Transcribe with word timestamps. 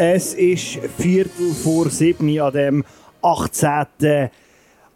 Es 0.00 0.32
ist 0.34 0.78
Viertel 0.96 1.52
vor 1.52 1.90
sieben 1.90 2.38
an 2.38 2.52
dem 2.52 2.84
18. 3.20 4.30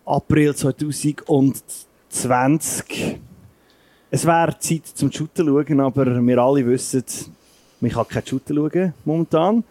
April 0.04 0.54
2020. 0.54 3.18
Es 4.12 4.24
wäre 4.24 4.56
Zeit 4.60 4.86
zum 4.86 5.10
Shooten 5.10 5.44
schauen, 5.44 5.80
aber 5.80 6.24
wir 6.24 6.38
alle 6.38 6.64
wissen, 6.64 7.02
man 7.80 7.90
kann 7.90 8.06
kein 8.06 8.24
Shooten 8.24 8.54
schauen 8.54 8.94
momentan. 9.04 9.64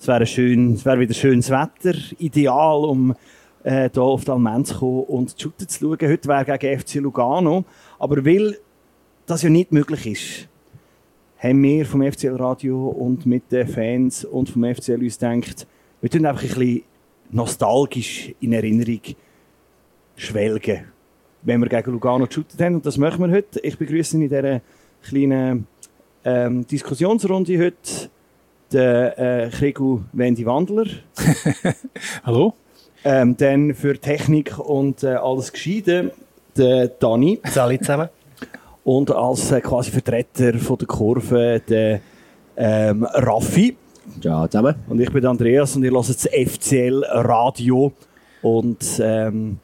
Es 0.00 0.08
wäre, 0.08 0.26
schön, 0.26 0.74
es 0.74 0.84
wäre 0.84 0.98
wieder 0.98 1.14
schönes 1.14 1.48
Wetter, 1.48 1.96
ideal, 2.18 2.84
um 2.84 3.14
äh, 3.62 3.88
hier 3.88 4.02
auf 4.02 4.24
die 4.24 4.32
Almen 4.32 4.64
zu 4.64 4.80
kommen 4.80 5.04
und 5.04 5.40
Shooten 5.40 5.68
zu 5.68 5.78
schauen. 5.78 5.98
Heute 6.00 6.28
wäre 6.28 6.58
gegen 6.58 6.80
FC 6.80 6.96
Lugano. 6.96 7.64
Aber 8.00 8.24
weil 8.24 8.58
das 9.26 9.42
ja 9.42 9.48
nicht 9.48 9.70
möglich 9.70 10.08
ist, 10.08 10.48
haben 11.42 11.62
wir 11.62 11.84
vom 11.84 12.02
FCL 12.02 12.36
Radio 12.36 12.88
und 12.88 13.26
mit 13.26 13.50
den 13.50 13.66
Fans 13.66 14.24
und 14.24 14.48
vom 14.48 14.62
FCL 14.62 15.02
uns 15.02 15.18
gedacht, 15.18 15.66
wir 16.00 16.10
tun 16.10 16.24
einfach 16.24 16.42
ein 16.42 16.48
bisschen 16.48 16.82
nostalgisch 17.30 18.32
in 18.40 18.52
Erinnerung 18.52 19.00
schwelgen, 20.14 20.84
wenn 21.42 21.60
wir 21.60 21.68
gegen 21.68 21.90
Lugano 21.90 22.26
geshootet 22.26 22.60
haben. 22.60 22.76
Und 22.76 22.86
das 22.86 22.96
machen 22.96 23.26
wir 23.26 23.34
heute. 23.34 23.58
Ich 23.60 23.76
begrüße 23.76 24.16
in 24.16 24.28
dieser 24.28 24.60
kleinen 25.02 25.66
ähm, 26.24 26.64
Diskussionsrunde 26.66 27.58
heute 27.58 28.10
den 28.72 28.80
äh, 28.80 29.50
Krigu 29.52 30.02
Wendy 30.12 30.46
Wandler. 30.46 30.86
Hallo. 32.24 32.54
Ähm, 33.04 33.36
dann 33.36 33.74
für 33.74 33.98
Technik 33.98 34.60
und 34.60 35.02
äh, 35.02 35.14
alles 35.14 35.52
Gescheite, 35.52 36.12
der 36.56 36.86
Dani. 36.86 37.40
Salut 37.44 37.80
zusammen. 37.80 38.08
Und 38.84 39.10
als 39.10 39.52
äh, 39.52 39.60
quasi 39.60 39.90
Vertreter 39.90 40.58
von 40.58 40.78
der 40.78 40.88
Kurve, 40.88 41.62
der 41.68 42.00
ähm, 42.56 43.04
Raffi. 43.04 43.76
Ciao 44.20 44.46
zusammen. 44.48 44.74
Und 44.88 45.00
ich 45.00 45.10
bin 45.10 45.24
Andreas 45.24 45.76
und 45.76 45.84
ihr 45.84 45.92
hört 45.92 46.08
das 46.08 46.26
FCL 46.26 47.04
Radio. 47.08 47.92
Und 48.42 49.00
ähm, 49.00 49.58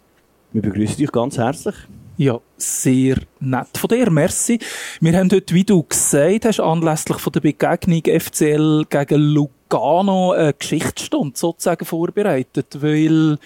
wir 0.52 0.62
begrüßen 0.62 1.04
euch 1.04 1.12
ganz 1.12 1.36
herzlich. 1.36 1.74
Ja, 2.16 2.40
sehr 2.56 3.16
nett 3.38 3.76
von 3.76 3.88
dir, 3.88 4.10
merci. 4.10 4.58
Wir 5.00 5.16
haben 5.16 5.30
heute, 5.30 5.54
wie 5.54 5.62
du 5.62 5.84
gesagt 5.84 6.46
hast, 6.46 6.58
anlässlich 6.58 7.18
von 7.18 7.32
der 7.32 7.40
Begegnung 7.40 8.02
FCL 8.02 8.86
gegen 8.90 9.20
Lugano 9.20 10.32
eine 10.32 10.52
Geschichtsstunde 10.52 11.38
sozusagen 11.38 11.84
vorbereitet, 11.84 12.78
weil 12.80 13.38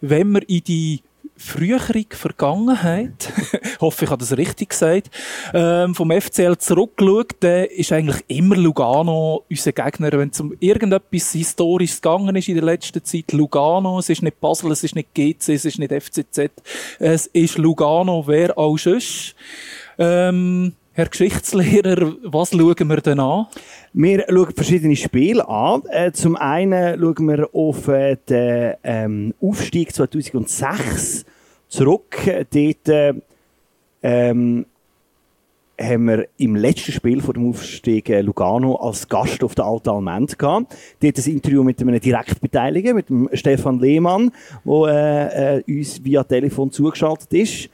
wenn 0.00 0.32
wir 0.32 0.48
in 0.48 0.64
die 0.64 1.02
frühere 1.36 2.04
Vergangenheit, 2.10 3.32
hoffe 3.80 4.04
ich 4.04 4.10
habe 4.10 4.20
das 4.20 4.36
richtig 4.36 4.70
gesagt, 4.70 5.10
ähm, 5.52 5.94
vom 5.94 6.10
FCL 6.10 6.56
zurückschaut, 6.58 7.36
dann 7.40 7.66
ist 7.66 7.92
eigentlich 7.92 8.24
immer 8.28 8.56
Lugano 8.56 9.44
unser 9.48 9.72
Gegner, 9.72 10.12
wenn 10.12 10.30
es 10.30 10.40
um 10.40 10.54
irgendetwas 10.60 11.32
Historisches 11.32 12.00
gegangen 12.00 12.34
ist 12.36 12.48
in 12.48 12.54
der 12.54 12.64
letzten 12.64 13.04
Zeit. 13.04 13.32
Lugano, 13.32 13.98
es 13.98 14.08
ist 14.08 14.22
nicht 14.22 14.40
Basel, 14.40 14.72
es 14.72 14.84
ist 14.84 14.94
nicht 14.94 15.14
GC, 15.14 15.48
es 15.50 15.64
ist 15.64 15.78
nicht 15.78 15.92
FCZ, 15.92 16.50
es 16.98 17.26
ist 17.28 17.58
Lugano, 17.58 18.26
wer 18.26 18.56
auch 18.56 18.78
sonst. 18.78 19.34
Ähm, 19.98 20.74
Herr 20.96 21.10
Geschichtslehrer, 21.10 22.14
was 22.22 22.52
schauen 22.52 22.88
wir 22.88 23.02
denn 23.02 23.20
an? 23.20 23.48
Wir 23.92 24.24
schauen 24.30 24.54
verschiedene 24.54 24.96
Spiele 24.96 25.46
an. 25.46 25.82
Äh, 25.90 26.12
zum 26.12 26.36
einen 26.36 26.98
schauen 26.98 27.28
wir 27.28 27.50
auf 27.52 27.86
äh, 27.88 28.16
den 28.26 28.76
ähm, 28.82 29.34
Aufstieg 29.38 29.94
2006 29.94 31.26
zurück. 31.68 32.16
Dort 32.50 32.88
äh, 32.88 33.12
ähm, 34.02 34.64
haben 35.78 36.04
wir 36.06 36.28
im 36.38 36.56
letzten 36.56 36.92
Spiel 36.92 37.20
vor 37.20 37.34
dem 37.34 37.50
Aufstieg 37.50 38.08
Lugano 38.08 38.76
als 38.76 39.06
Gast 39.06 39.44
auf 39.44 39.54
der 39.54 39.66
Alten 39.66 39.90
Alment 39.90 40.38
gehabt. 40.38 40.74
Dort 41.00 41.18
ein 41.18 41.30
Interview 41.30 41.62
mit 41.62 41.78
einem 41.78 42.00
Direktbeteiligen, 42.00 42.96
mit 42.96 43.10
dem 43.10 43.28
Stefan 43.34 43.80
Lehmann, 43.80 44.32
der 44.64 45.62
äh, 45.68 45.70
uns 45.70 46.02
via 46.02 46.24
Telefon 46.24 46.70
zugeschaltet 46.70 47.34
ist. 47.34 47.68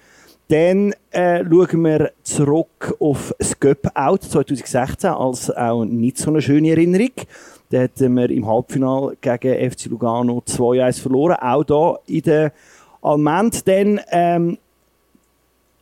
Dann 0.53 0.93
äh, 1.13 1.43
schauen 1.49 1.83
wir 1.83 2.13
zurück 2.23 2.95
auf 3.01 3.35
das 3.39 3.59
Göpp-Out 3.59 4.25
2016 4.25 5.09
als 5.09 5.51
auch 5.51 5.83
nicht 5.87 6.19
so 6.19 6.29
eine 6.29 6.43
schöne 6.43 6.73
Erinnerung. 6.73 7.13
Da 7.71 7.85
hatten 7.85 8.13
wir 8.13 8.29
im 8.29 8.47
Halbfinale 8.47 9.17
gegen 9.19 9.71
FC 9.71 9.87
Lugano 9.87 10.43
2-1 10.47 11.01
verloren, 11.01 11.37
auch 11.37 12.01
hier 12.05 12.17
in 12.19 12.23
der 12.25 12.53
Alment. 13.01 13.67
Dann 13.67 13.99
ähm, 14.11 14.59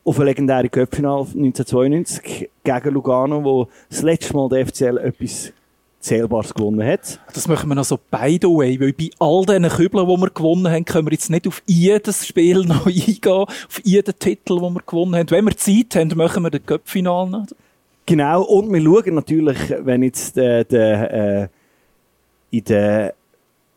auf 0.05 0.17
ein 0.21 0.25
legendäres 0.27 0.71
Göpp-Finale 0.71 1.23
1992 1.23 2.49
gegen 2.63 2.93
Lugano, 2.93 3.43
wo 3.43 3.67
das 3.89 4.03
letzte 4.03 4.33
Mal 4.37 4.47
der 4.47 4.67
FCL 4.67 4.99
etwas 4.99 5.51
Zählbares 6.01 6.53
gewonnen 6.53 6.85
hat. 6.85 7.19
Das 7.33 7.47
machen 7.47 7.69
wir 7.69 7.75
noch 7.75 7.85
so 7.85 7.97
by 7.97 8.37
the 8.41 8.47
way, 8.47 8.79
weil 8.79 8.93
bei 8.93 9.09
all 9.19 9.45
diesen 9.45 9.69
Kübeln, 9.69 10.07
die 10.07 10.21
wir 10.21 10.29
gewonnen 10.29 10.67
haben, 10.69 10.85
können 10.85 11.07
wir 11.07 11.13
jetzt 11.13 11.29
nicht 11.29 11.47
auf 11.47 11.61
jedes 11.65 12.25
Spiel 12.25 12.59
noch 12.65 12.85
eingehen, 12.85 13.31
auf 13.31 13.81
jeden 13.83 14.17
Titel, 14.17 14.59
den 14.59 14.73
wir 14.73 14.81
gewonnen 14.85 15.15
haben. 15.15 15.29
Wenn 15.29 15.45
wir 15.45 15.55
Zeit 15.55 15.95
haben, 15.95 16.11
machen 16.17 16.43
wir 16.43 16.49
das 16.49 16.65
Cup-Final 16.65 17.29
noch. 17.29 17.45
Genau, 18.05 18.43
und 18.43 18.73
wir 18.73 18.81
schauen 18.81 19.15
natürlich, 19.15 19.57
wenn 19.79 20.03
jetzt 20.03 20.35
der, 20.35 20.63
der, 20.65 21.13
äh, 21.43 21.47
in 22.49 22.63
der 22.65 23.13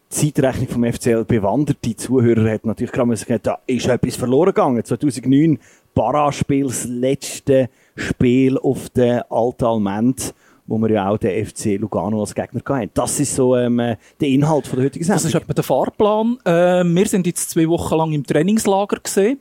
Zeitrechnung 0.08 0.68
vom 0.68 0.84
FCL 0.84 1.24
bewanderte 1.24 1.96
Zuhörer 1.96 2.50
hat, 2.50 2.64
natürlich 2.64 2.92
gerade 2.92 3.08
mal 3.08 3.14
gesagt, 3.14 3.46
da 3.46 3.58
ist 3.66 3.86
etwas 3.86 4.16
verloren 4.16 4.46
gegangen. 4.46 4.84
2009 4.84 5.58
Paraspiel, 5.94 6.66
das 6.66 6.84
letzte 6.84 7.68
Spiel 7.96 8.58
auf 8.58 8.88
der 8.90 9.30
Alten 9.30 9.64
Alment 9.64 10.34
wo 10.66 10.78
wir 10.78 10.90
ja 10.90 11.08
auch 11.08 11.18
den 11.18 11.44
FC 11.44 11.78
Lugano 11.78 12.20
als 12.20 12.34
Gegner 12.34 12.62
hatten. 12.64 12.90
Das 12.94 13.20
ist 13.20 13.34
so 13.34 13.56
ähm, 13.56 13.76
der 13.76 14.28
Inhalt 14.28 14.66
von 14.66 14.78
der 14.78 14.86
heutigen 14.86 15.04
Sendung. 15.04 15.22
Das 15.22 15.34
ist 15.34 15.34
etwa 15.34 15.52
der 15.52 15.64
Fahrplan. 15.64 16.38
Äh, 16.44 16.84
wir 16.84 17.06
sind 17.06 17.26
jetzt 17.26 17.50
zwei 17.50 17.68
Wochen 17.68 17.94
lang 17.96 18.12
im 18.12 18.24
Trainingslager 18.24 18.98
gesehen. 19.02 19.38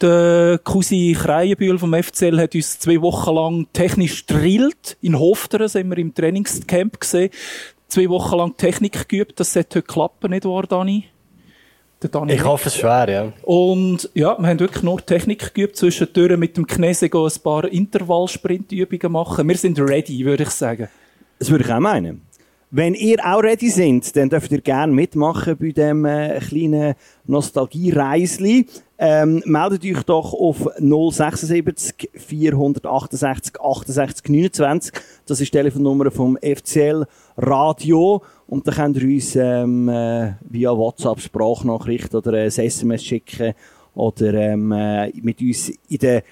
Der 0.00 0.60
Cousin 0.62 1.14
Kreienbühl 1.14 1.78
vom 1.78 1.94
FCL 1.94 2.38
hat 2.38 2.54
uns 2.54 2.78
zwei 2.78 3.00
Wochen 3.00 3.34
lang 3.34 3.66
technisch 3.72 4.26
drillt. 4.26 4.98
In 5.00 5.18
Hofteren 5.18 5.68
sind 5.68 5.88
wir 5.88 5.96
im 5.96 6.14
Trainingscamp 6.14 7.00
gesehen. 7.00 7.30
Zwei 7.88 8.08
Wochen 8.10 8.36
lang 8.36 8.56
Technik 8.56 9.08
geübt. 9.08 9.40
Das 9.40 9.54
sollte 9.54 9.78
heute 9.78 9.86
klappen, 9.86 10.30
nicht 10.30 10.44
wahr, 10.44 10.64
Dani? 10.64 11.06
Ich 12.28 12.44
hoffe 12.44 12.68
es 12.68 12.76
schwer, 12.76 13.08
ja. 13.08 13.32
Und 13.42 14.10
ja, 14.12 14.36
wir 14.38 14.48
haben 14.48 14.60
wirklich 14.60 14.82
nur 14.82 15.04
Technik 15.04 15.54
geübt, 15.54 15.76
zwischendurch 15.76 16.36
mit 16.36 16.56
dem 16.56 16.66
Knese 16.66 17.06
ein 17.06 17.42
paar 17.42 17.64
Intervallsprintübungen 17.64 19.12
machen. 19.12 19.48
Wir 19.48 19.56
sind 19.56 19.78
ready, 19.80 20.24
würde 20.24 20.42
ich 20.42 20.50
sagen. 20.50 20.88
Das 21.38 21.50
würde 21.50 21.64
ich 21.64 21.72
auch 21.72 21.80
meinen. 21.80 22.22
Wenn 22.70 22.94
ihr 22.94 23.24
auch 23.24 23.42
ready 23.42 23.70
seid, 23.70 24.14
dann 24.16 24.28
dürft 24.28 24.50
ihr 24.52 24.60
gerne 24.60 24.92
mitmachen 24.92 25.56
bei 25.56 25.70
diesem 25.70 26.04
äh, 26.04 26.38
kleinen 26.40 26.94
Nostalgie-Reisli. 27.26 28.66
Ähm, 28.98 29.42
meldet 29.44 29.84
euch 29.84 30.02
doch 30.04 30.32
auf 30.32 30.68
076 30.78 32.10
468 32.14 33.60
68 33.60 34.28
29. 34.28 34.92
Das 35.26 35.40
ist 35.40 35.52
die 35.52 35.58
Telefonnummer 35.58 36.10
vom 36.10 36.38
FCL 36.38 37.04
Radio. 37.36 38.22
Und 38.46 38.66
dann 38.66 38.74
könnt 38.74 38.96
ihr 38.96 39.14
uns 39.14 39.36
ähm, 39.36 39.88
äh, 39.88 40.32
via 40.48 40.74
WhatsApp 40.74 41.20
Sprachnachricht 41.20 42.14
oder 42.14 42.32
ein 42.32 42.46
SMS 42.46 43.04
schicken 43.04 43.54
oder 43.94 44.32
ähm, 44.32 44.72
äh, 44.72 45.10
mit 45.20 45.40
uns 45.40 45.72
in 45.88 45.98
der 45.98 46.22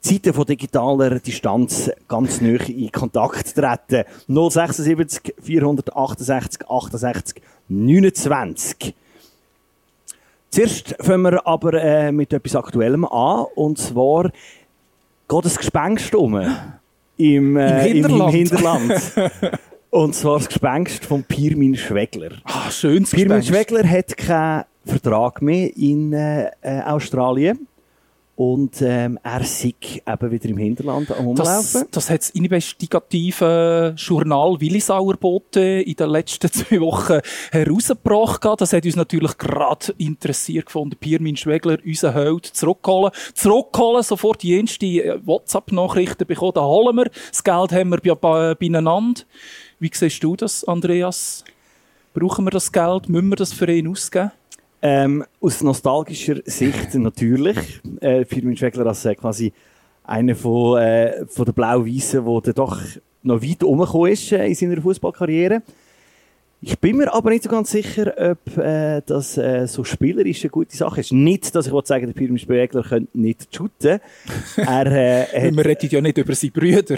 Zeiten 0.00 0.32
von 0.32 0.46
digitaler 0.46 1.18
Distanz 1.18 1.90
ganz 2.06 2.40
neu 2.40 2.58
in 2.68 2.92
Kontakt 2.92 3.54
treten. 3.54 4.04
076 4.28 5.34
468 5.42 6.70
68 6.70 7.42
29. 7.68 8.94
Zuerst 10.56 10.96
fangen 11.00 11.20
wir 11.24 11.46
aber 11.46 11.74
äh, 11.74 12.10
mit 12.10 12.32
etwas 12.32 12.56
Aktuellem 12.56 13.04
an. 13.04 13.44
Und 13.56 13.76
zwar 13.76 14.30
geht 15.28 15.44
das 15.44 15.58
Gespenst 15.58 16.14
um. 16.14 16.34
Im, 17.18 17.58
äh, 17.58 17.88
Im 17.88 17.94
Hinterland. 17.94 18.34
Im, 18.34 18.38
Hinterland. 18.38 19.12
Und 19.90 20.14
zwar 20.14 20.38
das 20.38 20.48
Gespenst 20.48 21.04
von 21.04 21.22
Pirmin 21.24 21.76
Schwegler. 21.76 22.30
Ah, 22.44 22.70
schönes 22.70 23.10
Pirmin 23.10 23.42
Schwegler 23.42 23.86
hat 23.86 24.16
keinen 24.16 24.64
Vertrag 24.86 25.42
mehr 25.42 25.76
in 25.76 26.14
äh 26.14 26.50
Australien. 26.86 27.68
Und 28.36 28.82
ähm, 28.82 29.18
er 29.22 29.42
sieht 29.44 30.02
eben 30.06 30.30
wieder 30.30 30.48
im 30.50 30.58
Hinterland 30.58 31.10
am 31.10 31.28
Umlaufen. 31.28 31.80
Das, 31.80 31.86
das 31.90 32.10
hat 32.10 32.20
das 32.20 32.30
investigative 32.30 33.94
Journal 33.96 34.60
Willisauer 34.60 35.16
Bote 35.16 35.60
in 35.60 35.96
den 35.96 36.10
letzten 36.10 36.52
zwei 36.52 36.78
Wochen 36.82 37.20
herausgebracht. 37.50 38.44
Das 38.58 38.74
hat 38.74 38.84
uns 38.84 38.94
natürlich 38.94 39.38
gerade 39.38 39.94
interessiert 39.96 40.66
gefunden. 40.66 40.96
Pirmin 41.00 41.38
Schwegler, 41.38 41.78
unser 41.82 42.12
Held, 42.12 42.44
zurückholen. 42.44 43.10
Zurückholen, 43.32 44.02
sofort 44.02 44.42
die 44.42 44.52
erste 44.52 45.18
WhatsApp-Nachrichten 45.24 46.26
bekommen. 46.26 46.52
Da 46.56 46.62
holen 46.62 46.94
wir. 46.94 47.10
Das 47.30 47.42
Geld 47.42 47.72
haben 47.72 47.90
wir 47.90 48.14
bei, 48.16 48.54
beieinander. 48.54 49.22
Wie 49.78 49.90
siehst 49.90 50.22
du 50.22 50.36
das, 50.36 50.62
Andreas? 50.64 51.42
Brauchen 52.12 52.44
wir 52.44 52.50
das 52.50 52.70
Geld? 52.70 53.08
Müssen 53.08 53.30
wir 53.30 53.36
das 53.36 53.54
für 53.54 53.70
ihn 53.70 53.88
ausgeben? 53.88 54.30
Ähm, 54.82 55.24
aus 55.40 55.62
nostalgischer 55.62 56.36
Sicht 56.44 56.94
natürlich. 56.94 57.56
Äh, 58.00 58.24
Firmin 58.24 58.56
Schwegler 58.56 58.86
als 58.86 59.04
äh, 59.04 59.14
quasi 59.14 59.52
einer 60.04 60.34
von, 60.34 60.78
äh, 60.78 61.26
von 61.26 61.44
der 61.44 61.52
Blau-Weißen, 61.52 62.24
der 62.42 62.52
doch 62.52 62.80
noch 63.22 63.42
weit 63.42 63.64
umgekommen 63.64 64.12
ist 64.12 64.32
äh, 64.32 64.46
in 64.46 64.54
seiner 64.54 64.80
Fußballkarriere. 64.80 65.62
Ich 66.62 66.78
bin 66.78 66.96
mir 66.96 67.12
aber 67.12 67.30
nicht 67.30 67.44
so 67.44 67.50
ganz 67.50 67.70
sicher, 67.70 68.14
ob 68.16 68.56
äh, 68.56 69.02
das 69.04 69.36
äh, 69.36 69.66
so 69.66 69.84
spielerisch 69.84 70.42
eine 70.42 70.50
gute 70.50 70.74
Sache 70.74 71.00
ist. 71.00 71.12
Nicht, 71.12 71.54
dass 71.54 71.66
ich 71.66 71.72
sagen 71.84 72.06
der 72.06 72.14
Pyramid 72.14 72.40
Spiegler 72.40 72.82
könnte 72.82 73.18
nicht 73.18 73.54
shooten. 73.54 74.00
er, 74.56 74.86
äh, 75.32 75.54
Wir 75.54 75.64
reden 75.64 75.88
ja 75.90 76.00
nicht 76.00 76.16
über 76.16 76.34
seine 76.34 76.50
Brüder. 76.52 76.96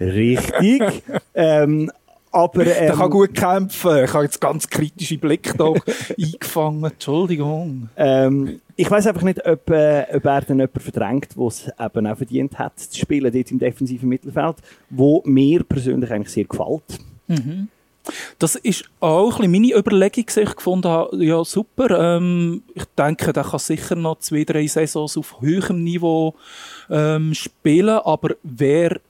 Richtig. 0.00 1.02
ähm, 1.34 1.90
aber, 2.32 2.60
ähm, 2.60 2.66
der 2.86 2.92
kann 2.94 3.10
gut 3.10 3.34
kämpfen. 3.34 4.04
Ich 4.04 4.12
habe 4.12 4.24
jetzt 4.24 4.40
ganz 4.40 4.68
kritische 4.68 5.18
Blick 5.18 5.52
da 5.56 5.72
eingefangen. 6.18 6.84
Entschuldigung. 6.84 7.88
Ähm, 7.96 8.60
ich 8.76 8.90
weiß 8.90 9.06
einfach 9.08 9.22
nicht, 9.22 9.44
ob, 9.46 9.70
äh, 9.70 10.06
ob 10.14 10.24
er 10.24 10.40
dann 10.42 10.58
jemanden 10.58 10.80
verdrängt, 10.80 11.36
der 11.36 11.46
es 11.46 11.68
eben 11.78 12.06
auch 12.06 12.16
verdient 12.16 12.58
hat, 12.58 12.78
zu 12.78 12.98
spielen 12.98 13.32
dort 13.32 13.50
im 13.50 13.58
defensiven 13.58 14.08
Mittelfeld, 14.08 14.56
wo 14.88 15.22
mir 15.26 15.64
persönlich 15.64 16.10
eigentlich 16.10 16.32
sehr 16.32 16.44
gefällt. 16.44 16.98
Mhm. 17.26 17.68
Das 18.38 18.54
ist 18.54 18.84
auch 19.00 19.40
ein 19.40 19.50
meine 19.50 19.76
Überlegung, 19.76 20.24
die 20.34 20.40
ich 20.40 20.56
gefunden 20.56 20.88
habe, 20.88 21.22
ja 21.22 21.44
super, 21.44 22.16
ähm, 22.16 22.62
ich 22.74 22.84
denke, 22.96 23.32
der 23.32 23.44
kann 23.44 23.58
sicher 23.58 23.94
noch 23.94 24.18
zwei, 24.20 24.44
drei 24.44 24.66
Saisons 24.66 25.18
auf 25.18 25.40
höherem 25.40 25.84
Niveau 25.84 26.34
ähm, 26.88 27.34
spielen, 27.34 27.98
aber 27.98 28.36
wer 28.42 29.00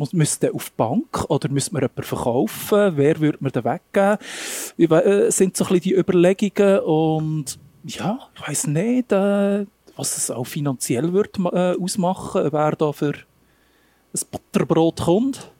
muss, 0.00 0.12
müsste 0.14 0.52
auf 0.52 0.70
die 0.70 0.76
Bank 0.76 1.26
oder 1.28 1.48
müsste 1.50 1.74
man 1.74 1.82
jemanden 1.82 2.02
verkaufen? 2.02 2.92
Wer 2.96 3.20
würde 3.20 3.38
man 3.40 3.52
da 3.52 3.62
weggeben? 3.62 4.98
Äh, 4.98 5.30
sind 5.30 5.56
so 5.56 5.64
ein 5.64 5.68
bisschen 5.68 5.82
die 5.82 5.94
Überlegungen 5.94 6.80
und 6.80 7.58
ja, 7.84 8.18
ich 8.34 8.48
weiß 8.48 8.66
nicht, 8.68 9.12
äh, 9.12 9.66
was 9.96 10.16
es 10.16 10.30
auch 10.30 10.44
finanziell 10.44 11.12
wird 11.12 11.38
äh, 11.38 11.76
ausmachen, 11.78 12.48
wer 12.50 12.72
da 12.72 12.92
für 12.92 13.12
ein 13.12 14.20
Butterbrot 14.30 15.00
kommt. 15.02 15.52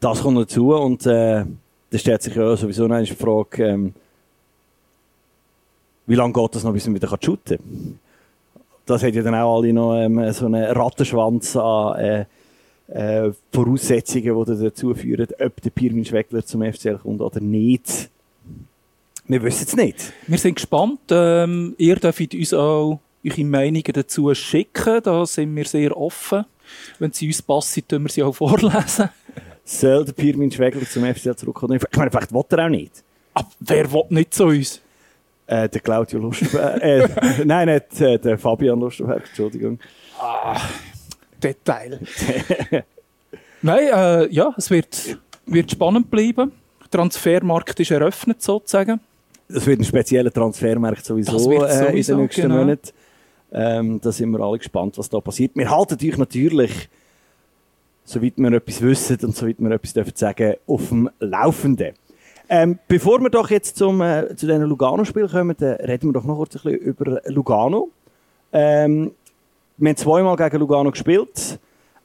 Das 0.00 0.22
kommt 0.22 0.38
dazu 0.38 0.74
und 0.74 1.04
äh, 1.06 1.44
da 1.90 1.98
stellt 1.98 2.22
sich 2.22 2.34
ja 2.34 2.56
sowieso 2.56 2.88
die 2.88 3.06
Frage, 3.14 3.64
ähm, 3.64 3.94
wie 6.06 6.14
lange 6.14 6.32
geht 6.32 6.54
das 6.54 6.64
noch, 6.64 6.72
bis 6.72 6.86
man 6.86 6.94
wieder 6.94 7.08
shooten 7.08 7.58
kann? 7.58 7.98
Das 8.86 9.02
hat 9.02 9.14
ja 9.14 9.22
dann 9.22 9.34
auch 9.34 9.58
alle 9.58 9.72
noch 9.72 9.96
ähm, 9.96 10.32
so 10.32 10.46
einen 10.46 10.64
Rattenschwanz 10.64 11.56
an 11.56 11.98
äh, 11.98 12.24
äh, 12.88 13.30
Voraussetzungen, 13.52 14.44
die 14.44 14.64
dazu 14.64 14.94
führen, 14.94 15.28
ob 15.38 15.60
der 15.60 15.70
Pirmin 15.70 16.04
Schweckler 16.04 16.44
zum 16.44 16.62
FCL 16.62 16.98
kommt 16.98 17.20
oder 17.20 17.40
nicht. 17.40 18.10
Wir 19.26 19.42
wissen 19.42 19.64
es 19.66 19.76
nicht. 19.76 20.12
Wir 20.26 20.38
sind 20.38 20.54
gespannt. 20.54 21.00
Ähm, 21.10 21.74
ihr 21.78 21.96
dürft 21.96 22.32
uns 22.34 22.52
auch 22.52 23.00
eure 23.24 23.44
Meinungen 23.44 23.92
dazu 23.92 24.32
schicken. 24.34 25.00
Da 25.02 25.26
sind 25.26 25.54
wir 25.56 25.64
sehr 25.64 25.96
offen. 25.96 26.44
Wenn 26.98 27.12
sie 27.12 27.26
uns 27.26 27.42
passen, 27.42 27.82
können 27.88 28.04
wir 28.04 28.10
sie 28.10 28.22
auch 28.22 28.32
vorlesen. 28.36 29.08
Soll 29.64 30.04
der 30.04 30.12
Pirmin 30.12 30.50
Schwegler 30.52 30.88
zum 30.88 31.04
FCL 31.04 31.34
zurückkommen? 31.34 31.76
Ich 31.76 31.98
meine, 31.98 32.10
vielleicht 32.10 32.32
will 32.32 32.44
er 32.50 32.66
auch 32.66 32.68
nicht. 32.68 33.02
Aber 33.34 33.48
wer 33.60 33.92
will 33.92 34.04
nicht 34.10 34.32
zu 34.32 34.44
uns? 34.44 34.80
Äh, 35.48 35.68
der 35.68 35.80
Claudio 35.80 36.20
Lustberg. 36.20 36.80
äh, 36.82 37.08
nein, 37.44 37.68
nicht 37.68 38.00
äh, 38.00 38.18
der 38.18 38.38
Fabian 38.38 38.78
Lustberg, 38.78 39.24
Entschuldigung. 39.26 39.78
Ah, 40.18 40.60
Detail. 41.54 42.00
nein, 43.62 43.88
äh, 43.92 44.26
ja, 44.32 44.54
es 44.56 44.70
wird, 44.70 45.18
wird 45.46 45.70
spannend 45.70 46.10
bleiben. 46.10 46.52
Der 46.82 46.90
Transfermarkt 46.90 47.78
ist 47.80 47.90
eröffnet, 47.90 48.42
sozusagen. 48.42 49.00
Es 49.48 49.66
wird 49.66 49.80
ein 49.80 49.84
spezieller 49.84 50.32
Transfermarkt 50.32 51.04
sowieso, 51.04 51.38
sowieso 51.38 51.64
äh, 51.64 51.98
in 51.98 52.02
den 52.02 52.16
nächsten 52.18 52.42
genau. 52.42 52.56
Monaten. 52.56 52.90
Ähm, 53.52 54.00
da 54.00 54.10
sind 54.10 54.30
wir 54.30 54.40
alle 54.40 54.58
gespannt, 54.58 54.98
was 54.98 55.08
da 55.08 55.20
passiert. 55.20 55.52
Wir 55.54 55.70
halten 55.70 55.96
euch 56.02 56.18
natürlich 56.18 56.88
soweit 58.06 58.34
wir 58.36 58.52
etwas 58.52 58.80
wissen 58.80 59.18
und 59.22 59.36
soweit 59.36 59.56
wir 59.58 59.70
etwas 59.70 59.92
dürfen 59.92 60.12
sagen, 60.14 60.54
auf 60.66 60.88
dem 60.88 61.10
Laufenden. 61.18 61.94
Ähm, 62.48 62.78
bevor 62.86 63.20
wir 63.20 63.28
doch 63.28 63.50
jetzt 63.50 63.76
zum, 63.76 64.00
äh, 64.00 64.28
zu 64.36 64.46
diesen 64.46 64.62
Lugano-Spielen 64.62 65.28
kommen, 65.28 65.56
dann 65.58 65.74
reden 65.74 66.08
wir 66.08 66.12
doch 66.12 66.24
noch 66.24 66.36
kurz 66.36 66.54
ein 66.54 66.62
bisschen 66.62 66.78
über 66.78 67.20
Lugano. 67.26 67.90
Ähm, 68.52 69.10
wir 69.78 69.90
haben 69.90 69.96
zweimal 69.96 70.36
gegen 70.36 70.58
Lugano 70.58 70.90
gespielt. 70.90 71.58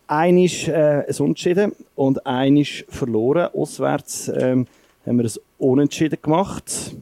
Einisch 0.07 0.67
äh, 0.67 1.05
ein 1.07 1.15
Unentschieden 1.19 1.71
und 1.95 2.25
einisch 2.25 2.85
verloren. 2.89 3.49
Auswärts 3.53 4.27
ähm, 4.27 4.67
haben 5.05 5.17
wir 5.17 5.25
ein 5.25 5.31
Unentschieden 5.57 6.21
gemacht. 6.21 6.97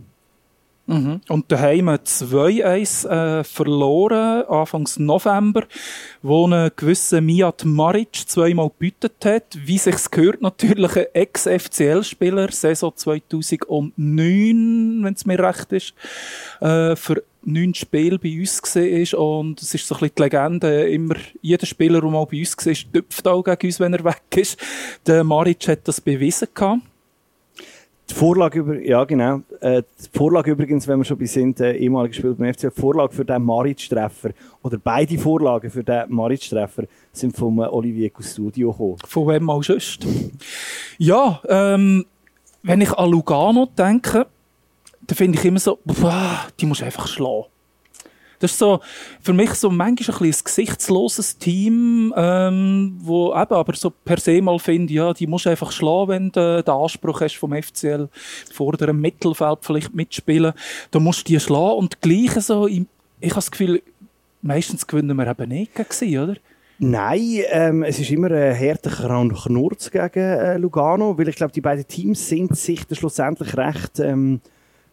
Mhm. 0.90 1.22
Und 1.30 1.52
daheim 1.52 1.88
2-1 1.88 3.08
äh, 3.08 3.44
verloren, 3.44 4.44
Anfangs 4.48 4.98
November, 4.98 5.66
wo 6.24 6.48
ein 6.48 6.72
gewisser 6.76 7.22
Mijat 7.22 7.64
Maric 7.64 8.28
zweimal 8.28 8.70
gebütet 8.70 9.24
hat. 9.24 9.56
Wie 9.64 9.78
sich's 9.78 10.10
gehört, 10.10 10.42
natürlich 10.42 10.96
ein 10.96 11.06
Ex-FCL-Spieler, 11.14 12.52
Saison 12.52 12.92
2009, 12.96 15.04
wenn 15.04 15.14
es 15.14 15.28
mir 15.28 15.38
recht 15.38 15.72
ist, 15.74 15.94
äh, 16.60 16.96
für 16.96 17.22
neun 17.44 17.76
Spiele 17.76 18.18
bei 18.18 18.40
uns 18.40 18.60
war. 18.64 19.20
Und 19.20 19.62
es 19.62 19.76
ist 19.76 19.88
so 19.88 19.94
ein 19.94 20.00
bisschen 20.00 20.16
die 20.18 20.24
Legende, 20.24 20.90
immer, 20.90 21.18
jeder 21.44 21.68
Spieler, 21.68 22.02
der 22.02 22.10
mal 22.10 22.26
bei 22.26 22.40
uns 22.40 22.58
war, 22.66 22.94
tüpft 22.94 23.28
auch 23.28 23.44
gegen 23.44 23.68
uns, 23.68 23.80
wenn 23.80 23.94
er 23.94 24.04
weg 24.04 24.24
ist. 24.36 24.60
Der 25.06 25.24
Maric 25.24 25.68
hat 25.68 25.88
das 25.88 26.02
bewiesen 26.02 26.48
gehabt. 26.52 26.82
Die 28.10 28.16
Vorlage 28.16 28.60
über, 28.60 28.80
ja 28.80 29.04
genau, 29.04 29.42
äh, 29.62 29.84
die 29.84 30.18
Vorlage 30.18 30.52
übrigens, 30.52 30.88
wenn 30.88 31.00
wir 31.00 31.06
schon 31.06 31.18
bei 31.18 31.26
sind, 31.26 31.60
äh, 31.60 31.74
ehemalig 31.74 32.12
gespielt 32.14 32.38
beim 32.38 32.54
FC, 32.54 32.62
die 32.62 32.82
Vorlage 32.82 33.14
für 33.14 33.26
den 33.26 33.44
Maric-Treffer, 33.44 34.32
oder 34.64 34.78
beide 34.78 35.18
Vorlagen 35.18 35.70
für 35.70 35.84
den 35.84 36.04
Maric-Treffer, 36.10 36.86
sind 37.12 37.38
vom 37.38 37.60
äh, 37.60 37.66
Olivier 37.66 38.10
Custodio 38.10 38.72
gekommen. 38.72 38.98
Von 39.06 39.28
wem 39.28 39.44
mal 39.44 39.62
sonst? 39.62 40.06
ja, 40.98 41.40
ähm, 41.48 42.06
wenn 42.64 42.82
ich 42.82 42.92
an 42.94 43.12
Lugano 43.12 43.68
denke, 43.78 44.26
dann 45.02 45.16
finde 45.16 45.38
ich 45.38 45.46
immer 45.46 45.60
so, 45.60 45.80
boah, 45.86 46.48
die 46.60 46.66
muss 46.66 46.82
einfach 46.82 47.08
schlagen. 47.08 47.46
Das 48.40 48.52
ist 48.52 48.60
so, 48.60 48.80
für 49.22 49.34
mich 49.34 49.54
so 49.54 49.70
manchmal 49.70 50.18
ein, 50.18 50.26
ein 50.28 50.44
gesichtsloses 50.44 51.38
Team, 51.38 52.14
ähm, 52.16 52.98
wo 53.00 53.34
eben 53.34 53.54
aber 53.54 53.76
so 53.76 53.90
per 53.90 54.20
se 54.20 54.42
mal 54.42 54.60
finde, 54.60 54.94
ja, 54.94 55.14
die 55.14 55.28
musst 55.28 55.46
du 55.46 55.50
einfach 55.50 55.72
schlagen, 55.72 56.10
wenn 56.10 56.32
du 56.32 56.64
den 56.64 56.74
Anspruch 56.74 57.22
hast 57.22 57.36
vom 57.36 57.54
FCL, 57.54 58.08
vor 58.52 58.74
dem 58.74 59.02
Mittelfeld 59.02 59.60
vielleicht 59.62 59.94
mitspielen. 59.94 60.54
Da 60.92 61.00
musst 61.00 61.28
du 61.28 61.34
die 61.34 61.40
schlagen 61.40 61.78
und 61.78 62.02
gleich 62.02 62.32
so, 62.42 62.68
ich, 62.68 62.86
ich 63.20 63.32
habe 63.32 63.36
das 63.36 63.52
Gefühl, 63.52 63.82
meistens 64.42 64.88
gewinnen 64.88 65.18
wir 65.18 65.28
eben 65.28 65.50
nicht 65.50 65.76
gegen 65.76 65.92
sie, 65.92 66.18
oder? 66.18 66.36
Nein, 66.82 67.42
ähm, 67.50 67.84
es 67.84 68.00
ist 68.00 68.10
immer 68.10 68.32
ein 68.32 68.56
härter 68.56 68.90
Knurz 68.90 69.92
gegen 69.92 70.20
äh, 70.20 70.58
Lugano, 70.58 71.18
weil 71.18 71.28
ich 71.28 71.36
glaube, 71.36 71.52
die 71.52 71.60
beiden 71.60 71.86
Teams 71.86 72.30
sind 72.30 72.56
sich 72.58 72.86
schlussendlich 72.94 73.58
recht 73.58 74.00
ähm, 74.00 74.40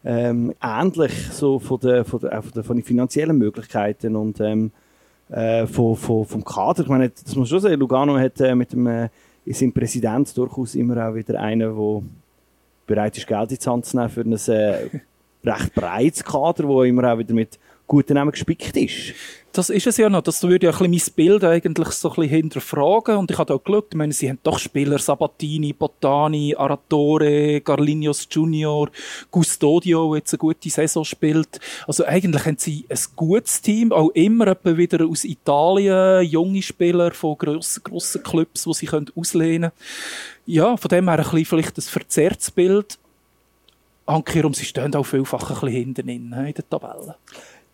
ähm, 0.07 0.55
ähnlich 0.63 1.13
so 1.33 1.59
von, 1.59 1.81
der, 1.81 2.05
von, 2.05 2.21
der, 2.21 2.41
von, 2.41 2.53
der, 2.53 2.63
von 2.63 2.77
den 2.77 2.85
finanziellen 2.85 3.37
Möglichkeiten 3.37 4.15
und 4.15 4.41
ähm, 4.41 4.71
äh, 5.31 5.67
von, 5.67 5.97
von, 5.97 6.25
vom 6.25 6.45
Kader. 6.45 6.85
Ich 6.85 6.89
meine, 6.89 7.11
das 7.11 7.35
muss 7.35 7.49
schon 7.49 7.59
sagen, 7.59 7.81
Lugano 7.81 8.17
hat 8.17 8.41
äh, 8.41 8.55
mit 8.55 8.73
dem 8.73 8.87
äh, 8.87 9.09
seinem 9.47 9.73
Präsident 9.73 10.37
durchaus 10.39 10.77
immer 10.77 11.09
auch 11.09 11.15
wieder 11.17 11.41
einen, 11.41 11.77
der 11.77 12.03
bereit 12.87 13.19
ist, 13.19 13.27
Geld 13.27 13.51
in 13.51 13.59
die 13.59 13.69
Hand 13.69 13.85
zu 13.85 13.97
nehmen 13.97 14.09
für 14.09 14.21
ein 14.21 14.33
äh, 14.33 15.01
recht 15.45 15.75
breites 15.75 16.23
Kader, 16.23 16.69
wo 16.69 16.85
immer 16.85 17.13
auch 17.13 17.19
wieder 17.19 17.35
mit 17.35 17.59
guten 17.89 18.15
Namen 18.15 18.31
gespickt 18.31 18.77
ist. 18.77 19.13
Das 19.57 19.71
ist 19.71 19.87
es 19.87 19.97
ja 19.97 20.11
noch. 20.11 20.21
Das 20.21 20.43
würde 20.43 20.67
ja 20.67 20.73
ein 20.79 20.91
bisschen 20.91 21.15
mein 21.17 21.31
Bild 21.31 21.45
eigentlich 21.45 21.89
so 21.93 22.11
ein 22.11 22.17
bisschen 22.17 22.31
hinterfragen. 22.31 23.17
Und 23.17 23.31
ich 23.31 23.39
habe 23.39 23.55
auch 23.55 23.65
geschaut, 23.65 23.87
ich 23.89 23.97
meine, 23.97 24.13
sie 24.13 24.29
haben 24.29 24.39
doch 24.43 24.59
Spieler, 24.59 24.99
Sabatini, 24.99 25.73
Botani, 25.73 26.55
Aratore, 26.55 27.63
Garlinios 27.63 28.29
Junior, 28.31 28.91
Custodio, 29.35 30.13
der 30.13 30.19
jetzt 30.19 30.35
eine 30.35 30.41
gute 30.41 30.69
Saison 30.69 31.07
spielt. 31.07 31.59
Also 31.87 32.05
eigentlich 32.05 32.45
haben 32.45 32.59
sie 32.59 32.85
ein 32.91 32.99
gutes 33.17 33.63
Team, 33.63 33.93
auch 33.93 34.11
immer 34.11 34.55
wieder 34.63 35.07
aus 35.07 35.25
Italien, 35.25 36.27
junge 36.27 36.61
Spieler 36.61 37.13
von 37.13 37.39
grossen, 37.39 37.83
grossen 37.83 38.23
Clubs, 38.23 38.65
die 38.65 38.75
sie 38.75 38.91
auslehnen 39.17 39.71
können. 39.71 39.73
Ja, 40.45 40.77
von 40.77 40.89
dem 40.91 41.09
her 41.09 41.19
ein 41.19 41.25
bisschen 41.25 41.47
vielleicht 41.47 41.79
ein 41.79 41.83
verzerrtes 41.83 42.51
Bild. 42.51 42.99
Hankerum, 44.07 44.53
sie 44.53 44.67
stehen 44.67 44.95
auch 44.95 45.03
vielfach 45.05 45.49
ein 45.49 45.55
bisschen 45.55 45.69
hinten 45.69 46.09
in 46.11 46.31
der 46.31 46.69
Tabelle. 46.69 47.17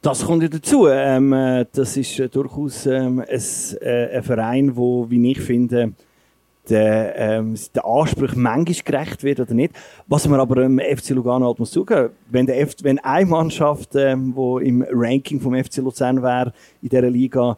Das 0.02 0.26
kommt 0.26 0.42
ja 0.42 0.48
dazu. 0.48 0.88
Ähm, 0.88 1.32
äh, 1.32 1.64
das 1.72 1.96
ist 1.96 2.18
äh, 2.18 2.28
durchaus 2.28 2.86
ähm, 2.86 3.20
ein, 3.20 3.42
äh, 3.80 4.16
ein 4.16 4.22
Verein, 4.24 4.76
wo, 4.76 5.08
wie 5.08 5.30
ich 5.30 5.40
finde, 5.40 5.92
der, 6.68 7.16
ähm, 7.16 7.54
der 7.72 7.84
Anspruch 7.84 8.34
manchmal 8.34 8.82
gerecht 8.84 9.22
wird 9.22 9.38
oder 9.38 9.54
nicht. 9.54 9.74
Was 10.08 10.26
man 10.26 10.40
aber 10.40 10.64
im 10.64 10.80
FC 10.80 11.10
Lugano 11.10 11.46
halt 11.46 11.60
muss 11.60 11.70
zugeben, 11.70 12.10
wenn, 12.28 12.46
der 12.46 12.60
F 12.60 12.74
wenn 12.82 12.98
eine 12.98 13.26
Mannschaft, 13.26 13.94
ähm, 13.94 14.32
wo 14.34 14.58
im 14.58 14.84
Ranking 14.90 15.40
vom 15.40 15.54
FC 15.54 15.76
Luzern 15.76 16.20
wäre, 16.20 16.52
in 16.82 16.88
dieser 16.88 17.08
Liga 17.08 17.56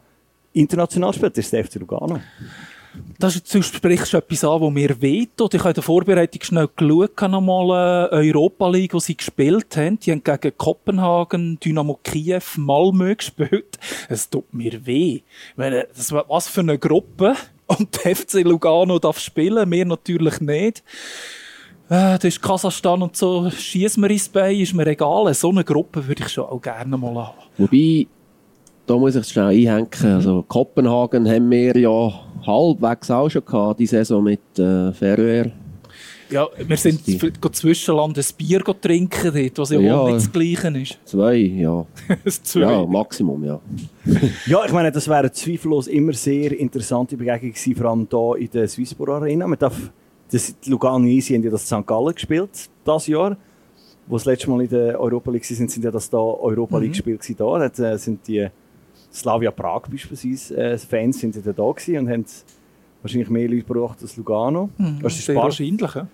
international 0.53 1.13
spielt, 1.13 1.35
ist 1.39 1.51
der 1.51 1.65
FC 1.65 1.75
Lugano. 1.75 2.19
Das 3.17 3.35
ist, 3.35 3.53
du 3.53 3.61
sprichst 3.61 4.13
etwas 4.13 4.43
an, 4.43 4.61
das 4.61 4.71
mir 4.71 5.01
wehtut. 5.01 5.53
Ich 5.53 5.59
habe 5.61 5.69
in 5.69 5.75
der 5.75 5.83
Vorbereitung 5.83 6.41
schnell 6.41 6.69
geschaut, 6.75 7.21
nochmal 7.29 8.09
äh, 8.11 8.27
Europa 8.27 8.67
League, 8.69 8.93
wo 8.93 8.99
sie 8.99 9.15
gespielt 9.15 9.75
haben. 9.77 9.99
Die 9.99 10.11
haben 10.11 10.23
gegen 10.23 10.57
Kopenhagen, 10.57 11.59
Dynamo 11.59 11.99
Kiew, 12.03 12.41
Malmö 12.57 13.15
gespielt. 13.15 13.79
Es 14.09 14.29
tut 14.29 14.53
mir 14.53 14.85
weh. 14.85 15.21
Meine, 15.55 15.87
das 15.95 16.11
was 16.11 16.47
für 16.47 16.61
eine 16.61 16.77
Gruppe. 16.77 17.35
Und 17.67 18.03
der 18.03 18.15
FC 18.15 18.43
Lugano 18.43 18.99
darf 18.99 19.19
spielen, 19.19 19.71
wir 19.71 19.85
natürlich 19.85 20.39
nicht. 20.39 20.83
äh, 21.89 22.15
das 22.15 22.25
ist 22.25 22.41
Kasachstan 22.41 23.01
und 23.01 23.15
so, 23.15 23.49
schießen 23.49 24.01
wir 24.03 24.09
ins 24.09 24.29
Bein, 24.29 24.59
ist 24.59 24.73
mir 24.73 24.85
egal. 24.87 25.33
So 25.33 25.49
eine 25.49 25.63
Gruppe 25.63 26.07
würde 26.07 26.23
ich 26.23 26.29
schon 26.29 26.45
auch 26.45 26.61
gerne 26.61 26.97
mal 26.97 27.15
haben. 27.15 27.37
Wobei, 27.57 28.07
da 28.85 28.97
muss 28.97 29.15
ich 29.15 29.27
schnell 29.27 29.47
einhängen. 29.47 29.87
Also 30.03 30.43
Kopenhagen 30.47 31.27
haben 31.27 31.49
wir 31.49 31.77
ja 31.77 32.13
halbwegs 32.45 33.09
auch 33.11 33.29
schon 33.29 33.43
gehabt, 33.45 33.79
die 33.79 33.87
Saison 33.87 34.23
mit 34.23 34.41
äh, 34.57 34.91
Färöer. 34.91 35.51
Ja, 36.29 36.47
wir 36.57 36.77
sind 36.77 37.01
zwischenland 37.05 38.17
ein 38.17 38.25
Bier 38.37 38.63
trinken 38.81 39.31
dort, 39.31 39.57
was 39.59 39.69
ja, 39.69 39.79
ja 39.79 39.97
auch 39.97 40.07
nicht 40.07 40.17
das 40.17 40.31
Gleiche 40.31 40.67
ist. 40.79 40.97
Zwei, 41.05 41.35
ja. 41.35 41.85
zwei. 42.43 42.59
Ja, 42.61 42.85
Maximum, 42.85 43.43
ja. 43.43 43.59
ja, 44.47 44.65
ich 44.65 44.71
meine, 44.71 44.91
das 44.91 45.07
wäre 45.07 45.31
zweifellos 45.31 45.87
immer 45.87 46.13
sehr 46.13 46.57
interessante 46.59 47.15
Begegnung 47.15 47.51
gewesen, 47.51 47.75
vor 47.75 47.85
allem 47.91 48.07
hier 48.09 48.45
in 48.45 48.51
der 48.51 48.67
Swissborg 48.67 49.09
Arena. 49.09 49.47
Man 49.47 49.59
darf, 49.59 49.91
das, 50.31 50.59
die 50.59 50.69
Lugano 50.71 51.05
Easy 51.05 51.35
haben 51.35 51.43
ja 51.43 51.51
das 51.51 51.65
St. 51.67 51.85
Gallen 51.85 52.15
gespielt, 52.15 52.69
das 52.83 53.05
Jahr. 53.05 53.37
Wo 54.07 54.17
das 54.17 54.25
letzte 54.25 54.49
Mal 54.49 54.61
in 54.61 54.69
der 54.69 54.99
Europa 54.99 55.31
League 55.31 55.45
sind, 55.45 55.69
sind 55.69 55.83
ja 55.83 55.91
das 55.91 56.09
da 56.09 56.17
Europa 56.17 56.77
League 56.77 56.91
mhm. 56.91 56.95
Spiel 56.95 57.19
da. 57.37 57.69
Da 57.69 57.91
äh, 57.91 57.97
sind 57.97 58.27
die 58.27 58.47
Slavia 59.15 59.51
Prag 59.51 59.83
beispielsweise, 59.89 60.57
äh, 60.57 60.77
Fans 60.77 61.19
sind 61.19 61.35
ja 61.35 61.41
da 61.41 61.71
gewesen 61.71 61.97
und 61.99 62.09
haben 62.09 62.25
wahrscheinlich 63.01 63.29
mehr 63.29 63.47
Leute 63.47 63.63
gebraucht 63.63 63.97
als 64.01 64.17
Lugano. 64.17 64.69
Hm, 64.77 64.99
das 65.01 65.17
ist 65.17 65.33
wahrscheinlich, 65.33 65.95
ja. 65.95 66.07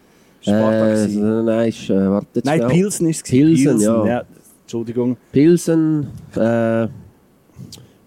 Äh, 0.44 1.08
nein, 1.08 1.70
ist, 1.70 1.90
äh, 1.90 2.10
warte 2.10 2.42
Nein, 2.44 2.68
Pilsen 2.68 3.10
ist 3.10 3.18
es. 3.18 3.30
Pilsen, 3.30 3.66
Pilsen, 3.66 3.82
ja. 3.82 4.06
ja. 4.08 4.24
Entschuldigung. 4.64 5.18
Pilsen, 5.32 6.08
äh, 6.36 6.88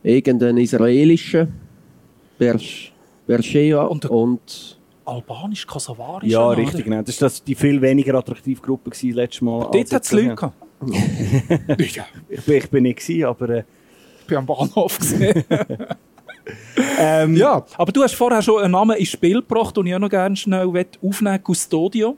irgendein 0.02 0.56
israelischer, 0.56 1.46
Bershea 3.26 3.82
und, 3.82 4.06
und 4.06 4.78
albanisch, 5.04 5.66
kosovarisch. 5.66 6.30
Ja, 6.30 6.48
richtig, 6.50 6.84
genau. 6.84 7.02
Das 7.02 7.20
war 7.20 7.30
die 7.46 7.54
viel 7.54 7.80
weniger 7.80 8.14
attraktive 8.14 8.60
Gruppe 8.60 8.90
gewesen, 8.90 9.14
letztes 9.14 9.42
Mal. 9.42 9.68
Dort 9.72 9.92
hat 9.92 10.04
es 10.04 10.12
Leute 10.12 10.34
gehabt. 10.34 10.56
ich, 11.78 12.02
bin, 12.44 12.56
ich 12.56 12.70
bin 12.70 12.82
nicht 12.82 12.98
gewesen, 12.98 13.24
aber... 13.24 13.48
Äh, 13.48 13.64
bin 14.26 14.38
am 14.38 14.46
Bahnhof 14.46 14.98
gesehen. 14.98 15.44
ähm, 16.98 17.36
ja, 17.36 17.64
aber 17.76 17.92
du 17.92 18.02
hast 18.02 18.14
vorher 18.14 18.42
schon 18.42 18.62
einen 18.62 18.72
Namen 18.72 18.96
ins 18.96 19.08
Spiel 19.08 19.40
gebracht 19.40 19.76
und 19.78 19.86
ich 19.86 19.94
auch 19.94 19.98
noch 19.98 20.10
gerne 20.10 20.36
schnell 20.36 20.70
aufnehmen 21.02 21.40
Custodio. 21.42 22.16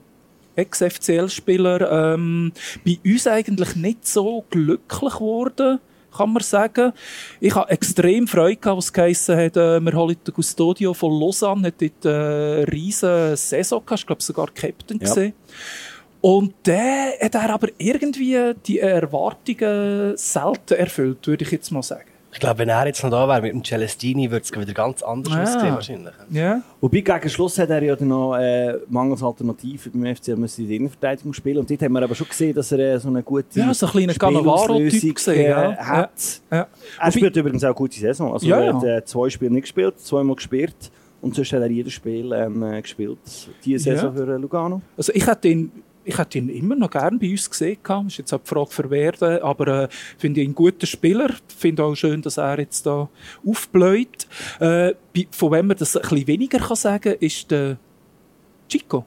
Ex-FCL-Spieler, 0.55 2.15
ähm, 2.15 2.51
bei 2.83 2.97
uns 3.05 3.27
eigentlich 3.27 3.75
nicht 3.75 4.07
so 4.07 4.43
glücklich 4.49 5.13
geworden, 5.13 5.79
kann 6.15 6.33
man 6.33 6.41
sagen. 6.41 6.93
Ich 7.39 7.53
habe 7.53 7.69
extrem 7.69 8.27
Freude 8.27 8.55
gehabt, 8.55 8.77
was 8.77 8.91
geheissen 8.91 9.37
hat, 9.37 9.55
äh, 9.55 9.79
wir 9.79 9.93
holen 9.93 10.17
den 10.25 10.33
Custodio 10.33 10.95
von 10.95 11.11
Lausanne, 11.19 11.67
hat 11.67 11.75
dort 11.79 12.05
eine 12.07 12.65
riesige 12.71 13.33
Saison 13.35 13.85
gehabt, 13.85 13.99
ich 14.01 14.07
glaube 14.07 14.23
sogar 14.23 14.47
Captain 14.47 14.99
ja. 14.99 15.07
gesehen. 15.07 15.33
Und 16.21 16.53
der 16.65 17.13
hat 17.21 17.35
er 17.35 17.49
aber 17.53 17.67
irgendwie 17.77 18.53
die 18.65 18.79
Erwartungen 18.79 20.17
selten 20.17 20.73
erfüllt, 20.73 21.27
würde 21.27 21.43
ich 21.43 21.51
jetzt 21.51 21.71
mal 21.71 21.83
sagen. 21.83 22.05
Ich 22.37 22.39
glaube, 22.39 22.59
wenn 22.59 22.69
er 22.69 22.85
jetzt 22.85 23.01
noch 23.03 23.09
da 23.09 23.27
wäre 23.27 23.41
mit 23.41 23.51
dem 23.51 23.63
Celestini, 23.63 24.29
würde 24.29 24.43
es 24.43 24.51
wieder 24.51 24.73
ganz 24.73 25.01
anders 25.01 25.33
ja. 25.33 25.43
aussehen 25.43 25.73
wahrscheinlich. 25.73 26.13
Ja. 26.29 26.61
Wobei 26.81 27.01
gegen 27.01 27.29
Schluss 27.29 27.57
hat 27.57 27.71
er 27.71 27.81
ja 27.81 27.95
dann 27.95 28.09
noch 28.09 28.35
äh, 28.35 28.75
mangels 28.89 29.23
Alternative 29.23 29.89
beim 29.89 30.15
FC 30.15 30.37
müssen 30.37 30.61
in 30.61 30.67
der 30.67 30.77
Innenverteidigung 30.77 31.33
spielen 31.33 31.57
und 31.57 31.69
dort 31.71 31.81
haben 31.81 31.93
wir 31.93 32.03
aber 32.03 32.13
schon 32.13 32.27
gesehen, 32.27 32.53
dass 32.53 32.71
er 32.71 32.79
äh, 32.79 32.99
so 32.99 33.07
eine 33.07 33.23
gute 33.23 33.59
ja, 33.59 33.73
so 33.73 33.87
ein 33.87 34.07
Cannavaro-Typ 34.07 35.15
gesehen 35.15 35.51
äh, 35.51 35.77
hat. 35.77 36.41
Ja. 36.51 36.67
Er 36.99 37.11
spielt 37.11 37.31
Wobei, 37.31 37.39
übrigens 37.39 37.63
auch 37.63 37.69
eine 37.69 37.75
gute 37.75 37.99
Saison. 37.99 38.33
Also 38.33 38.45
ja, 38.45 38.59
er 38.59 38.73
hat 38.75 38.83
äh, 38.83 39.05
zwei 39.05 39.29
Spiele 39.29 39.51
nicht 39.51 39.63
gespielt, 39.63 39.99
zweimal 39.99 40.35
gespielt 40.35 40.75
und 41.21 41.33
sonst 41.33 41.51
hat 41.53 41.61
er 41.61 41.71
jedes 41.71 41.93
Spiel 41.93 42.31
ähm, 42.33 42.61
äh, 42.61 42.81
gespielt, 42.81 43.17
diese 43.65 43.95
Saison 43.95 44.13
für 44.13 44.31
äh, 44.31 44.37
Lugano. 44.37 44.81
Also 44.95 45.11
ich 45.15 45.25
hätte 45.25 45.47
ihn 45.47 45.71
ich 46.07 46.17
hätte 46.17 46.37
ihn 46.37 46.47
immer 46.47 46.75
noch 46.75 46.89
gerne 46.89 47.17
bei 47.17 47.29
uns 47.31 47.49
gesehen. 47.49 47.77
Das 47.83 48.05
ist 48.07 48.17
jetzt 48.17 48.33
auch 48.33 48.39
die 48.39 48.47
Frage 48.47 48.71
für 48.71 48.89
werden. 48.89 49.41
Aber 49.41 49.67
äh, 49.83 49.87
finde 50.17 50.39
ich 50.39 50.47
einen 50.47 50.55
guten 50.55 50.85
Spieler. 50.85 51.29
finde 51.55 51.83
auch 51.83 51.95
schön, 51.95 52.21
dass 52.21 52.37
er 52.37 52.59
jetzt 52.59 52.85
da 52.85 53.09
aufbläut. 53.45 54.27
Äh, 54.59 54.93
von 55.31 55.51
wem 55.51 55.67
man 55.67 55.77
das 55.77 55.97
ein 55.97 56.01
bisschen 56.01 56.27
weniger 56.27 56.59
kann 56.59 56.75
sagen 56.77 57.11
kann, 57.11 57.19
ist 57.19 57.51
der 57.51 57.77
Chico. 58.69 59.05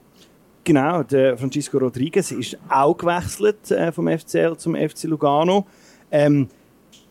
Genau, 0.63 1.01
der 1.01 1.37
Francisco 1.39 1.79
Rodriguez 1.79 2.31
ist 2.31 2.55
auch 2.69 2.95
gewechselt 2.95 3.71
äh, 3.71 3.91
vom 3.91 4.07
FCL 4.07 4.55
zum 4.57 4.75
FC 4.75 5.05
Lugano. 5.05 5.65
Ähm, 6.11 6.47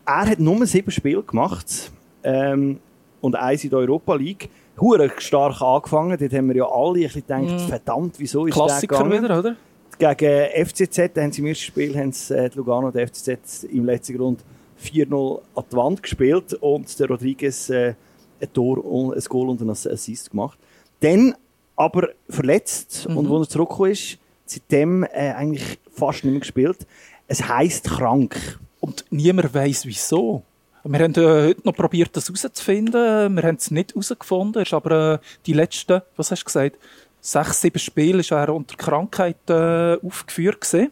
er 0.05 0.29
hat 0.29 0.39
nur 0.39 0.65
sieben 0.65 0.91
Spiele 0.91 1.21
gemacht 1.21 1.91
ähm, 2.23 2.79
und 3.19 3.35
eins 3.35 3.65
in 3.65 3.71
der 3.71 3.79
Europa 3.79 4.15
League. 4.15 4.49
Hure 4.79 5.11
stark 5.17 5.61
angefangen. 5.61 6.17
Dort 6.17 6.33
haben 6.33 6.47
wir 6.47 6.55
ja 6.55 6.65
alle 6.65 6.99
ein 6.99 7.03
bisschen 7.03 7.21
gedacht, 7.27 7.65
mm. 7.65 7.67
verdammt, 7.67 8.15
wieso 8.19 8.45
ist 8.45 8.53
Klassiker 8.53 8.95
der 8.95 9.03
gegangen? 9.03 9.23
wieder, 9.23 9.39
oder? 9.39 9.55
Gegen 10.01 10.65
FCZ 10.65 11.15
haben 11.15 11.31
sie 11.31 11.41
im 11.41 11.47
ersten 11.47 11.63
Spiel 11.63 11.95
haben 11.95 12.11
sie, 12.11 12.35
äh, 12.35 12.49
Lugano 12.55 12.87
und 12.87 12.95
FCZ 12.95 13.65
im 13.65 13.85
letzten 13.85 14.17
Grund 14.17 14.39
4-0 14.83 15.41
an 15.53 15.63
die 15.71 15.75
Wand 15.75 16.01
gespielt 16.01 16.55
und 16.55 16.99
der 16.99 17.07
Rodriguez 17.07 17.69
äh, 17.69 17.93
ein 18.41 18.51
Tor, 18.51 18.77
ein 18.77 19.21
Goal 19.29 19.49
und 19.49 19.61
ein 19.61 19.69
Assist 19.69 20.31
gemacht. 20.31 20.57
Dann 21.01 21.35
aber 21.75 22.09
verletzt 22.27 23.07
mhm. 23.07 23.17
und 23.17 23.31
als 23.31 23.45
er 23.45 23.49
zurückgekommen 23.51 23.91
ist, 23.91 24.17
seitdem 24.47 25.03
äh, 25.03 25.33
eigentlich 25.35 25.77
fast 25.93 26.23
nicht 26.23 26.31
mehr 26.31 26.39
gespielt. 26.39 26.87
Es 27.27 27.47
heisst 27.47 27.91
krank. 27.91 28.59
Und 28.79 29.05
niemand 29.11 29.53
weiß 29.53 29.85
wieso. 29.85 30.41
Wir 30.83 30.99
haben 30.99 31.13
äh, 31.13 31.49
heute 31.49 31.61
noch 31.63 31.75
probiert, 31.75 32.17
das 32.17 32.27
herauszufinden. 32.27 33.35
Wir 33.35 33.43
haben 33.43 33.57
es 33.57 33.69
nicht 33.69 33.91
herausgefunden. 33.91 34.63
Ist 34.63 34.73
aber 34.73 35.13
äh, 35.13 35.19
die 35.45 35.53
letzten, 35.53 36.01
was 36.15 36.31
hast 36.31 36.41
du 36.41 36.45
gesagt, 36.45 36.79
sechs, 37.21 37.61
sieben 37.61 37.79
Spiele 37.79 38.19
ist 38.19 38.31
er 38.31 38.53
unter 38.53 38.75
Krankheit 38.75 39.49
äh, 39.49 39.97
aufgeführt 40.05 40.61
gewesen. 40.61 40.91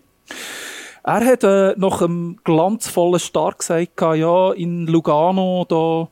Er 1.03 1.25
hat 1.25 1.43
äh, 1.43 1.73
nach 1.77 2.01
einem 2.01 2.37
glanzvollen 2.43 3.19
Start 3.19 3.59
gesagt, 3.59 3.99
ja, 3.99 4.51
in 4.51 4.85
Lugano, 4.85 5.65
da, 5.67 6.07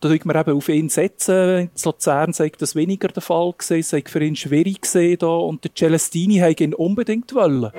da 0.00 0.08
wir 0.10 0.34
eben 0.34 0.56
auf 0.56 0.68
ihn 0.68 0.88
setzen. 0.88 1.58
In 1.58 1.70
Luzern 1.84 2.32
sei 2.32 2.50
das 2.56 2.74
weniger 2.74 3.08
der 3.08 3.22
Fall 3.22 3.52
gewesen, 3.56 3.82
sei 3.82 4.02
für 4.06 4.22
ihn 4.22 4.36
schwierig 4.36 4.80
gewesen, 4.80 5.18
da, 5.18 5.26
und 5.26 5.64
der 5.64 5.74
Celestini 5.74 6.40
wollte 6.40 6.64
ihn 6.64 6.74
unbedingt 6.74 7.34
wollen. 7.34 7.70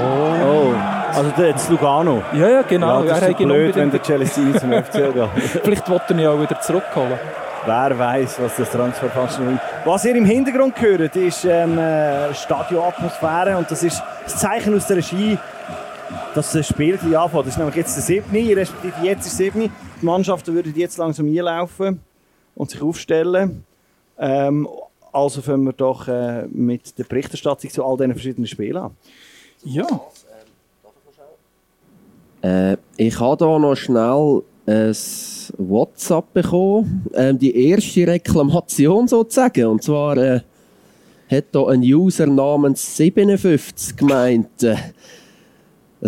Oh. 0.00 0.04
oh. 0.04 0.74
Also 1.14 1.30
der 1.36 1.48
jetzt 1.48 1.70
Lugano? 1.70 2.22
Ja, 2.32 2.48
ja, 2.48 2.62
genau. 2.62 3.04
Ja, 3.04 3.10
das 3.10 3.28
ist 3.28 3.38
so 3.38 3.44
blöd, 3.44 3.76
wenn 3.76 3.90
der 3.90 4.02
Celestini 4.02 4.58
zum 4.58 4.72
FC 4.72 5.14
geht. 5.14 5.28
Vielleicht 5.62 5.88
wollte 5.88 6.14
er 6.14 6.18
ihn 6.18 6.26
auch 6.26 6.40
wieder 6.40 6.60
zurückholen. 6.60 7.18
Wer 7.66 7.98
weiß, 7.98 8.40
was 8.40 8.56
das 8.56 8.70
Transferfenster 8.70 9.52
ist. 9.52 9.60
Was 9.86 10.04
ihr 10.04 10.14
im 10.14 10.26
Hintergrund 10.26 10.78
hört, 10.82 11.16
ist 11.16 11.46
ähm, 11.46 11.78
äh, 11.78 12.34
Stadionatmosphäre 12.34 13.56
und 13.56 13.70
das 13.70 13.82
ist 13.82 14.02
das 14.24 14.36
Zeichen 14.36 14.76
aus 14.76 14.86
der 14.86 14.98
Regie, 14.98 15.38
dass 16.34 16.52
das 16.52 16.68
Spiel 16.68 16.98
gleich 16.98 17.16
anfängt. 17.16 17.46
Das 17.46 17.54
ist 17.54 17.58
nämlich 17.58 17.76
jetzt 17.76 17.96
der 17.96 18.02
7. 18.02 18.54
respektive 18.54 19.06
jetzt 19.06 19.26
ist 19.26 19.40
der 19.40 19.52
7. 19.52 19.70
Die 20.02 20.04
Mannschaften 20.04 20.54
würden 20.54 20.74
jetzt 20.76 20.98
langsam 20.98 21.26
einlaufen 21.26 22.00
und 22.54 22.70
sich 22.70 22.82
aufstellen. 22.82 23.64
Ähm, 24.18 24.68
also 25.10 25.40
fangen 25.40 25.64
wir 25.64 25.72
doch 25.72 26.06
äh, 26.06 26.46
mit 26.48 26.98
der 26.98 27.04
Berichterstattung 27.04 27.70
zu 27.70 27.82
all 27.82 27.96
diesen 27.96 28.12
verschiedenen 28.12 28.46
Spielen 28.46 28.76
an. 28.76 28.96
Ja. 29.62 29.86
Äh, 32.42 32.76
ich 32.98 33.18
habe 33.18 33.46
hier 33.46 33.58
noch 33.58 33.74
schnell 33.74 34.42
ein 34.66 35.52
WhatsApp 35.58 36.32
bekommen. 36.32 37.06
Ähm, 37.14 37.38
die 37.38 37.68
erste 37.68 38.06
Reklamation 38.06 39.08
sozusagen. 39.08 39.66
Und 39.66 39.82
zwar 39.82 40.16
äh, 40.16 40.40
hat 41.30 41.44
hier 41.52 41.68
ein 41.68 41.80
User 41.80 42.26
namens 42.26 42.96
57 42.96 43.96
gemeint, 43.96 44.62
äh, 44.62 44.76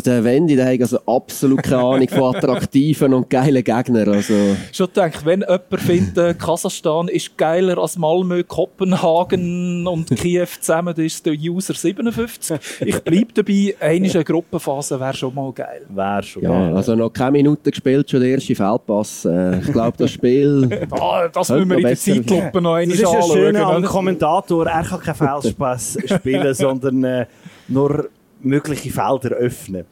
der 0.04 0.24
Wendy, 0.24 0.56
der 0.56 0.72
hat 0.72 0.80
also 0.80 0.98
absolut 1.06 1.62
keine 1.62 1.82
Ahnung 1.82 2.08
von 2.08 2.36
attraktiven 2.36 3.14
und 3.14 3.30
geilen 3.30 3.64
Gegnern. 3.64 4.08
Also. 4.08 4.34
Schon 4.72 4.88
gedacht, 4.88 5.24
wenn 5.24 5.40
jemand 5.40 5.80
findet, 5.80 6.18
äh, 6.18 6.34
Kasachstan 6.34 7.08
ist 7.08 7.36
geiler 7.38 7.78
als 7.78 7.96
Malmö, 7.96 8.42
Kopenhagen 8.42 9.86
und 9.86 10.10
Kiew 10.10 10.46
zusammen, 10.60 10.94
dann 10.94 11.04
ist 11.04 11.24
der 11.24 11.32
User 11.32 11.72
57. 11.72 12.58
Ich 12.80 13.02
bleibe 13.02 13.32
dabei, 13.32 13.74
eine 13.80 14.24
Gruppenphase 14.24 15.00
wäre 15.00 15.14
schon 15.14 15.34
mal 15.34 15.52
geil. 15.52 15.86
Wäre 15.88 16.22
schon 16.22 16.42
ja, 16.42 16.50
geil. 16.50 16.76
Also 16.76 16.94
noch 16.94 17.10
keine 17.10 17.32
Minute 17.32 17.70
gespielt, 17.70 18.10
schon 18.10 18.20
der 18.20 18.30
erste 18.30 18.54
Feldpass. 18.54 19.24
Äh, 19.24 19.60
ich 19.60 19.72
glaube, 19.72 19.96
das 19.96 20.10
Spiel... 20.10 20.86
ah, 20.90 21.28
das 21.28 21.48
müssen 21.48 21.70
wir 21.70 21.78
in 21.78 21.84
der 21.84 21.96
Zeitlupe 21.96 22.60
noch 22.60 22.74
einmal 22.74 22.96
anschauen. 22.96 23.16
Das 23.16 23.26
ist 23.26 23.32
ein 23.32 23.38
schöner 23.38 23.82
Kommentator, 23.82 24.66
er 24.66 24.84
kann 24.84 25.00
keinen 25.00 25.42
Feldpass 25.42 25.98
spielen, 26.06 26.54
sondern 26.54 27.04
äh, 27.04 27.26
nur 27.68 28.08
mögliche 28.46 28.90
Felder 28.90 29.30
öffnen. 29.30 29.84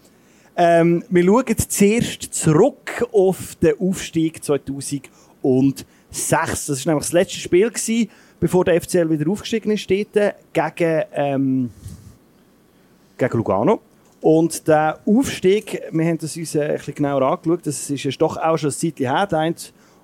Ähm, 0.56 1.02
wir 1.10 1.24
schauen 1.24 1.58
zuerst 1.68 2.22
zurück 2.34 3.06
auf 3.12 3.56
den 3.56 3.78
Aufstieg 3.80 4.44
2006. 4.44 5.06
Das 6.10 6.68
war 6.68 6.92
nämlich 6.92 7.06
das 7.06 7.12
letzte 7.12 7.40
Spiel, 7.40 7.68
gewesen, 7.68 8.08
bevor 8.38 8.64
der 8.64 8.80
FCL 8.80 9.10
wieder 9.10 9.30
aufgestiegen 9.30 9.72
ist, 9.72 9.88
gegen, 9.88 11.02
ähm, 11.12 11.70
gegen 13.18 13.36
Lugano. 13.36 13.80
Und 14.20 14.66
der 14.68 15.00
Aufstieg, 15.04 15.82
wir 15.90 16.06
haben 16.06 16.18
das 16.18 16.36
uns 16.36 16.56
ein 16.56 16.72
bisschen 16.72 16.94
genauer 16.94 17.22
angeschaut, 17.22 17.66
das 17.66 17.90
ist, 17.90 18.04
ist 18.06 18.22
doch 18.22 18.36
auch 18.36 18.56
schon 18.56 18.70
ein 18.70 18.72
Zeit 18.72 18.98
her. 19.00 19.26
Der 19.26 19.38
eine 19.38 19.54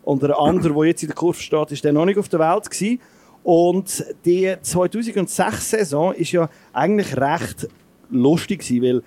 und 0.02 0.22
der 0.22 0.38
andere, 0.38 0.74
der 0.74 0.84
jetzt 0.84 1.02
in 1.02 1.08
der 1.08 1.16
Kurve 1.16 1.40
steht, 1.40 1.72
ist 1.72 1.84
der 1.84 1.92
noch 1.92 2.04
nicht 2.04 2.18
auf 2.18 2.28
der 2.28 2.40
Welt 2.40 2.68
gewesen. 2.68 3.00
Und 3.42 4.04
die 4.24 4.48
2006-Saison 4.48 6.12
ist 6.14 6.32
ja 6.32 6.50
eigentlich 6.72 7.16
recht 7.16 7.68
lustig 8.10 8.60
gewesen, 8.60 8.82
weil 8.82 9.02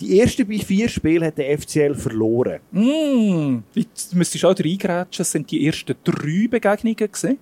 die 0.00 0.20
ersten 0.20 0.46
bei 0.46 0.58
vier 0.58 0.88
Spielen 0.88 1.24
hat 1.24 1.38
der 1.38 1.58
FCL 1.58 1.94
verloren. 1.94 2.60
Mm, 2.70 3.58
jetzt 3.74 4.14
müsstest 4.14 4.44
du 4.44 4.48
auch 4.48 4.58
reingrätschen. 4.58 5.22
Es 5.22 5.32
sind 5.32 5.50
die 5.50 5.66
ersten 5.66 5.94
drei 6.04 6.46
Begegnungen 6.48 6.96
gewesen. 6.96 7.38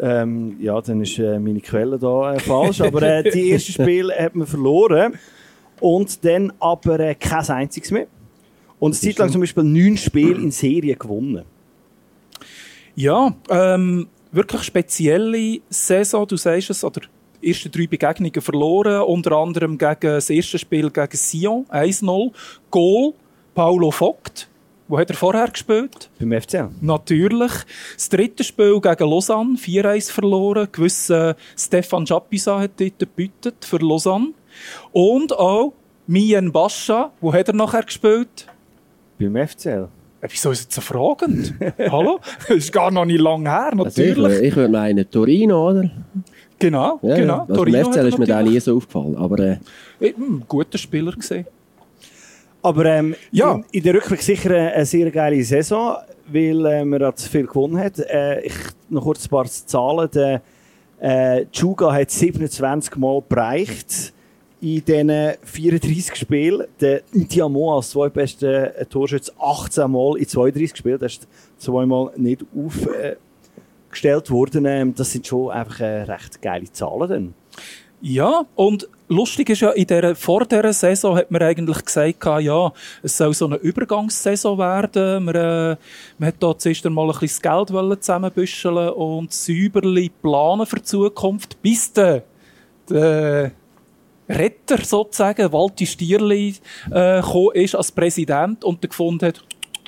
Ähm, 0.00 0.56
ja, 0.60 0.80
dann 0.80 1.02
ist 1.02 1.18
äh, 1.18 1.38
meine 1.38 1.60
Quelle 1.60 1.98
da 1.98 2.34
äh, 2.34 2.40
falsch, 2.40 2.80
aber 2.80 3.02
äh, 3.02 3.30
die 3.30 3.50
ersten 3.52 3.72
Spiele 3.72 4.12
hat 4.14 4.34
man 4.34 4.46
verloren 4.46 5.14
und 5.80 6.24
dann 6.24 6.52
aber 6.58 6.98
äh, 7.00 7.14
kein 7.14 7.48
einziges 7.48 7.90
mehr. 7.90 8.08
Und 8.80 8.92
eine 8.92 9.00
Zeit 9.00 9.18
lang 9.18 9.30
zum 9.30 9.40
Beispiel 9.40 9.62
neun 9.62 9.96
Spiele 9.96 10.40
in 10.42 10.50
Serie 10.50 10.96
gewonnen. 10.96 11.44
Ja, 12.96 13.34
ähm, 13.48 14.08
wirklich 14.32 14.62
spezielle 14.62 15.60
Saison, 15.68 16.26
du 16.26 16.36
sagst 16.36 16.70
es, 16.70 16.84
oder 16.84 17.02
ersten 17.44 17.70
drei 17.70 17.86
Begegnungen 17.86 18.40
verloren, 18.40 19.02
unter 19.02 19.32
anderem 19.32 19.76
gegen 19.78 20.00
das 20.00 20.30
erste 20.30 20.58
Spiel 20.58 20.90
gegen 20.90 21.16
Sion, 21.16 21.66
1-0. 21.70 22.32
Goal, 22.70 23.12
Paulo 23.54 23.90
Vogt. 23.90 24.48
Wo 24.86 24.98
hat 24.98 25.08
er 25.08 25.16
vorher 25.16 25.48
gespielt? 25.48 26.10
Beim 26.18 26.32
FCL. 26.38 26.68
Natürlich. 26.82 27.52
Das 27.94 28.08
dritte 28.10 28.44
Spiel 28.44 28.78
gegen 28.80 29.08
Lausanne, 29.10 29.56
4-1 29.56 30.12
verloren. 30.12 30.68
Gewisser 30.70 31.36
Stefan 31.56 32.04
Japisa 32.04 32.60
hat 32.60 32.72
dort 32.78 32.98
gebütet 32.98 33.64
für 33.64 33.78
Lausanne. 33.78 34.32
Und 34.92 35.32
auch 35.38 35.72
Mien 36.06 36.52
Bascha, 36.52 37.12
wo 37.22 37.32
hat 37.32 37.48
er 37.48 37.54
nachher 37.54 37.82
gespielt? 37.82 38.46
Beim 39.18 39.34
FCL. 39.48 39.88
Äh, 40.20 40.28
Wieso 40.30 40.50
ist 40.50 40.64
jetzt 40.64 40.74
so 40.74 40.82
fragend? 40.82 41.54
Hallo? 41.78 42.20
Das 42.48 42.56
ist 42.58 42.72
gar 42.72 42.90
noch 42.90 43.06
nicht 43.06 43.20
lange 43.20 43.48
her, 43.50 43.72
Also 43.72 44.02
ich, 44.02 44.08
natürlich. 44.18 44.38
wür- 44.38 44.42
ich 44.42 44.56
würde 44.56 44.72
meinen, 44.72 45.10
Torino, 45.10 45.70
oder? 45.70 45.90
Genau, 46.58 46.98
Ja, 47.02 47.16
genau. 47.16 47.34
Ja. 47.34 47.40
Also 47.42 47.54
Torino 47.54 47.90
FCL 47.90 48.06
ist 48.08 48.18
mir 48.18 48.26
da 48.26 48.34
natürlich- 48.36 48.54
nie 48.54 48.60
so 48.60 48.76
aufgefallen. 48.76 49.16
Aber 49.16 49.38
äh, 49.38 49.56
Eben, 50.00 50.42
guter 50.48 50.78
Spieler 50.78 51.12
gesehen. 51.12 51.46
Aber 52.62 52.84
ähm, 52.86 53.14
Ja. 53.30 53.54
in, 53.54 53.64
in 53.72 53.82
der 53.82 53.94
Rückblick 53.94 54.22
sicher 54.22 54.50
eine, 54.50 54.72
eine 54.72 54.86
sehr 54.86 55.10
geile 55.10 55.42
Saison, 55.44 55.96
weil 56.28 56.64
äh, 56.66 56.84
man 56.84 57.02
hat 57.02 57.20
viel 57.20 57.46
gewonnen 57.46 57.78
hat. 57.78 57.98
Äh, 57.98 58.40
ich 58.46 58.54
noch 58.88 59.02
kurz 59.02 59.26
ein 59.26 59.28
paar 59.28 59.44
Zahlen. 59.44 60.08
Der 60.14 60.42
äh, 61.00 61.44
Juga 61.52 61.92
hat 61.92 62.10
27 62.10 62.96
Mal 62.96 63.22
bereicht 63.28 64.12
in 64.62 64.82
diesen 64.82 65.10
34 65.42 66.16
Spielen. 66.16 66.66
Der 66.80 67.02
Diamant 67.12 67.76
als 67.76 67.90
zweitbester 67.90 68.78
äh, 68.78 68.86
Torschütze 68.86 69.32
18 69.38 69.90
Mal 69.90 70.16
in 70.16 70.26
32 70.26 70.74
Spielen. 70.78 70.98
Das 70.98 71.12
ist 71.12 71.28
zweimal 71.58 72.12
nicht 72.16 72.44
aufgestellt 72.56 73.18
worden. 74.30 74.66
Ähm, 74.66 74.94
das 74.94 75.12
sind 75.12 75.26
schon 75.26 75.50
einfach 75.50 75.80
äh, 75.80 76.02
recht 76.02 76.42
geile 76.42 76.70
Zahlen. 76.72 77.08
Dann. 77.08 77.34
Ja, 78.06 78.44
und 78.54 78.86
lustig 79.08 79.48
ist 79.48 79.62
ja, 79.62 79.70
in 79.70 79.86
der, 79.86 80.14
vor 80.14 80.44
dieser 80.44 80.74
Saison 80.74 81.16
hat 81.16 81.30
man 81.30 81.40
eigentlich 81.40 81.82
gesagt, 81.82 82.22
ja, 82.42 82.70
es 83.02 83.16
soll 83.16 83.32
so 83.32 83.46
eine 83.46 83.56
Übergangssaison 83.56 84.58
werden. 84.58 85.24
Man, 85.24 85.34
äh, 85.34 85.76
man 86.18 86.26
hat 86.26 86.34
da 86.38 86.56
zuerst 86.58 86.84
einmal 86.84 87.06
ein 87.06 87.18
bisschen 87.18 87.42
das 87.42 87.68
Geld 87.70 88.02
zusammenbüscheln 88.02 88.90
und 88.90 89.32
säuberlich 89.32 90.10
planen 90.20 90.66
für 90.66 90.76
die 90.76 90.82
Zukunft, 90.82 91.62
bis 91.62 91.94
der, 91.94 92.24
der 92.90 93.52
Retter 94.28 94.84
sozusagen, 94.84 95.52
Walti 95.52 95.86
Stierli, 95.86 96.56
äh, 96.92 97.22
ist 97.54 97.74
als 97.74 97.92
Präsident 97.92 98.64
und 98.64 98.82
gefunden 98.82 99.28
hat, 99.28 99.42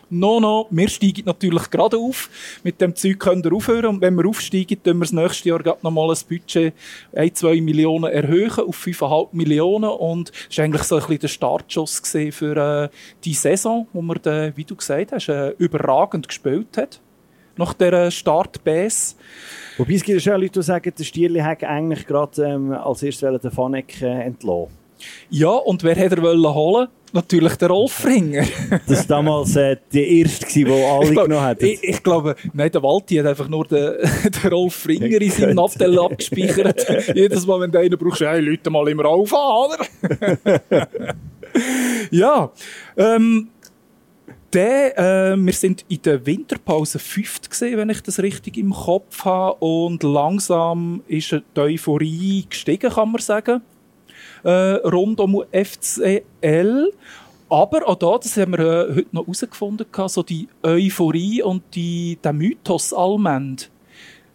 No, 0.09 0.39
no, 0.39 0.69
wir 0.71 0.89
steigen 0.89 1.25
natürlich 1.25 1.69
gerade 1.69 1.97
auf. 1.97 2.31
Mit 2.63 2.81
dem 2.81 2.95
Zeug 2.95 3.19
könnt 3.19 3.45
ihr 3.45 3.53
aufhören. 3.53 3.87
Und 3.87 4.01
wenn 4.01 4.15
wir 4.15 4.27
aufsteigen, 4.27 4.81
tun 4.81 4.99
wir 4.99 5.01
das 5.01 5.13
nächste 5.13 5.49
Jahr 5.49 5.59
gerade 5.59 5.81
nochmal 5.83 6.11
ein 6.11 6.19
Budget 6.29 6.75
1, 7.13 7.35
2 7.41 7.61
Millionen 7.61 8.13
erhöhen 8.13 8.51
auf 8.51 8.87
5,5 8.87 9.29
Millionen. 9.33 9.91
Und 9.91 10.31
das 10.49 10.59
war 10.59 10.65
eigentlich 10.65 10.83
so 10.85 10.95
ein 10.95 11.01
bisschen 11.01 11.19
der 11.19 11.29
Startschuss 11.29 12.03
für 12.31 12.57
äh, 12.57 12.89
die 13.25 13.35
Saison, 13.35 13.89
wo 13.93 14.01
man, 14.01 14.19
äh, 14.25 14.53
wie 14.55 14.65
du 14.65 14.77
gesagt 14.77 15.11
hast, 15.11 15.29
äh, 15.29 15.51
überragend 15.59 16.29
gespielt 16.29 16.77
hat. 16.77 17.01
Nach 17.57 17.73
der 17.73 18.11
Start-Base. 18.11 19.17
Wobei 19.79 19.95
es 19.95 20.05
gibt 20.05 20.23
ja 20.23 20.33
schon 20.33 20.41
Leute, 20.41 20.61
die 20.61 20.63
sagen, 20.63 20.93
der 20.97 21.05
Stierli 21.05 21.41
hat 21.41 21.65
eigentlich 21.65 22.07
gerade 22.07 22.45
ähm, 22.45 22.71
als 22.73 23.03
erstes 23.03 23.41
den 23.41 23.51
Fanek 23.51 24.03
äh, 24.03 24.07
entlassen. 24.07 24.69
Ja, 25.31 25.51
und 25.51 25.83
wer 25.83 25.95
hätte 25.95 26.17
er 26.17 26.23
wollen 26.23 26.55
holen? 26.55 26.89
Natürlich 27.17 27.57
der 27.57 27.69
Rolf 27.69 28.05
Ringer. 28.05 28.45
Das 28.87 29.09
war 29.09 29.17
damals 29.17 29.57
äh, 29.57 29.77
der 29.93 30.07
erste, 30.07 30.47
den 30.47 30.71
alle 30.71 31.11
glaub- 31.11 31.25
genommen 31.25 31.41
haben. 31.45 31.65
Ich, 31.65 31.83
ich 31.83 32.03
glaube, 32.03 32.37
nein, 32.53 32.71
der 32.71 32.83
Walti 32.83 33.17
hat 33.17 33.27
einfach 33.27 33.49
nur 33.49 33.67
den, 33.67 33.95
den 34.43 34.51
Rolf 34.53 34.87
Ringer 34.87 35.21
in 35.21 35.31
seinem. 35.31 35.57
Nattel 35.57 35.99
abgespeichert. 35.99 37.15
Jedes 37.15 37.47
Mal, 37.47 37.61
wenn 37.61 37.73
du 37.73 37.79
einen 37.79 37.99
brauchst, 37.99 38.21
hey, 38.21 38.41
Leute 38.41 38.71
mal 38.71 38.87
immer 38.89 39.07
auf 39.07 39.33
an, 39.33 39.71
oder? 39.71 40.89
ja, 42.11 42.53
ähm, 42.97 43.49
der, 44.53 44.99
äh, 45.33 45.37
wir 45.37 45.53
sind 45.53 45.85
in 45.89 46.03
der 46.03 46.25
Winterpause 46.25 46.99
fünft 46.99 47.51
gesehen, 47.51 47.79
wenn 47.79 47.91
ich 47.91 48.03
das 48.03 48.21
richtig 48.21 48.57
im 48.57 48.73
Kopf 48.73 49.25
habe. 49.25 49.57
Und 49.65 50.03
langsam 50.03 51.03
ist 51.09 51.33
die 51.33 51.61
Euphorie 51.61 52.47
gestiegen, 52.49 52.91
kann 52.91 53.13
man 53.13 53.21
sagen. 53.21 53.63
Äh, 54.47 54.89
rund 54.89 55.19
um 55.21 55.43
FCL. 55.53 56.93
Aber 57.49 57.89
auch 57.89 57.95
da, 57.97 58.19
das 58.19 58.37
haben 58.37 58.53
wir 58.53 58.59
äh, 58.61 58.95
heute 58.97 59.07
noch 59.13 59.23
herausgefunden, 59.23 59.87
so 60.07 60.23
die 60.23 60.49
Euphorie 60.63 61.43
und 61.43 61.63
die, 61.75 62.19
der 62.23 62.33
Mythos 62.33 62.93
allmend. 62.93 63.71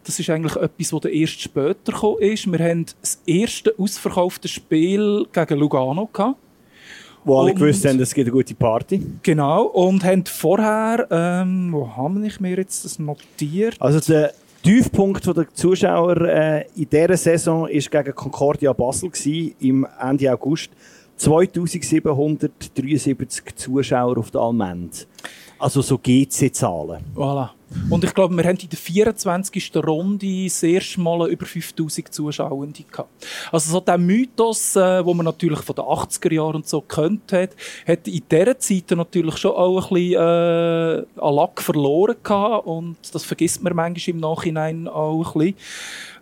Das 0.04 0.20
ist 0.20 0.30
eigentlich 0.30 0.56
etwas, 0.56 0.90
das 0.90 1.12
erst 1.12 1.42
später 1.42 1.92
gekommen 1.92 2.22
ist. 2.22 2.52
Wir 2.52 2.60
haben 2.60 2.86
das 3.02 3.22
erste 3.26 3.74
ausverkaufte 3.78 4.48
Spiel 4.48 5.26
gegen 5.32 5.60
Lugano 5.60 6.10
gehabt. 6.12 6.38
wo 7.24 7.40
alle 7.40 7.52
und- 7.52 7.60
gewusst 7.60 7.86
haben, 7.86 8.00
es 8.00 8.14
gibt 8.14 8.28
eine 8.28 8.36
gute 8.36 8.56
Party. 8.56 9.00
Genau. 9.22 9.66
Und 9.66 10.04
haben 10.04 10.26
vorher, 10.26 11.06
ähm, 11.12 11.72
wo 11.72 11.88
haben 11.96 12.24
ich 12.24 12.40
mir 12.40 12.58
jetzt 12.58 12.84
das 12.84 12.98
notiert? 12.98 13.76
Also 13.80 14.00
der 14.00 14.34
Tiefpunkt 14.64 15.26
der 15.26 15.54
Zuschauer 15.54 16.22
äh, 16.22 16.66
in 16.76 16.88
dieser 16.88 17.18
Saison 17.18 17.64
war 17.64 17.70
gegen 17.70 18.16
Concordia 18.16 18.72
Basel 18.74 19.10
gewesen, 19.10 19.56
im 19.60 19.88
Ende 20.00 20.32
August. 20.32 20.70
2773 21.18 23.56
Zuschauer 23.56 24.18
auf 24.18 24.32
der 24.32 24.42
Almend. 24.42 25.08
Also 25.60 25.82
so 25.82 25.98
GC-Zahlen. 25.98 27.04
Voilà. 27.16 27.50
Und 27.90 28.04
ich 28.04 28.14
glaube, 28.14 28.36
wir 28.36 28.44
haben 28.44 28.58
in 28.58 28.70
der 28.70 28.78
24. 28.78 29.72
Runde 29.76 30.44
das 30.46 30.64
erste 30.64 31.00
Mal 31.00 31.30
über 31.30 31.46
5000 31.46 32.14
Zuschauende 32.14 32.84
gehabt. 32.84 33.10
Also 33.52 33.72
so 33.72 33.80
der 33.80 33.98
Mythos, 33.98 34.76
äh, 34.76 35.06
wo 35.06 35.14
man 35.14 35.26
natürlich 35.26 35.60
von 35.60 35.76
den 35.76 35.86
80er 35.86 36.34
Jahren 36.34 36.56
und 36.56 36.68
so 36.68 36.82
kennt 36.82 37.32
hat, 37.32 37.52
hat 37.88 38.08
in 38.08 38.22
dieser 38.30 38.60
Zeit 38.60 38.92
natürlich 38.92 39.38
schon 39.38 39.52
auch 39.52 39.92
ein 39.92 39.94
bisschen 39.94 40.14
äh, 40.14 41.22
an 41.22 41.36
Lack 41.36 41.62
verloren 41.62 42.16
gehabt. 42.22 42.68
Und 42.68 42.98
das 43.14 43.24
vergisst 43.24 43.64
man 43.64 43.76
manchmal 43.76 44.16
im 44.16 44.20
Nachhinein 44.20 44.88
auch 44.88 45.36
ein 45.36 45.40
bisschen. 45.40 45.56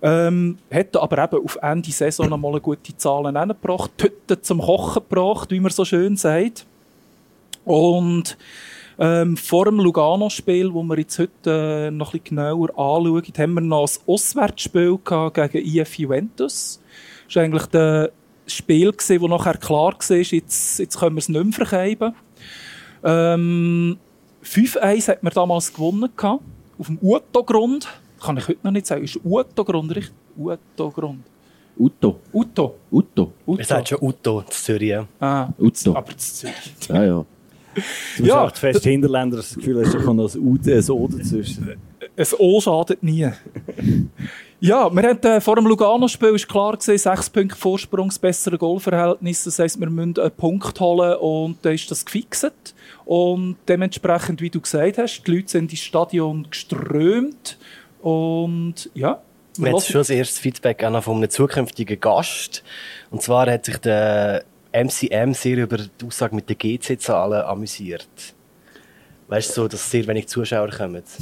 Ähm, 0.02 0.58
hat 0.72 0.96
aber 0.96 1.24
eben 1.24 1.44
auf 1.44 1.58
Ende 1.62 1.92
Saison 1.92 2.30
noch 2.30 2.38
mal 2.38 2.60
gute 2.60 2.96
Zahlen 2.96 3.36
angebracht, 3.36 3.92
Tüten 3.98 4.42
zum 4.42 4.62
Kochen 4.62 5.04
gebracht, 5.08 5.52
wie 5.52 5.60
man 5.60 5.72
so 5.72 5.84
schön 5.84 6.16
sagt. 6.16 6.66
Und 7.66 8.38
ähm, 9.00 9.38
vor 9.38 9.66
dem 9.66 9.80
Lugano-Spiel, 9.80 10.74
wo 10.74 10.84
wir 10.84 11.00
jetzt 11.00 11.18
heute 11.20 11.88
äh, 11.88 11.92
noch 11.92 12.14
ein 12.14 12.20
bisschen 12.20 12.36
genauer 12.36 12.70
anschauen, 12.72 13.24
haben 13.38 13.54
wir 13.54 13.62
noch 13.62 13.88
ein 13.88 14.02
Auswärtsspiel 14.06 15.00
gehabt 15.04 15.36
gegen 15.36 15.66
IF 15.66 15.98
Juventus. 15.98 16.82
Das 17.26 17.36
war 17.38 17.44
eigentlich 17.44 17.66
das 17.68 18.10
Spiel, 18.48 18.92
gewesen, 18.92 19.22
wo 19.22 19.28
nachher 19.30 19.58
klar 19.58 19.94
war, 19.94 20.18
jetzt, 20.18 20.80
jetzt 20.80 21.00
können 21.00 21.16
wir 21.16 21.20
es 21.20 21.30
nicht 21.30 21.44
mehr 21.44 21.68
vergeben. 21.68 22.14
Ähm, 23.04 23.98
5-1 24.44 25.08
hat 25.08 25.24
man 25.24 25.34
damals 25.34 25.74
gewonnen 25.74 26.10
gehabt, 26.16 26.44
auf 26.78 26.88
dem 26.88 27.00
Uto-Grund. 27.02 27.88
Kann 28.20 28.36
ich 28.38 28.48
heute 28.50 28.60
noch 28.64 28.72
nicht 28.72 28.86
sagen. 28.86 29.06
Ist 29.06 29.20
Uto-Grund 29.24 29.96
richtig? 29.96 30.14
Uto-Grund. 30.38 31.24
Uto. 31.78 32.20
Uto. 32.34 32.76
Uto. 32.92 33.32
Uto. 33.46 33.60
Er 33.60 33.66
sagt 33.66 33.88
schon 33.90 34.00
Uto 34.02 34.42
zu 34.42 34.64
Zürich. 34.64 34.98
Ah, 35.22 35.48
Uto. 35.58 35.96
aber 35.96 36.18
zu 36.18 36.34
Zürich. 36.34 36.74
Ja, 36.90 37.04
ja. 37.06 37.26
Du 38.18 38.24
Ja, 38.24 38.44
ja, 38.44 38.50
fest 38.50 38.84
Hinterländer 38.84 39.38
das 39.38 39.56
Gefühl 39.56 39.86
hast, 39.86 39.94
da 39.94 40.00
kommt 40.00 40.18
noch 40.18 40.34
ein 40.34 40.40
U, 40.42 40.58
ein 40.58 40.90
O 40.90 41.08
dazwischen. 41.08 41.78
Ein 42.16 42.28
O 42.38 42.60
schadet 42.60 43.04
nie. 43.04 43.30
ja, 44.60 44.90
wir 44.90 45.04
haben, 45.04 45.24
äh, 45.24 45.42
vor 45.42 45.56
dem 45.56 45.68
Lugano-Spiel 45.68 46.36
ist 46.36 46.48
klar 46.48 46.76
gesehen, 46.76 46.98
sechs 46.98 47.30
Punkte 47.30 47.56
Vorsprung, 47.56 48.10
das 48.10 48.20
bessere 48.20 48.58
Goalverhältnis. 48.58 49.44
Das 49.44 49.60
heisst, 49.60 49.80
wir 49.80 49.90
müssen 49.90 50.20
einen 50.20 50.32
Punkt 50.32 50.80
holen 50.80 51.16
und 51.18 51.58
dann 51.62 51.74
ist 51.74 51.90
das 51.92 52.06
gefixt. 52.06 52.76
Und 53.06 53.58
dementsprechend, 53.68 54.42
wie 54.42 54.50
du 54.50 54.62
gesagt 54.62 54.98
hast, 54.98 55.24
die 55.24 55.32
Leute 55.32 55.50
sind 55.50 55.72
ins 55.72 55.82
Stadion 55.82 56.48
geströmt. 56.50 57.58
Und 58.02 58.90
ja, 58.94 59.22
Wir 59.58 59.72
haben 59.72 59.82
schon 59.82 60.02
das 60.02 60.10
erste 60.10 60.40
Feedback 60.42 60.84
auch 60.84 60.92
noch 60.92 61.04
von 61.04 61.18
einem 61.18 61.30
zukünftigen 61.30 62.00
Gast. 62.00 62.64
Und 63.12 63.22
zwar 63.22 63.50
hat 63.50 63.66
sich 63.66 63.78
der 63.78 64.44
MCM 64.72 65.34
sehr 65.34 65.58
über 65.58 65.78
die 65.78 66.06
Aussage 66.06 66.36
mit 66.36 66.50
den 66.50 66.58
GC-Zahlen 66.58 67.42
amüsiert. 67.42 68.08
Weißt 69.28 69.50
du, 69.50 69.54
so, 69.54 69.68
dass 69.68 69.90
sehr 69.90 70.06
wenig 70.08 70.28
Zuschauer 70.28 70.70
kommen. 70.70 71.04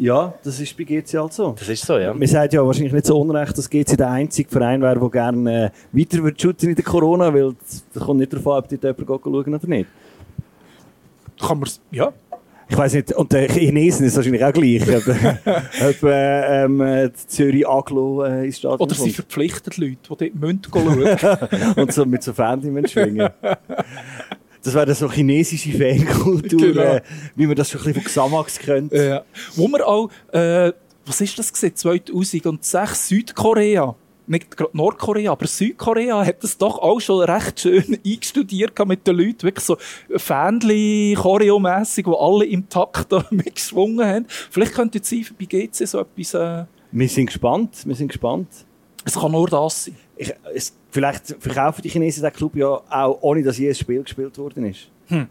Ja, 0.00 0.32
das 0.44 0.60
ist 0.60 0.76
bei 0.76 0.84
GC 0.84 1.14
halt 1.14 1.32
so. 1.32 1.56
Das 1.58 1.68
ist 1.68 1.84
so, 1.84 1.98
ja. 1.98 2.14
Man 2.14 2.28
sagt 2.28 2.52
ja 2.52 2.64
wahrscheinlich 2.64 2.92
nicht 2.92 3.06
so 3.06 3.20
unrecht, 3.20 3.58
dass 3.58 3.68
GC 3.68 3.96
der 3.96 4.08
einzige 4.08 4.48
Verein 4.48 4.80
wäre, 4.80 4.96
der 4.96 5.10
gerne 5.10 5.64
äh, 5.64 5.70
weiter 5.90 6.22
wird 6.22 6.40
shooten 6.40 6.68
in 6.68 6.76
der 6.76 6.84
Corona, 6.84 7.34
weil 7.34 7.56
es 7.66 7.82
kommt 7.98 8.20
nicht 8.20 8.32
darauf 8.32 8.46
an, 8.46 8.58
ob 8.58 8.68
dort 8.68 8.84
jemand 8.84 9.24
schauen 9.24 9.54
oder 9.54 9.66
nicht. 9.66 9.88
Kann 11.40 11.58
man 11.58 11.68
ja. 11.90 12.12
Ich 12.70 12.76
weiß 12.76 12.94
nicht, 12.94 13.12
und 13.12 13.32
der 13.32 13.48
Chinesen 13.50 14.06
ist 14.06 14.16
wahrscheinlich 14.16 14.44
auch 14.44 14.52
gleich. 14.52 14.82
ob 14.82 15.06
ob 15.88 16.02
äh, 16.02 16.64
ähm, 16.64 16.80
äh, 16.80 17.10
Zürich 17.12 17.66
Aglo 17.66 18.24
äh, 18.24 18.44
ins 18.46 18.58
Stadion 18.58 18.80
Oder 18.80 18.94
sie 18.94 19.10
verpflichtet 19.10 19.76
Leute, 19.78 19.96
die 19.96 20.30
dort 20.30 20.34
müssen 20.34 20.60
schauen 20.70 21.74
und 21.76 21.92
so 21.92 22.04
mit 22.04 22.22
so 22.22 22.32
Fähnchen 22.34 22.86
schwingen. 22.86 23.30
Das 24.62 24.74
wäre 24.74 24.86
dann 24.86 24.94
so 24.94 25.10
chinesische 25.10 25.70
Fankultur, 25.72 26.60
Genau. 26.60 26.82
äh, 26.82 27.00
wie 27.36 27.46
man 27.46 27.56
das 27.56 27.70
schon 27.70 27.80
ein 27.80 27.86
bisschen 27.94 28.02
von 28.02 28.28
Xamax 28.30 28.58
kennt. 28.58 28.92
Ja. 28.92 29.22
Wo 29.54 29.66
wir 29.68 29.86
auch, 29.86 30.10
äh, 30.32 30.72
was 31.06 31.20
ist 31.22 31.38
das 31.38 31.52
gewesen? 31.52 31.74
2006 31.74 33.08
Südkorea. 33.08 33.94
Nicht 34.28 34.56
gerade 34.56 34.76
Nordkorea, 34.76 35.32
aber 35.32 35.46
Südkorea 35.46 36.24
hat 36.24 36.44
das 36.44 36.58
doch 36.58 36.78
auch 36.78 37.00
schon 37.00 37.22
recht 37.28 37.60
schön 37.60 37.98
eingestudiert 38.06 38.78
mit 38.86 39.06
den 39.06 39.16
Leuten. 39.16 39.42
Wirklich 39.42 39.64
so 39.64 39.76
Fähnchen, 40.16 41.14
choreomässig, 41.16 42.06
wo 42.06 42.14
alle 42.14 42.44
im 42.44 42.68
Takt 42.68 43.08
mitgeschwungen 43.30 44.06
haben. 44.06 44.26
Vielleicht 44.28 44.74
könnte 44.74 44.98
jetzt 44.98 45.38
bei 45.38 45.46
GC 45.46 45.86
so 45.86 46.00
etwas, 46.00 46.34
äh, 46.34 46.64
Wir 46.92 47.08
sind 47.08 47.26
gespannt, 47.26 47.86
wir 47.86 47.94
sind 47.94 48.08
gespannt. 48.08 48.48
es 49.04 49.14
kann 49.14 49.32
nur 49.32 49.48
das 49.48 49.86
sein. 49.86 49.96
Ich, 50.16 50.32
es, 50.54 50.76
vielleicht 50.90 51.36
verkaufen 51.38 51.82
die 51.82 51.88
Chinesen 51.88 52.22
den 52.22 52.32
Club 52.32 52.56
ja 52.56 52.68
auch, 52.90 53.18
ohne 53.22 53.42
dass 53.42 53.56
jedes 53.58 53.78
Spiel 53.78 54.02
gespielt 54.02 54.36
worden 54.36 54.66
ist. 54.66 54.90
Hm. 55.06 55.26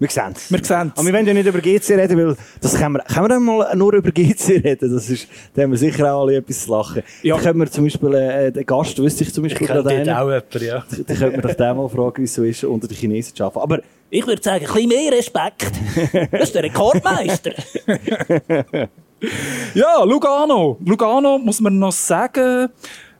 Wir 0.00 0.08
sehen 0.08 0.32
es. 0.34 0.50
Wir 0.50 0.58
sehen's. 0.64 0.92
Aber 0.96 1.04
wir 1.06 1.12
wollen 1.12 1.26
ja 1.26 1.34
nicht 1.34 1.46
über 1.46 1.60
GC 1.60 1.90
reden, 1.90 2.16
weil 2.18 2.36
das 2.60 2.74
können 2.76 2.94
wir, 2.94 3.00
können 3.04 3.28
wir 3.28 3.38
mal 3.38 3.76
nur 3.76 3.92
über 3.92 4.10
GC 4.10 4.64
reden. 4.64 4.92
Das 4.92 5.08
ist, 5.10 5.28
da 5.54 5.62
haben 5.62 5.70
wir 5.70 5.78
sicher 5.78 6.12
auch 6.12 6.22
alle 6.22 6.36
etwas 6.36 6.64
zu 6.64 6.70
lachen. 6.70 7.02
Ja. 7.22 7.36
Da 7.36 7.42
können 7.42 7.60
wir 7.60 7.70
zum 7.70 7.84
Beispiel, 7.84 8.14
äh, 8.14 8.50
den 8.50 8.64
Gast 8.66 8.98
wüsste 8.98 9.24
ich 9.24 9.32
zum 9.34 9.44
Ich 9.44 9.52
Beispiel 9.52 9.66
kenne 9.68 9.82
gerade 9.82 9.94
einen. 9.96 10.10
auch 10.10 10.26
jemanden, 10.28 10.64
ja. 10.64 10.84
Da 11.06 11.14
könnte 11.14 11.30
man 11.36 11.40
doch 11.42 11.54
den 11.54 11.76
mal 11.76 11.88
fragen, 11.88 12.16
wie 12.16 12.24
es 12.24 12.34
so 12.34 12.42
ist, 12.42 12.64
unter 12.64 12.88
den 12.88 12.96
Chinesen 12.96 13.36
zu 13.36 13.44
arbeiten. 13.44 13.60
Aber 13.60 13.80
Ich 14.08 14.26
würde 14.26 14.42
sagen, 14.42 14.64
ein 14.66 14.72
bisschen 14.72 14.88
mehr 14.88 15.12
Respekt. 15.12 15.70
Das 16.32 16.42
ist 16.44 16.54
der 16.54 16.62
Rekordmeister. 16.64 17.52
Ja, 19.74 20.02
Lugano. 20.04 20.78
Lugano 20.84 21.38
muss 21.38 21.60
man 21.60 21.78
noch 21.78 21.92
sagen, 21.92 22.68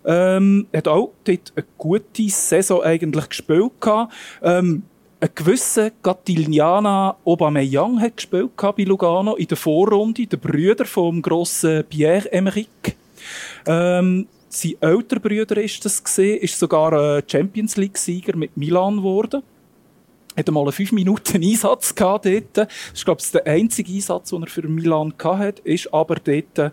ähm, 0.05 0.67
hat 0.75 0.89
auch 0.89 1.13
dort 1.25 1.53
eine 1.55 1.67
gute 1.77 2.29
Saison 2.31 2.83
eigentlich 2.83 3.29
gespielt 3.29 3.73
gehabt. 3.81 4.13
Ähm, 4.43 4.83
ein 5.21 5.31
gewisser 5.35 5.91
Gatiliana 6.03 7.15
Aubameyang 7.25 8.01
hat 8.01 8.17
gespielt 8.17 8.57
bei 8.57 8.85
Lugano 8.85 9.37
in 9.37 9.47
der 9.47 9.57
Vorrunde, 9.57 10.27
der 10.27 10.39
Brüder 10.39 10.87
vom 10.87 11.21
grossen 11.21 11.85
Pierre-Emerick. 11.85 12.97
Ähm, 13.67 14.27
sein 14.49 14.75
älterer 14.81 15.21
Brüder 15.21 15.63
ist 15.63 15.85
das 15.85 16.03
gesehen, 16.03 16.41
ist 16.41 16.59
sogar 16.59 17.23
Champions 17.27 17.77
League-Sieger 17.77 18.35
mit 18.35 18.57
Milan 18.57 18.97
geworden. 18.97 19.43
Hat 20.37 20.49
einmal 20.49 20.63
einen 20.63 20.73
5 20.73 20.93
Minuten 20.93 21.43
Einsatz 21.43 21.95
gehabt 21.95 22.25
dort. 22.25 22.45
Das 22.55 22.69
ist, 22.95 23.05
glaube 23.05 23.21
ich, 23.21 23.31
der 23.31 23.47
einzige 23.47 23.93
Einsatz, 23.93 24.31
den 24.31 24.43
er 24.43 24.49
für 24.49 24.67
Milan 24.67 25.13
hatte. 25.23 25.61
Ist 25.65 25.93
aber 25.93 26.15
dort 26.15 26.59
äh, 26.59 26.71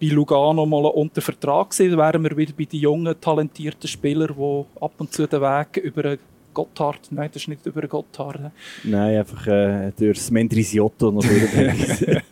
bei 0.00 0.06
Lugano 0.06 0.64
mal 0.64 0.86
unter 0.86 1.20
Vertrag 1.20 1.70
gewesen. 1.70 1.90
Da 1.90 1.98
wären 1.98 2.22
wir 2.22 2.36
wieder 2.36 2.54
bei 2.56 2.64
den 2.64 2.80
jungen, 2.80 3.20
talentierten 3.20 3.88
Spielern, 3.88 4.34
die 4.34 4.82
ab 4.82 4.92
und 4.96 5.12
zu 5.12 5.26
den 5.26 5.42
Weg 5.42 5.76
über 5.76 6.04
einen 6.04 6.18
Gotthard, 6.54 7.00
nein, 7.10 7.30
das 7.32 7.42
ist 7.42 7.48
nicht 7.48 7.64
über 7.66 7.86
Gotthard, 7.86 8.52
Nein, 8.84 9.18
einfach 9.18 9.46
äh, 9.46 9.92
durchs 9.98 10.30
Mendrisiotto 10.30 11.10
noch 11.10 11.22
durchbringt. 11.26 12.22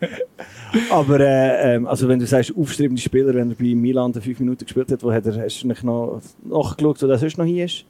Aber 0.90 1.20
äh, 1.20 1.80
also 1.84 2.08
wenn 2.08 2.18
du 2.18 2.26
sagst, 2.26 2.54
aufstrebende 2.56 3.00
Spieler, 3.02 3.34
wenn 3.34 3.50
er 3.50 3.56
bei 3.56 3.74
Milan 3.74 4.12
den 4.12 4.22
5 4.22 4.40
Minuten 4.40 4.64
gespielt 4.64 4.90
hat, 4.92 5.02
wo 5.02 5.12
hat 5.12 5.26
er, 5.26 5.42
hast 5.42 5.62
du 5.62 5.68
nicht 5.68 5.82
noch 5.82 6.20
nachgeschaut, 6.44 7.02
wo 7.02 7.06
der 7.06 7.18
sonst 7.18 7.38
noch 7.38 7.44
hier 7.44 7.64
ist? 7.64 7.84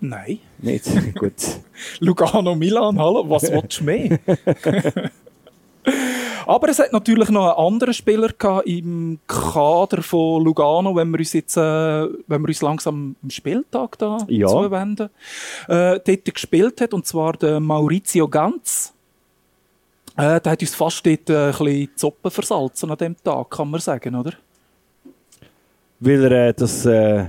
Nein. 0.00 0.38
Nicht? 0.58 0.86
Gut. 1.14 1.34
Lugano, 2.00 2.54
Milan, 2.54 2.98
hallo, 2.98 3.28
was 3.28 3.50
willst 3.50 3.80
du 3.80 3.84
mehr? 3.84 4.18
Aber 6.46 6.68
es 6.68 6.78
hat 6.78 6.92
natürlich 6.92 7.28
noch 7.30 7.56
einen 7.56 7.66
anderen 7.74 7.94
Spieler 7.94 8.28
gehabt 8.36 8.66
im 8.66 9.18
Kader 9.26 10.02
von 10.02 10.44
Lugano, 10.44 10.94
wenn 10.96 11.10
wir 11.10 11.18
uns 11.18 11.32
jetzt, 11.32 11.56
äh, 11.56 11.60
wenn 11.60 12.42
wir 12.42 12.48
uns 12.48 12.62
langsam 12.62 13.16
am 13.22 13.30
Spieltag 13.30 13.98
da 13.98 14.18
Ja. 14.28 14.48
zuwenden, 14.48 15.10
äh, 15.68 15.98
dort 16.04 16.34
gespielt 16.34 16.80
hat, 16.80 16.94
und 16.94 17.06
zwar 17.06 17.34
der 17.34 17.60
Maurizio 17.60 18.28
Ganz. 18.28 18.92
Äh, 20.16 20.40
der 20.40 20.52
hat 20.52 20.60
uns 20.60 20.74
fast 20.74 21.06
dort 21.06 21.30
äh, 21.30 21.46
ein 21.46 21.50
bisschen 21.50 21.66
die 21.66 21.90
Suppe 21.96 22.30
versalzen 22.30 22.90
an 22.90 22.98
dem 22.98 23.16
Tag, 23.22 23.50
kann 23.50 23.70
man 23.70 23.80
sagen, 23.80 24.14
oder? 24.16 24.32
Weil 26.00 26.24
er 26.24 26.48
äh, 26.48 26.54
das, 26.54 26.84
äh, 26.86 27.26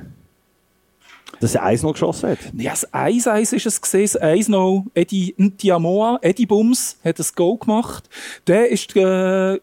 das 1.42 1.58
Eis 1.58 1.84
noch 1.84 1.94
geschossen 1.94 2.30
hat. 2.30 2.40
Ja, 2.56 2.72
das 2.72 2.94
1-1 2.94 3.54
ist 3.54 3.66
es 3.66 3.82
gesehen, 3.82 4.10
das 4.14 4.22
1-0. 4.22 4.86
Eddie 4.94 5.36
Ntiamoa, 5.38 6.20
Eddie 6.22 6.46
Bums, 6.46 6.98
hat 7.04 7.20
ein 7.20 7.26
Goal 7.36 7.58
gemacht. 7.58 8.10
Der 8.48 8.70
ist 8.70 8.96
äh, 8.96 9.60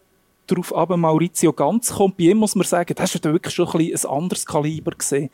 darauf 0.49 0.75
aber 0.75 0.97
Maurizio 0.97 1.53
Ganz 1.53 1.93
kommt. 1.93 2.17
Bei 2.17 2.25
ihm 2.25 2.37
muss 2.37 2.55
man 2.55 2.65
sagen, 2.65 2.93
das 2.95 3.15
ist 3.15 3.23
wirklich 3.23 3.53
schon 3.53 3.67
ein, 3.67 3.91
ein 3.93 4.09
anderes 4.09 4.45
Kaliber 4.45 4.91
gesehen. 4.91 5.29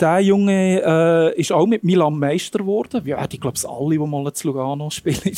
Der 0.00 0.20
Junge 0.20 0.82
äh, 0.84 1.40
ist 1.40 1.52
auch 1.52 1.66
mit 1.66 1.84
Milan 1.84 2.18
Meister 2.18 2.58
geworden. 2.58 3.02
Ja, 3.04 3.26
ich 3.30 3.40
glaube, 3.40 3.56
es 3.56 3.64
alle, 3.64 3.90
die 3.90 3.98
mal 3.98 4.32
zu 4.32 4.48
Lugano 4.48 4.90
spielen. 4.90 5.18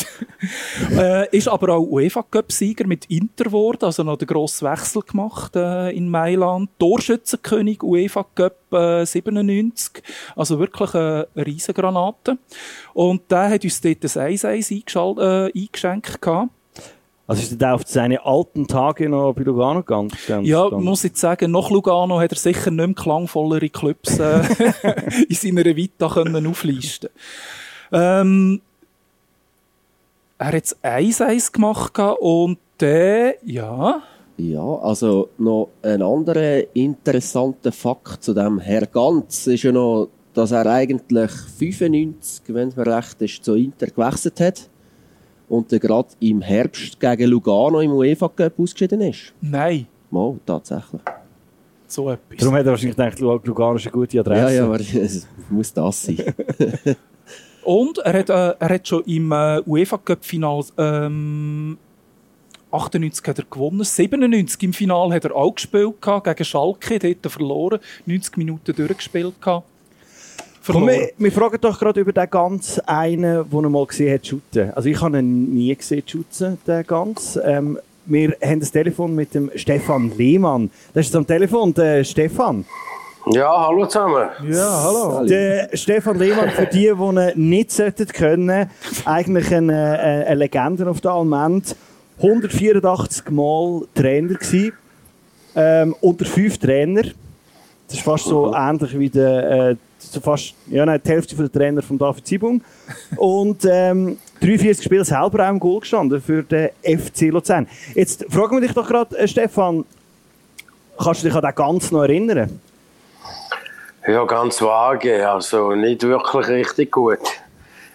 äh, 0.96 1.36
ist 1.36 1.48
aber 1.48 1.74
auch 1.74 1.82
UEFA 1.82 2.22
Cup 2.22 2.52
Sieger 2.52 2.86
mit 2.86 3.06
Inter 3.06 3.44
geworden, 3.44 3.84
also 3.84 4.02
noch 4.02 4.18
den 4.18 4.28
grossen 4.28 4.68
Wechsel 4.68 5.02
gemacht 5.02 5.56
äh, 5.56 5.90
in 5.90 6.08
Mailand. 6.08 6.70
Torschützenkönig 6.78 7.82
UEFA 7.82 8.24
Cup 8.34 8.72
äh, 8.72 9.04
97. 9.04 10.02
Also 10.36 10.58
wirklich 10.58 10.94
eine, 10.94 11.28
Riesengranate. 11.36 12.38
Und 12.94 13.30
der 13.30 13.50
hat 13.50 13.64
uns 13.64 13.80
dort 13.80 14.04
das 14.04 14.16
1-1 14.16 14.70
eingeschal- 14.70 15.48
äh, 15.48 15.58
eingeschenkt 15.58 16.20
gehabt. 16.20 16.50
Also 17.30 17.42
ist 17.42 17.52
er 17.52 17.58
da 17.58 17.74
auf 17.74 17.82
seine 17.86 18.26
alten 18.26 18.66
Tage 18.66 19.08
noch 19.08 19.34
bei 19.34 19.44
Lugano 19.44 19.84
gegangen? 19.84 20.10
Ja, 20.42 20.68
muss 20.70 21.04
ich 21.04 21.16
sagen, 21.16 21.52
nach 21.52 21.70
Lugano 21.70 22.18
hat 22.18 22.32
er 22.32 22.36
sicher 22.36 22.72
nicht 22.72 22.84
mehr 22.84 22.94
klangvollere 22.96 23.68
Clubs 23.68 24.18
äh, 24.18 24.42
in 25.28 25.36
seiner 25.36 25.64
Vita 25.76 26.08
können 26.08 26.44
aufleisten 26.44 27.08
ähm, 27.92 28.60
Er 30.38 30.46
hat 30.48 30.64
es 30.64 30.76
1-1 30.82 31.52
gemacht 31.52 31.96
und 32.18 32.58
der, 32.80 33.36
ja, 33.46 34.02
Ja, 34.36 34.78
also 34.80 35.28
noch 35.38 35.68
ein 35.82 36.02
anderer 36.02 36.64
interessanter 36.74 37.70
Fakt 37.70 38.24
zu 38.24 38.34
dem 38.34 38.58
Herr 38.58 38.86
Ganz 38.86 39.46
ist 39.46 39.62
ja 39.62 39.70
noch, 39.70 40.08
dass 40.34 40.50
er 40.50 40.66
eigentlich 40.66 41.30
95, 41.30 42.42
wenn 42.48 42.70
es 42.70 42.76
mir 42.76 42.86
recht 42.88 43.22
ist, 43.22 43.44
zu 43.44 43.54
Inter 43.54 43.86
gewechselt 43.86 44.40
hat 44.40 44.69
und 45.50 45.70
dann 45.70 45.80
gerade 45.80 46.08
im 46.20 46.40
Herbst 46.40 46.98
gegen 46.98 47.28
Lugano 47.28 47.80
im 47.80 47.90
UEFA 47.92 48.28
Cup 48.28 48.58
ausgeschieden 48.58 49.02
ist. 49.02 49.34
nein, 49.42 49.86
Mal, 50.12 50.36
tatsächlich. 50.46 51.02
so 51.86 52.10
etwas. 52.10 52.38
Darum 52.38 52.54
hat 52.54 52.64
er 52.66 52.70
wahrscheinlich 52.72 52.96
gedacht, 52.96 53.20
Lu- 53.20 53.38
Lugano 53.44 53.76
ist 53.76 53.84
eine 53.86 53.92
gute 53.92 54.18
Adresse. 54.20 54.40
Ja, 54.42 54.50
ja, 54.50 54.64
aber 54.64 54.80
es 54.80 55.26
muss 55.50 55.72
das 55.72 56.02
sein. 56.02 56.16
Und 57.62 57.98
er 57.98 58.18
hat, 58.20 58.30
äh, 58.30 58.54
er 58.58 58.68
hat 58.74 58.88
schon 58.88 59.04
im 59.04 59.30
äh, 59.32 59.60
UEFA 59.66 59.98
Cup 59.98 60.24
Final 60.24 60.64
ähm, 60.78 61.76
98 62.72 63.26
hat 63.26 63.38
er 63.38 63.44
gewonnen, 63.50 63.84
97 63.84 64.62
im 64.62 64.72
Final 64.72 65.12
hat 65.12 65.24
er 65.24 65.34
auch 65.36 65.54
gespielt 65.54 66.00
gehabt, 66.00 66.24
gegen 66.24 66.44
Schalke, 66.44 66.98
dort 66.98 67.16
hat 67.16 67.24
er 67.24 67.30
verloren, 67.30 67.80
90 68.06 68.36
Minuten 68.36 68.74
durchgespielt 68.74 69.40
gehabt. 69.42 69.66
Komm, 70.66 70.74
Verloren. 70.74 70.88
wir, 70.88 71.10
wir 71.16 71.32
fragen 71.32 71.58
doch 71.60 71.78
gerade 71.78 72.00
über 72.00 72.12
den 72.12 72.28
ganz 72.28 72.78
einen, 72.80 73.48
den 73.50 73.64
er 73.64 73.70
mal 73.70 73.86
gesehen 73.86 74.14
hat, 74.14 74.26
shooten. 74.26 74.72
Also 74.74 74.88
ich 74.88 75.00
habe 75.00 75.18
ihn 75.18 75.54
nie 75.54 75.74
gesehen, 75.74 76.02
shooten, 76.06 76.58
den 76.66 76.86
ganz. 76.86 77.38
Ähm, 77.42 77.78
wir 78.06 78.36
haben 78.42 78.60
das 78.60 78.70
Telefon 78.70 79.14
mit 79.14 79.34
dem 79.34 79.50
Stefan 79.54 80.12
Lehmann. 80.16 80.70
Das 80.92 81.06
ist 81.06 81.16
am 81.16 81.26
Telefon, 81.26 81.72
der 81.72 82.04
Stefan. 82.04 82.64
Ja, 83.26 83.66
hallo 83.66 83.86
zusammen. 83.86 84.28
Ja, 84.48 84.82
hallo. 84.82 85.26
Der 85.26 85.70
Stefan 85.74 86.18
Lehmann, 86.18 86.50
für 86.50 86.66
die, 86.66 86.78
die 86.78 86.88
ihn 86.88 87.48
nicht 87.48 87.70
sollten 87.70 88.06
können, 88.06 88.70
eigentlich 89.04 89.54
eine, 89.54 89.98
eine, 89.98 90.26
eine 90.26 90.34
Legende 90.34 90.88
auf 90.88 91.00
der 91.00 91.12
Almend. 91.12 91.76
184 92.18 93.30
Mal 93.30 93.82
Trainer 93.94 94.34
gewesen, 94.34 94.72
ähm, 95.54 95.94
unter 96.00 96.24
fünf 96.24 96.58
Trainer. 96.58 97.02
Das 97.02 97.96
ist 97.96 98.02
fast 98.02 98.24
so 98.24 98.54
ähnlich 98.54 98.98
wie 98.98 99.08
der, 99.08 99.70
äh, 99.70 99.76
so 100.02 100.20
fast, 100.20 100.54
ja, 100.66 100.84
nein, 100.84 101.00
die 101.04 101.08
Hälfte 101.08 101.36
der 101.36 101.50
Trainer 101.50 101.82
von 101.82 101.98
David 101.98 102.26
Zibung. 102.26 102.62
Und 103.16 103.64
ähm, 103.68 104.18
43 104.40 104.84
Spiele 104.84 105.04
selber 105.04 105.44
auch 105.44 105.50
im 105.50 105.60
Goal 105.60 105.80
gestanden 105.80 106.20
für 106.20 106.42
den 106.42 106.70
FC 106.82 107.32
Luzern. 107.32 107.68
Jetzt 107.94 108.24
fragen 108.30 108.56
wir 108.56 108.60
dich 108.60 108.72
doch 108.72 108.88
gerade, 108.88 109.16
äh, 109.18 109.28
Stefan, 109.28 109.84
kannst 110.98 111.22
du 111.22 111.28
dich 111.28 111.36
an 111.36 111.42
den 111.42 111.54
ganz 111.54 111.90
noch 111.90 112.02
erinnern? 112.02 112.60
Ja, 114.06 114.24
ganz 114.24 114.62
vage, 114.62 115.28
also 115.28 115.72
nicht 115.72 116.02
wirklich 116.02 116.48
richtig 116.48 116.90
gut. 116.90 117.18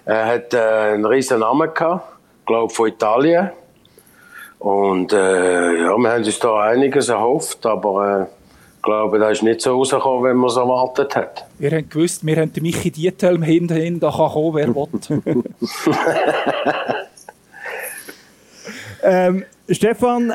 Er 0.06 0.26
hat 0.28 0.54
äh, 0.54 0.94
einen 0.94 1.06
riesen 1.06 1.39
Namen 1.39 1.74
gehabt, 1.74 2.08
glaube 2.46 2.72
von 2.72 2.88
Italien. 2.88 3.50
Und 4.60 5.13
äh, 5.13 5.82
ja, 5.82 5.98
wir 5.98 6.10
haben 6.10 6.24
uns 6.24 6.39
da 6.39 6.62
einiges 6.62 7.10
erhofft, 7.10 7.65
aber 7.65 8.22
äh, 8.22 8.35
glaube, 8.86 9.19
das 9.19 9.34
ist 9.34 9.43
nicht 9.43 9.62
so 9.62 9.71
rausgekommen, 9.78 10.32
wie 10.32 10.34
man 10.38 10.50
es 10.50 10.56
erwartet 10.56 11.15
hat. 11.15 11.45
Wir 11.60 11.71
haben 11.71 11.89
gewusst, 11.89 12.26
wir 12.26 12.38
haben 12.38 12.54
den 12.54 12.63
Michi 12.63 12.89
Diethelm 12.91 13.41
hinterhin, 13.43 14.00
da 14.00 14.10
kann 14.12 14.30
kommen, 14.32 14.56
wer 14.56 14.74
will. 14.74 15.43
Ähm, 19.04 19.43
Stefan, 19.69 20.34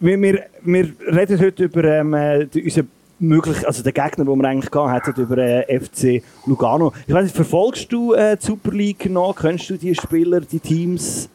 wir, 0.00 0.20
wir, 0.20 0.42
wir 0.62 0.92
reden 1.06 1.40
heute 1.40 1.64
über 1.64 1.84
ähm, 1.84 2.14
äh, 2.14 2.46
die- 2.46 2.64
unseren 2.64 2.90
möglich, 3.18 3.66
also 3.66 3.82
den 3.82 3.94
Gegner, 3.94 4.24
den 4.24 4.38
wir 4.42 4.48
eigentlich 4.48 4.70
gehabt 4.70 5.06
hätten, 5.06 5.20
über 5.22 5.38
äh, 5.38 5.78
FC 5.80 6.22
Lugano. 6.46 6.92
Ich 7.06 7.14
weiß 7.14 7.22
nicht, 7.24 7.36
verfolgst 7.36 7.92
du 7.92 8.12
äh, 8.12 8.36
die 8.36 8.44
Super 8.44 8.72
League 8.72 9.08
noch? 9.08 9.34
Kennst 9.40 9.70
du 9.70 9.76
die 9.76 9.94
Spieler, 9.94 10.40
die 10.40 10.58
Teams? 10.58 11.28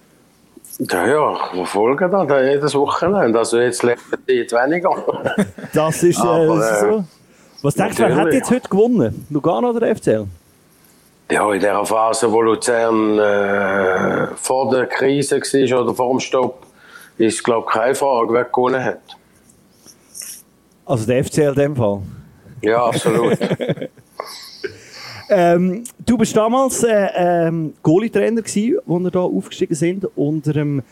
Ja, 0.89 1.08
ja, 1.08 1.36
verfolge 1.54 2.10
das 2.10 2.28
da 2.28 2.41
jedes 2.41 2.74
Wochenende. 2.74 3.38
Also 3.38 3.60
jetzt 3.60 3.84
letzte 3.84 4.17
Zeit 4.17 4.52
weniger. 4.52 4.91
Das 5.74 6.02
ist 6.04 6.17
äh, 6.17 6.28
Aber, 6.28 6.72
äh, 6.72 6.80
so. 6.80 7.04
Was 7.62 7.76
denkst 7.76 7.98
du, 7.98 8.04
wer 8.04 8.15
hat 8.15 8.34
jetzt 8.34 8.50
heute 8.50 8.67
gewonnen? 8.67 9.28
Lugano 9.30 9.70
oder 9.70 9.96
FCL? 9.96 10.26
Ja, 11.32 11.54
in 11.54 11.62
der 11.62 11.86
Phase, 11.86 12.32
wo 12.32 12.41
Luzern 12.41 13.20
äh, 13.20 14.28
vor 14.36 14.72
der 14.72 14.88
Krise 14.88 15.39
war 15.39 15.84
oder 15.84 15.94
vor 15.94 16.10
dem 16.10 16.20
Stopp, 16.20 16.65
ist, 17.17 17.44
glaube 17.44 17.67
ich, 17.70 17.74
keine 17.74 17.96
Frage, 17.96 18.34
wer 18.34 18.46
gewonnen 18.46 18.84
hat. 18.84 19.02
Also 20.86 21.06
der 21.06 21.24
FCL 21.24 21.50
in 21.50 21.56
dem 21.56 21.76
Fall. 21.76 22.02
Ja, 22.63 22.86
absolut. 22.86 23.38
Ähm, 25.34 25.86
du 26.06 26.17
bist 26.17 26.36
damals 26.36 26.84
äh, 26.84 27.08
ähm, 27.15 27.74
Goalie-Trainer 27.82 28.41
als 28.41 28.54
wir 28.56 29.12
da 29.12 29.22
aufgestiegen 29.22 29.76
sind, 29.76 30.06
unter 30.17 30.52
dem 30.52 30.84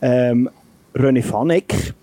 ähm, 0.00 0.48
René 0.94 1.20
Fanek. 1.20 1.94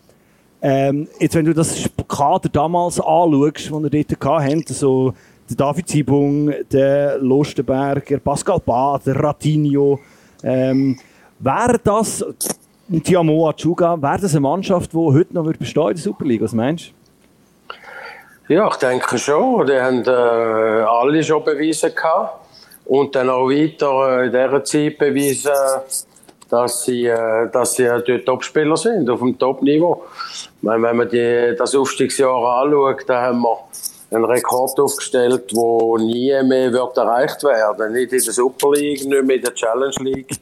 Ähm, 0.62 1.08
jetzt, 1.22 1.36
wenn 1.36 1.46
du 1.46 1.54
das 1.54 1.90
Kader 2.06 2.50
damals 2.50 3.00
anschaust, 3.00 3.72
das 3.72 3.84
wir 3.84 3.90
dort 3.90 4.26
hatten, 4.44 4.64
so 4.68 5.14
der 5.50 5.56
David 5.56 5.88
Zibung, 5.88 6.52
der 6.70 7.18
Lostenberger, 7.20 8.20
Pascal 8.20 8.60
Bad, 8.60 9.06
der 9.08 9.16
Ratinho, 9.16 9.98
ähm, 10.44 11.00
wäre 11.40 11.80
das, 11.82 12.26
und 12.90 13.06
Tiamo 13.06 13.48
Achuga, 13.48 14.02
wäre 14.02 14.20
das 14.20 14.34
eine 14.34 14.42
Mannschaft, 14.42 14.92
die 14.92 14.98
heute 14.98 15.34
noch 15.34 15.46
bestehen 15.54 15.88
in 15.88 15.94
der 15.94 16.04
Superliga? 16.04 16.44
Was 16.44 16.54
meinst 16.54 16.88
du? 16.90 17.05
Ja, 18.48 18.68
ich 18.68 18.76
denke 18.76 19.18
schon. 19.18 19.66
Die 19.66 19.80
haben 19.80 20.04
äh, 20.06 20.10
alle 20.10 21.24
schon 21.24 21.44
bewiesen 21.44 21.94
gehabt. 21.94 22.46
Und 22.86 23.16
dann 23.16 23.30
auch 23.30 23.50
weiter 23.50 24.22
äh, 24.22 24.26
in 24.28 24.32
dieser 24.32 24.64
Zeit 24.64 24.98
bewiesen, 25.00 25.52
dass 26.50 26.84
sie, 26.84 27.08
äh, 27.08 27.50
dass 27.52 27.74
sie 27.74 27.86
dort 27.86 28.26
Topspieler 28.26 28.78
sind, 28.78 29.10
auf 29.10 29.20
dem 29.20 29.38
Top-Niveau. 29.38 30.04
Wenn 30.62 30.82
man 30.82 31.10
die, 31.10 31.56
das 31.58 31.76
Aufstiegsjahr 31.76 32.62
anschaut, 32.62 33.04
da 33.08 33.24
haben 33.24 33.42
wir 33.42 33.58
einen 34.12 34.26
Rekord 34.26 34.80
aufgestellt, 34.80 35.52
der 35.52 36.06
nie 36.06 36.44
mehr 36.44 36.72
wird 36.72 36.98
erreicht 36.98 37.44
werden 37.44 37.94
Nicht 37.94 38.14
in 38.14 38.24
der 38.24 38.34
Super 38.34 38.72
League, 38.72 39.04
nicht 39.06 39.24
mehr 39.24 39.36
in 39.38 39.42
der 39.42 39.54
Challenge 39.54 39.96
League. 40.00 40.40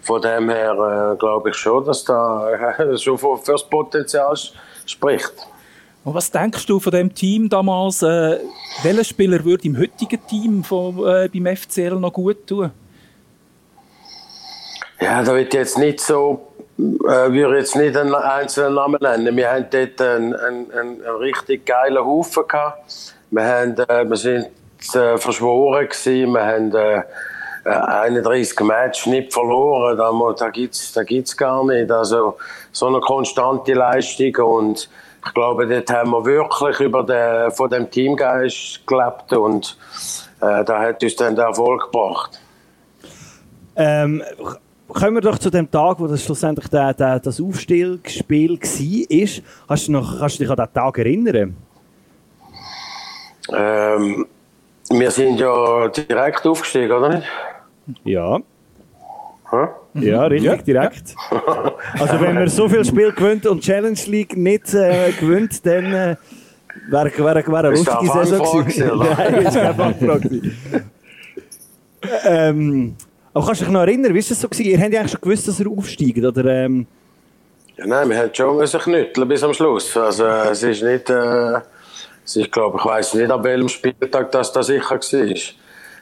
Von 0.00 0.22
dem 0.22 0.48
her 0.48 1.12
äh, 1.12 1.16
glaube 1.16 1.50
ich 1.50 1.56
schon, 1.56 1.84
dass 1.84 2.04
da 2.04 2.50
äh, 2.50 2.96
schon 2.98 3.18
für, 3.18 3.36
für 3.36 3.52
das 3.52 3.64
Potenzial 3.64 4.34
spricht. 4.86 5.34
Und 6.04 6.14
was 6.14 6.30
denkst 6.30 6.66
du 6.66 6.78
von 6.78 6.92
dem 6.92 7.14
Team 7.14 7.48
damals? 7.48 8.02
Äh, 8.02 8.38
welcher 8.82 9.04
Spieler 9.04 9.42
würde 9.42 9.64
im 9.64 9.78
heutigen 9.78 10.20
Team 10.26 10.62
von, 10.62 10.98
äh, 11.06 11.28
beim 11.32 11.56
FCL 11.56 11.94
noch 11.96 12.12
gut 12.12 12.46
tun? 12.46 12.70
Ja, 15.00 15.22
da 15.22 15.34
wird 15.34 15.54
jetzt 15.54 15.78
nicht 15.78 16.00
so, 16.00 16.52
äh, 16.78 16.82
würde 17.32 17.58
jetzt 17.58 17.74
nicht 17.74 17.96
einen 17.96 18.14
einzelnen 18.14 18.74
Namen 18.74 18.98
nennen. 19.00 19.34
Wir 19.34 19.50
haben 19.50 19.66
dort 19.70 20.00
einen, 20.02 20.34
einen, 20.34 20.70
einen, 20.72 21.00
richtig 21.20 21.64
geilen 21.64 22.04
Haufen 22.04 22.46
gehabt. 22.46 23.14
Wir, 23.30 23.44
haben, 23.44 23.74
äh, 23.78 24.08
wir 24.08 24.16
sind 24.16 24.50
äh, 24.94 25.16
verschworen 25.16 25.88
gewesen. 25.88 26.32
Wir 26.32 26.44
haben 26.44 26.74
äh, 26.74 27.02
äh, 27.64 27.70
31 27.70 28.60
Matches 28.60 29.06
nicht 29.06 29.32
verloren. 29.32 29.96
Da, 29.96 30.12
da 30.38 30.50
gibt's, 30.50 30.92
da 30.92 31.02
gibt's 31.02 31.34
gar 31.34 31.64
nicht. 31.64 31.90
Also 31.90 32.36
so 32.72 32.88
eine 32.88 33.00
konstante 33.00 33.72
Leistung 33.72 34.36
und 34.36 34.90
ich 35.26 35.34
glaube, 35.34 35.66
dort 35.66 35.90
haben 35.90 36.10
wir 36.10 36.24
wirklich 36.24 36.80
über 36.80 37.02
den, 37.02 37.50
von 37.52 37.70
dem 37.70 37.90
Teamgeist 37.90 38.86
gelebt 38.86 39.32
und 39.32 39.76
äh, 40.40 40.64
da 40.64 40.80
hat 40.80 41.02
uns 41.02 41.16
dann 41.16 41.34
der 41.34 41.46
Erfolg 41.46 41.84
gebracht. 41.84 42.40
Ähm, 43.76 44.22
kommen 44.88 45.14
wir 45.14 45.20
doch 45.20 45.38
zu 45.38 45.50
dem 45.50 45.70
Tag, 45.70 45.98
wo 45.98 46.06
das 46.06 46.22
schlussendlich 46.24 46.68
der, 46.68 46.94
der, 46.94 47.20
das 47.20 47.40
Aufstiegsspiel 47.40 48.60
war. 48.60 49.42
Kannst 49.68 49.88
du, 49.88 49.92
noch, 49.92 50.18
kannst 50.18 50.38
du 50.38 50.44
dich 50.44 50.50
an 50.50 50.56
diesen 50.56 50.72
Tag 50.72 50.98
erinnern? 50.98 51.56
Ähm, 53.52 54.26
wir 54.90 55.10
sind 55.10 55.40
ja 55.40 55.88
direkt 55.88 56.46
aufgestiegen, 56.46 56.92
oder 56.92 57.08
nicht? 57.08 57.26
Ja. 58.04 58.38
Ja, 59.94 60.24
richtig, 60.26 60.44
Ja, 60.44 60.56
direkt. 60.56 61.14
Also 61.98 62.20
wenn 62.20 62.34
man 62.34 62.48
so 62.48 62.68
viel 62.68 62.84
Spiel 62.84 63.12
gewinnt 63.12 63.46
und 63.46 63.62
Challenge 63.62 63.98
League 64.06 64.36
nicht 64.36 64.74
äh, 64.74 65.12
gewinnt, 65.12 65.64
dann 65.64 65.92
äh, 65.92 66.16
wäre 66.88 67.10
wär, 67.18 67.46
wär 67.46 67.58
eine 67.58 67.70
lustige 67.70 68.06
Saison 68.06 68.64
gewesen. 68.64 68.98
Nein, 68.98 69.34
ist 69.46 69.54
keine 69.54 69.74
Fangfrage 69.74 70.40
ähm, 72.24 72.96
aber 73.32 73.46
kannst 73.46 73.62
du 73.62 73.64
dich 73.64 73.72
noch 73.72 73.80
erinnern, 73.80 74.14
wie 74.14 74.18
ist 74.18 74.30
das 74.30 74.40
so 74.40 74.48
gewesen? 74.48 74.70
Ihr 74.70 74.80
habt 74.80 74.92
ja 74.92 75.00
eigentlich 75.00 75.12
schon 75.12 75.20
gewusst, 75.20 75.48
dass 75.48 75.60
ihr 75.60 75.68
aufsteigt, 75.68 76.24
oder? 76.24 76.44
Ähm, 76.44 76.86
Ja, 77.76 77.86
nein, 77.86 78.08
wir 78.08 78.18
haben 78.18 78.30
schon 78.32 78.56
müssen 78.56 78.80
knütteln 78.80 79.28
bis 79.28 79.42
am 79.42 79.54
Schluss. 79.54 79.96
Also, 79.96 80.26
es 80.26 80.62
ist 80.62 80.82
nicht, 80.82 81.10
äh, 81.10 81.60
es 82.24 82.36
ist, 82.36 82.52
glaube 82.52 82.78
ich, 82.78 82.84
weiß 82.84 83.14
nicht, 83.14 83.30
an 83.30 83.42
welchem 83.42 83.68
Spieltag 83.68 84.30
das 84.32 84.52
da 84.52 84.62
sicher 84.62 84.96
war. 84.96 85.34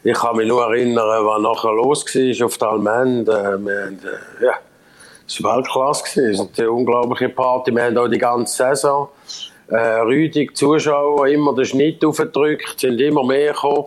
Ich 0.04 0.14
kann 0.14 0.36
mich 0.36 0.48
nur 0.48 0.64
erinnern, 0.64 1.06
was 1.06 1.40
nachher 1.40 1.72
los 1.72 2.04
war 2.04 2.46
auf 2.46 2.58
der 2.58 2.68
Almend. 2.68 3.28
Äh, 3.28 3.64
wir 3.64 3.86
äh, 3.86 4.44
ja, 4.44 4.54
es 5.28 5.40
war 5.42 5.58
Weltklasse. 5.58 6.30
Es 6.30 6.40
ist 6.40 6.58
eine 6.58 6.70
unglaubliche 6.70 7.28
Party. 7.28 7.72
Wir 7.72 7.84
haben 7.84 7.96
auch 7.96 8.08
die 8.08 8.18
ganze 8.18 8.56
Saison 8.56 9.08
äh, 9.68 10.00
rüdig 10.00 10.56
Zuschauer, 10.56 11.28
immer 11.28 11.54
den 11.54 11.64
Schnitt 11.64 12.04
aufgedrückt, 12.04 12.80
sind 12.80 13.00
immer 13.00 13.24
mehr 13.24 13.52
gekommen, 13.52 13.86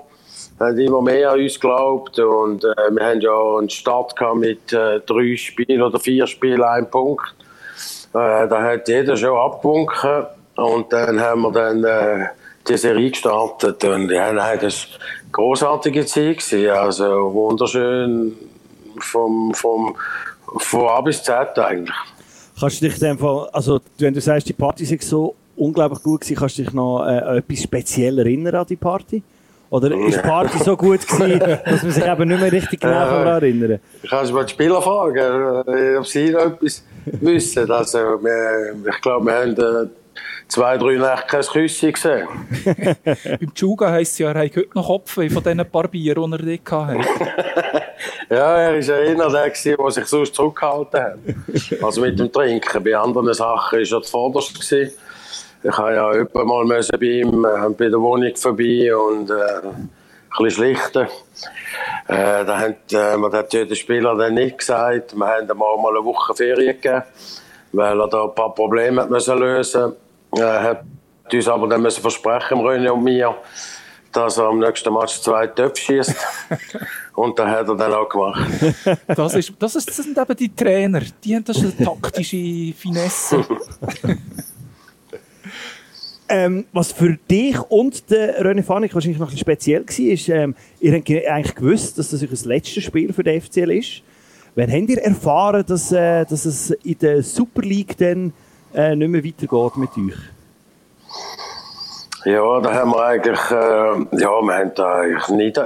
haben 0.60 0.80
immer 0.80 1.02
mehr 1.02 1.32
an 1.32 1.40
uns 1.42 1.60
geglaubt. 1.60 2.18
Und 2.18 2.64
äh, 2.64 2.92
wir 2.92 3.06
haben 3.06 3.22
ja 3.22 3.58
einen 3.58 3.70
Start 3.70 4.16
mit 4.36 4.72
äh, 4.72 5.02
drei 5.02 5.36
Spielen 5.36 5.82
oder 5.82 6.00
vier 6.00 6.26
Spielen, 6.28 6.64
ein 6.64 6.90
Punkt. 6.90 7.36
Äh, 8.14 8.48
da 8.48 8.64
hat 8.64 8.88
jeder 8.88 9.18
schon 9.18 9.38
abgewunken 9.38 10.28
und 10.56 10.94
dann 10.94 11.20
haben 11.20 11.42
wir 11.42 11.52
dann 11.52 11.84
äh, 11.84 12.28
die 12.68 12.78
Serie 12.78 13.12
gestartet 13.12 13.84
und 13.84 14.10
ja, 14.10 14.32
nein, 14.32 14.58
das 14.62 14.88
war 15.25 15.25
großartige 15.36 16.06
Zeit 16.06 16.38
gewesen. 16.38 16.70
also 16.70 17.34
wunderschön 17.34 18.34
vom, 18.98 19.54
vom, 19.54 19.96
von 20.58 20.88
A 20.88 21.02
bis 21.02 21.22
Z 21.22 21.60
eigentlich. 21.60 21.96
kannst 22.58 22.82
du 22.82 22.86
dich 22.88 22.98
dem 23.00 23.18
Fall, 23.20 23.50
also 23.52 23.82
wenn 23.98 24.14
du 24.14 24.22
sagst, 24.22 24.48
die 24.48 24.54
Party 24.54 24.86
sei 24.86 24.98
so 25.02 25.36
unglaublich 25.58 26.02
gut 26.02 26.22
gewesen, 26.22 26.40
kannst 26.40 26.58
du 26.58 26.64
dich 26.64 26.74
noch 26.74 27.06
äh, 27.06 27.20
an 27.20 27.38
etwas 27.38 27.64
speziell 27.64 28.18
erinnern 28.20 28.56
an 28.56 28.66
die 28.68 28.78
Party? 28.78 29.22
Oder 29.70 29.94
ist 30.08 30.18
die 30.18 30.22
Party 30.22 30.58
so 30.60 30.78
gut 30.78 31.06
gewesen, 31.08 31.40
dass 31.40 31.84
man 31.84 31.92
sich 31.92 32.06
eben 32.06 32.28
nicht 32.30 32.40
mehr 32.40 32.52
richtig 32.52 32.80
genau 32.80 33.04
Äh, 33.04 33.10
daran 33.10 33.28
erinnern 33.28 33.80
Ich 34.04 34.10
kann 34.10 34.32
mal 34.32 34.46
die 34.46 34.54
Spieler 34.54 34.82
fragen, 34.82 35.18
äh, 35.68 35.98
ob 35.98 36.08
sie 36.08 36.30
noch 36.30 36.46
etwas 36.46 36.84
wissen. 37.06 37.70
Also, 37.70 37.98
wir, 37.98 38.76
ich 38.90 39.02
glaube, 39.02 39.26
wir 39.26 39.34
haben 39.34 39.52
äh, 39.58 39.90
zwei, 40.48 40.78
drei 40.78 40.96
Nächte 40.96 41.28
kein 41.28 41.42
Küsschen 41.42 41.94
gesehen. 41.94 42.28
Beim 43.04 43.52
Juga 43.56 43.92
heisst 43.92 44.14
es 44.14 44.18
ja, 44.20 44.32
er 44.32 44.46
hat 44.46 44.56
heute 44.56 44.70
noch 44.74 44.88
Kopfweh 44.88 45.30
von 45.30 45.44
diesen 45.44 45.70
paar 45.70 45.88
Bier, 45.88 46.16
die 46.16 46.22
er 46.22 46.38
dort 46.38 46.72
hatte. 46.72 47.00
Ja, 48.30 48.58
er 48.58 48.88
war 48.88 48.96
einer 48.96 49.30
der, 49.30 49.50
gewesen, 49.50 49.76
der 49.80 49.92
sich 49.92 50.06
sonst 50.06 50.36
zurückgehalten 50.36 51.00
hat. 51.00 51.84
Also 51.84 52.02
mit 52.02 52.20
dem 52.20 52.32
Trinken. 52.32 52.84
Bei 52.84 52.96
anderen 52.98 53.34
Sachen 53.34 53.80
war 53.80 53.80
er 53.80 54.02
zuvorderst. 54.02 54.54
gewesen. 54.56 54.92
Ich 55.64 55.78
habe 55.78 55.94
ja 55.94 56.10
öppe 56.12 56.44
mal 56.44 56.66
müssen 56.66 57.00
bei 57.00 57.06
ihm 57.06 57.46
äh, 57.46 57.70
bei 57.70 57.90
der 57.90 58.02
Wohnung 58.02 58.36
vorbei 58.36 58.96
und 58.96 59.30
äh, 59.30 59.34
ein 59.34 59.90
bisschen 60.38 60.52
schlichten. 60.52 61.08
Äh, 62.08 62.46
da 62.46 62.60
hat 62.60 62.94
äh, 62.94 63.18
mir 63.18 63.32
hat 63.32 63.54
der 63.54 63.74
Spieler 63.76 64.16
dann 64.16 64.36
nicht 64.36 64.60
gesagt. 64.60 65.16
Wir 65.16 65.26
haben 65.26 65.50
ihm 65.50 65.62
auch 65.62 65.82
mal 65.82 65.96
eine 65.96 66.06
Woche 66.06 66.36
Ferien 66.36 66.80
gegeben, 66.80 67.04
weil 67.72 68.00
er 68.00 68.08
da 68.08 68.26
ein 68.26 68.36
paar 68.36 68.54
Probleme 68.54 69.02
hat 69.02 69.10
müssen 69.10 69.40
lösen 69.40 69.94
Er 70.38 70.62
hat 70.64 70.84
uns 71.34 71.48
aber 71.48 71.68
dann 71.68 71.82
müssen 71.82 72.02
versprechen, 72.02 72.58
René 72.60 72.90
und 72.90 73.04
mir, 73.04 73.36
dass 74.12 74.38
er 74.38 74.46
am 74.46 74.60
nächsten 74.60 74.94
Match 74.94 75.20
zwei 75.22 75.48
Töpfe 75.48 75.82
schießt. 75.82 76.16
und 77.16 77.38
das 77.40 77.48
hat 77.48 77.68
er 77.68 77.76
dann 77.76 77.94
auch 77.94 78.10
gemacht. 78.10 78.50
Das, 79.16 79.34
ist, 79.36 79.54
das, 79.60 79.76
ist, 79.76 79.90
das 79.90 79.96
sind 79.98 80.18
eben 80.18 80.36
die 80.36 80.54
Trainer. 80.56 81.02
Die 81.24 81.36
haben 81.36 81.44
das 81.46 81.58
eine 81.60 81.76
taktische 81.78 82.74
Finesse. 82.78 83.46
Ähm, 86.28 86.66
was 86.74 86.92
für 86.92 87.18
dich 87.30 87.60
und 87.70 88.10
den 88.10 88.32
René 88.32 88.64
Fanik 88.64 88.96
wahrscheinlich 88.96 89.20
noch 89.20 89.28
ein 89.28 89.36
bisschen 89.36 89.42
speziell 89.46 89.84
war, 89.88 90.12
ist, 90.14 90.28
ähm, 90.30 90.56
ihr 90.80 90.94
habt 90.96 91.06
ge- 91.06 91.28
eigentlich 91.28 91.54
gewusst, 91.54 92.00
dass 92.00 92.10
das 92.10 92.24
euer 92.24 92.30
letztes 92.46 92.84
Spiel 92.84 93.14
für 93.14 93.24
den 93.24 93.40
FCL 93.40 93.70
ist. 93.72 94.02
Wann 94.56 94.72
habt 94.72 94.90
ihr 94.90 94.98
erfahren, 95.04 95.64
dass, 95.68 95.92
äh, 95.92 96.26
dass 96.26 96.46
es 96.46 96.72
in 96.72 96.98
der 96.98 97.22
Super 97.22 97.62
League 97.62 97.96
dann 97.98 98.34
äh, 98.76 98.96
nicht 98.96 99.10
mehr 99.10 99.24
weitergeht 99.24 99.78
mit 99.78 99.90
euch? 99.98 100.20
Ja, 102.26 102.60
da 102.60 102.74
haben 102.74 102.92
wir 102.92 103.06
eigentlich, 103.06 103.52
äh, 103.52 104.20
ja, 104.20 104.42
wir 104.42 104.54
haben 104.56 104.72
da 104.74 104.96
eigentlich 104.96 105.28
nicht 105.30 105.58
äh, 105.58 105.62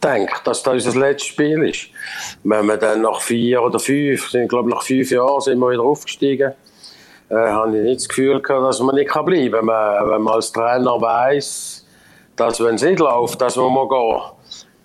gedacht, 0.00 0.46
dass 0.46 0.62
das 0.62 0.86
unser 0.86 1.00
letztes 1.00 1.28
Spiel 1.28 1.64
ist. 1.64 1.88
Wenn 2.44 2.66
wir 2.66 2.76
dann 2.76 3.02
nach 3.02 3.20
vier 3.20 3.60
oder 3.60 3.80
fünf, 3.80 4.30
sind, 4.30 4.48
glaube 4.48 4.70
nach 4.70 4.82
fünf 4.82 5.10
Jahren 5.10 5.40
sind 5.40 5.58
wir 5.58 5.70
wieder 5.70 5.82
aufgestiegen, 5.82 6.52
äh, 7.30 7.34
habe 7.34 7.76
ich 7.78 7.82
nicht 7.82 8.00
das 8.00 8.08
Gefühl 8.08 8.40
gehabt, 8.40 8.64
dass 8.64 8.80
man 8.80 8.94
nicht 8.94 9.12
bleiben 9.12 9.50
kann. 9.50 9.66
Wenn, 9.66 10.10
wenn 10.10 10.22
man 10.22 10.34
als 10.34 10.52
Trainer 10.52 11.00
weiss, 11.00 11.84
dass 12.36 12.62
wenn 12.62 12.76
es 12.76 12.82
nicht 12.82 13.00
läuft, 13.00 13.40
dass 13.40 13.56
man 13.56 13.74
mal 13.74 13.88
gehen, 13.88 14.20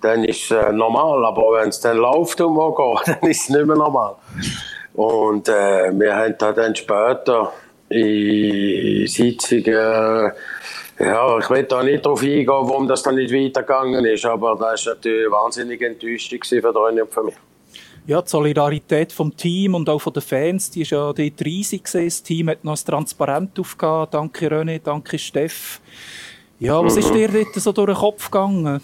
dann 0.01 0.23
ist 0.23 0.45
es 0.45 0.51
äh, 0.51 0.71
normal. 0.71 1.25
Aber 1.25 1.43
wenn 1.59 1.69
es 1.69 1.79
dann 1.79 1.97
läuft 1.97 2.41
und 2.41 2.55
man 2.55 2.73
geht, 2.73 3.07
dann 3.21 3.29
ist 3.29 3.43
es 3.43 3.49
nicht 3.49 3.65
mehr 3.65 3.75
normal. 3.75 4.15
Und 4.95 5.49
äh, 5.49 5.91
wir 5.91 6.15
haben 6.15 6.35
da 6.37 6.53
dann 6.53 6.75
später 6.75 7.51
in 7.89 9.07
Sitzungen, 9.07 10.31
ja, 10.97 11.39
ich 11.39 11.49
will 11.49 11.63
da 11.63 11.83
nicht 11.83 12.05
darauf 12.05 12.21
eingehen, 12.21 12.47
warum 12.47 12.87
das 12.87 13.03
dann 13.03 13.15
nicht 13.15 13.33
weitergegangen 13.33 14.05
ist, 14.05 14.25
aber 14.25 14.55
das 14.57 14.85
war 14.85 14.93
natürlich 14.93 15.25
eine 15.25 15.31
wahnsinnige 15.31 15.87
Enttäuschung 15.87 16.39
für 16.43 16.69
René 16.69 17.01
und 17.01 17.13
für 17.13 17.23
mich. 17.23 17.35
Ja, 18.07 18.21
die 18.21 18.29
Solidarität 18.29 19.11
vom 19.11 19.35
Team 19.35 19.75
und 19.75 19.89
auch 19.89 19.99
von 19.99 20.13
den 20.13 20.21
Fans, 20.21 20.69
die 20.69 20.83
ist 20.83 20.91
ja 20.91 21.11
dort 21.11 21.41
riesig 21.43 21.83
gewesen. 21.83 22.05
Das 22.05 22.23
Team 22.23 22.49
hat 22.49 22.63
noch 22.63 22.77
ein 22.77 22.85
Transparent 22.85 23.59
aufgegeben. 23.59 24.07
Danke 24.11 24.47
René, 24.47 24.79
danke 24.81 25.17
Steff. 25.17 25.81
Ja, 26.59 26.83
was 26.83 26.95
ist 26.95 27.13
dir 27.13 27.27
dort 27.27 27.53
so 27.55 27.71
durch 27.71 27.89
den 27.89 27.95
Kopf 27.97 28.29
gegangen? 28.29 28.79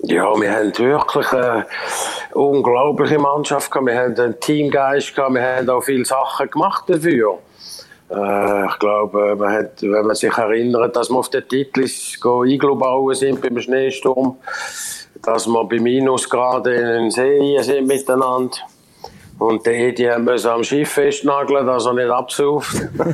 Ja, 0.00 0.38
wir 0.38 0.52
haben 0.52 0.78
wirklich 0.78 1.32
eine 1.32 1.66
unglaubliche 2.34 3.18
Mannschaft 3.18 3.70
gehabt. 3.70 3.86
Wir 3.86 3.98
haben 3.98 4.18
einen 4.18 4.38
Teamgeist 4.38 5.14
gehabt. 5.14 5.34
Wir 5.34 5.42
haben 5.42 5.70
auch 5.70 5.82
viele 5.82 6.04
Sachen 6.04 6.50
gemacht 6.50 6.84
dafür. 6.86 7.38
Äh, 8.10 8.66
ich 8.66 8.78
glaube, 8.78 9.36
man 9.36 9.52
hat, 9.52 9.82
wenn 9.82 10.06
man 10.06 10.14
sich 10.14 10.32
erinnert, 10.32 10.94
dass 10.94 11.10
wir 11.10 11.16
auf 11.16 11.30
den 11.30 11.48
Titlis 11.48 12.20
Iglu 12.22 12.76
bauen 12.76 13.14
sind 13.14 13.40
beim 13.40 13.58
Schneesturm, 13.58 14.36
dass 15.22 15.46
wir 15.46 15.64
bei 15.64 15.80
Minusgraden 15.80 16.74
in 16.74 16.86
den 16.86 17.10
See 17.10 17.58
sind 17.62 17.86
miteinander. 17.86 18.58
Und 19.38 19.66
die, 19.66 19.94
die 19.94 20.10
haben 20.10 20.24
müssen 20.24 20.48
am 20.48 20.64
Schiff 20.64 20.92
festnageln, 20.92 21.66
dass 21.66 21.84
er 21.84 21.92
nicht 21.92 22.08
absauft. 22.08 22.74
äh, 22.98 23.04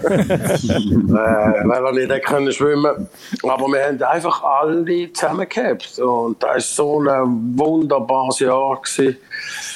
weil 1.11 1.85
er 1.85 1.93
nicht 1.93 2.25
können 2.25 2.53
schwimmen 2.53 3.09
Aber 3.43 3.67
wir 3.67 3.85
haben 3.85 4.01
einfach 4.03 4.43
alle 4.43 5.13
zusammengehabt. 5.13 5.99
Und 5.99 6.41
das 6.41 6.51
war 6.51 6.61
so 6.61 7.01
ein 7.01 7.59
wunderbares 7.59 8.39
Jahr. 8.39 8.81
Gewesen. 8.81 9.17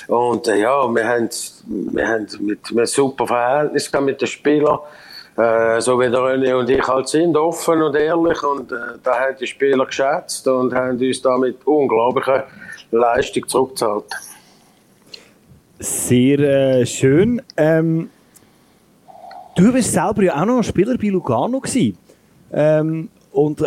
Und 0.06 0.46
äh, 0.46 0.61
ja, 0.61 0.87
wir 0.94 1.09
haben, 1.09 1.28
wir 1.66 2.06
haben 2.06 2.26
mit, 2.40 2.70
mit 2.70 2.88
super 2.88 3.26
Verhältnis 3.26 3.90
mit 4.00 4.20
den 4.20 4.28
Spielern. 4.28 4.78
Äh, 5.37 5.80
so 5.80 6.00
wie 6.00 6.09
der 6.09 6.20
René 6.20 6.54
und 6.54 6.70
ich 6.70 6.87
halt 6.87 7.09
sind, 7.09 7.37
offen 7.37 7.82
und 7.82 7.96
ehrlich. 7.96 8.42
Und 8.44 8.70
äh, 8.70 8.76
da 9.02 9.18
haben 9.18 9.37
die 9.38 9.46
Spieler 9.48 9.85
geschätzt 9.85 10.46
und 10.46 10.72
haben 10.72 10.96
uns 10.96 11.20
damit 11.20 11.59
unglaubliche 11.66 12.44
Leistung 12.92 13.46
zurückgezahlt. 13.48 14.04
Sehr 15.78 16.38
äh, 16.38 16.86
schön. 16.86 17.42
Ähm, 17.56 18.10
du 19.56 19.72
bist 19.72 19.92
selber 19.92 20.22
ja 20.22 20.40
auch 20.40 20.46
noch 20.46 20.62
Spieler 20.62 20.96
bei 20.96 21.08
Lugano 21.08 21.60
gewesen. 21.60 21.98
Ähm, 22.52 23.08
und 23.32 23.60
äh, 23.60 23.66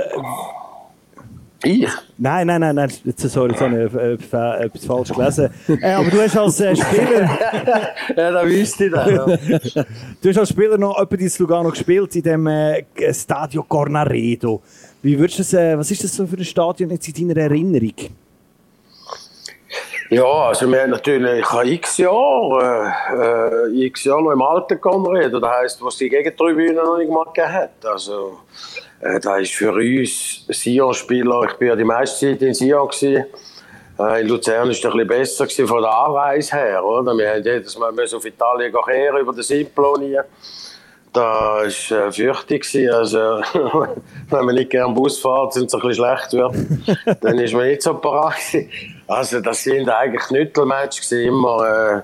ich? 1.64 1.88
Nein, 2.18 2.48
nein, 2.48 2.62
nein, 2.62 2.76
nein, 2.76 2.90
sorry, 2.90 3.52
jetzt 3.52 3.62
habe 3.62 3.90
ich 4.18 4.34
äh, 4.34 4.64
etwas 4.64 4.86
falsch 4.86 5.10
gelesen. 5.10 5.50
Äh, 5.68 5.92
aber 5.92 6.10
du 6.10 6.22
hast 6.22 6.38
als 6.38 6.60
äh, 6.62 6.74
Spieler... 6.76 7.22
ja, 8.16 8.32
da 8.32 8.46
wüsste 8.46 8.86
ich 8.86 8.92
das. 8.92 9.12
Ja. 9.12 9.84
du 10.22 10.30
hast 10.30 10.38
als 10.38 10.50
Spieler 10.50 10.78
noch 10.78 10.98
etwa 11.00 11.16
in 11.16 11.32
Lugano 11.38 11.70
gespielt, 11.70 12.16
in 12.16 12.24
dem 12.24 12.48
äh, 12.48 12.84
Stadio 13.14 13.64
Cornaredo. 13.64 14.62
Wie 15.02 15.20
würdest 15.20 15.40
du 15.40 15.44
das, 15.44 15.54
äh, 15.54 15.78
was 15.78 15.92
ist 15.92 16.04
das 16.04 16.16
so 16.16 16.26
für 16.26 16.38
ein 16.38 16.46
Stadion 16.46 16.90
jetzt 16.92 17.08
in 17.10 17.28
deiner 17.28 17.42
Erinnerung? 17.42 17.94
Ja, 20.12 20.26
also 20.26 20.72
wir 20.72 20.82
haben 20.82 20.90
natürlich 20.90 21.42
ich 21.42 21.52
habe 21.52 21.70
x 21.70 21.98
Jahre, 21.98 22.92
äh, 23.12 23.70
äh, 23.70 23.86
x 23.86 24.06
Jahre 24.06 24.24
noch 24.24 24.32
im 24.32 24.42
alten 24.42 24.82
Cornaredo, 24.82 25.40
das 25.40 25.52
heisst, 25.52 25.84
was 25.84 25.98
die 25.98 26.10
Gegentribüne 26.10 26.74
noch 26.74 26.98
nicht 26.98 27.12
mal 27.12 27.26
gegeben 27.26 27.54
hat. 27.54 27.86
Also, 27.86 28.40
äh, 29.02 29.20
da 29.20 29.38
ist 29.38 29.54
für 29.54 29.72
uns 29.72 30.48
Sion-Spieler, 30.50 31.44
ich 31.44 31.54
bin 31.58 31.68
ja 31.68 31.76
die 31.76 31.84
meiste 31.84 32.32
Zeit 32.32 32.42
in 32.42 32.56
Sion 32.56 32.88
gewesen. 32.88 33.26
Äh, 34.00 34.22
in 34.22 34.30
Luzern 34.30 34.64
war 34.64 34.70
es 34.70 34.84
ein 34.84 34.92
bisschen 34.92 35.08
besser 35.08 35.46
gewesen 35.46 35.68
von 35.68 35.82
der 35.84 35.92
Anreise 35.92 36.56
her, 36.56 36.84
oder? 36.84 37.16
Wir 37.16 37.30
haben 37.30 37.44
jedes 37.44 37.78
Mal 37.78 37.94
auf 37.94 38.26
Italien 38.26 38.74
gehen, 38.74 39.16
über 39.16 39.32
den 39.32 39.44
Simplonien. 39.44 40.24
Da 41.14 41.22
war 41.22 41.66
äh, 41.66 42.12
fürchtig. 42.12 42.66
Also, 42.92 43.20
wenn 44.30 44.46
man 44.46 44.56
nicht 44.56 44.72
gerne 44.72 44.92
Bus 44.92 45.20
fährt 45.20 45.56
und 45.56 45.66
es 45.66 45.74
ein 45.76 45.82
bisschen 45.82 45.94
schlecht 45.94 46.34
wird, 46.34 47.22
dann 47.22 47.38
ist 47.38 47.54
man 47.54 47.68
nicht 47.68 47.84
so 47.84 47.94
parat. 47.94 48.34
Also, 49.10 49.42
das 49.42 49.64
sind 49.64 49.90
eigentlich 49.90 50.30
Nüttelmatches, 50.30 51.12
immer 51.12 51.98
äh, 51.98 52.02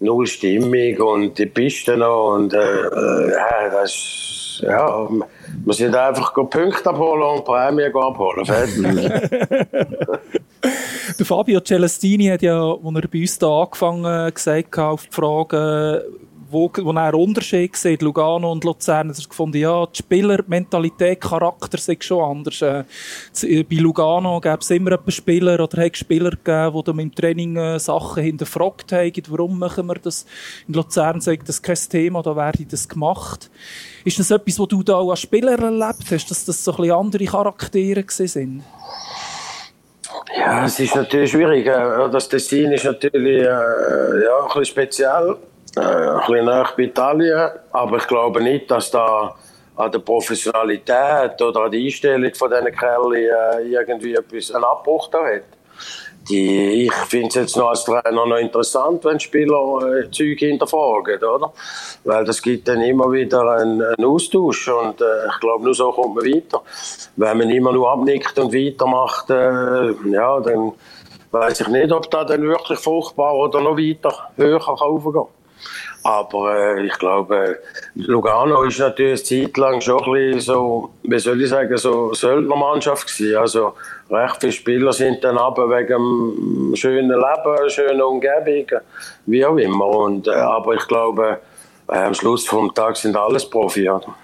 null 0.00 0.26
Stimmung 0.26 0.96
und 0.96 1.38
die 1.38 1.46
Piste 1.46 1.96
noch. 1.96 2.34
Und, 2.34 2.52
äh, 2.52 2.58
äh, 2.58 3.70
das 3.70 3.92
ist, 3.92 4.62
ja, 4.62 5.08
wir 5.64 5.72
sind 5.72 5.94
einfach 5.94 6.34
Punkte 6.34 6.90
abholen 6.90 7.22
und 7.22 7.44
Prämie 7.44 7.84
abholen. 7.84 8.44
Fabio 11.24 11.60
Celestini 11.60 12.26
hat 12.26 12.42
ja, 12.42 12.60
als 12.60 12.80
er 12.84 13.08
bei 13.08 13.20
uns 13.20 13.38
da 13.38 13.62
angefangen 13.62 14.34
gesagt 14.34 14.76
auf 14.78 15.06
die 15.06 15.14
Frage, 15.14 16.04
wo, 16.52 16.70
wo 16.82 16.92
er 16.92 17.14
Unterschied 17.14 17.74
sieht, 17.76 18.02
Lugano 18.02 18.52
und 18.52 18.64
Luzern, 18.64 19.08
hat 19.08 19.18
er 19.18 19.28
gefunden, 19.28 19.58
ja, 19.58 19.86
die 19.86 19.98
Spielermentalität, 19.98 21.20
Charakter 21.20 21.78
sind 21.78 22.04
schon 22.04 22.22
anders. 22.22 22.62
Äh, 22.62 22.84
äh 23.42 23.62
bei 23.62 23.76
Lugano 23.76 24.40
gäbe 24.40 24.58
es 24.60 24.70
immer 24.70 24.92
einen 24.92 25.10
Spieler 25.10 25.60
oder 25.60 25.84
hat 25.84 25.96
Spieler 25.96 26.30
gegeben, 26.30 26.82
die 26.84 27.02
im 27.02 27.14
Training 27.14 27.56
äh, 27.56 27.78
Sachen 27.78 28.22
hinterfragt 28.22 28.92
haben, 28.92 29.12
warum 29.28 29.58
machen 29.58 29.86
wir 29.86 29.96
das? 29.96 30.26
In 30.68 30.74
Luzern 30.74 31.20
sagt 31.20 31.48
das 31.48 31.62
kein 31.62 31.76
Thema, 31.76 32.22
da 32.22 32.36
werde 32.36 32.64
das 32.64 32.88
gemacht. 32.88 33.50
Ist 34.04 34.18
das 34.18 34.30
etwas, 34.30 34.58
was 34.58 34.68
du 34.68 34.82
da 34.82 34.96
auch 34.96 35.10
als 35.10 35.20
Spieler 35.20 35.58
erlebt 35.58 36.10
hast, 36.10 36.30
dass 36.30 36.44
das 36.44 36.64
so 36.64 36.72
ein 36.72 36.76
bisschen 36.78 36.96
andere 36.96 37.24
Charaktere 37.24 38.04
sind? 38.08 38.62
Ja, 40.36 40.64
es 40.64 40.78
ist 40.78 40.94
natürlich 40.94 41.30
schwierig. 41.30 41.66
Äh, 41.66 42.10
das 42.10 42.28
Tessin 42.28 42.72
ist 42.72 42.84
natürlich 42.84 43.42
äh, 43.42 43.44
ja, 43.44 44.40
ein 44.40 44.48
bisschen 44.48 44.64
speziell 44.64 45.36
äh, 45.76 45.80
ein 45.80 46.18
bisschen 46.18 46.44
näher 46.44 46.68
bei 46.76 46.82
Italien. 46.82 47.50
Aber 47.72 47.96
ich 47.96 48.06
glaube 48.06 48.42
nicht, 48.42 48.70
dass 48.70 48.90
da 48.90 49.34
an 49.76 49.90
der 49.90 49.98
Professionalität 50.00 51.40
oder 51.40 51.62
an 51.62 51.70
der 51.70 51.80
Einstellung 51.80 52.34
von 52.34 52.50
diesen 52.50 52.76
Kerlen 52.76 53.14
äh, 53.14 53.62
irgendwie 53.62 54.14
etwas, 54.14 54.52
einen 54.52 54.64
Abbruch 54.64 55.08
da 55.10 55.24
hat. 55.24 55.44
Die, 56.28 56.86
ich 56.86 56.92
finde 57.08 57.28
es 57.28 57.34
jetzt 57.34 57.56
noch 57.56 57.70
als 57.70 57.84
Trainer 57.84 58.26
noch 58.26 58.36
interessant, 58.36 59.04
wenn 59.04 59.18
Spieler 59.18 60.04
äh, 60.04 60.10
Zeug 60.10 60.38
hinterfragen, 60.38 61.16
oder? 61.16 61.52
Weil 62.04 62.24
das 62.24 62.40
gibt 62.40 62.68
dann 62.68 62.80
immer 62.80 63.10
wieder 63.10 63.40
einen, 63.50 63.82
einen 63.82 64.04
Austausch 64.04 64.68
und 64.68 65.00
äh, 65.00 65.26
ich 65.26 65.40
glaube, 65.40 65.64
nur 65.64 65.74
so 65.74 65.90
kommt 65.90 66.14
man 66.14 66.24
weiter. 66.24 66.62
Wenn 67.16 67.38
man 67.38 67.50
immer 67.50 67.72
nur 67.72 67.90
abnickt 67.90 68.38
und 68.38 68.52
weitermacht, 68.52 69.30
äh, 69.30 69.90
ja, 70.12 70.38
dann 70.40 70.72
weiß 71.32 71.62
ich 71.62 71.68
nicht, 71.68 71.90
ob 71.90 72.08
das 72.08 72.26
dann 72.26 72.42
wirklich 72.42 72.78
fruchtbar 72.78 73.34
oder 73.34 73.60
noch 73.60 73.76
weiter 73.76 74.30
höher 74.36 74.60
kann 74.60 74.76
kann. 74.76 75.26
Aber 76.04 76.56
äh, 76.56 76.86
ich 76.86 76.98
glaube, 76.98 77.58
Lugano 77.94 78.62
ist 78.64 78.78
natürlich 78.80 79.30
eine 79.30 79.44
Zeit 79.44 79.56
lang 79.56 79.80
schon 79.80 80.02
ein 80.02 80.12
bisschen 80.12 80.40
so, 80.40 80.90
wie 81.02 81.18
soll 81.18 81.40
ich 81.40 81.50
sagen, 81.50 81.76
so 81.76 82.12
Söldnermannschaft 82.12 83.06
gewesen. 83.06 83.36
Also 83.36 83.74
recht 84.10 84.36
viele 84.40 84.52
Spieler 84.52 84.92
sind 84.92 85.22
dann 85.22 85.38
aber 85.38 85.68
wegen 85.70 85.94
einem 85.94 86.76
schönen 86.76 87.08
Leben, 87.08 87.70
schönen 87.70 88.02
Umgebung, 88.02 88.80
wie 89.26 89.44
auch 89.44 89.56
immer. 89.56 89.86
Und, 89.86 90.26
äh, 90.26 90.32
aber 90.32 90.74
ich 90.74 90.86
glaube, 90.88 91.38
äh, 91.88 91.98
am 91.98 92.14
Schluss 92.14 92.46
vom 92.46 92.74
Tag 92.74 92.96
sind 92.96 93.16
alles 93.16 93.48
Profi. 93.48 93.88
Oder? 93.88 94.14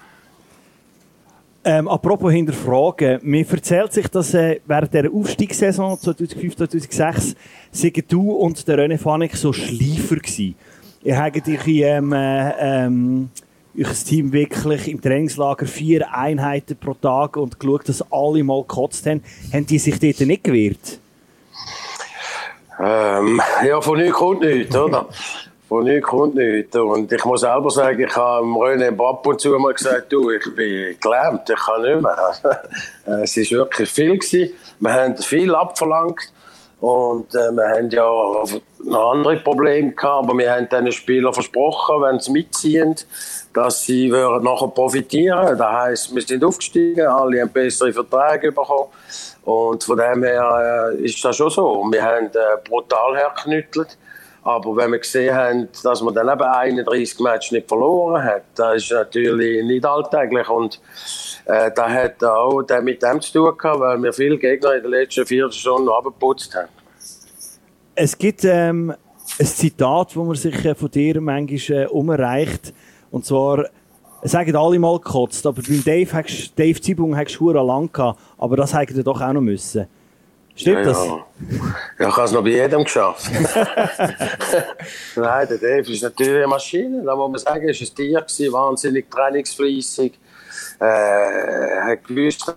Ähm, 1.63 1.87
apropos 1.89 2.31
hinterfragen, 2.31 3.19
mir 3.21 3.45
erzählt 3.49 3.91
sich, 3.91 4.07
dass 4.07 4.33
äh, 4.33 4.61
während 4.65 4.93
der 4.93 5.11
Aufstiegssaison 5.13 5.97
2005-2006 5.97 7.35
sind 7.71 8.11
du 8.11 8.31
und 8.31 8.65
der 8.67 8.79
René 8.79 8.97
Fanek 8.97 9.35
so 9.35 9.51
Schleifer 9.51 10.15
gewesen. 10.15 10.55
Ihr 11.01 11.17
habt 11.17 11.47
euch 11.47 11.67
ähm, 11.67 12.13
ähm, 12.13 13.29
euch 13.77 14.03
Team 14.03 14.33
wirklich 14.33 14.89
im 14.89 15.01
Trainingslager 15.01 15.65
vier 15.65 16.13
Einheiten 16.13 16.75
pro 16.75 16.93
Tag 16.93 17.37
und 17.37 17.57
geschaut, 17.57 17.87
dass 17.87 18.03
alle 18.11 18.43
mal 18.43 18.61
gekotzt 18.61 19.05
haben. 19.05 19.23
Haben 19.53 19.65
die 19.65 19.79
sich 19.79 19.97
dort 19.97 20.19
nicht 20.27 20.43
gewehrt? 20.43 20.99
Ähm, 22.81 23.41
ja, 23.65 23.79
von 23.79 23.97
nichts 23.97 24.13
kommt 24.13 24.41
nichts, 24.41 24.75
oder? 24.75 25.07
Von 25.69 25.85
nichts 25.85 26.07
kommt 26.07 26.35
nichts. 26.35 26.75
Und 26.75 27.11
ich 27.11 27.23
muss 27.23 27.41
selber 27.41 27.69
sagen, 27.69 28.01
ich 28.01 28.15
habe 28.15 28.45
René 28.45 29.09
ab 29.09 29.25
und 29.25 29.39
zu 29.39 29.57
mal 29.57 29.73
gesagt, 29.73 30.11
du, 30.11 30.31
ich 30.31 30.43
bin 30.55 30.97
gelähmt, 30.99 31.49
ich 31.49 31.59
kann 31.59 31.81
nicht 31.81 32.01
mehr. 32.01 32.33
es 33.23 33.37
war 33.37 33.59
wirklich 33.59 33.89
viel. 33.89 34.17
Gewesen. 34.17 34.53
Wir 34.79 34.93
haben 34.93 35.17
viel 35.17 35.55
abverlangt. 35.55 36.33
Und 36.81 37.33
äh, 37.35 37.51
wir 37.51 37.69
haben 37.69 37.89
ja 37.89 38.59
noch 38.83 39.11
andere 39.11 39.37
Probleme 39.37 39.91
gehabt, 39.91 40.25
aber 40.25 40.37
wir 40.37 40.51
haben 40.51 40.69
den 40.69 40.91
Spielern 40.91 41.33
versprochen, 41.33 42.01
wenn 42.01 42.19
sie 42.19 42.31
mitziehen, 42.31 42.95
dass 43.53 43.83
sie 43.83 44.11
würden 44.11 44.43
nachher 44.43 44.67
profitieren. 44.67 45.57
Das 45.57 45.71
heisst, 45.71 46.15
wir 46.15 46.21
sind 46.21 46.43
aufgestiegen, 46.43 47.05
alle 47.07 47.41
haben 47.41 47.49
bessere 47.49 47.91
Verträge 47.91 48.51
bekommen 48.51 48.89
und 49.43 49.83
von 49.83 49.97
dem 49.97 50.23
her 50.23 50.93
äh, 50.93 51.03
ist 51.03 51.23
das 51.23 51.35
schon 51.35 51.49
so. 51.49 51.85
Wir 51.91 52.03
haben 52.03 52.27
äh, 52.27 52.67
brutal 52.67 53.17
hergeknüttelt. 53.17 53.97
Aber 54.41 54.75
wenn 54.77 54.91
wir 54.91 54.99
gesehen 54.99 55.35
haben, 55.35 55.67
dass 55.83 56.01
man 56.01 56.13
dann 56.13 56.29
eben 56.29 56.41
31 56.41 57.19
Matches 57.19 57.51
nicht 57.51 57.67
verloren 57.67 58.23
hat, 58.23 58.43
das 58.55 58.83
ist 58.83 58.91
natürlich 58.91 59.65
nicht 59.65 59.85
alltäglich. 59.85 60.47
Und 60.49 60.79
äh, 61.45 61.69
das 61.75 61.89
hat 61.89 62.23
auch 62.23 62.63
mit 62.81 63.03
dem 63.03 63.21
zu 63.21 63.33
tun 63.33 63.57
gehabt, 63.57 63.79
weil 63.81 64.01
wir 64.01 64.13
viele 64.13 64.37
Gegner 64.37 64.75
in 64.75 64.83
den 64.83 64.91
letzten 64.91 65.25
vier 65.25 65.51
Stunden 65.51 65.89
abgeputzt 65.89 66.55
haben. 66.55 66.78
Es 68.01 68.17
gibt 68.17 68.45
ähm, 68.45 68.93
ein 69.37 69.45
Zitat, 69.45 70.11
das 70.11 70.15
man 70.15 70.33
sich 70.33 70.63
äh, 70.63 70.73
von 70.73 70.89
dir 70.89 71.19
manchmal 71.19 71.83
äh, 71.83 71.85
umreicht. 71.87 72.73
Und 73.11 73.25
zwar, 73.25 73.65
es 74.21 74.31
sagen 74.31 74.55
alle 74.55 74.79
mal 74.79 74.97
gekotzt, 74.99 75.45
aber 75.45 75.61
beim 75.61 75.83
Dave, 75.83 76.13
hast, 76.13 76.53
Dave 76.57 76.79
Zibung 76.79 77.17
hast 77.17 77.37
du 77.37 77.51
lang 77.51 77.91
gehabt, 77.91 78.17
aber 78.37 78.55
das 78.55 78.73
hätte 78.73 78.95
er 78.95 79.03
doch 79.03 79.19
auch 79.19 79.33
noch 79.33 79.41
müssen. 79.41 79.85
Stimmt 80.55 80.77
ja, 80.77 80.83
das? 80.85 81.05
Ja, 81.05 81.25
ja 81.99 82.07
ich 82.07 82.15
habe 82.15 82.25
es 82.25 82.31
noch 82.31 82.43
bei 82.43 82.49
jedem 82.51 82.85
geschafft. 82.85 83.29
Nein, 85.17 85.47
der 85.49 85.57
Dave 85.57 85.91
ist 85.91 86.01
natürlich 86.01 86.37
eine 86.37 86.47
Maschine. 86.47 87.03
Da 87.03 87.15
muss 87.17 87.31
man 87.31 87.39
sagen, 87.39 87.67
war 87.67 87.69
ein 87.69 87.95
Tier, 87.95 88.21
gewesen, 88.21 88.53
wahnsinnig 88.53 89.11
trainingsfleissig. 89.11 90.17
Äh, 90.79 91.81
hat 91.81 92.05
gewusst, 92.05 92.53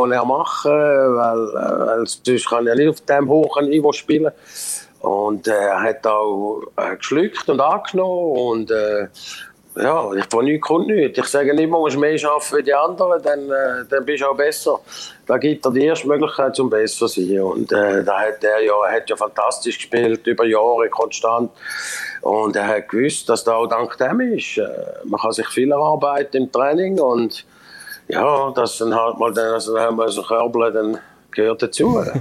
was 0.00 0.10
er 0.10 0.24
machen 0.24 0.72
weil, 0.72 1.48
äh, 1.48 1.86
weil 1.86 2.06
sonst 2.06 2.48
kann 2.48 2.66
er 2.66 2.74
nicht 2.74 2.88
auf 2.88 3.00
diesem 3.00 3.28
hohen 3.28 3.68
Niveau 3.68 3.92
spielen. 3.92 4.32
Und 5.00 5.48
äh, 5.48 5.52
er 5.52 5.82
hat 5.82 6.06
auch 6.06 6.62
äh, 6.76 6.96
geschluckt 6.96 7.48
und 7.48 7.60
angenommen 7.60 8.36
und 8.36 8.70
äh, 8.70 9.08
ja, 9.76 10.12
ich 10.14 10.24
von 10.26 10.44
nichts 10.44 10.66
kommt 10.66 10.88
nichts. 10.88 11.18
Ich 11.18 11.26
sage 11.26 11.54
nicht, 11.54 11.70
man 11.70 11.80
muss 11.80 11.96
mehr 11.96 12.18
arbeiten 12.28 12.56
wie 12.56 12.62
die 12.62 12.74
anderen, 12.74 13.22
dann, 13.22 13.50
äh, 13.50 13.84
dann 13.88 14.04
bist 14.04 14.22
du 14.22 14.26
auch 14.26 14.36
besser. 14.36 14.80
Da 15.26 15.38
gibt 15.38 15.64
er 15.64 15.70
die 15.70 15.84
erste 15.84 16.08
Möglichkeit, 16.08 16.58
um 16.58 16.68
besser 16.68 17.06
zu 17.06 17.20
sein. 17.20 17.40
Und 17.40 17.72
äh, 17.72 18.02
da 18.02 18.20
hat 18.20 18.42
er 18.42 18.60
ja, 18.62 18.74
hat 18.90 19.08
ja 19.08 19.16
fantastisch 19.16 19.78
gespielt, 19.78 20.26
über 20.26 20.44
Jahre 20.44 20.88
konstant. 20.90 21.50
Und 22.22 22.56
er 22.56 22.66
hat 22.66 22.88
gewusst, 22.88 23.28
dass 23.28 23.44
da 23.44 23.54
auch 23.54 23.68
dank 23.68 23.96
dem 23.96 24.20
ist. 24.20 24.58
Äh, 24.58 24.68
man 25.04 25.20
kann 25.20 25.32
sich 25.32 25.48
viel 25.48 25.70
erarbeiten 25.70 26.36
im 26.36 26.52
Training 26.52 26.98
und 26.98 27.44
ja, 28.10 28.50
das 28.54 28.78
dann 28.78 28.94
halt 28.94 29.18
mal 29.18 29.32
dann, 29.32 29.54
also 29.54 29.74
dann 29.74 29.84
haben 29.84 29.96
wir 29.96 30.08
so 30.08 30.22
Körbel, 30.22 30.72
dann 30.72 30.98
gehört 31.30 31.62
dazu. 31.62 31.98
Hast 32.04 32.14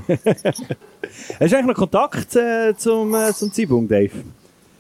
du 1.40 1.40
eigentlich 1.40 1.66
noch 1.66 1.76
Kontakt 1.76 2.36
äh, 2.36 2.76
zum, 2.76 3.14
äh, 3.16 3.34
zum 3.34 3.52
Zeitpunkt, 3.52 3.92
Dave? 3.92 4.12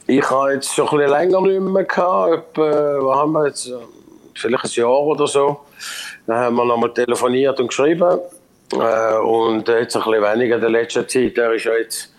Ich 0.08 0.30
habe 0.30 0.54
jetzt 0.54 0.74
schon 0.74 0.88
ein 0.88 0.98
bisschen 0.98 1.12
länger 1.12 1.42
nicht 1.42 1.62
mehr 1.62 1.84
gehabt. 1.84 2.58
Etwa, 2.58 3.06
was 3.06 3.18
haben 3.18 3.32
wir 3.34 3.48
jetzt? 3.48 3.72
Vielleicht 4.36 4.66
ein 4.66 4.72
Jahr 4.72 5.02
oder 5.02 5.28
so. 5.28 5.60
Dann 6.26 6.38
haben 6.38 6.56
wir 6.56 6.66
nochmal 6.66 6.94
telefoniert 6.94 7.60
und 7.60 7.68
geschrieben. 7.68 8.20
Äh, 8.74 9.18
und 9.18 9.68
jetzt 9.68 9.96
ein 9.96 10.04
bisschen 10.04 10.24
weniger 10.24 10.56
in 10.56 10.62
der 10.62 10.70
letzten 10.70 11.08
Zeit. 11.08 11.38
Er 11.38 11.54
ist 11.54 11.66
ja 11.66 11.74
jetzt 11.74 12.14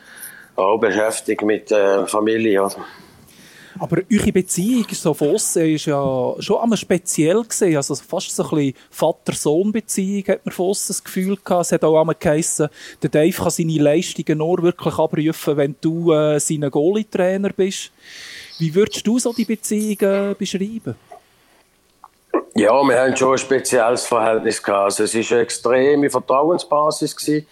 auch 0.57 0.79
beschäftigt 0.79 1.43
mit 1.43 1.71
der 1.71 2.07
Familie. 2.07 2.65
Oder? 2.65 2.77
Aber 3.79 3.99
eure 4.13 4.33
Beziehung 4.33 4.87
so 4.91 5.15
von 5.15 5.35
aussen 5.35 5.75
ist 5.75 5.87
ja 5.87 6.35
schon 6.39 6.59
einmal 6.59 6.77
speziell 6.77 7.43
gesehen. 7.45 7.77
Also 7.77 7.95
fast 7.95 8.35
so 8.35 8.43
ein 8.43 8.51
bisschen 8.51 8.75
Vater-Sohn-Beziehung 8.91 10.25
hat 10.29 10.45
man 10.45 10.53
von 10.53 10.67
aussen 10.67 10.89
das 10.89 11.05
Gefühl 11.05 11.37
gehabt. 11.37 11.67
Es 11.67 11.73
hat 11.73 11.85
auch 11.85 12.01
einmal 12.01 12.17
geheissen, 12.19 12.69
der 13.03 13.11
Dave 13.11 13.37
kann 13.37 13.51
seine 13.51 13.79
Leistungen 13.79 14.39
nur 14.39 14.63
wirklich 14.63 14.99
abrufen, 14.99 15.57
wenn 15.57 15.77
du 15.81 16.13
äh, 16.13 16.41
sein 16.41 16.69
Goalie-Trainer 16.69 17.51
bist. 17.51 17.93
Wie 18.59 18.75
würdest 18.75 19.07
du 19.07 19.19
so 19.19 19.33
die 19.33 19.45
Beziehung 19.45 20.01
äh, 20.01 20.35
beschreiben? 20.35 20.97
Ja, 22.55 22.83
wir 22.83 23.01
haben 23.01 23.17
schon 23.17 23.33
ein 23.33 23.39
spezielles 23.39 24.05
Verhältnis 24.05 24.63
gehabt. 24.63 24.85
Also 24.85 25.05
es 25.05 25.15
war 25.15 25.37
eine 25.37 25.43
extreme 25.45 26.11
Vertrauensbasis 26.11 27.17
gewesen. 27.17 27.47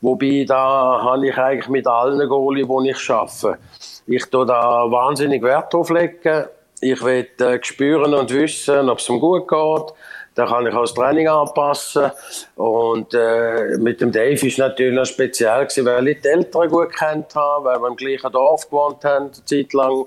Wobei 0.00 0.44
da 0.46 1.00
habe 1.02 1.28
ich 1.28 1.36
eigentlich 1.36 1.68
mit 1.68 1.86
allen 1.86 2.28
Goalie, 2.28 2.66
die 2.66 2.90
ich 2.90 3.10
arbeite, 3.10 3.58
ich 4.06 4.24
tue 4.26 4.46
da 4.46 4.90
wahnsinnig 4.90 5.42
Wert 5.42 5.72
drauf 5.72 5.90
legen. 5.90 6.46
Ich 6.80 7.02
will 7.02 7.26
äh, 7.40 7.58
spüren 7.62 8.14
und 8.14 8.32
wissen, 8.32 8.90
ob 8.90 8.98
es 8.98 9.08
ihm 9.08 9.20
gut 9.20 9.48
geht. 9.48 9.94
Dann 10.34 10.48
kann 10.48 10.66
ich 10.66 10.74
auch 10.74 10.82
das 10.82 10.94
Training 10.94 11.28
anpassen. 11.28 12.10
Und 12.56 13.14
äh, 13.14 13.78
mit 13.78 14.00
dem 14.00 14.10
Dave 14.10 14.46
ist 14.46 14.58
natürlich 14.58 14.94
noch 14.94 15.06
speziell 15.06 15.66
gewesen, 15.66 15.86
weil 15.86 16.08
ich 16.08 16.20
die 16.20 16.28
Eltern 16.28 16.68
gut 16.68 16.92
kennt 16.92 17.34
habe, 17.34 17.66
weil 17.66 17.78
wir 17.80 17.88
im 17.88 17.96
gleichen 17.96 18.32
Dorf 18.32 18.68
gewohnt 18.68 19.04
haben, 19.04 19.26
eine 19.26 19.44
Zeit 19.44 19.72
lang. 19.72 20.06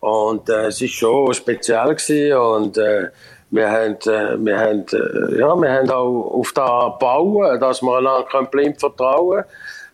Und 0.00 0.48
äh, 0.48 0.66
es 0.66 0.80
ist 0.80 0.92
schon 0.92 1.34
speziell 1.34 1.94
gewesen. 1.94 2.36
Und 2.36 2.78
äh, 2.78 3.08
wir 3.50 3.70
haben, 3.70 3.96
äh, 4.06 4.44
wir 4.44 4.58
haben, 4.58 4.86
äh, 4.92 5.38
ja, 5.38 5.54
wir 5.56 5.72
haben 5.72 5.90
auch 5.90 6.30
auf 6.38 6.52
da 6.52 6.88
bauen, 6.90 7.60
dass 7.60 7.82
wir 7.82 7.98
einander 7.98 8.44
blind 8.50 8.80
vertrauen 8.80 9.42
können 9.42 9.48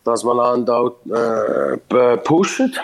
dass 0.05 0.25
man 0.25 0.41
einander 0.41 0.77
auch 0.77 0.97
äh, 1.11 2.17
pushen. 2.19 2.75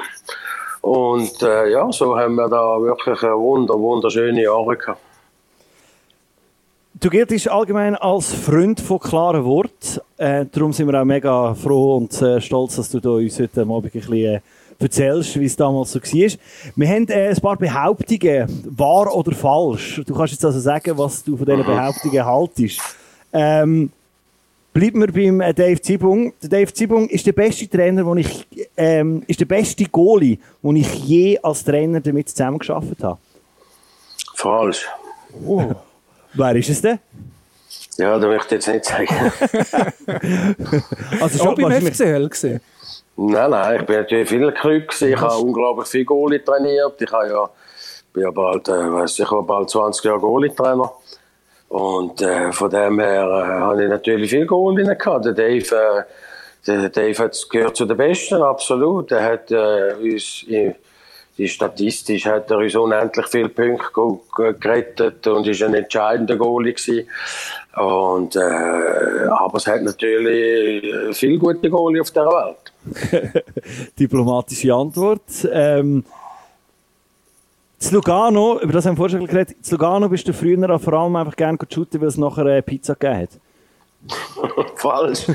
Und 0.80 1.42
äh, 1.42 1.70
ja, 1.70 1.90
so 1.90 2.16
haben 2.16 2.36
wir 2.36 2.48
da 2.48 2.80
wirklich 2.80 3.22
eine 3.22 3.36
wunder, 3.36 3.74
wunderschöne 3.74 4.42
Jahre 4.42 4.76
gehabt. 4.76 5.00
Du 6.98 7.10
giltst 7.10 7.48
allgemein 7.48 7.94
als 7.94 8.32
Freund 8.32 8.80
von 8.80 8.98
klaren 8.98 9.44
Worten. 9.44 10.00
Äh, 10.16 10.46
darum 10.50 10.72
sind 10.72 10.86
wir 10.90 10.98
auch 10.98 11.04
mega 11.04 11.54
froh 11.54 11.96
und 11.96 12.22
äh, 12.22 12.40
stolz, 12.40 12.76
dass 12.76 12.90
du 12.90 13.00
da 13.00 13.10
uns 13.10 13.38
heute 13.38 13.60
Abend 13.60 13.84
ein 13.84 13.90
bisschen 13.90 14.14
äh, 14.14 14.40
erzählst, 14.78 15.38
wie 15.38 15.44
es 15.44 15.56
damals 15.56 15.92
so 15.92 16.00
war. 16.00 16.38
Wir 16.76 16.88
haben 16.88 17.08
äh, 17.08 17.28
ein 17.28 17.40
paar 17.40 17.56
Behauptungen, 17.56 18.62
wahr 18.76 19.14
oder 19.14 19.32
falsch. 19.32 20.02
Du 20.06 20.14
kannst 20.14 20.32
jetzt 20.32 20.44
also 20.44 20.58
sagen, 20.58 20.96
was 20.96 21.22
du 21.22 21.36
von 21.36 21.44
diesen 21.44 21.60
mhm. 21.60 21.66
Behauptungen 21.66 22.24
haltest. 22.24 22.80
Ähm, 23.32 23.90
Bleiben 24.76 25.00
wir 25.00 25.10
beim 25.10 25.40
äh, 25.40 25.54
Dave 25.54 25.80
Zibung. 25.80 26.34
Der 26.42 26.50
Dave 26.50 26.70
Zibung 26.70 27.08
ist 27.08 27.24
der 27.24 27.32
beste 27.32 27.66
Trainer, 27.66 28.04
den 28.04 28.18
ich, 28.18 28.46
ähm, 28.76 29.22
ist 29.26 29.40
der 29.40 29.46
beste 29.46 29.86
Goalie, 29.86 30.38
den 30.62 30.76
ich 30.76 30.94
je 30.96 31.38
als 31.38 31.64
Trainer 31.64 31.98
damit 31.98 32.28
zusammengearbeitet 32.28 33.02
habe. 33.02 33.18
Falsch. 34.34 34.86
Oh. 35.46 35.72
Wer 36.34 36.56
ist 36.56 36.68
es 36.68 36.82
denn? 36.82 36.98
Ja, 37.96 38.18
das 38.18 38.28
möchte 38.28 38.56
ich 38.56 38.66
jetzt 38.66 38.68
nicht 38.68 38.84
sagen. 38.84 39.32
also 41.22 41.42
schon 41.42 41.54
beim 41.54 41.80
FCL 41.80 42.28
gesehen? 42.28 42.60
Nein, 43.16 43.50
nein, 43.50 43.80
ich 43.80 43.86
bin 43.86 43.96
natürlich 43.96 44.28
viel 44.28 44.52
Club 44.52 44.92
Ich 45.00 45.16
habe 45.16 45.38
unglaublich 45.38 45.88
viel 45.88 46.04
Goalie 46.04 46.44
trainiert. 46.44 47.00
Ich 47.00 47.10
habe 47.10 47.28
ja, 47.28 47.48
bin 48.12 48.24
ja 48.24 48.30
bald, 48.30 48.68
äh, 48.68 48.92
weiß 48.92 49.20
ich, 49.20 49.28
bald 49.46 49.70
20 49.70 50.04
Jahre 50.04 50.20
Goalie-Trainer. 50.20 50.92
Und 51.68 52.22
äh, 52.22 52.52
von 52.52 52.70
dem 52.70 53.00
her 53.00 53.24
äh, 53.24 53.60
habe 53.60 53.84
ich 53.84 53.90
natürlich 53.90 54.30
viel 54.30 54.46
Goal 54.46 54.74
gehabt. 54.74 55.24
Der 55.24 55.32
Dave, 55.32 55.74
äh, 55.74 56.02
der 56.66 56.88
Dave 56.88 57.18
hat 57.18 57.46
gehört 57.50 57.76
zu 57.76 57.86
den 57.86 57.96
Besten, 57.96 58.42
absolut. 58.42 59.10
Er 59.12 59.24
hat 59.24 59.50
äh, 59.50 59.94
uns, 60.00 60.46
die 61.38 61.48
statistisch 61.48 62.24
hat 62.26 62.50
er 62.50 62.58
uns 62.58 62.74
unendlich 62.74 63.26
viele 63.26 63.48
Punkte 63.48 64.20
gerettet 64.58 65.26
und 65.26 65.46
ist 65.46 65.62
ein 65.62 65.74
entscheidender 65.74 66.36
Goalie 66.36 66.72
gewesen. 66.72 67.08
Und, 67.76 68.36
äh, 68.36 69.26
aber 69.28 69.56
es 69.56 69.66
hat 69.66 69.82
natürlich 69.82 70.84
äh, 70.84 71.12
viele 71.12 71.38
gute 71.38 71.68
Goalie 71.68 72.00
auf 72.00 72.10
der 72.10 72.24
Welt. 72.24 73.44
Diplomatische 73.98 74.72
Antwort. 74.72 75.46
Ähm, 75.52 76.04
zu 77.78 77.94
Lugano, 77.94 78.60
über 78.60 78.72
das 78.72 78.86
haben 78.86 78.94
wir 78.94 78.96
vorher 78.96 79.18
schon 79.18 79.26
geredet, 79.26 79.64
zu 79.64 79.74
Lugano 79.74 80.08
bist 80.08 80.26
du 80.26 80.32
früher 80.32 80.78
vor 80.78 80.92
allem 80.94 81.16
einfach 81.16 81.36
gerne 81.36 81.58
shooten, 81.72 82.00
weil 82.00 82.08
es 82.08 82.16
nachher 82.16 82.46
eine 82.46 82.62
Pizza 82.62 82.94
gegeben 82.94 83.22
hat. 83.22 83.30
Falsch. 84.76 85.26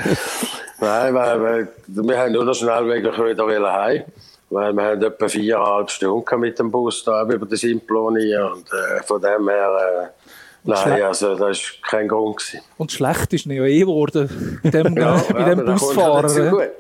Nein, 0.79 1.13
weil, 1.13 1.41
weil, 1.41 1.67
wir 1.87 2.17
haben 2.17 2.31
nur 2.31 2.53
schnell 2.53 2.85
wieder 2.85 3.71
heim. 3.71 4.03
Weil 4.49 4.73
wir 4.73 4.83
haben 4.83 5.01
etwa 5.01 5.27
viereinhalb 5.29 5.89
Stunden 5.89 6.39
mit 6.39 6.59
dem 6.59 6.71
Bus 6.71 7.03
da 7.05 7.23
über 7.23 7.45
den 7.45 7.55
Simploni 7.55 8.35
und 8.35 8.65
äh, 8.73 9.01
von 9.03 9.21
dem 9.21 9.47
her 9.47 10.11
äh, 10.13 10.20
Nein, 10.64 11.01
also 11.01 11.36
das 11.36 11.39
war 11.39 11.89
kein 11.89 12.07
Grund. 12.07 12.38
Gewesen. 12.38 12.62
Und 12.78 12.91
schlecht 12.91 13.34
ist 13.34 13.45
ja 13.45 13.64
eh 13.64 13.80
geworden 13.80 14.59
bei 14.64 14.70
dem, 14.84 14.95
ja, 14.95 15.20
bei 15.32 15.43
dem 15.43 15.66
Busfahrer. 15.66 16.72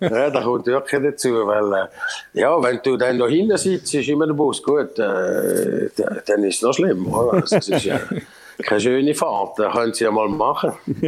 ja, 0.00 0.30
da 0.30 0.42
kommt 0.42 0.66
wirklich 0.66 1.02
dazu, 1.02 1.46
weil 1.46 1.72
äh, 1.72 2.40
ja, 2.40 2.60
wenn 2.60 2.80
du 2.82 2.96
dann 2.96 3.18
noch 3.18 3.28
hinten 3.28 3.56
sitzt, 3.56 3.94
ist 3.94 4.08
immer 4.08 4.26
der 4.26 4.34
Bus 4.34 4.60
gut, 4.62 4.98
äh, 4.98 5.88
dann 6.26 6.44
ist 6.44 6.56
es 6.56 6.62
noch 6.62 6.74
schlimm. 6.74 7.12
Also, 7.14 7.56
es 7.56 7.68
ist 7.68 7.84
ja 7.84 8.00
keine 8.64 8.80
schöne 8.80 9.14
Fahrt, 9.14 9.58
das 9.58 9.72
können 9.72 9.94
sie 9.94 10.04
ja 10.04 10.10
mal 10.10 10.28
machen. 10.28 10.72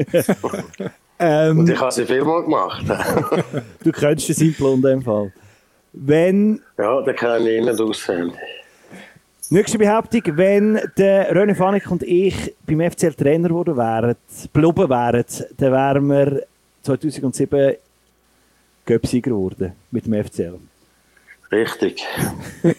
ähm, 1.18 1.58
Und 1.58 1.70
ich 1.70 1.80
habe 1.80 1.90
sie 1.90 2.06
vielmal 2.06 2.42
gemacht. 2.42 2.84
du 3.82 3.90
kennst 3.90 4.28
den 4.28 4.36
Simplon 4.36 4.74
in 4.74 4.82
dem 4.82 5.02
Fall. 5.02 5.32
Wenn... 5.92 6.62
Ja, 6.78 7.02
den 7.02 7.16
kenne 7.16 7.50
ich 7.50 7.58
innen 7.58 7.80
auswendig. 7.80 8.61
Nächste 9.52 9.76
Behauptung, 9.76 10.22
wenn 10.38 10.80
der 10.96 11.30
René 11.36 11.54
Fanik 11.54 11.90
und 11.90 12.02
ich 12.04 12.54
beim 12.66 12.90
FCL 12.90 13.12
Trainer 13.12 13.48
geworden 13.48 13.76
wären, 13.76 14.16
geblieben 14.50 14.88
wären, 14.88 15.26
dann 15.58 15.72
wären 15.72 16.06
wir 16.06 16.42
2007 16.80 17.76
Göpsieger 18.86 19.30
geworden 19.30 19.72
mit 19.90 20.06
dem 20.06 20.24
FCL. 20.24 20.58
Richtig. 21.52 22.02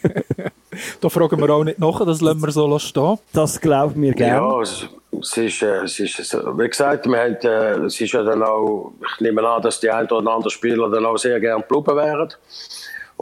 Da 1.00 1.08
fragen 1.10 1.40
wir 1.40 1.50
auch 1.52 1.64
nicht 1.64 1.78
nach, 1.78 2.04
das 2.04 2.20
lassen 2.20 2.42
wir 2.42 2.52
so 2.52 2.80
stehen. 2.80 3.20
Das 3.32 3.62
glauben 3.62 4.02
wir 4.02 4.14
gerne. 4.14 4.38
Ja, 4.38 4.60
es, 4.60 4.88
es 5.22 5.38
ist, 5.38 5.62
äh, 5.62 5.84
es 5.84 6.00
ist 6.00 6.16
so. 6.24 6.58
wie 6.58 6.68
gesagt, 6.68 7.06
wir 7.06 7.20
haben, 7.20 7.36
äh, 7.36 7.86
es 7.86 8.02
ist 8.02 8.12
ja 8.12 8.24
dann 8.24 8.42
auch, 8.42 8.92
ich 9.00 9.22
nehme 9.22 9.48
an, 9.48 9.62
dass 9.62 9.80
die 9.80 9.92
ein 9.92 10.10
oder 10.10 10.32
anderen 10.32 10.50
Spieler 10.50 10.90
dann 10.90 11.06
auch 11.06 11.18
sehr 11.18 11.40
gerne 11.40 11.62
geblieben 11.62 11.96
wären. 11.96 12.34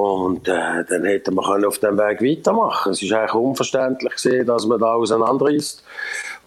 Und 0.01 0.47
äh, 0.47 0.83
dann 0.89 1.03
wir 1.03 1.19
können 1.21 1.65
auf 1.65 1.77
dem 1.77 1.95
Weg 1.95 2.23
weitermachen. 2.23 2.91
Es 2.91 3.03
ist 3.03 3.13
eigentlich 3.13 3.35
unverständlich 3.35 4.15
gewesen, 4.15 4.47
dass 4.47 4.65
man 4.65 4.79
da 4.79 4.95
auseinanderreißt. 4.95 5.83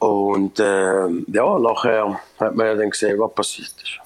Und 0.00 0.58
äh, 0.58 1.06
ja, 1.28 1.58
nachher 1.60 2.20
hat 2.40 2.56
man 2.56 2.66
ja 2.66 2.74
dann 2.74 2.90
gesehen, 2.90 3.16
was 3.20 3.32
passiert 3.32 3.72
ist. 3.80 4.00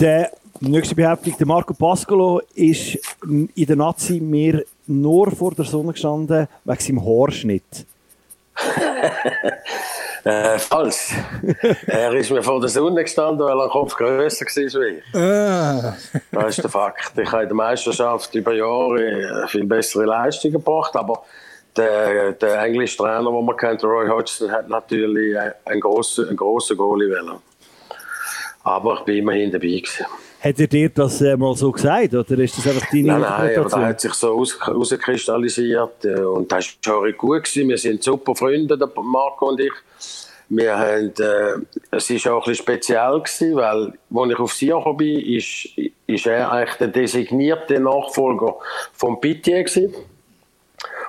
Der 0.00 0.30
nächste 0.60 0.94
Behauptung, 0.94 1.36
der 1.36 1.46
Marco 1.46 1.74
Pascolo 1.74 2.40
ist 2.54 2.98
in 3.26 3.50
der 3.54 3.76
Nazi 3.76 4.20
mir 4.20 4.64
nur 4.86 5.30
vor 5.30 5.52
der 5.52 5.66
Sonne 5.66 5.92
gestanden 5.92 6.48
wegen 6.64 6.80
seinem 6.80 7.04
Haarschnitt. 7.04 7.84
Äh, 10.24 10.58
falsch. 10.58 11.14
er 11.86 12.14
ist 12.14 12.30
mir 12.30 12.42
vor 12.42 12.60
der 12.60 12.68
Sonne 12.68 13.02
gestanden, 13.02 13.44
weil 13.44 13.58
er 13.58 13.64
ein 13.64 13.70
Kopf 13.70 13.96
grösser 13.96 14.44
war 14.44 14.82
wie 14.82 14.96
ich. 14.96 15.04
Das 16.30 16.56
ist 16.56 16.62
der 16.62 16.70
Fakt. 16.70 17.18
Ich 17.18 17.32
habe 17.32 17.42
in 17.42 17.48
der 17.48 17.56
Meisterschaft 17.56 18.32
über 18.34 18.52
Jahre 18.54 19.44
äh, 19.44 19.48
viel 19.48 19.64
bessere 19.64 20.04
Leistungen 20.04 20.54
gebracht, 20.54 20.94
aber 20.94 21.24
der, 21.76 22.32
der 22.32 22.62
englische 22.62 22.98
Trainer, 22.98 23.30
den 23.30 23.44
man 23.44 23.56
kennt, 23.56 23.82
Roy 23.82 24.08
Hodgson, 24.08 24.50
hat 24.52 24.68
natürlich 24.68 25.36
einen 25.64 25.80
grossen, 25.80 26.28
einen 26.28 26.36
grossen 26.36 26.76
Goalie 26.76 27.10
wollen. 27.10 27.38
Aber 28.62 28.98
ich 28.98 29.00
bin 29.00 29.18
immerhin 29.18 29.50
dabei 29.50 29.66
gewesen. 29.66 30.06
Hat 30.42 30.58
er 30.58 30.66
dir 30.66 30.88
das 30.88 31.20
äh, 31.20 31.36
mal 31.36 31.54
so 31.54 31.70
gesagt 31.70 32.14
oder 32.14 32.38
ist 32.38 32.58
das 32.58 32.66
einfach 32.66 32.90
deine 32.90 33.06
Nein, 33.06 33.20
nein, 33.20 33.30
aber 33.30 33.48
Interpretation? 33.48 33.80
da 33.80 33.86
hat 33.86 34.00
sich 34.00 34.14
so 34.14 34.32
aus, 34.32 34.58
rauskristallisiert 34.66 36.04
äh, 36.04 36.20
und 36.20 36.50
das 36.50 36.76
war 36.84 36.94
schon 37.02 37.16
gut. 37.16 37.44
Gewesen. 37.44 37.68
Wir 37.68 37.78
sind 37.78 38.02
super 38.02 38.34
Freunde, 38.34 38.76
der 38.76 38.88
Marco 39.02 39.50
und 39.50 39.60
ich. 39.60 39.72
Wir 40.48 40.76
haben, 40.76 41.12
äh, 41.18 41.92
es 41.92 42.10
war 42.10 42.34
auch 42.34 42.44
ein 42.44 42.50
bisschen 42.50 42.64
speziell, 42.64 43.20
gewesen, 43.20 43.54
weil, 43.54 43.92
als 44.14 44.30
ich 44.32 44.38
auf 44.38 44.52
Sion 44.52 44.78
gekommen 44.80 44.96
bin, 44.98 45.20
ist, 45.20 45.68
ist 46.06 46.26
er 46.26 46.50
eigentlich 46.50 46.76
der 46.76 46.88
designierte 46.88 47.78
Nachfolger 47.78 48.56
von 48.92 49.16
Pitié 49.18 49.62
gewesen. 49.62 49.94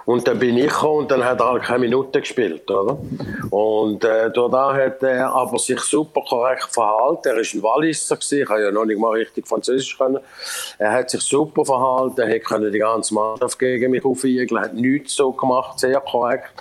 Und 0.06 0.28
dann 0.28 0.40
bin 0.40 0.58
ich 0.58 0.68
gekommen 0.68 1.00
und 1.00 1.12
dann 1.12 1.24
hat 1.24 1.40
er 1.40 1.52
halt 1.52 1.64
keine 1.64 1.80
Minute 1.80 2.20
gespielt, 2.20 2.70
oder? 2.70 2.98
Und 3.50 4.04
äh, 4.04 4.32
da 4.32 4.74
hat 4.74 5.02
er 5.02 5.34
aber 5.34 5.58
sich 5.58 5.80
super 5.80 6.22
korrekt 6.28 6.68
verhalten. 6.72 7.30
Er 7.30 7.38
ist 7.38 7.54
ein 7.54 7.64
Walliser 7.64 8.18
gewesen, 8.18 8.42
ich 8.42 8.50
habe 8.50 8.64
ja 8.64 8.72
noch 8.72 8.86
nicht 8.86 9.00
mal 9.00 9.12
richtig 9.12 9.48
Französisch 9.48 9.98
können. 9.98 10.20
Er 10.78 10.92
hat 10.92 11.10
sich 11.10 11.22
super 11.22 11.64
verhalten, 11.64 12.20
er 12.20 12.40
konnte 12.42 12.70
die 12.70 12.80
ganze 12.80 13.14
Mannschaft 13.14 13.58
gegen 13.58 13.92
mich 13.92 14.04
aufwiegeln, 14.04 14.62
hat 14.62 14.74
nichts 14.74 15.16
so 15.16 15.32
gemacht, 15.32 15.80
sehr 15.80 16.02
korrekt. 16.02 16.52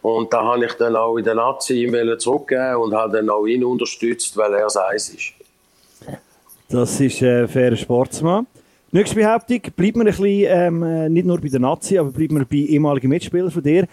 Und 0.00 0.32
da 0.32 0.44
habe 0.44 0.64
ich 0.64 0.72
dann 0.74 0.94
auch 0.96 1.16
in 1.16 1.24
der 1.24 1.34
Nazi 1.34 1.82
ihm 1.84 2.18
zurückgeben 2.18 2.76
und 2.76 2.94
habe 2.94 3.16
dann 3.16 3.28
auch 3.28 3.44
ihn 3.44 3.64
unterstützt, 3.64 4.36
weil 4.36 4.54
er 4.54 4.68
Eis 4.88 5.08
ist. 5.08 5.32
Das 6.68 7.00
ist 7.00 7.22
ein 7.22 7.48
fairer 7.48 7.76
Sportsmann. 7.76 8.46
Nächste 8.96 9.16
Behauptung, 9.16 9.60
bleibt 9.76 9.94
man 9.94 10.06
ein 10.06 10.10
bisschen, 10.10 10.46
ähm, 10.48 10.82
äh, 10.82 11.08
nicht 11.10 11.26
nur 11.26 11.38
bei 11.38 11.48
der 11.48 11.60
Nazi, 11.60 11.98
aber 11.98 12.10
bleibt 12.10 12.32
man 12.32 12.46
bei 12.46 12.56
ehemaligen 12.56 13.08
Mitspielern 13.08 13.50
von 13.50 13.62
dir. 13.62 13.86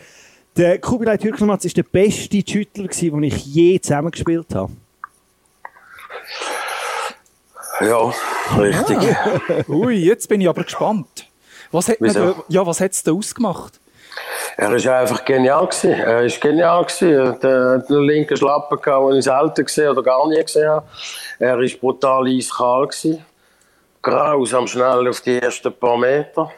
Der 0.56 0.80
Kubilay 0.80 1.18
Türkelmatz 1.18 1.66
war 1.66 1.72
der 1.72 1.84
beste 1.84 2.42
Schüttler, 2.48 2.88
den 2.88 3.24
ich 3.24 3.46
je 3.46 3.82
zusammengespielt 3.82 4.56
habe. 4.56 4.72
Ja, 7.82 8.14
richtig. 8.58 8.98
Ui, 9.68 9.94
jetzt 9.94 10.30
bin 10.30 10.40
ich 10.40 10.48
aber 10.48 10.64
gespannt. 10.64 11.28
Was 11.74 11.90
hat 11.90 11.98
Wieso? 12.00 12.46
ja, 12.48 12.66
was 12.66 12.80
hat's 12.80 13.04
denn 13.04 13.18
ausgemacht? 13.18 13.82
Er 14.56 14.72
war 14.72 15.00
einfach 15.00 15.26
genial. 15.26 15.68
Gewesen. 15.68 15.92
Er 15.92 16.22
war 16.22 16.40
genial. 16.40 16.86
Gewesen. 16.86 17.10
Er 17.10 17.28
hat 17.28 17.44
äh, 17.44 17.94
einen 17.94 18.04
linken 18.06 18.38
Schlappen, 18.38 18.80
den 18.82 19.18
ich 19.18 19.26
selten 19.26 19.66
gesehen 19.66 19.90
oder 19.90 20.02
gar 20.02 20.30
nie 20.30 20.42
gesehen 20.42 20.70
habe. 20.70 20.86
Er 21.40 21.58
war 21.58 21.68
brutal 21.82 22.26
eiskalt. 22.26 22.92
Gewesen. 22.92 23.26
Grausam 24.04 24.68
schnell 24.68 25.08
auf 25.08 25.22
die 25.22 25.40
ersten 25.40 25.74
paar 25.74 25.98
Meter. 25.98 26.52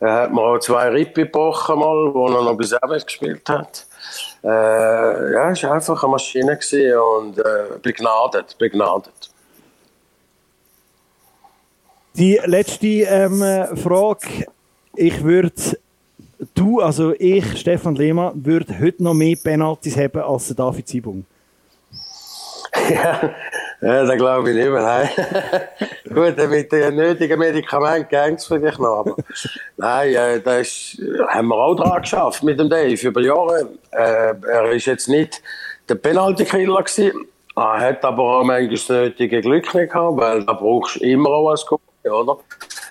Er 0.00 0.22
hat 0.22 0.32
mir 0.32 0.40
auch 0.40 0.58
zwei 0.58 0.88
Rippen 0.88 1.24
gebrochen, 1.24 1.78
mal, 1.78 2.12
wo 2.12 2.26
er 2.26 2.42
noch 2.42 2.56
bei 2.56 2.64
Servet 2.64 3.06
gespielt 3.06 3.46
hat. 3.48 3.86
Äh, 4.42 4.48
ja, 4.48 5.50
es 5.50 5.62
war 5.62 5.72
einfach 5.72 6.02
eine 6.02 6.10
Maschine 6.10 6.58
und 7.18 7.38
äh, 7.38 7.78
begnadet, 7.82 8.56
begnadet. 8.58 9.30
Die 12.14 12.40
letzte 12.44 12.86
ähm, 12.86 13.42
äh, 13.42 13.76
Frage. 13.76 14.46
Ich 14.96 15.22
würde, 15.22 15.52
du, 16.54 16.80
also 16.80 17.12
ich, 17.18 17.58
Stefan 17.58 17.94
Lehmann, 17.94 18.44
würde 18.44 18.78
heute 18.78 19.02
noch 19.02 19.14
mehr 19.14 19.36
Penalties 19.36 19.96
haben 19.96 20.20
als 20.20 20.46
der 20.46 20.56
David 20.56 20.88
Zibung. 20.88 21.26
ja, 22.90 23.34
ja, 23.84 24.04
das 24.04 24.16
glaube 24.16 24.50
ich 24.50 24.56
nicht 24.56 24.70
mehr. 24.70 24.82
Nein. 24.82 25.10
Gut, 26.14 26.50
mit 26.50 26.72
den 26.72 26.96
nötigen 26.96 27.38
Medikamenten 27.38 28.08
ging 28.08 28.34
es 28.34 28.46
vielleicht 28.46 28.78
noch. 28.78 29.00
Aber 29.00 29.16
nein, 29.76 30.14
äh, 30.14 30.40
das 30.40 30.96
haben 31.28 31.48
wir 31.48 31.56
auch 31.56 31.74
dran 31.74 32.02
geschafft 32.02 32.42
mit 32.42 32.58
dem 32.58 32.68
Dave 32.68 33.06
über 33.06 33.20
Jahre. 33.20 33.68
Äh, 33.90 34.34
er 34.48 34.70
ist 34.72 34.86
jetzt 34.86 35.08
nicht 35.08 35.42
der 35.88 35.96
Penalty-Killer 35.96 36.82
gewesen. 36.82 37.26
Er 37.56 37.80
hat 37.80 38.04
aber 38.04 38.22
auch 38.22 38.44
manchmal 38.44 38.68
das 38.70 38.88
nötige 38.88 39.40
Glück 39.40 39.74
nicht 39.74 39.92
gehabt, 39.92 40.16
weil 40.16 40.44
da 40.44 40.54
brauchst 40.54 40.96
du 40.96 41.04
immer 41.04 41.30
auch 41.30 41.50
als 41.50 41.66
Goalie, 41.66 42.12
oder? 42.12 42.38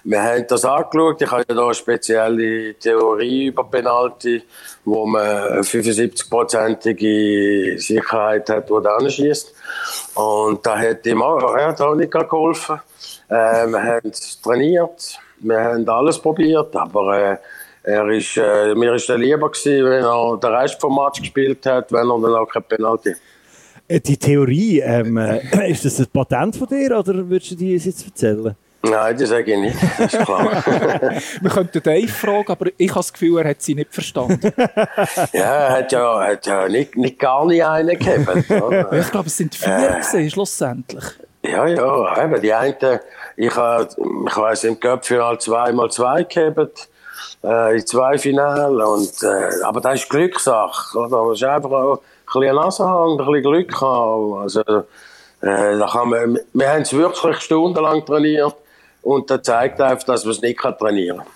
Wir 0.06 0.22
haben 0.22 0.46
das 0.48 0.66
angeschaut. 0.66 1.22
Ich 1.22 1.32
habe 1.32 1.46
ja 1.48 1.56
da 1.56 1.64
eine 1.64 1.74
spezielle 1.74 2.74
Theorie 2.74 3.46
über 3.48 3.64
Penalty, 3.64 4.44
wo 4.84 5.06
man 5.06 5.26
eine 5.26 5.62
75-prozentige 5.62 7.80
Sicherheit 7.80 8.50
hat, 8.50 8.70
wo 8.70 8.82
der 8.82 8.98
anschießt. 8.98 9.54
Und 10.16 10.66
da 10.66 10.78
hat 10.78 11.06
ihm 11.06 11.22
auch, 11.22 11.42
auch 11.42 11.96
nicht 11.96 12.12
geholfen. 12.12 12.82
Äh, 13.30 13.68
wir 13.68 13.82
haben 13.82 14.12
trainiert, 14.44 15.18
wir 15.40 15.60
haben 15.60 15.88
alles 15.88 16.20
probiert, 16.20 16.76
aber 16.76 17.18
äh, 17.18 17.38
er 17.84 18.10
ist, 18.10 18.36
äh, 18.38 18.76
mir 18.76 18.96
ist 18.96 19.10
er 19.10 19.18
lieber 19.18 19.50
gewesen, 19.50 19.86
wenn 19.86 20.04
er 20.04 20.38
den 20.38 20.54
Rest 20.54 20.82
vom 20.82 20.96
Match 20.96 21.22
gespielt 21.22 21.66
hat, 21.66 21.90
wenn 21.92 22.10
er 22.10 22.20
dann 22.20 22.36
auch 22.36 22.48
kein 22.48 22.64
Penalty. 22.64 23.16
Äh, 23.88 24.02
Die 24.02 24.18
Theorie, 24.18 24.80
ähm, 24.80 25.16
äh, 25.18 25.40
ist 25.72 25.86
das 25.86 26.00
ein 26.00 26.08
Patent 26.08 26.58
von 26.58 26.68
dir 26.68 27.00
oder 27.00 27.30
würdest 27.30 27.52
du 27.52 27.56
die 27.56 27.74
jetzt 27.74 28.06
erzählen? 28.06 28.56
Nein, 28.86 29.18
das 29.18 29.30
sage 29.30 29.54
ich 29.54 29.60
nicht, 29.60 29.78
das 29.98 30.14
ist 30.14 30.26
klar. 30.26 30.44
Wir 31.42 31.50
könnten 31.50 31.82
Dave 31.82 32.08
fragen, 32.10 32.52
aber 32.52 32.66
ich 32.78 32.90
habe 32.90 33.00
das 33.00 33.14
Gefühl, 33.14 33.40
er 33.40 33.50
hat 33.52 33.62
sie 33.62 33.76
nicht 33.76 33.94
verstanden. 33.94 34.42
ja, 35.32 35.42
er 35.42 35.72
hat 35.72 35.92
ja, 35.94 36.20
hat 36.22 36.46
ja 36.46 36.68
nicht, 36.68 36.98
nicht 36.98 37.18
gar 37.18 37.46
nicht 37.46 37.64
einen 37.64 37.98
gehabt. 37.98 38.52
oder? 38.52 38.92
ich 38.92 39.10
glaube, 39.10 39.28
es 39.28 39.38
sind 39.38 39.56
vier 39.56 40.00
gewesen, 40.02 40.30
schlussendlich. 40.30 41.06
Ja, 41.46 41.66
ja, 41.66 42.24
eben, 42.26 42.42
die 42.42 42.54
einen, 42.54 43.00
ich 43.38 43.56
habe, 43.56 43.88
ich 44.28 44.38
weiss, 44.38 44.66
im 44.66 44.78
Cup-Final 44.78 45.40
zweimal 45.40 45.90
zwei 45.90 46.24
gehabt, 46.24 46.90
äh, 47.42 47.76
in 47.78 47.88
zwei 47.88 48.18
Finalen, 48.18 48.82
und, 48.82 49.24
äh, 49.24 49.64
aber 49.64 49.80
das 49.80 50.02
ist 50.02 50.10
Glückssache, 50.10 50.98
oder? 50.98 51.30
Das 51.30 51.38
ist 51.38 51.44
einfach 51.46 51.72
auch 51.72 52.02
ein 52.36 52.40
bisschen 52.42 52.56
Nasenhang, 52.56 53.12
ein 53.12 53.18
bisschen 53.18 53.44
Glück 53.44 53.82
haben, 53.82 54.42
also, 54.42 54.62
äh, 54.62 55.78
da 55.78 55.88
kann 55.90 56.10
man, 56.10 56.40
wir 56.52 56.70
haben 56.70 56.82
es 56.82 56.94
wirklich 56.94 57.38
stundenlang 57.40 58.06
trainiert, 58.06 58.56
und 59.04 59.30
das 59.30 59.44
zeigt 59.44 59.80
einfach, 59.80 60.06
dass 60.06 60.24
man 60.24 60.32
es 60.32 60.42
nicht 60.42 60.60
kann 60.60 60.78
trainieren 60.78 61.20
kann. 61.20 61.28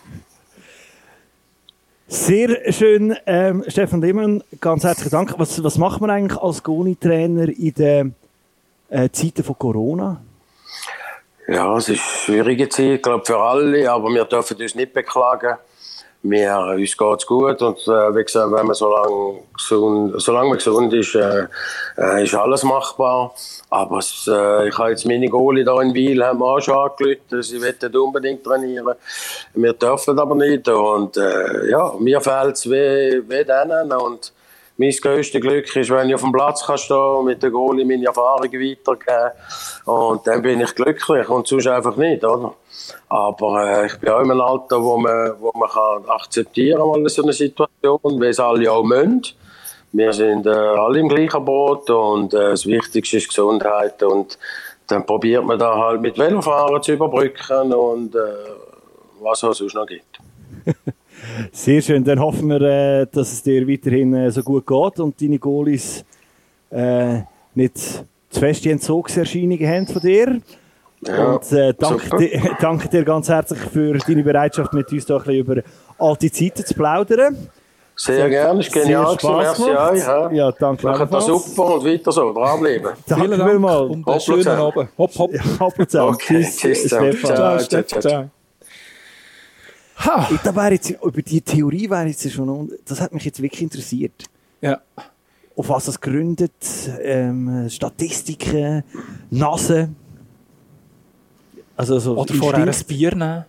Sehr 2.10 2.72
schön, 2.72 3.18
ähm, 3.26 3.66
Stefan 3.68 4.02
Lehmann, 4.02 4.42
ganz 4.62 4.86
herzlichen 4.86 5.12
Dank. 5.12 5.34
Was, 5.38 5.62
was 5.62 5.78
macht 5.78 6.00
man 6.00 6.10
eigentlich 6.10 6.42
als 6.42 6.64
Goni-Trainer 6.64 7.50
in 7.50 7.74
den 7.74 8.16
äh, 8.90 9.10
Zeiten 9.10 9.44
von 9.44 9.60
Corona? 9.60 10.22
Ja, 11.50 11.76
es 11.76 11.90
ist 11.90 12.00
eine 12.00 12.00
schwierige 12.00 12.70
Zeit, 12.70 12.86
ich 12.86 13.02
glaube 13.02 13.26
für 13.26 13.38
alle, 13.38 13.92
aber 13.92 14.10
wir 14.10 14.24
dürfen 14.24 14.56
uns 14.58 14.74
nicht 14.74 14.94
beklagen. 14.94 15.58
Wir, 16.30 16.58
uns 16.76 16.98
geht 16.98 17.18
es 17.20 17.26
gut 17.26 17.62
und 17.62 17.80
äh, 17.88 18.16
wie 18.16 18.24
gesagt, 18.24 18.52
wenn 18.52 18.66
man 18.66 18.76
so 18.76 18.90
lange 18.90 19.40
gesund, 19.56 20.22
solange 20.22 20.50
man 20.50 20.58
gesund 20.58 20.94
ist, 20.94 21.16
äh, 21.16 21.48
äh, 21.98 22.24
ist 22.24 22.36
alles 22.36 22.64
machbar. 22.64 23.34
Aber 23.70 24.00
äh, 24.00 24.68
ich 24.68 24.78
habe 24.78 24.90
jetzt 24.90 25.06
meine 25.06 25.30
Goalie 25.30 25.64
da 25.64 25.82
in 25.82 25.94
Wiel 25.94 26.24
haben 26.24 26.42
auch 26.42 26.60
schon 26.60 26.76
angerufen, 26.76 27.42
sie 27.42 27.62
wollen 27.62 27.96
unbedingt 27.96 28.44
trainieren. 28.44 28.96
Wir 29.54 29.74
dürfen 29.74 30.20
aber 30.20 30.36
nicht 30.36 30.68
und 30.68 31.18
äh, 31.18 31.70
ja, 31.70 31.94
mir 32.00 32.22
fehlt 32.22 32.56
es 32.56 32.66
wie, 32.66 33.24
wie 33.28 33.46
denen 33.46 33.92
und 33.92 34.34
mein 34.78 34.92
grösstes 34.92 35.42
Glück 35.42 35.76
ist, 35.76 35.90
wenn 35.90 36.10
ich 36.10 36.16
auf 36.16 36.22
dem 36.22 36.32
Platz 36.32 36.66
kann 36.66 36.78
stehen 36.78 36.98
und 36.98 37.26
mit 37.26 37.42
der 37.42 37.50
Goalie 37.50 37.84
meine 37.84 38.06
Erfahrungen 38.06 38.52
weitergeben 38.52 39.32
und 39.86 40.26
dann 40.28 40.42
bin 40.42 40.62
ich 40.62 40.76
glücklich 40.76 41.28
und 41.30 41.48
sonst 41.48 41.68
einfach 41.68 41.96
nicht, 41.98 42.24
oder? 42.24 42.54
Aber 43.10 43.66
äh, 43.66 43.88
ich 43.88 43.98
bin 44.00 44.10
auch 44.10 44.22
in 44.22 44.32
einem 44.32 44.42
Alter, 44.42 44.84
wo 44.84 44.98
man, 44.98 45.34
wo 45.40 45.52
man 45.56 45.70
kann 45.70 46.06
akzeptieren 46.08 46.80
kann, 46.80 47.08
so 47.08 47.24
eine 47.24 47.34
Situation, 47.34 48.00
weil 48.04 48.30
es 48.30 48.40
alle 48.40 48.72
auch 48.72 48.84
müssen. 48.84 49.24
Wir 49.94 50.14
sind 50.14 50.46
äh, 50.46 50.50
alle 50.50 51.00
im 51.00 51.10
gleichen 51.10 51.44
Boot 51.44 51.90
und 51.90 52.34
äh, 52.34 52.52
das 52.52 52.66
Wichtigste 52.66 53.18
ist 53.18 53.30
Gesundheit 53.30 54.04
und 54.04 54.38
dann 54.88 55.06
probiert 55.06 55.44
man 55.44 55.58
da 55.58 55.76
halt 55.76 56.02
mit 56.02 56.18
Velofahren 56.18 56.82
zu 56.84 56.94
überbrücken 56.94 57.74
und 57.74 58.16
äh, 58.16 58.20
was 59.22 59.44
es 59.44 59.58
sonst 59.58 59.74
noch 59.74 59.88
gibt. 59.88 60.20
Sehr 61.52 61.82
schön. 61.82 62.04
Dann 62.04 62.20
hoffen 62.20 62.50
wir, 62.50 62.62
äh, 62.62 63.08
dass 63.12 63.32
es 63.34 63.44
dir 63.44 63.68
weiterhin 63.68 64.14
äh, 64.14 64.32
so 64.32 64.44
gut 64.44 64.66
geht 64.66 65.00
und 65.00 65.22
deine 65.22 65.40
Goalies 65.40 66.04
äh, 66.70 67.22
nicht 67.56 67.78
zu 67.78 68.40
feste 68.40 68.70
Entzugserscheinungen 68.72 69.68
haben 69.68 69.88
von 69.88 70.02
dir. 70.02 70.42
Ja, 71.02 71.34
und 71.34 71.52
äh, 71.52 71.74
danke, 71.78 72.18
dir, 72.18 72.42
danke 72.62 72.90
dir 72.90 73.04
ganz 73.04 73.30
herzlich 73.30 73.60
für 73.60 73.94
deine 73.98 74.24
Bereitschaft, 74.24 74.74
mit 74.74 74.92
uns 74.92 75.06
da 75.06 75.18
ein 75.18 75.24
bisschen 75.24 75.40
über 75.40 75.62
alte 76.00 76.32
Zeiten 76.32 76.66
zu 76.66 76.74
plaudern. 76.74 77.38
Sehr 78.00 78.30
gerne, 78.30 78.60
ist 78.60 78.72
genial 78.72 79.08
Sehr 79.08 79.16
gewesen, 79.18 79.20
Spaß 79.20 79.60
merci 79.60 79.64
gemacht. 79.64 79.92
euch. 79.92 80.00
Ja. 80.00 80.32
Ja, 80.32 80.52
danke 80.52 80.86
Macht 80.86 81.14
das 81.14 81.26
super 81.26 81.76
und 81.76 81.86
weiter 81.86 82.12
so, 82.12 82.32
dranbleiben. 82.32 82.92
Danke 83.08 83.26
Vielen 83.26 83.40
Dank 83.40 83.52
vielmals. 83.52 83.82
und 83.82 83.94
einen 83.94 84.06
Hopp, 84.06 84.22
schönen. 84.22 84.48
Abend. 84.48 84.90
Hopp, 84.98 85.18
hopp. 85.18 85.34
Ja, 85.34 85.42
Hopp 85.60 85.74
zusammen. 85.90 86.14
Okay, 86.14 86.44
Tschüss, 86.44 86.58
tschüss 86.58 86.82
zusammen. 86.84 87.14
Stefan. 87.14 87.36
Ciao. 87.36 87.58
Ciao, 87.58 87.84
Steff, 88.00 88.30
Ha. 90.00 90.30
Da 90.44 90.56
wäre 90.56 90.74
jetzt, 90.74 90.90
über 90.90 91.22
die 91.22 91.42
Theorie 91.42 91.90
wäre 91.90 92.08
jetzt 92.08 92.32
schon, 92.32 92.72
das 92.86 93.02
hat 93.02 93.14
mich 93.14 93.26
jetzt 93.26 93.42
wirklich 93.42 93.62
interessiert. 93.62 94.26
Ja. 94.62 94.82
Auf 95.56 95.70
was 95.70 95.88
es 95.88 96.00
gründet, 96.00 96.52
ähm, 97.02 97.68
Statistiken, 97.70 98.84
Nase. 99.32 99.90
Also 101.76 102.00
so 102.00 102.18
Oder 102.18 102.34
vorher 102.36 102.68
ein 102.68 102.76
Bier 102.88 103.16
nehmen. 103.16 103.46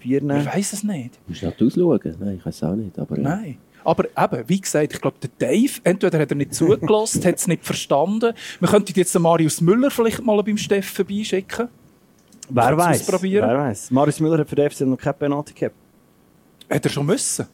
Birne. 0.00 0.40
Ich 0.40 0.46
weiß 0.46 0.72
es 0.72 0.82
nicht. 0.82 1.18
Musst 1.28 1.42
du 1.42 1.46
nicht 1.46 1.62
ausschauen? 1.62 2.16
Nein, 2.18 2.36
ich 2.38 2.46
weiß 2.46 2.62
auch 2.64 2.74
nicht. 2.74 2.98
Aber, 2.98 3.16
äh, 3.16 3.20
Nein. 3.20 3.58
Aber 3.84 4.04
eben, 4.04 4.48
wie 4.48 4.60
gesagt, 4.60 4.92
ich 4.92 5.00
glaube, 5.00 5.16
der 5.22 5.30
Dave, 5.38 5.72
entweder 5.84 6.18
hat 6.18 6.30
er 6.30 6.36
nicht 6.36 6.54
zugelassen, 6.54 7.24
hat 7.24 7.36
es 7.36 7.46
nicht 7.46 7.64
verstanden. 7.64 8.34
Wir 8.58 8.68
könnten 8.68 8.92
jetzt 8.96 9.14
den 9.14 9.22
Marius 9.22 9.60
Müller 9.60 9.90
vielleicht 9.90 10.22
mal 10.22 10.42
beim 10.42 10.56
Steff 10.56 10.86
vorbeischicken. 10.86 11.68
Wer 12.50 12.76
weiß? 12.76 13.22
Wer 13.22 13.58
weiß? 13.58 13.90
Marius 13.90 14.20
Müller 14.20 14.38
hat 14.38 14.48
für 14.48 14.56
den 14.56 14.70
FC 14.70 14.80
noch 14.82 14.96
keine 14.96 15.14
Penalty 15.14 15.54
gehabt. 15.54 15.76
Hat 16.68 16.84
er 16.84 16.90
schon 16.90 17.06
müssen? 17.06 17.46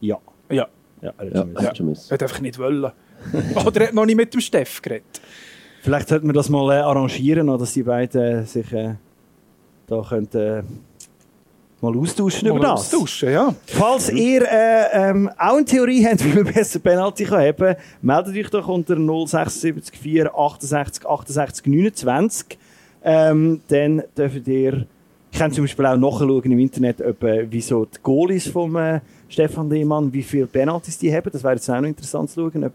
Ja. 0.00 0.18
Ja. 0.50 0.66
Ja, 1.00 1.12
er 1.16 1.40
hat 1.40 1.62
Ja, 1.62 1.74
schon 1.74 1.86
müssen. 1.86 2.10
Er 2.10 2.14
hat 2.14 2.22
einfach 2.22 2.40
nicht 2.40 2.58
wollen. 2.58 2.92
Oder 3.66 3.80
er 3.82 3.86
hat 3.88 3.94
noch 3.94 4.04
nicht 4.06 4.16
mit 4.16 4.32
dem 4.34 4.40
Steff 4.40 4.82
geredet. 4.82 5.20
Vielleicht 5.82 6.08
sollten 6.08 6.26
wir 6.26 6.32
das 6.34 6.48
mal 6.50 6.70
äh, 6.76 6.80
arrangieren, 6.80 7.46
noch, 7.46 7.58
dass 7.58 7.72
die 7.72 7.82
beiden 7.82 8.20
äh, 8.20 8.44
sich 8.44 8.70
äh, 8.72 8.94
da 9.86 10.02
könnten, 10.06 10.36
äh, 10.38 10.62
mal 11.80 11.96
austauschen 11.96 12.48
über 12.48 12.58
Mal 12.58 12.62
das. 12.62 12.80
austauschen, 12.92 13.30
ja. 13.30 13.54
Falls 13.66 14.10
ihr 14.10 14.42
äh, 14.42 15.10
ähm, 15.10 15.30
auch 15.38 15.56
eine 15.56 15.64
Theorie 15.64 16.06
habt, 16.10 16.22
wie 16.22 16.34
man 16.42 16.52
besser 16.52 16.78
Penalty 16.80 17.24
kann 17.24 17.40
haben 17.40 17.76
meldet 18.02 18.36
euch 18.36 18.50
doch 18.50 18.68
unter 18.68 18.96
076 18.96 19.98
4 19.98 20.34
68 20.38 21.06
68 21.06 21.66
29. 21.66 22.58
Ähm, 23.02 23.60
dann 23.68 24.02
dürft 24.16 24.46
ihr, 24.48 24.86
ich 25.32 25.38
kann 25.38 25.52
zum 25.52 25.64
Beispiel 25.64 25.86
auch 25.86 25.96
nachschauen 25.96 26.44
im 26.52 26.58
Internet, 26.58 27.00
ob, 27.00 27.22
äh, 27.24 27.46
wieso 27.50 27.84
die 27.86 27.98
Goalies 28.02 28.48
von 28.48 28.74
äh, 28.76 29.00
Stefan 29.28 29.70
Lehmann, 29.70 30.12
wie 30.12 30.22
viele 30.22 30.46
Penalties 30.46 30.98
die 30.98 31.12
haben. 31.14 31.30
Das 31.32 31.42
wäre 31.42 31.54
jetzt 31.54 31.68
auch 31.70 31.80
noch 31.80 31.88
interessant 31.88 32.30
zu 32.30 32.50
schauen. 32.50 32.64
Ob, 32.64 32.72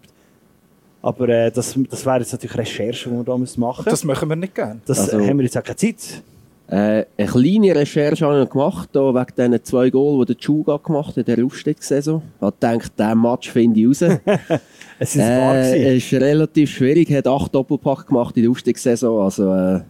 aber 1.01 1.29
äh, 1.29 1.51
das, 1.51 1.77
das 1.89 2.05
wäre 2.05 2.19
jetzt 2.19 2.31
natürlich 2.31 2.57
Recherche, 2.57 3.09
die 3.09 3.15
wir 3.15 3.23
da 3.23 3.37
müssen 3.37 3.59
machen 3.59 3.83
Das 3.85 3.93
müssen. 4.03 4.07
machen 4.07 4.29
wir 4.29 4.35
nicht 4.35 4.55
gerne. 4.55 4.79
Das 4.85 4.99
Also- 4.99 5.19
haben 5.25 5.37
wir 5.37 5.43
jetzt 5.43 5.57
auch 5.57 5.63
keine 5.63 5.75
Zeit. 5.75 6.23
Äh, 6.67 7.05
eine 7.15 7.27
kleine 7.29 7.75
Recherche 7.75 8.25
habe 8.25 8.39
ich 8.39 8.45
noch 8.45 8.49
gemacht, 8.51 8.89
da, 8.93 9.13
wegen 9.13 9.35
diesen 9.37 9.63
zwei 9.63 9.91
Goals, 9.91 10.25
die 10.25 10.33
der 10.33 10.41
Chuga 10.41 10.77
gemacht 10.77 11.15
hat 11.15 11.27
in 11.27 11.35
der 11.35 11.45
Aufstiegssaison. 11.45 12.23
Ich 12.37 12.41
habe 12.41 12.55
gedacht, 12.59 12.91
diesen 12.97 13.21
Match 13.21 13.51
finde 13.51 13.79
ich 13.81 13.87
raus. 13.87 14.01
Es 14.97 15.13
ist 15.13 15.21
wahr 15.21 15.57
äh, 15.57 15.71
gewesen. 15.73 15.97
es 15.97 16.11
ist 16.11 16.13
relativ 16.21 16.69
schwierig, 16.71 17.11
hat 17.13 17.27
acht 17.27 17.53
Doppelpack 17.53 18.07
gemacht 18.07 18.35
in 18.37 18.43
der 18.43 18.51
Aufstiegssaison, 18.51 19.21
also 19.21 19.53
äh, 19.53 19.81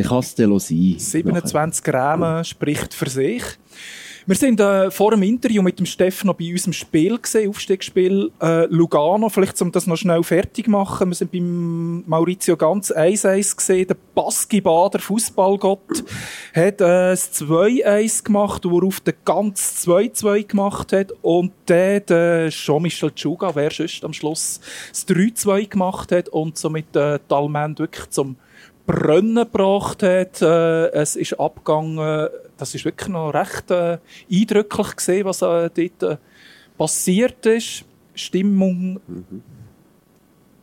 ich 0.00 0.08
kann 0.08 0.18
es 0.18 0.34
sein. 0.34 0.94
27 0.98 1.92
Rahmen 1.92 2.44
spricht 2.44 2.94
für 2.94 3.08
sich. 3.08 3.42
Wir 4.26 4.36
sind 4.36 4.60
äh, 4.60 4.90
vor 4.90 5.10
dem 5.10 5.22
Interview 5.22 5.62
mit 5.62 5.78
dem 5.78 5.86
Steff 5.86 6.24
noch 6.24 6.34
bei 6.34 6.52
unserem 6.52 6.72
Spiel 6.72 7.18
gesehen, 7.18 7.48
Aufstiegsspiel 7.48 8.30
äh, 8.40 8.66
Lugano. 8.66 9.28
Vielleicht, 9.28 9.60
um 9.62 9.72
das 9.72 9.86
noch 9.86 9.96
schnell 9.96 10.22
fertig 10.22 10.66
zu 10.66 10.70
machen. 10.70 11.08
Wir 11.08 11.14
sind 11.14 11.32
beim 11.32 12.04
Maurizio 12.06 12.56
ganz 12.56 12.92
1-1 12.92 13.56
gesehen. 13.56 13.88
Der 13.88 13.96
Basketballer 14.14 15.00
Fußballgott 15.00 16.04
hat 16.54 16.80
äh, 16.80 17.10
das 17.10 17.32
2-1 17.42 18.22
gemacht, 18.22 18.64
worauf 18.66 19.00
der 19.00 19.14
ganz 19.24 19.84
2-2 19.88 20.46
gemacht 20.46 20.92
hat. 20.92 21.12
Und 21.22 21.52
der, 21.66 22.00
der 22.00 22.50
Jean-Michel 22.50 23.10
Tschuga, 23.12 23.54
wer 23.54 23.70
sonst 23.70 24.04
am 24.04 24.12
Schluss 24.12 24.60
das 24.90 25.08
3-2 25.08 25.68
gemacht 25.68 26.12
hat 26.12 26.28
und 26.28 26.56
somit 26.56 26.94
äh, 26.94 27.18
Talmand 27.26 27.78
wirklich 27.78 28.08
zum 28.10 28.36
Brennen 28.90 29.36
gebracht 29.36 30.02
hat. 30.02 30.42
Äh, 30.42 30.88
es 30.92 31.16
ist 31.16 31.38
abgegangen. 31.38 32.28
Das 32.56 32.74
ist 32.74 32.84
wirklich 32.84 33.08
noch 33.08 33.30
recht 33.30 33.70
äh, 33.70 33.98
eindrücklich 34.30 34.96
gesehen, 34.96 35.24
was 35.24 35.42
äh, 35.42 35.70
dort 35.74 36.02
äh, 36.02 36.16
passiert 36.76 37.46
ist. 37.46 37.84
Stimmung. 38.14 39.00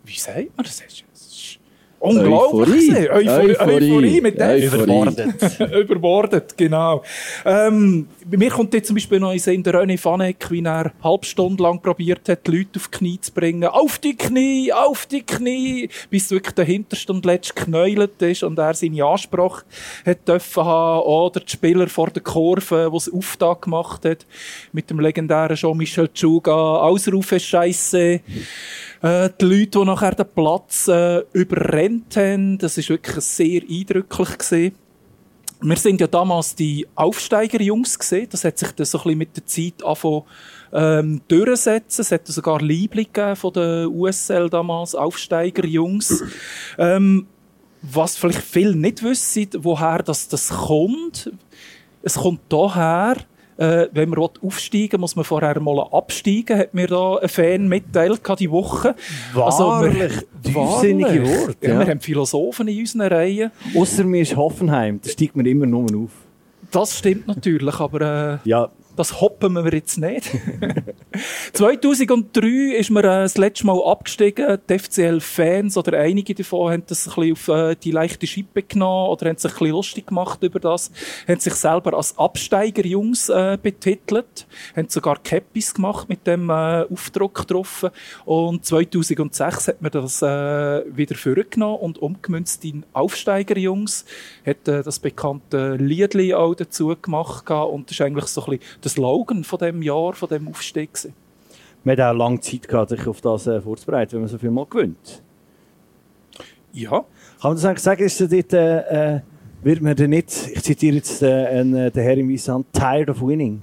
Wie 0.03 0.17
sagt 0.17 0.55
man 0.55 0.65
das? 0.65 0.81
Ist 0.81 1.59
unglaublich. 1.99 2.89
Euphorie. 2.89 2.89
gewesen. 2.89 3.09
Euphorie, 3.09 3.57
Euphorie, 3.57 3.91
Euphorie. 3.91 4.21
mit 4.21 4.39
dem. 4.39 4.49
Euphorie. 4.49 4.83
Überbordet. 4.83 5.59
Überbordet, 5.59 6.57
genau. 6.57 7.03
Ähm, 7.45 8.07
bei 8.29 8.37
mir 8.37 8.49
kommt 8.49 8.73
jetzt 8.73 8.87
zum 8.87 8.95
Beispiel 8.95 9.19
noch 9.19 9.31
in 9.31 9.63
der 9.63 9.73
René 9.73 9.97
Fanek, 9.97 10.51
wie 10.51 10.61
er 10.61 10.79
eine 10.79 10.93
halbe 11.03 11.25
Stunde 11.25 11.63
lang 11.63 11.81
probiert 11.81 12.27
hat, 12.27 12.45
die 12.45 12.57
Leute 12.57 12.77
auf 12.77 12.89
die 12.89 12.97
Knie 12.97 13.21
zu 13.21 13.31
bringen. 13.31 13.63
Auf 13.63 13.99
die 13.99 14.17
Knie, 14.17 14.73
auf 14.73 15.05
die 15.05 15.21
Knie! 15.21 15.89
Bis 16.09 16.29
wirklich 16.29 16.55
der 16.55 16.65
hinterste 16.65 17.13
und 17.13 17.25
letzte 17.25 17.53
geknäult 17.53 18.21
ist 18.21 18.43
und 18.43 18.59
er 18.59 18.73
seine 18.73 19.05
Ansprache 19.05 19.63
hat 20.05 20.27
dürfen 20.27 20.65
haben. 20.65 21.03
Oder 21.03 21.39
die 21.39 21.51
Spieler 21.51 21.87
vor 21.87 22.09
der 22.09 22.23
Kurve, 22.23 22.89
die 22.91 22.97
es 22.97 23.11
Auftakt 23.11 23.63
gemacht 23.63 24.03
hat, 24.03 24.25
mit 24.73 24.89
dem 24.89 24.99
legendären 24.99 25.55
Jean-Michel 25.55 26.09
Tschuga. 26.09 26.79
Ausrufe 26.79 27.39
Scheisse. 27.39 28.21
Äh, 29.01 29.29
die 29.39 29.45
Leute, 29.45 29.79
die 29.79 29.85
nachher 29.85 30.15
den 30.15 30.25
Platz 30.35 30.87
äh, 30.87 31.23
überrennt 31.31 32.17
haben, 32.17 32.57
das 32.57 32.77
ist 32.77 32.89
wirklich 32.89 33.23
sehr 33.23 33.61
eindrücklich 33.69 34.37
gesehen. 34.37 34.75
Wir 35.59 35.75
sind 35.75 35.99
ja 36.01 36.07
damals 36.07 36.53
die 36.53 36.87
Aufsteigerjungs 36.95 37.97
gesehen. 37.97 38.27
Das 38.29 38.43
hat 38.43 38.57
sich 38.59 38.71
dann 38.71 38.85
so 38.85 38.99
ein 38.99 39.03
bisschen 39.03 39.17
mit 39.17 39.37
der 39.37 39.45
Zeit 39.45 39.83
angefangen, 39.83 40.23
ähm, 40.71 41.21
durchsetzen. 41.27 42.01
Es 42.01 42.11
hat 42.11 42.27
sogar 42.27 42.61
Liebling 42.61 43.07
von 43.35 43.53
der 43.53 43.89
USL 43.89 44.49
damals, 44.49 44.93
Aufsteigerjungs. 44.93 46.23
ähm, 46.77 47.25
was 47.81 48.17
vielleicht 48.17 48.41
viele 48.41 48.75
nicht 48.75 49.03
wissen, 49.03 49.47
woher 49.59 50.03
das, 50.03 50.27
das 50.27 50.49
kommt. 50.49 51.31
Es 52.01 52.15
kommt 52.15 52.41
daher, 52.49 53.17
äh, 53.57 53.87
wenn 53.91 54.09
man 54.09 54.19
aufsteigen 54.19 54.93
will, 54.93 54.99
muss 54.99 55.15
man 55.15 55.25
vorher 55.25 55.59
mal 55.59 55.79
absteigen, 55.91 56.57
hat 56.57 56.73
mir 56.73 56.87
da 56.87 57.17
ein 57.17 57.29
Fan 57.29 57.67
mitteilt 57.67 58.21
die 58.39 58.51
Woche. 58.51 58.95
Wahrlich, 59.33 60.13
tiefsinnige 60.43 61.23
wahrlich. 61.23 61.47
Worte, 61.47 61.67
Ja, 61.67 61.73
ja. 61.73 61.79
Wir 61.79 61.87
haben 61.87 61.99
Philosophen 61.99 62.67
in 62.67 62.79
unseren 62.79 63.01
Reihen. 63.01 63.51
Ausser 63.75 64.03
mir 64.03 64.21
ist 64.21 64.35
Hoffenheim, 64.35 64.99
da 65.03 65.09
steigt 65.09 65.35
man 65.35 65.45
immer 65.45 65.65
nur 65.65 65.85
auf. 66.03 66.11
Das 66.71 66.97
stimmt 66.97 67.27
natürlich, 67.27 67.79
aber 67.79 68.39
äh, 68.43 68.49
Ja, 68.49 68.69
das 68.97 69.21
hoppen 69.21 69.53
wir 69.53 69.73
jetzt 69.73 69.97
nicht. 69.97 70.31
2003 71.53 72.75
ist 72.77 72.89
man 72.89 73.03
äh, 73.03 73.21
das 73.21 73.37
letzte 73.37 73.65
Mal 73.67 73.79
abgestiegen. 73.83 74.57
Die 74.67 74.79
FCL-Fans 74.79 75.77
oder 75.77 75.97
einige 75.99 76.33
davon 76.33 76.73
haben 76.73 76.83
das 76.87 77.07
ein 77.07 77.13
bisschen 77.13 77.33
auf 77.33 77.47
äh, 77.47 77.75
die 77.75 77.91
leichte 77.91 78.25
Schippe 78.27 78.63
genommen 78.63 79.09
oder 79.09 79.29
haben 79.29 79.37
sich 79.37 79.51
ein 79.51 79.57
bisschen 79.59 79.71
lustig 79.71 80.07
gemacht 80.07 80.41
über 80.41 80.59
das. 80.59 80.91
Haben 81.27 81.39
sich 81.39 81.53
selber 81.53 81.95
als 81.95 82.17
Absteigerjungs 82.17 83.29
äh, 83.29 83.57
betitelt. 83.61 84.47
Haben 84.75 84.89
sogar 84.89 85.19
Cappies 85.23 85.73
gemacht 85.73 86.09
mit 86.09 86.25
dem 86.25 86.49
äh, 86.49 86.85
Aufdruck 86.91 87.47
drauf. 87.47 87.85
Und 88.25 88.65
2006 88.65 89.67
hat 89.67 89.81
man 89.81 89.91
das 89.91 90.21
wieder 90.21 91.15
vorgenommen 91.15 91.77
und 91.79 91.99
umgemünzt 91.99 92.65
in 92.65 92.83
Aufsteigerjungs. 92.93 94.05
Hat 94.45 94.57
das 94.65 94.99
bekannte 94.99 95.75
Liedli 95.75 96.33
auch 96.33 96.55
dazu 96.55 96.95
gemacht 96.99 97.49
und 97.49 97.89
das 97.89 97.91
ist 97.91 98.01
eigentlich 98.01 98.25
so 98.25 98.43
ein 98.45 98.57
bisschen 98.57 98.81
der 98.87 98.93
Slogan 98.93 99.43
von 99.43 99.59
dem 99.59 99.81
Jahr, 99.81 100.13
von 100.13 100.29
dem 100.29 100.47
Aufstieg. 100.47 100.93
gewesen. 100.93 101.13
man 101.83 101.97
hat 101.97 102.05
auch 102.05 102.17
lange 102.17 102.39
Zeit 102.39 102.67
gehabt, 102.67 102.89
sich 102.89 103.05
auf 103.07 103.21
das 103.21 103.47
äh, 103.47 103.61
vorzubereiten, 103.61 104.13
wenn 104.13 104.21
man 104.21 104.29
so 104.29 104.37
viel 104.37 104.51
mal 104.51 104.65
gewinnt. 104.65 105.21
Ja. 106.73 106.89
Kann 106.89 107.05
man 107.51 107.55
das 107.55 107.65
eigentlich 107.65 107.83
sagen, 107.83 108.03
ist 108.03 108.21
da 108.21 108.25
dort, 108.27 108.53
äh, 108.53 109.15
äh, 109.15 109.21
wird 109.61 109.81
man 109.81 109.95
denn 109.95 110.11
nicht, 110.11 110.31
ich 110.53 110.63
zitiere 110.63 110.95
jetzt 110.95 111.21
äh, 111.21 111.61
äh, 111.61 111.91
den 111.91 112.03
Herr 112.03 112.17
im 112.17 112.29
Wiesand, 112.29 112.67
tired 112.71 113.09
of 113.09 113.21
winning? 113.21 113.61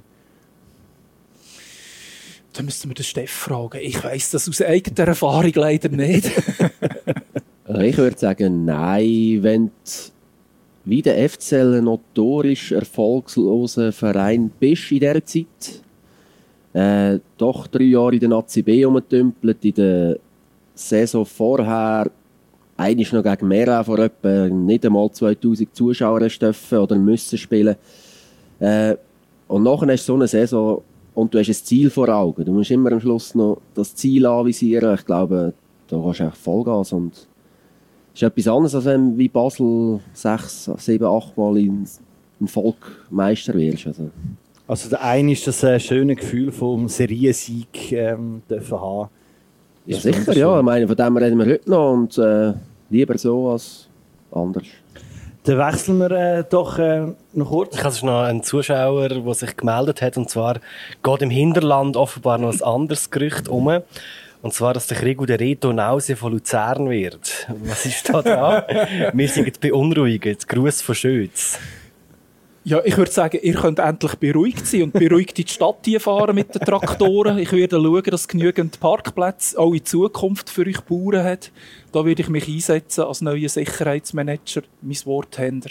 Da 2.53 2.62
müssten 2.62 2.89
wir 2.89 2.95
den 2.95 3.05
Steff 3.05 3.31
fragen. 3.31 3.81
Ich 3.83 4.03
weiss 4.05 4.31
das 4.31 4.49
aus 4.49 4.62
eigener 4.62 5.09
Erfahrung 5.09 5.53
leider 5.55 5.89
nicht. 5.89 6.31
Ich 7.66 7.97
würde 7.97 8.18
sagen, 8.18 8.66
nein, 8.66 9.39
wenn 9.41 9.66
du 9.68 9.72
wie 10.85 11.03
der 11.03 11.28
FCL 11.28 11.78
ein 11.78 11.85
notorisch 11.85 12.72
erfolgloser 12.72 13.93
Verein 13.93 14.51
bist 14.59 14.93
in 14.93 15.01
dieser 15.01 15.24
Zeit, 15.24 15.82
äh, 16.74 17.18
doch 17.39 17.66
drei 17.66 17.85
Jahre 17.85 18.14
in 18.14 18.20
der 18.20 18.28
Nazi 18.28 18.62
B 18.62 18.85
rumgetümpelt, 18.85 19.64
in 19.64 19.74
der 19.74 20.18
Saison 20.74 21.24
vorher 21.24 22.11
eigentlich 22.76 23.12
noch 23.12 23.22
gegen 23.22 23.49
Mera 23.49 23.82
vor 23.85 23.99
etwa 24.01 24.49
nicht 24.49 24.85
einmal 24.85 25.11
2000 25.11 25.74
Zuschauer 25.74 26.28
dürfen 26.28 26.78
oder 26.78 26.97
müssen 26.97 27.39
spielen. 27.39 27.76
Äh, 28.59 28.97
und 29.47 29.62
nachher 29.62 29.93
hast 29.93 30.09
du 30.09 30.12
so 30.12 30.14
eine 30.14 30.26
Saison 30.26 30.82
und 31.14 31.32
du 31.32 31.39
hast 31.39 31.49
ein 31.49 31.55
Ziel 31.55 31.91
vor 31.91 32.09
Augen. 32.09 32.45
Du 32.45 32.53
musst 32.53 32.72
immer 32.72 32.91
am 32.93 33.01
Schluss 33.01 33.35
noch 33.35 33.59
das 33.74 33.95
Ziel 33.95 34.26
anvisieren. 34.26 34.95
Ich 34.95 35.07
glaube, 35.07 35.55
da 35.89 36.03
hast 36.03 36.18
du 36.18 36.24
echt 36.24 36.37
Vollgas 36.37 36.93
und 36.93 37.28
ist 38.15 38.23
etwas 38.23 38.49
anderes, 38.49 38.75
als 38.75 38.85
wenn 38.85 39.12
du 39.12 39.19
wie 39.19 39.29
Basel 39.29 40.01
sechs, 40.12 40.71
sieben, 40.79 41.05
acht 41.05 41.37
Mal 41.37 41.59
in, 41.59 41.87
in 42.41 42.49
Volk 42.49 43.07
Meister 43.11 43.55
wirst. 43.55 43.87
Also, 43.89 44.11
Also 44.67 44.89
der 44.89 45.03
eine 45.03 45.33
ist 45.33 45.47
das 45.47 45.62
äh, 45.62 45.79
schöne 45.79 46.15
Gefühl 46.15 46.53
vom 46.53 46.89
Seriensieg 46.89 47.93
ähm, 47.93 48.43
dürfen 48.49 48.81
haben. 48.81 49.09
ja, 49.85 49.97
Ist 49.97 50.05
sicher, 50.05 50.33
ja. 50.37 50.59
Ich 50.59 50.65
meine, 50.65 50.87
von 50.87 50.97
dem 50.97 51.17
reden 51.17 51.39
wir 51.39 51.47
heute 51.47 51.71
noch 51.71 51.93
und 51.93 52.17
äh, 52.19 52.55
lieber 52.89 53.19
so 53.19 53.51
als 53.51 53.89
anders. 54.33 54.65
Dann 55.43 55.59
wechseln 55.59 55.99
wir 55.99 56.11
äh, 56.12 56.45
doch 56.49 56.79
äh, 56.79 57.09
noch 57.35 57.51
kurz. 57.51 57.77
Ich 57.77 57.85
habe 57.85 58.07
noch 58.07 58.23
einen 58.23 58.43
Zuschauer, 58.43 59.11
der 59.11 59.35
sich 59.35 59.55
gemeldet 59.57 60.01
hat, 60.01 60.17
und 60.17 60.31
zwar 60.31 60.59
geht 61.03 61.21
im 61.21 61.29
Hinterland 61.29 61.99
offenbar 61.99 62.39
noch 62.39 62.51
ein 62.51 62.62
anderes 62.62 63.11
Gerücht 63.11 63.49
um. 63.49 63.83
Und 64.45 64.53
zwar, 64.53 64.74
dass 64.74 64.86
der 64.86 64.99
Krieg 64.99 65.26
der 65.26 65.40
Reto 65.40 65.72
Nause 65.72 66.16
von 66.16 66.32
Luzern 66.32 66.90
wird. 66.90 67.49
Was 67.64 67.86
ist 67.86 68.07
da 68.11 68.20
dran? 68.20 68.64
Wir 69.14 69.28
sind 69.28 69.59
beunruhigt. 69.59 70.47
Gruß 70.47 70.82
von 70.82 70.95
Schütz. 70.95 71.59
Ja, 72.62 72.82
ich 72.84 72.95
würde 72.99 73.11
sagen, 73.11 73.38
ihr 73.40 73.55
könnt 73.55 73.78
endlich 73.78 74.16
beruhigt 74.16 74.66
sein 74.66 74.82
und 74.82 74.92
beruhigt 74.92 75.38
in 75.38 75.47
die 75.47 75.51
Stadt 75.51 75.78
hier 75.86 75.99
fahren 75.99 76.34
mit 76.34 76.55
den 76.55 76.61
Traktoren. 76.61 77.38
Ich 77.38 77.53
werde 77.53 77.76
schauen, 77.76 78.03
dass 78.03 78.28
genügend 78.28 78.80
Parkplätze 78.80 79.59
auch 79.59 79.72
in 79.72 79.82
Zukunft 79.82 80.51
für 80.51 80.66
euch 80.66 80.82
Bauern 80.82 81.24
hat. 81.24 81.51
Da 81.92 82.05
werde 82.05 82.20
ich 82.20 82.28
mich 82.28 82.47
einsetzen 82.47 83.05
als 83.05 83.22
neuer 83.22 83.49
Sicherheitsmanager, 83.49 84.61
mein 84.82 84.99
Worthänder. 85.07 85.70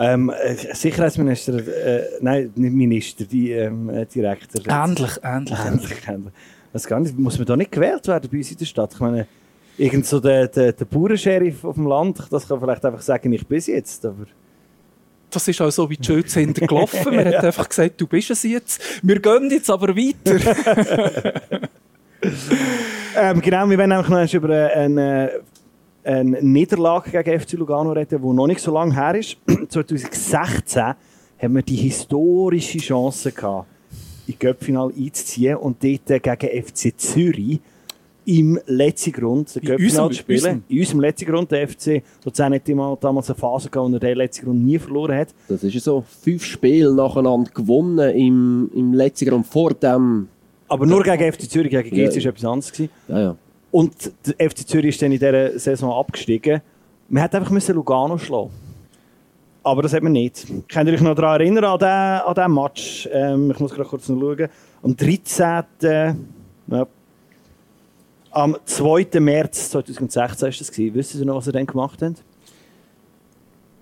Ähm, 0.00 0.30
äh, 0.30 0.54
Sicherheitsminister, 0.74 1.54
äh, 1.54 2.02
nein, 2.20 2.52
nicht 2.54 2.74
Minister, 2.74 3.24
die 3.24 3.50
ähm, 3.52 3.88
äh, 3.88 4.04
Direktor. 4.04 4.62
Ähnlich, 4.68 5.12
ähnlich. 5.24 5.58
Ähnlich, 5.58 6.06
ähnlich. 6.06 6.32
Was 6.72 6.86
gar 6.86 7.00
nicht, 7.00 7.18
muss 7.18 7.38
man 7.38 7.46
da 7.46 7.56
nicht 7.56 7.72
gewählt 7.72 8.06
werden 8.06 8.28
bei 8.30 8.38
uns 8.38 8.50
in 8.50 8.58
der 8.58 8.64
Stadt? 8.66 8.92
Ich 8.92 9.00
meine, 9.00 9.26
irgend 9.78 10.06
so 10.06 10.20
der, 10.20 10.48
der, 10.48 10.72
der 10.72 10.84
Bauernsheriff 10.84 11.64
auf 11.64 11.74
dem 11.76 11.86
Land, 11.86 12.22
das 12.30 12.46
kann 12.46 12.60
vielleicht 12.60 12.84
einfach 12.84 13.00
sagen, 13.00 13.32
ich 13.32 13.46
bin 13.46 13.62
jetzt. 13.64 14.04
Aber 14.04 14.26
Das 15.30 15.48
ist 15.48 15.60
auch 15.60 15.70
so 15.70 15.88
wie 15.88 15.96
die 15.96 16.04
Schütze 16.04 16.40
hintergelaufen. 16.40 17.14
Man 17.14 17.24
hat 17.34 17.44
einfach 17.44 17.68
gesagt, 17.68 18.00
du 18.00 18.06
bist 18.06 18.30
es 18.30 18.42
jetzt. 18.42 18.82
Wir 19.02 19.20
gehen 19.20 19.50
jetzt 19.50 19.70
aber 19.70 19.96
weiter. 19.96 21.40
ähm, 23.16 23.40
genau, 23.40 23.68
wir 23.70 23.78
werden 23.78 23.90
nämlich 23.90 24.08
noch 24.08 24.34
über 24.34 24.50
äh, 24.50 24.72
eine, 24.72 25.30
eine 26.04 26.42
Niederlage 26.42 27.10
gegen 27.10 27.40
FC 27.40 27.52
Lugano 27.52 27.92
reden, 27.92 28.20
die 28.20 28.28
noch 28.28 28.46
nicht 28.46 28.60
so 28.60 28.72
lange 28.72 28.94
her 28.94 29.14
ist. 29.14 29.36
2016 29.68 30.94
haben 31.40 31.54
wir 31.54 31.62
die 31.62 31.76
historische 31.76 32.78
Chance 32.78 33.32
gehabt, 33.32 33.68
in 34.28 34.38
Göppfinal 34.38 34.92
einzuziehen 34.96 35.56
und 35.56 35.82
dort 35.82 36.10
äh, 36.10 36.20
gegen 36.20 36.62
FC 36.64 36.92
Zürich 36.96 37.60
im 38.26 38.60
letzten 38.66 39.12
Grund, 39.12 39.54
der 39.54 39.62
In 39.62 39.68
Göppfinal 39.68 40.08
zu 40.10 40.14
spielen. 40.16 40.64
In 40.68 40.78
unserem 40.80 41.00
letzten 41.00 41.26
Grund, 41.30 41.50
der 41.50 41.66
FC 41.66 42.02
Luzern 42.24 42.52
hat 42.52 42.68
immer 42.68 42.98
damals 43.00 43.30
eine 43.30 43.38
Phase 43.38 43.70
gehabt, 43.70 43.90
wo 43.90 43.94
er 43.94 44.00
den 44.00 44.16
letzten 44.18 44.44
Grund 44.44 44.64
nie 44.64 44.78
verloren 44.78 45.16
hat. 45.16 45.28
Das 45.48 45.64
ist 45.64 45.72
ja 45.72 45.80
so. 45.80 46.04
Fünf 46.22 46.44
Spiele 46.44 46.92
nacheinander 46.94 47.50
gewonnen 47.52 48.14
im, 48.14 48.70
im 48.74 48.92
letzten 48.92 49.30
Grund 49.30 49.46
vor 49.46 49.72
dem. 49.72 50.28
Aber 50.68 50.84
nur 50.84 51.02
gegen 51.02 51.32
FC 51.32 51.48
Zürich, 51.50 51.70
gegen 51.70 51.96
Ja. 51.96 52.08
GC 52.08 52.22
war 52.24 52.30
etwas 52.30 52.44
anderes. 52.44 52.72
Gewesen. 52.72 52.90
Ja, 53.08 53.20
ja. 53.20 53.36
Und 53.70 54.12
der 54.26 54.50
FC 54.50 54.68
Zürich 54.68 54.94
ist 54.94 55.00
dann 55.02 55.12
in 55.12 55.18
dieser 55.18 55.58
Saison 55.58 55.92
abgestiegen. 55.92 56.60
Man 57.08 57.22
hätte 57.22 57.38
einfach 57.38 57.50
müssen 57.50 57.74
Lugano 57.74 58.18
schlagen 58.18 58.50
Aber 59.70 59.82
das 59.82 59.92
hat 59.92 60.02
man 60.02 60.12
nicht. 60.12 60.46
Könnt 60.68 60.88
ihr 60.88 60.94
euch 60.94 61.00
noch 61.02 61.14
daran 61.14 61.40
erinnern, 61.40 61.64
an 61.64 61.78
diesen, 61.78 62.42
an 62.42 62.54
Match? 62.54 63.08
Ähm, 63.12 63.50
ich 63.50 63.60
muss 63.60 63.74
gerade 63.74 63.88
kurz 63.88 64.08
noch 64.08 64.18
schauen. 64.18 64.48
Am 64.82 64.96
13. 64.96 65.64
Ja, 66.68 66.86
am 68.30 68.56
2. 68.64 69.20
März 69.20 69.70
2016 69.70 70.20
war 70.20 70.48
das. 70.50 70.72
Gewesen. 70.72 70.94
Wisst 70.94 71.14
ihr 71.16 71.24
noch, 71.26 71.36
was 71.36 71.46
ihr 71.48 71.52
dann 71.52 71.66
gemacht 71.66 72.00
habt? 72.02 72.22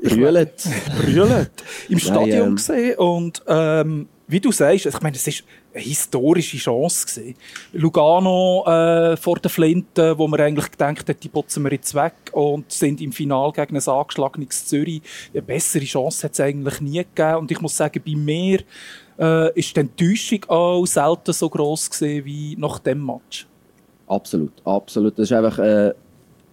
Brüllet. 0.03 0.69
Brüllet. 1.01 1.51
Im 1.89 1.99
Stadion 1.99 2.49
ähm, 2.49 2.57
gesehen 2.57 2.99
und 2.99 3.43
ähm, 3.47 4.09
wie 4.29 4.41
du 4.41 4.51
sagst, 4.51 4.87
ich 4.87 5.01
meine, 5.01 5.15
es 5.15 5.27
ist 5.27 5.45
eine 5.77 5.85
historische 5.85 6.57
Chance 6.57 7.07
gewesen. 7.07 7.35
Lugano 7.73 8.65
äh, 8.67 9.17
vor 9.17 9.37
der 9.39 9.51
Flinte, 9.51 10.19
wo 10.19 10.27
man 10.27 10.41
eigentlich 10.41 10.71
gedacht 10.71 11.09
hat, 11.09 11.23
die 11.23 11.29
putzen 11.29 11.65
wir 11.65 11.73
jetzt 11.73 11.95
weg 11.95 12.15
und 12.33 12.73
sind 12.73 13.01
im 13.01 13.13
Final 13.13 13.53
gegen 13.53 13.77
ein 13.77 13.89
angeschlagenes 13.89 14.67
Zürich. 14.67 15.03
Eine 15.33 15.43
bessere 15.43 15.85
Chance 15.85 16.25
hat 16.25 16.33
es 16.33 16.41
eigentlich 16.41 16.81
nie 16.81 16.99
gegeben 16.99 17.37
und 17.37 17.51
ich 17.51 17.61
muss 17.61 17.77
sagen, 17.77 18.03
bei 18.05 18.15
mir 18.15 18.61
äh, 19.19 19.59
ist 19.59 19.77
die 19.77 19.81
Enttäuschung 19.81 20.45
auch 20.49 20.87
selten 20.87 21.33
so 21.33 21.49
groß 21.49 21.91
gewesen 21.91 22.25
wie 22.25 22.57
nach 22.57 22.79
dem 22.79 23.05
Match. 23.05 23.47
Absolut, 24.07 24.53
absolut. 24.65 25.19
Das 25.19 25.31
war 25.31 25.45
einfach 25.45 25.59
ein 25.59 25.93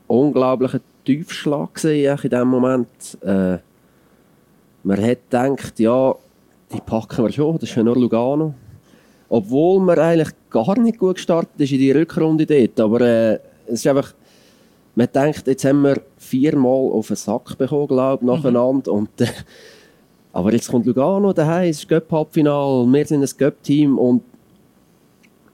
unglaublicher 0.07 0.81
Tiefschlag 1.05 1.81
in 1.83 2.17
diesem 2.21 2.47
Moment. 2.47 3.17
Äh, 3.21 3.57
man 4.83 5.01
hat 5.01 5.29
gedacht, 5.29 5.79
ja, 5.79 6.13
die 6.73 6.81
packen 6.81 7.23
wir 7.23 7.31
schon, 7.31 7.57
das 7.57 7.69
ist 7.69 7.75
ja 7.75 7.83
nur 7.83 7.95
Lugano. 7.95 8.53
Obwohl 9.35 9.79
man 9.79 9.97
eigentlich 9.97 10.29
gar 10.51 10.77
nicht 10.77 10.99
gut 10.99 11.15
gestartet 11.15 11.59
ist 11.59 11.71
in 11.71 11.79
die 11.79 11.91
Rückrunde 11.91 12.45
dort. 12.45 12.79
Aber 12.79 13.01
äh, 13.01 13.39
es 13.65 13.79
ist 13.79 13.87
einfach, 13.87 14.13
man 14.93 15.07
denkt, 15.11 15.47
jetzt 15.47 15.65
haben 15.65 15.81
wir 15.81 16.03
viermal 16.19 16.91
auf 16.91 17.07
den 17.07 17.15
Sack 17.15 17.57
bekommen, 17.57 17.87
glaube 17.87 18.23
ich, 18.23 18.27
nacheinander. 18.27 18.91
Und, 18.91 19.09
äh, 19.21 19.27
aber 20.33 20.53
jetzt 20.53 20.69
kommt 20.69 20.85
Lugano 20.85 21.33
daheim, 21.33 21.71
es 21.71 21.79
ist 21.79 21.89
Göpp-Halbfinale, 21.89 22.85
wir 22.85 23.05
sind 23.07 23.23
ein 23.23 23.29
Göpp-Team 23.35 23.97
und 23.97 24.21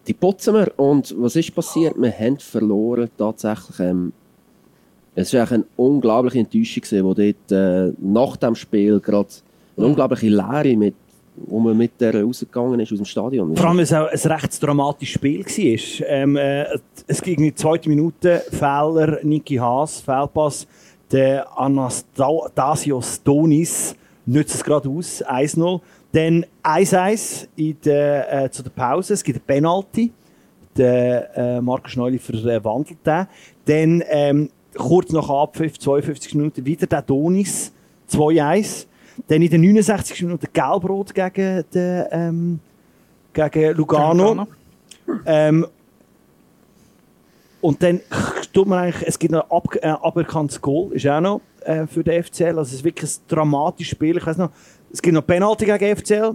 die 0.08 0.14
putzen 0.14 0.56
wir. 0.56 0.78
Und 0.78 1.16
was 1.18 1.38
ist 1.38 1.56
passiert? 1.56 1.96
Wir 1.98 2.12
haben 2.12 2.38
verloren, 2.38 3.10
tatsächlich. 3.18 3.80
Ähm, 3.80 4.12
es 5.16 5.34
war 5.34 5.50
eine 5.50 5.64
unglaubliche 5.78 6.40
Enttäuschung, 6.40 6.84
gewesen, 6.84 7.06
wo 7.06 7.14
dort 7.14 7.52
äh, 7.54 7.94
nach 7.98 8.36
dem 8.36 8.56
Spiel 8.56 9.00
gerade 9.00 9.30
eine 9.78 9.86
unglaubliche 9.86 10.28
Leere, 10.28 10.76
mit, 10.76 10.96
wo 11.48 11.60
man 11.60 11.78
mit 11.78 12.00
der 12.00 12.22
rausgegangen 12.22 12.80
ist 12.80 12.92
aus 12.92 12.98
dem 13.00 13.06
Stadion. 13.06 13.56
Vor 13.56 13.68
allem, 13.68 13.78
weil 13.78 13.84
es 13.84 13.94
auch 13.94 14.08
ein 14.08 14.32
recht 14.32 14.64
dramatisches 14.64 15.14
Spiel 15.14 15.46
war. 15.46 16.08
Ähm, 16.08 16.36
äh, 16.36 16.66
es 17.08 17.22
ging 17.22 17.38
in 17.38 17.44
die 17.44 17.56
zweite 17.56 17.90
Minute, 17.90 18.44
Fehler, 18.52 19.20
Niki 19.24 19.56
Haas, 19.56 20.02
Fehlpass, 20.02 20.68
der 21.12 21.48
Anastasios 21.58 23.24
Donis 23.24 23.96
nützt 24.26 24.56
es 24.56 24.64
gerade 24.64 24.90
aus, 24.90 25.24
1-0. 25.26 25.82
Dann 26.12 26.46
1-1 26.64 27.48
in 27.56 27.78
der, 27.84 28.46
äh, 28.46 28.52
zu 28.52 28.64
der 28.64 28.70
Pause, 28.72 29.14
es 29.14 29.24
gibt 29.24 29.38
eine 29.38 29.46
Penalty. 29.46 30.12
Der 30.78 31.36
äh, 31.36 31.62
Marco 31.62 31.90
Schneuli 31.90 32.20
verwandelt 32.20 33.00
den. 33.06 33.28
Dann 33.66 34.04
ähm, 34.08 34.50
kurz 34.76 35.12
nach 35.12 35.30
Abpfiff, 35.30 35.78
52 35.80 36.36
Minuten, 36.36 36.66
wieder 36.66 36.88
der 36.88 37.02
Donis, 37.02 37.74
2-1. 38.12 38.86
Dann 39.28 39.42
in 39.42 39.50
den 39.50 39.62
69 39.62 40.24
Minuten 40.24 40.48
Gelbrot 40.52 41.14
gegen, 41.14 41.64
den, 41.74 42.06
ähm, 42.12 42.60
gegen 43.34 43.76
Lugano. 43.76 44.48
Ähm, 45.26 45.66
und 47.62 47.84
dann 47.84 48.00
tut 48.54 48.68
man 48.68 48.80
eigentlich, 48.80 49.08
es 49.08 49.20
gibt 49.20 49.34
noch 49.34 49.50
ein 49.50 49.80
äh, 49.82 49.88
aberkanntes 49.88 50.62
Goal, 50.62 50.94
ist 50.94 51.08
auch 51.08 51.20
noch 51.20 51.42
äh, 51.62 51.86
für 51.88 52.04
den 52.04 52.24
FCL. 52.24 52.58
Also 52.58 52.62
es 52.62 52.74
ist 52.74 52.84
wirklich 52.84 53.10
ein 53.10 53.22
dramatisches 53.28 53.92
Spiel. 53.92 54.18
Ich 54.18 54.26
weiß 54.26 54.38
noch, 54.38 54.52
es 54.92 55.02
gibt 55.02 55.14
noch 55.14 55.26
Penalty 55.26 55.66
gegen 55.66 55.96
FCL, 55.98 56.34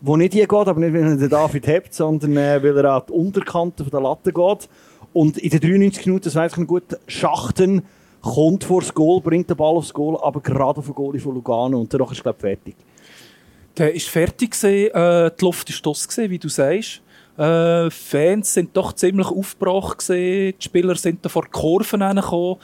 wo 0.00 0.16
nicht 0.16 0.32
hier 0.34 0.46
geht, 0.46 0.68
aber 0.68 0.80
nicht, 0.80 0.92
weil 0.92 1.20
er 1.20 1.28
David 1.28 1.66
hebt, 1.66 1.94
sondern 1.94 2.36
äh, 2.36 2.62
weil 2.62 2.76
er 2.76 2.92
an 2.92 3.02
die 3.08 3.12
Unterkante 3.12 3.84
von 3.84 3.90
der 3.90 4.00
Latte 4.00 4.32
geht. 4.32 4.68
Und 5.12 5.38
in 5.38 5.50
den 5.50 5.60
93 5.60 6.06
Minuten, 6.06 6.24
das 6.24 6.34
weiß 6.34 6.52
ich 6.52 6.58
noch 6.58 6.66
gut, 6.66 6.98
Schachten 7.06 7.82
kommt 8.20 8.64
vor 8.64 8.80
das 8.80 8.92
Goal, 8.92 9.20
bringt 9.20 9.48
den 9.48 9.56
Ball 9.56 9.76
aufs 9.76 9.92
Goal, 9.92 10.18
aber 10.22 10.40
gerade 10.40 10.78
auf 10.78 10.86
den 10.86 10.94
Goal 10.94 11.18
von 11.18 11.34
Lugano 11.34 11.80
und 11.80 11.92
danach 11.92 12.12
ist 12.12 12.22
glaube 12.22 12.40
fertig. 12.40 12.76
Der 13.76 13.94
ist 13.94 14.08
fertig 14.08 14.50
gewesen, 14.50 14.90
äh, 14.92 15.30
die 15.38 15.44
Luft 15.44 15.70
ist 15.70 15.86
aus 15.86 16.08
wie 16.16 16.38
du 16.38 16.48
sagst. 16.48 17.00
Äh, 17.36 17.90
Fans 17.90 18.52
sind 18.52 18.76
doch 18.76 18.92
ziemlich 18.92 19.28
aufgebracht 19.28 19.98
gewesen. 19.98 20.56
Die 20.58 20.64
Spieler 20.64 20.96
sind 20.96 21.24
da 21.24 21.28
vor 21.28 21.44
die 21.44 21.50
Kurven 21.50 22.02
hergekommen. 22.02 22.56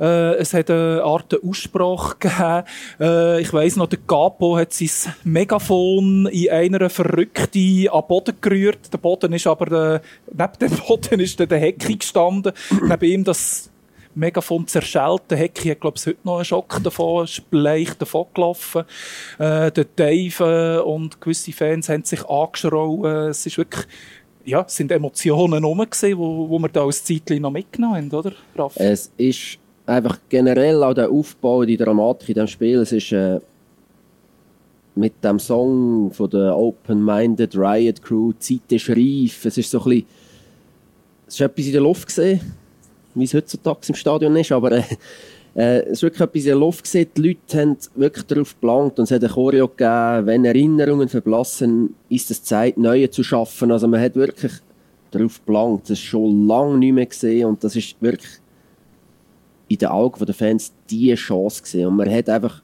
Äh, 0.00 0.36
es 0.36 0.52
hat 0.54 0.70
eine 0.70 1.02
Art 1.04 1.32
Aussprache 1.44 2.16
gegeben. 2.18 2.64
Äh, 2.98 3.40
ich 3.42 3.52
weiss 3.52 3.76
noch, 3.76 3.86
der 3.86 4.00
Capo 4.00 4.56
hat 4.56 4.72
sein 4.72 5.14
Megafon 5.22 6.26
in 6.26 6.50
einer 6.50 6.90
Verrückten 6.90 7.52
den 7.52 7.88
Boden 8.08 8.34
gerührt. 8.40 8.92
Der 8.92 8.98
Boden 8.98 9.32
ist 9.34 9.46
aber, 9.46 9.66
der, 9.66 10.02
neben 10.32 10.58
dem 10.60 10.78
Boden 10.88 11.20
ist 11.20 11.38
der 11.38 11.58
Hecki 11.58 11.96
gestanden. 11.96 12.52
neben 12.82 13.04
ihm 13.04 13.24
das 13.24 13.70
Megafon 14.14 14.66
zerschellt. 14.66 15.22
Der 15.30 15.38
Hecki 15.38 15.68
hat, 15.68 15.80
glaube 15.80 15.98
ich, 15.98 16.06
heute 16.06 16.18
noch 16.24 16.36
einen 16.36 16.44
Schock 16.44 16.82
davon, 16.82 17.24
ist 17.24 17.48
bleich 17.50 17.94
davon 17.94 18.26
gelaufen. 18.34 18.82
Äh, 19.38 19.70
der 19.70 19.86
Dave 19.96 20.78
äh, 20.78 20.82
und 20.82 21.20
gewisse 21.20 21.52
Fans 21.52 21.88
haben 21.88 22.04
sich 22.04 22.24
angeschrauen. 22.24 23.28
Es 23.28 23.46
ist 23.46 23.58
wirklich, 23.58 23.86
ja, 24.44 24.64
es 24.66 24.76
sind 24.76 24.90
Emotionen 24.90 25.64
rum 25.64 25.78
gewesen, 25.78 26.18
wo, 26.18 26.48
wo 26.48 26.58
wir 26.58 26.68
da 26.68 26.84
als 26.84 27.04
Zeitchen 27.04 27.42
noch 27.42 27.50
mitgenommen 27.50 27.96
haben, 27.96 28.10
oder, 28.12 28.32
Raff? 28.56 28.74
Es 28.76 29.12
ist 29.16 29.58
einfach 29.86 30.18
generell 30.28 30.82
auch 30.82 30.94
der 30.94 31.10
Aufbau, 31.10 31.64
die 31.64 31.76
Dramatik 31.76 32.30
in 32.30 32.34
diesem 32.34 32.48
Spiel. 32.48 32.78
Es 32.80 32.92
ist 32.92 33.12
äh, 33.12 33.40
mit 34.94 35.22
dem 35.24 35.38
Song 35.38 36.10
von 36.12 36.30
der 36.30 36.56
Open-Minded 36.56 37.56
Riot 37.56 38.02
Crew, 38.02 38.32
Zeit 38.38 38.70
ist 38.70 38.88
reif. 38.90 39.44
Es 39.44 39.58
ist 39.58 39.70
so 39.70 39.78
ein 39.78 39.84
bisschen, 39.84 40.06
es 41.26 41.34
ist 41.34 41.40
etwas 41.40 41.66
in 41.66 41.72
der 41.72 41.80
Luft 41.80 42.06
gesehen, 42.06 42.40
wie 43.14 43.24
es 43.24 43.34
heutzutage 43.34 43.80
im 43.88 43.94
Stadion 43.94 44.36
ist, 44.36 44.52
aber 44.52 44.72
äh, 44.72 44.82
äh, 45.54 45.80
es 45.80 45.92
ist 45.92 46.02
wirklich 46.02 46.20
etwas 46.20 46.42
in 46.42 46.48
der 46.48 46.56
Luft 46.56 46.84
gesehen. 46.84 47.08
Die 47.16 47.22
Leute 47.22 47.60
haben 47.60 47.76
wirklich 47.94 48.26
darauf 48.26 48.54
geplant 48.54 48.98
und 48.98 49.04
es 49.04 49.10
hat 49.10 49.24
ein 49.24 49.30
Choreo 49.30 49.68
gegeben, 49.68 50.26
wenn 50.26 50.44
Erinnerungen 50.44 51.08
verblassen, 51.08 51.94
ist 52.08 52.30
es 52.30 52.42
Zeit, 52.42 52.78
neue 52.78 53.10
zu 53.10 53.22
schaffen. 53.22 53.72
Also 53.72 53.88
man 53.88 54.00
hat 54.00 54.14
wirklich 54.14 54.52
darauf 55.10 55.38
geplant. 55.44 55.82
Das 55.84 55.90
ist 55.90 56.00
schon 56.00 56.46
lange 56.46 56.78
nicht 56.78 56.92
mehr 56.92 57.06
gesehen 57.06 57.46
und 57.46 57.64
das 57.64 57.74
ist 57.74 57.96
wirklich 58.00 58.30
in 59.68 59.78
den 59.78 59.88
Augen 59.88 60.24
der 60.24 60.34
Fans 60.34 60.72
die 60.88 61.14
Chance 61.14 61.62
gesehen. 61.62 61.88
Und 61.88 61.96
man 61.96 62.12
hat 62.12 62.28
einfach 62.28 62.62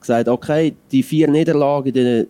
gesagt, 0.00 0.28
okay, 0.28 0.74
die 0.90 1.02
vier 1.02 1.28
Niederlagen 1.28 1.88
in 1.88 1.94
der, 1.94 2.26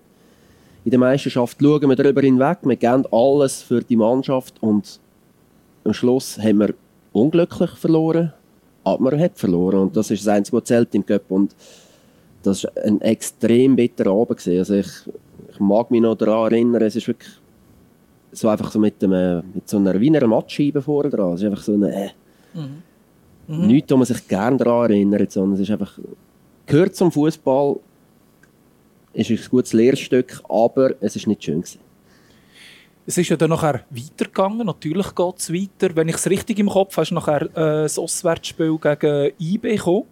in 0.84 0.90
der 0.90 0.98
Meisterschaft 0.98 1.59
schauen 1.61 1.88
wir 1.88 1.96
darüber 1.96 2.20
hinweg. 2.20 2.59
Wir 2.62 2.76
geben 2.76 3.05
alles 3.11 3.62
für 3.62 3.82
die 3.82 3.96
Mannschaft 3.96 4.55
und 4.61 5.00
am 5.84 5.92
Schluss 5.92 6.38
haben 6.38 6.59
wir 6.59 6.74
unglücklich 7.13 7.71
verloren, 7.71 8.33
aber 8.85 9.11
man 9.11 9.21
hat 9.21 9.39
verloren 9.39 9.81
und 9.81 9.97
das 9.97 10.11
ist 10.11 10.27
das 10.27 10.35
einzige, 10.35 10.57
was 10.57 10.65
zählt 10.65 10.95
im 10.95 11.05
Cup 11.05 11.31
und 11.31 11.55
das 12.43 12.65
war 12.65 12.71
ein 12.85 13.01
extrem 13.03 13.77
bitterer 13.77 14.11
Abend. 14.13 14.39
Gewesen. 14.39 14.59
Also 14.59 14.75
ich, 14.75 14.89
ich 15.53 15.61
mag 15.61 15.91
mich 15.91 16.01
noch 16.01 16.17
daran 16.17 16.53
erinnern, 16.53 16.83
es 16.83 16.97
ist 16.97 17.07
wirklich 17.07 17.31
so 18.33 18.49
einfach 18.49 18.73
so 18.73 18.79
mit, 18.79 19.01
dem, 19.03 19.11
mit 19.55 19.69
so 19.69 19.77
einer 19.77 20.01
Wiener 20.01 20.27
Matscheibe 20.27 20.83
vorne 20.83 21.11
dran. 21.11 21.35
Es 21.35 21.43
ist 21.43 21.47
einfach 21.47 21.63
so 21.63 21.75
eine, 21.75 22.07
äh, 22.07 22.09
Mhm. 23.49 23.67
nichts, 23.67 23.91
wo 23.91 23.97
man 23.97 24.07
sich 24.07 24.27
gerne 24.29 24.57
daran 24.57 24.91
erinnert, 24.91 25.33
sondern 25.33 25.55
es 25.55 25.61
ist 25.61 25.71
einfach, 25.71 25.99
gehört 26.67 26.95
zum 26.95 27.11
Fußball, 27.11 27.77
ist 29.15 29.31
ein 29.31 29.39
gutes 29.51 29.73
Lehrstück, 29.73 30.41
aber 30.49 30.93
es 31.01 31.17
ist 31.17 31.27
nicht 31.27 31.43
schön 31.45 31.61
gewesen. 31.61 31.81
Es 33.05 33.18
ist 33.18 33.28
ja 33.28 33.36
dann 33.36 33.50
nachher 33.50 33.84
weitergegangen. 33.90 34.66
Natürlich 34.66 35.14
geht 35.14 35.38
es 35.38 35.53
weiter. 35.53 35.96
Wenn 35.96 36.09
ich 36.09 36.16
es 36.16 36.30
richtig 36.30 36.59
im 36.59 36.68
Kopf 36.68 36.96
habe, 36.96 37.03
ist 37.03 37.12
nachher 37.12 37.42
äh, 37.42 37.82
das 37.82 37.98
Auswärtsspiel 37.98 38.78
gegen 38.78 39.32
IB 39.40 39.76
gekommen, 39.76 40.05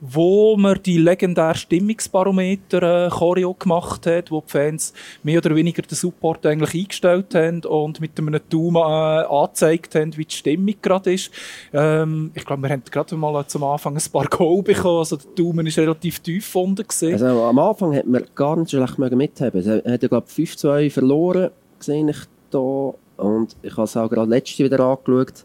wo 0.00 0.56
man 0.56 0.80
die 0.82 0.98
legendäre 0.98 1.54
Stimmungsbarometer 1.54 3.06
äh, 3.06 3.54
gemacht 3.58 4.06
hat, 4.06 4.30
wo 4.30 4.40
die 4.40 4.50
Fans 4.50 4.92
mehr 5.22 5.38
oder 5.38 5.54
weniger 5.54 5.82
den 5.82 5.94
Support 5.94 6.44
eigentlich 6.46 6.82
eingestellt 6.82 7.34
haben 7.34 7.64
und 7.64 8.00
mit 8.00 8.18
einem 8.18 8.38
Daumen 8.48 8.76
äh, 8.76 9.24
angezeigt 9.26 9.94
haben, 9.94 10.16
wie 10.16 10.26
die 10.26 10.34
Stimmung 10.34 10.74
gerade 10.82 11.14
ist. 11.14 11.30
Ähm, 11.72 12.30
ich 12.34 12.44
glaube, 12.44 12.62
wir 12.62 12.70
haben 12.70 12.82
gerade 12.88 13.16
mal 13.16 13.46
zum 13.46 13.64
Anfang 13.64 13.96
ein 13.96 14.12
paar 14.12 14.26
Goal 14.26 14.62
bekommen, 14.62 14.98
also 14.98 15.16
der 15.16 15.30
Daumen 15.34 15.66
ist 15.66 15.78
relativ 15.78 16.20
tief 16.20 16.52
gesehen. 16.52 17.14
Also 17.14 17.26
am 17.44 17.58
Anfang 17.58 17.96
hat 17.96 18.06
man 18.06 18.24
gar 18.34 18.56
nicht 18.56 18.70
schlecht 18.70 18.98
mithaben. 18.98 19.60
Es 19.60 19.66
hat 19.66 20.00
glaube 20.00 20.26
ich, 20.36 20.50
5-2 20.50 20.90
verloren, 20.90 21.50
sehe 21.84 22.08
ich 22.08 22.18
da. 22.50 22.94
Und 23.16 23.56
ich 23.62 23.72
habe 23.72 23.84
es 23.84 23.96
auch 23.96 24.08
gerade 24.10 24.30
letzte 24.30 24.64
wieder 24.64 24.80
angeschaut. 24.80 25.44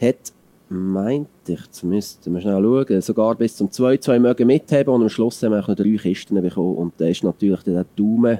Hat, 0.00 0.32
meinte 0.68 1.28
ich, 1.52 1.70
zumindest 1.70 2.26
müssen 2.26 2.34
wir 2.34 2.40
schnell 2.40 2.62
schauen, 2.88 3.02
sogar 3.02 3.34
bis 3.34 3.56
zum 3.56 3.68
2-2 3.68 4.18
mögen 4.18 4.46
mithaben 4.46 4.92
und 4.94 5.02
am 5.02 5.08
Schluss 5.08 5.42
haben 5.42 5.52
wir 5.52 5.60
auch 5.60 5.68
noch 5.68 5.76
drei 5.76 5.96
Kisten 5.96 6.40
bekommen. 6.40 6.76
Und 6.76 6.94
da 6.98 7.06
ist 7.06 7.24
natürlich 7.24 7.62
der 7.62 7.84
Daumen, 7.96 8.38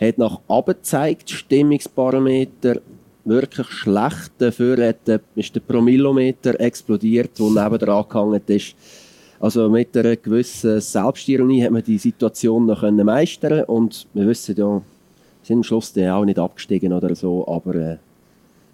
hat 0.00 0.18
nach 0.18 0.40
oben 0.48 0.74
gezeigt, 0.74 1.30
Stimmungsparameter 1.30 2.80
wirklich 3.24 3.68
schlecht. 3.68 4.32
Dafür 4.38 4.88
hat, 4.88 5.06
der- 5.06 5.20
ist 5.34 5.54
der 5.54 5.60
Promillometer 5.60 6.58
explodiert, 6.60 7.38
der 7.38 7.46
neben 7.46 7.78
dran 7.78 8.04
gehangen 8.08 8.40
ist. 8.46 8.74
Also 9.38 9.70
mit 9.70 9.96
einer 9.96 10.16
gewissen 10.16 10.80
Selbstironie 10.80 11.62
hat 11.62 11.70
man 11.70 11.82
die 11.82 11.96
Situation 11.98 12.66
noch 12.66 12.80
können 12.80 13.06
meistern 13.06 13.64
und 13.64 14.06
wir 14.12 14.26
wissen 14.26 14.54
ja, 14.56 14.82
sind 15.50 15.58
am 15.58 15.62
Schluss 15.64 15.98
auch 15.98 16.24
nicht 16.24 16.38
abgestiegen 16.38 16.92
oder 16.92 17.14
so, 17.14 17.46
aber 17.48 17.74
äh, 17.74 17.96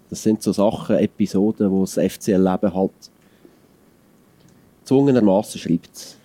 das 0.09 0.21
sind 0.21 0.43
so 0.43 0.51
Sachen, 0.51 0.97
Episoden, 0.97 1.71
wo 1.71 1.81
das 1.81 1.95
FCL-Leben 1.95 2.73
halt 2.73 2.91
zwungenermaßen 4.83 5.59
schreibt. 5.59 6.16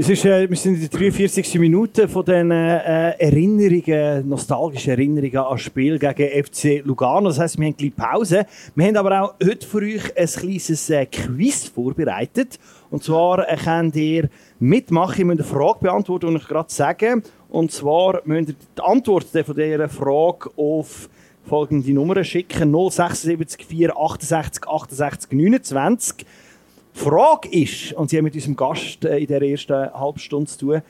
Es 0.00 0.08
ist, 0.08 0.24
äh, 0.26 0.48
wir 0.48 0.56
sind 0.56 0.74
in 0.74 0.88
der 0.88 0.96
43. 0.96 1.58
Minute 1.58 2.06
von 2.06 2.24
den 2.24 2.52
äh, 2.52 3.18
Erinnerungen, 3.18 4.28
nostalgischen 4.28 4.90
Erinnerungen 4.90 5.36
an 5.38 5.50
das 5.50 5.60
Spiel 5.62 5.98
gegen 5.98 6.44
FC 6.44 6.86
Lugano. 6.86 7.30
Das 7.30 7.40
heisst, 7.40 7.58
wir 7.58 7.66
haben 7.66 7.76
gleich 7.76 7.96
Pause. 7.96 8.46
Wir 8.76 8.86
haben 8.86 8.96
aber 8.96 9.20
auch 9.20 9.34
heute 9.44 9.66
für 9.66 9.78
euch 9.78 10.16
ein 10.16 10.28
kleines 10.28 10.88
äh, 10.90 11.04
Quiz 11.04 11.64
vorbereitet. 11.64 12.60
Und 12.90 13.02
zwar 13.02 13.48
äh, 13.48 13.56
könnt 13.56 13.96
ihr 13.96 14.28
mitmachen, 14.60 15.18
ihr 15.18 15.24
müsst 15.24 15.40
eine 15.40 15.48
Frage 15.48 15.80
beantworten, 15.80 16.30
die 16.30 16.36
ich 16.36 16.46
gerade 16.46 16.72
sage. 16.72 17.20
Und 17.48 17.72
zwar 17.72 18.22
müsst 18.24 18.50
ihr 18.50 18.54
die 18.76 18.80
Antwort 18.80 19.24
von 19.24 19.56
dieser 19.56 19.88
Frage 19.88 20.50
auf 20.56 21.10
folgende 21.42 21.92
Nummern 21.92 22.24
schicken. 22.24 22.72
076 22.72 23.66
468 23.66 24.68
68 24.68 25.32
29. 25.32 26.24
Die 26.98 27.04
Frage 27.04 27.48
ist, 27.50 27.92
und 27.92 28.10
Sie 28.10 28.16
haben 28.16 28.24
mit 28.24 28.34
unserem 28.34 28.56
Gast 28.56 29.04
äh, 29.04 29.18
in 29.18 29.28
der 29.28 29.42
ersten 29.42 29.92
halben 29.92 30.18
Stunde 30.18 30.50
zu 30.50 30.58
tun, 30.58 30.82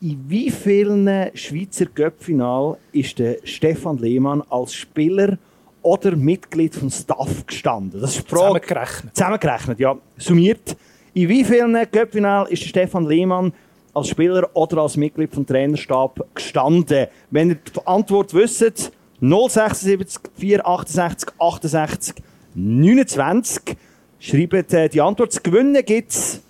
in 0.00 0.24
wie 0.28 0.50
vielen 0.50 1.08
Schweizer 1.34 1.86
Göppfinal 1.86 2.76
ist 2.90 3.18
der 3.20 3.36
Stefan 3.44 3.98
Lehmann 3.98 4.42
als 4.50 4.74
Spieler 4.74 5.38
oder 5.82 6.16
Mitglied 6.16 6.74
vom 6.74 6.90
Staff 6.90 7.46
gestanden? 7.46 8.00
Das 8.00 8.16
ist 8.16 8.24
die 8.24 8.34
Frage. 8.34 8.60
Zusammengerechnet. 8.60 9.16
Zusammengerechnet, 9.16 9.78
ja. 9.78 9.96
Summiert. 10.16 10.76
In 11.14 11.28
wie 11.28 11.44
vielen 11.44 11.74
Göppfinal 11.92 12.48
ist 12.48 12.62
der 12.62 12.68
Stefan 12.68 13.06
Lehmann 13.06 13.52
als 13.94 14.08
Spieler 14.08 14.50
oder 14.54 14.78
als 14.78 14.96
Mitglied 14.96 15.32
vom 15.32 15.46
Trainerstab 15.46 16.26
gestanden? 16.34 17.06
Wenn 17.30 17.50
ihr 17.50 17.54
die 17.54 17.86
Antwort 17.86 18.34
wisst, 18.34 18.92
076 19.20 20.22
468 20.36 21.28
68 21.38 22.14
29. 22.54 23.76
Schreibt 24.18 24.72
äh, 24.72 24.88
die 24.88 25.00
Antwort. 25.00 25.32
Zu 25.32 25.42
gewinnen 25.42 25.84
gibt 25.84 26.12
es 26.12 26.42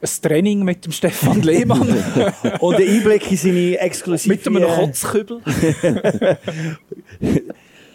Ein 0.00 0.08
Training 0.22 0.64
mit 0.64 0.84
dem 0.84 0.92
Stefan 0.92 1.42
Lehmann. 1.42 1.80
und 2.60 2.76
einen 2.76 2.88
Einblick 2.88 3.30
in 3.30 3.36
seine 3.36 3.78
exklusive... 3.78 4.34
mit 4.34 4.46
einem 4.46 4.68
Kotzkübel. 4.68 5.40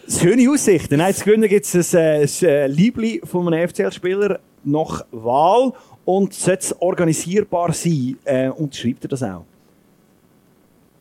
Schöne 0.08 0.52
Aussichten. 0.52 0.98
Nein, 0.98 1.16
zu 1.16 1.26
gewinnen 1.26 1.50
gibt 1.50 1.66
es 1.66 1.96
ein, 1.96 2.00
äh, 2.00 2.22
ein 2.22 2.30
äh, 2.44 2.68
Liebli 2.68 3.22
von 3.24 3.52
einem 3.52 3.68
FCL-Spieler 3.68 4.40
nach 4.64 5.04
Wahl 5.12 5.74
und 6.06 6.34
sollte 6.34 6.60
es 6.60 6.82
organisierbar 6.82 7.74
sein, 7.74 8.18
äh, 8.24 8.50
unterschreibt 8.50 9.06
er 9.06 9.10
das 9.10 9.24
auch. 9.24 9.46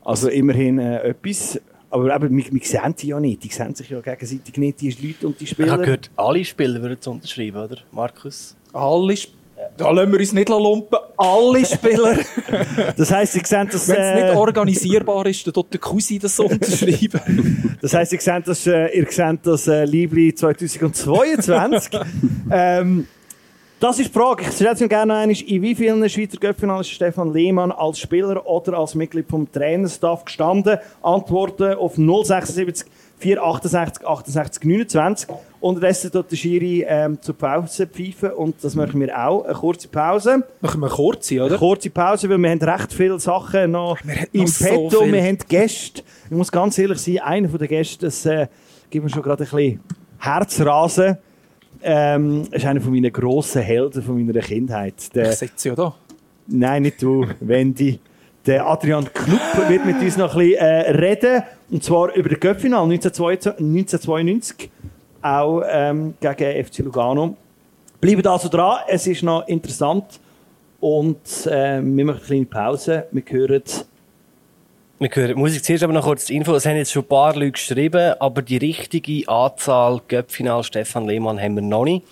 Also 0.05 0.29
immerhin 0.29 0.79
äh, 0.79 1.09
etwas. 1.09 1.61
Aber 1.95 2.13
eben, 2.13 2.37
wir, 2.37 2.45
wir 2.51 2.61
sehen 2.61 2.95
sie 2.97 3.07
ja 3.07 3.21
nicht. 3.21 3.45
Die 3.45 3.49
sehen 3.49 3.73
sich 3.73 3.89
ja 3.89 4.01
gegenseitig 4.01 4.57
nicht, 4.57 4.81
die 4.81 4.91
Leute 4.91 5.29
und 5.29 5.39
die 5.39 5.45
Ich 5.45 5.51
Spieler. 5.51 5.71
habe 5.71 5.85
gehört, 5.85 6.11
alle 6.17 6.45
Spieler 6.45 6.83
würden 6.83 6.99
es 7.01 7.07
unterschreiben, 7.07 7.57
oder? 7.57 7.77
Markus? 7.93 8.57
Alle 8.73 9.13
Sp 9.15 9.31
da 9.77 9.91
lassen 9.91 10.13
wir 10.13 10.19
uns 10.19 10.33
nicht 10.33 10.49
lumpen. 10.49 10.99
Alle 11.17 11.65
Spieler. 11.65 12.19
Das 12.97 13.13
heisst, 13.13 13.35
sie 13.35 13.43
sehen 13.45 13.69
das... 13.71 13.89
Wenn 13.89 13.97
es 13.97 14.21
äh, 14.21 14.27
nicht 14.27 14.37
organisierbar 14.37 15.25
ist, 15.27 15.47
dann 15.47 15.55
tut 15.55 15.73
der 15.73 15.81
Cousin 15.81 16.19
das 16.19 16.39
unterschreiben. 16.39 17.77
Das 17.81 17.95
heisst, 17.95 18.13
ihr 18.13 18.21
seht 18.21 18.49
das, 18.49 18.67
äh, 18.67 18.89
ihr 18.89 19.07
seht 19.09 19.39
das 19.45 19.69
äh, 19.69 19.85
Liebli 19.85 20.35
2022. 20.35 22.01
ähm, 22.51 23.07
das 23.85 23.99
ist 23.99 24.09
die 24.09 24.19
Frage. 24.19 24.45
Ich 24.45 24.53
stelle 24.53 24.73
es 24.73 24.79
gerne 24.79 25.13
noch 25.13 25.21
einmal. 25.21 25.37
In 25.43 25.61
wie 25.61 25.75
vielen 25.75 26.09
Schweizer 26.09 26.39
Göppfinalen 26.39 26.81
ist 26.81 26.89
Stefan 26.89 27.35
Lehmann 27.35 27.71
als 27.71 27.99
Spieler 27.99 28.47
oder 28.47 28.79
als 28.79 28.95
Mitglied 28.95 29.29
vom 29.29 29.51
Trainerstaff 29.53 30.25
gestanden? 30.25 30.79
Antworten 31.03 31.75
auf 31.75 31.97
076 31.97 32.91
468 33.19 34.07
68 34.07 34.65
29. 34.65 35.29
Unterdessen 35.61 36.11
tut 36.11 36.31
der 36.31 36.37
Schiri 36.37 36.87
ähm, 36.89 37.21
zur 37.21 37.37
Pause 37.37 37.87
pfeifen 37.87 38.31
und 38.31 38.55
das 38.65 38.75
machen 38.75 38.99
wir 39.01 39.23
auch. 39.23 39.45
Eine 39.45 39.53
kurze 39.53 39.89
Pause. 39.89 40.45
Machen 40.63 40.81
wir 40.81 40.91
Eine 40.91 41.45
oder? 41.45 41.59
kurze 41.59 41.91
Pause, 41.91 42.31
weil 42.31 42.39
wir 42.39 42.51
haben 42.53 42.63
recht 42.63 42.91
viele 42.91 43.21
Sachen 43.21 43.73
noch 43.73 43.99
im 44.33 44.41
noch 44.45 44.49
so 44.49 44.65
Petto. 44.65 45.03
viel. 45.03 45.13
wir 45.13 45.23
haben 45.23 45.39
Gäste. 45.47 46.03
Ich 46.25 46.31
muss 46.35 46.51
ganz 46.51 46.79
ehrlich 46.79 47.01
sein, 47.01 47.19
einer 47.19 47.49
der 47.49 47.69
Gäste, 47.69 48.07
das 48.07 48.25
äh, 48.25 48.47
gibt 48.89 49.05
mir 49.05 49.11
schon 49.11 49.23
gerade 49.23 49.45
ein 49.45 49.51
bisschen 49.51 49.81
Herzrasen. 50.19 51.19
Ähm, 51.87 52.49
ist 52.51 52.65
einer 52.65 52.81
von 52.81 52.93
meinen 52.93 53.13
grossen 53.13 53.61
Helden 53.61 54.03
von 54.03 54.25
meiner 54.25 54.41
Kindheit. 54.41 55.15
Der, 55.15 55.31
Ich 55.31 55.37
sitze 55.37 55.69
ja 55.69 55.75
da. 55.75 55.95
Nein, 56.47 56.83
nicht 56.83 57.03
du, 57.03 57.27
Wendy. 57.41 57.99
Der 58.47 58.67
Adrian 58.67 59.07
Knupp 59.13 59.69
wird 59.69 59.85
mit 59.85 60.01
uns 60.01 60.17
noch 60.17 60.35
ein 60.35 60.49
bisschen 60.49 60.59
äh, 60.61 60.91
reden. 60.93 61.43
Und 61.71 61.85
zwar 61.85 62.15
über 62.15 62.29
den 62.31 62.41
Göppfinal 62.41 62.85
1992, 62.85 63.53
1992 63.59 64.71
auch 65.21 65.63
ähm, 65.67 66.15
gegen 66.21 66.65
FC 66.65 66.79
Lugano. 66.79 67.37
Bleibt 68.01 68.27
also 68.27 68.49
dran, 68.49 68.81
es 68.89 69.07
ist 69.07 69.23
noch 69.23 69.47
interessant. 69.47 70.05
Und 70.81 71.47
äh, 71.47 71.81
wir 71.83 72.05
machen 72.05 72.19
eine 72.19 72.27
kleine 72.27 72.47
Pause. 72.47 73.07
Wir 73.11 73.23
hören 73.27 73.63
Wir 75.01 75.11
hören 75.13 75.37
Musik 75.37 75.65
zuerst, 75.65 75.83
aber 75.83 75.93
noch 75.93 76.05
kurz 76.05 76.27
die 76.27 76.37
Info. 76.37 76.55
Es 76.55 76.67
haben 76.67 76.77
jetzt 76.77 76.93
schon 76.93 77.03
ein 77.03 77.09
paar 77.09 77.35
Leute 77.35 77.51
geschrieben, 77.51 78.15
aber 78.21 78.43
die 78.43 78.59
richtige 78.59 79.29
Anzahl 79.29 80.01
Göppfinal 80.07 80.63
Stefan 80.63 81.09
Lehmann 81.09 81.41
haben 81.41 81.57
wir 81.57 81.63
noch 81.63 81.85
nicht. 81.85 82.07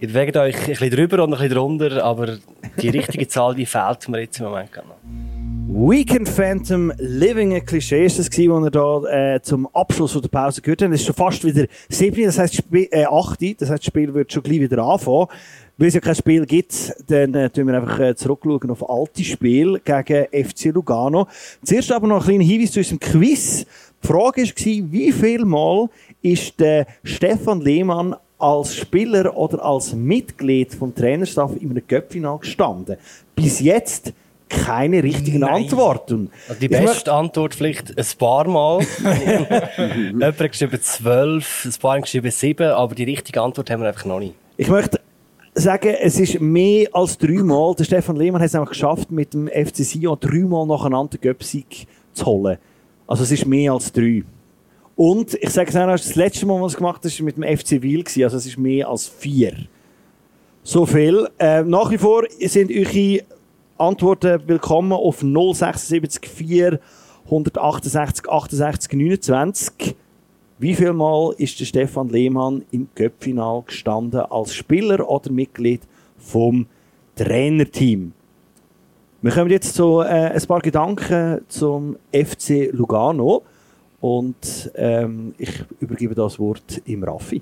Ihr 0.00 0.08
bewegt 0.08 0.36
euch 0.36 0.56
ein 0.58 0.66
bisschen 0.66 0.90
drüber 0.90 1.22
und 1.22 1.32
ein 1.32 1.38
bisschen 1.38 1.54
drunter, 1.54 2.04
aber 2.04 2.38
die 2.82 2.88
richtige 2.88 3.28
Zahl, 3.28 3.54
die 3.54 3.66
fehlt 3.66 4.08
mir 4.08 4.22
jetzt 4.22 4.40
im 4.40 4.46
Moment 4.46 4.70
noch. 4.74 4.96
Weekend 5.90 6.28
Phantom 6.28 6.92
Living 6.98 7.54
a 7.54 7.58
Cliché 7.58 8.04
ist 8.04 8.18
das 8.18 8.28
was 8.28 8.36
wir 8.36 8.70
da 8.70 9.34
äh, 9.34 9.40
zum 9.40 9.68
Abschluss 9.72 10.20
der 10.20 10.28
Pause 10.28 10.60
gehört 10.60 10.82
haben. 10.82 10.92
Es 10.94 11.02
ist 11.02 11.06
schon 11.06 11.14
fast 11.14 11.44
wieder 11.44 11.66
7, 11.88 12.24
das 12.24 12.38
heisst 12.38 12.54
Sp 12.58 12.88
äh, 12.90 13.04
8, 13.04 13.60
das 13.60 13.70
heisst 13.70 13.82
das 13.82 13.86
Spiel 13.86 14.12
wird 14.12 14.32
schon 14.32 14.42
gleich 14.42 14.60
wieder 14.60 14.82
anfangen. 14.82 15.28
Weil 15.78 15.88
es 15.88 15.94
ja 15.94 16.00
kein 16.00 16.16
Spiel 16.16 16.44
gibt, 16.44 16.92
dann 17.06 17.32
äh, 17.34 17.48
tun 17.50 17.68
wir 17.68 17.74
einfach 17.74 18.00
äh, 18.00 18.16
zurückschauen 18.16 18.70
auf 18.70 18.90
alte 18.90 19.22
Spiel 19.22 19.80
gegen 19.84 20.26
FC 20.26 20.74
Lugano. 20.74 21.28
Zuerst 21.62 21.92
aber 21.92 22.08
noch 22.08 22.20
ein 22.20 22.26
kleiner 22.26 22.44
Hinweis 22.44 22.72
zu 22.72 22.80
unserem 22.80 22.98
Quiz. 22.98 23.64
Die 24.02 24.06
Frage 24.06 24.42
war, 24.42 24.92
wie 24.92 25.12
viel 25.12 25.44
Mal 25.44 25.88
ist 26.20 26.58
der 26.58 26.88
Stefan 27.04 27.60
Lehmann 27.60 28.16
als 28.40 28.74
Spieler 28.74 29.36
oder 29.36 29.64
als 29.64 29.94
Mitglied 29.94 30.74
vom 30.74 30.92
Trainerstaff 30.92 31.52
in 31.60 31.70
einem 31.70 31.82
Göppfinal 31.86 32.38
gestanden? 32.38 32.96
Bis 33.36 33.60
jetzt 33.60 34.12
keine 34.48 35.02
richtigen 35.02 35.40
Nein. 35.40 35.62
Antworten. 35.64 36.30
Also 36.48 36.60
die 36.60 36.68
beste 36.68 37.12
Antwort 37.12 37.54
vielleicht 37.54 37.96
ein 37.96 38.06
paar 38.18 38.48
Mal. 38.48 38.80
Jemand 39.86 40.40
hat 40.40 40.50
geschrieben 40.50 40.80
zwölf, 40.82 41.64
ein 41.64 41.74
paar 41.80 41.94
haben 41.94 42.02
geschrieben 42.02 42.30
sieben, 42.32 42.70
aber 42.70 42.96
die 42.96 43.04
richtige 43.04 43.40
Antwort 43.40 43.70
haben 43.70 43.82
wir 43.82 43.88
einfach 43.88 44.06
noch 44.06 44.18
nicht. 44.18 44.34
Ich 44.56 44.68
möchte 44.68 45.00
sagen, 45.60 45.94
es 46.00 46.18
ist 46.18 46.40
mehr 46.40 46.88
als 46.92 47.18
dreimal. 47.18 47.74
Der 47.74 47.84
Stefan 47.84 48.16
Lehmann 48.16 48.40
hat 48.40 48.48
es 48.48 48.54
einfach 48.54 48.70
geschafft, 48.70 49.10
mit 49.10 49.34
dem 49.34 49.48
FC 49.48 49.76
Sion 49.76 50.16
dreimal 50.20 50.66
nacheinander 50.66 51.18
den 51.18 51.20
Göpsig 51.20 51.86
zu 52.12 52.26
holen. 52.26 52.58
Also 53.06 53.22
es 53.22 53.32
ist 53.32 53.46
mehr 53.46 53.72
als 53.72 53.92
drei. 53.92 54.24
Und 54.96 55.34
ich 55.34 55.50
sage 55.50 55.70
es 55.70 55.76
auch 55.76 55.86
noch, 55.86 55.92
das 55.92 56.14
letzte 56.16 56.46
Mal, 56.46 56.60
was 56.60 56.72
es 56.72 56.78
gemacht 56.78 56.96
hat, 56.96 57.04
ist 57.04 57.20
mit 57.20 57.36
dem 57.36 57.44
FC 57.44 57.80
gewesen. 57.80 58.24
Also 58.24 58.36
es 58.36 58.46
ist 58.46 58.58
mehr 58.58 58.88
als 58.88 59.06
vier. 59.06 59.54
So 60.62 60.84
viel. 60.86 61.28
Äh, 61.38 61.62
nach 61.62 61.90
wie 61.90 61.98
vor 61.98 62.24
sind 62.40 62.70
eure 62.70 63.22
Antworten 63.78 64.42
willkommen 64.46 64.92
auf 64.92 65.20
076 65.20 66.28
4 66.28 66.80
168 67.26 68.28
68 68.28 68.92
29. 68.92 69.96
Wie 70.60 70.74
viel 70.74 70.92
Mal 70.92 71.34
ist 71.38 71.60
der 71.60 71.66
Stefan 71.66 72.08
Lehmann 72.08 72.64
im 72.72 72.88
Göppfinal 72.96 73.62
gestanden 73.64 74.22
als 74.22 74.52
Spieler 74.52 75.08
oder 75.08 75.30
Mitglied 75.30 75.82
vom 76.16 76.66
Trainerteam? 77.14 78.12
Wir 79.22 79.30
kommen 79.30 79.50
jetzt 79.50 79.76
zu 79.76 80.00
äh, 80.00 80.32
ein 80.32 80.46
paar 80.48 80.58
Gedanken 80.58 81.42
zum 81.46 81.96
FC 82.12 82.70
Lugano 82.72 83.44
und 84.00 84.72
ähm, 84.74 85.32
ich 85.38 85.62
übergebe 85.78 86.16
das 86.16 86.40
Wort 86.40 86.82
im 86.86 87.04
Raffi. 87.04 87.40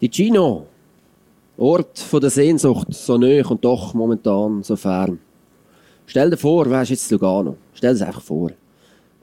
Die 0.00 0.10
Gino, 0.10 0.66
Ort 1.56 2.00
von 2.00 2.20
der 2.20 2.30
Sehnsucht, 2.30 2.88
so 2.90 3.16
nöch 3.16 3.48
und 3.48 3.64
doch 3.64 3.94
momentan 3.94 4.64
so 4.64 4.74
fern. 4.74 5.20
Stell 6.06 6.30
dir 6.30 6.36
vor, 6.36 6.68
wer 6.68 6.82
ist 6.82 6.90
jetzt 6.90 7.10
Lugano? 7.12 7.56
Stell 7.72 7.96
dir 7.96 8.08
einfach 8.08 8.20
vor. 8.20 8.50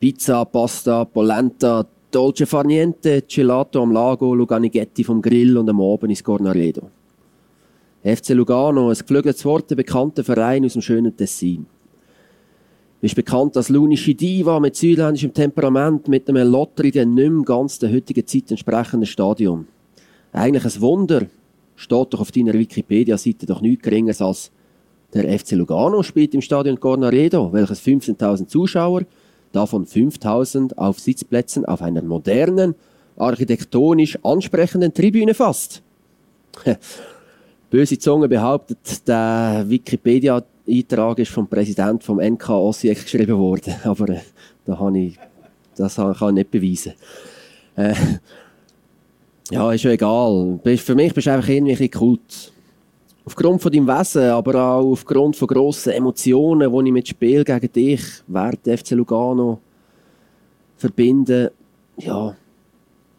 Pizza, 0.02 0.44
Pasta, 0.46 1.06
Polenta, 1.06 1.86
Dolce 2.10 2.48
Far 2.48 2.66
Niente, 2.66 3.22
Gelato 3.28 3.84
am 3.84 3.92
Lago, 3.92 4.34
Luganighetti 4.34 5.04
vom 5.04 5.22
Grill 5.22 5.56
und 5.56 5.70
am 5.70 5.80
Abend 5.80 6.10
ins 6.10 6.24
Cornaredo. 6.24 6.90
FC 8.04 8.30
Lugano, 8.30 8.90
ein 8.90 8.98
geflügeltes 8.98 9.46
Wort, 9.46 9.70
ein 9.70 9.78
bekannter 9.78 10.24
Verein 10.24 10.66
aus 10.66 10.74
dem 10.74 10.82
schönen 10.82 11.16
Tessin. 11.16 11.68
Du 11.68 13.02
bist 13.02 13.16
bekannt 13.16 13.56
als 13.56 13.70
lunische 13.70 14.16
Diva 14.16 14.60
mit 14.60 14.76
südländischem 14.76 15.36
Temperament, 15.36 16.08
mit 16.08 16.28
einem 16.28 16.50
lotterigen, 16.50 17.14
nicht 17.14 17.30
mehr 17.30 17.44
ganz 17.44 17.78
der 17.78 17.94
heutigen 17.94 18.26
Zeit 18.26 18.50
entsprechenden 18.50 19.06
Stadion. 19.06 19.68
Eigentlich 20.34 20.66
ein 20.66 20.82
Wunder, 20.82 21.28
steht 21.76 22.08
doch 22.12 22.22
auf 22.22 22.32
deiner 22.32 22.54
Wikipedia-Seite 22.54 23.46
doch 23.46 23.62
nichts 23.62 23.84
geringeres 23.84 24.20
als 24.20 24.52
der 25.14 25.38
FC 25.38 25.52
Lugano 25.52 26.02
spielt 26.04 26.34
im 26.34 26.42
Stadion 26.42 26.80
Cornaredo, 26.80 27.52
welches 27.52 27.82
15.000 27.82 28.48
Zuschauer, 28.48 29.04
davon 29.52 29.86
5.000 29.86 30.78
auf 30.78 31.00
Sitzplätzen 31.00 31.66
auf 31.66 31.82
einer 31.82 32.02
modernen, 32.02 32.76
architektonisch 33.18 34.18
ansprechenden 34.24 34.94
Tribüne 34.94 35.34
fasst. 35.34 35.82
Böse 37.70 37.98
Zunge 37.98 38.28
behauptet, 38.28 39.08
der 39.08 39.66
Wikipedia-Eintrag 39.68 41.20
ist 41.20 41.32
vom 41.32 41.48
Präsident 41.48 42.04
vom 42.04 42.20
NK 42.20 42.50
Osijek 42.50 43.04
geschrieben 43.04 43.38
worden, 43.38 43.76
aber 43.84 44.10
äh, 44.10 44.20
da 44.66 44.78
habe 44.78 45.00
ich, 45.00 45.18
das 45.76 45.96
kann 45.96 46.12
ich 46.14 46.32
nicht 46.32 46.52
beweisen. 46.52 46.94
Äh, 47.78 47.94
ja, 49.52 49.72
ist 49.72 49.84
ja 49.84 49.92
egal. 49.92 50.60
Für 50.78 50.96
mich 50.96 51.14
bist 51.14 51.28
du 51.28 51.32
einfach 51.32 51.48
irgendwie 51.48 51.82
ein 51.82 51.92
Kult. 51.92 52.52
Aufgrund 53.24 53.62
von 53.62 53.72
deinem 53.72 53.88
Wesen, 53.88 54.32
aber 54.32 54.56
auch 54.56 54.92
aufgrund 54.92 55.36
von 55.36 55.48
grossen 55.48 55.94
Emotionen, 55.94 56.72
die 56.72 56.88
ich 56.88 56.94
mit 56.94 57.08
Spiel 57.08 57.44
gegen 57.44 57.72
dich 57.72 58.02
der 58.28 58.78
FC 58.78 58.92
Lugano 58.92 59.60
verbinde, 60.76 61.52
ja, 61.98 62.36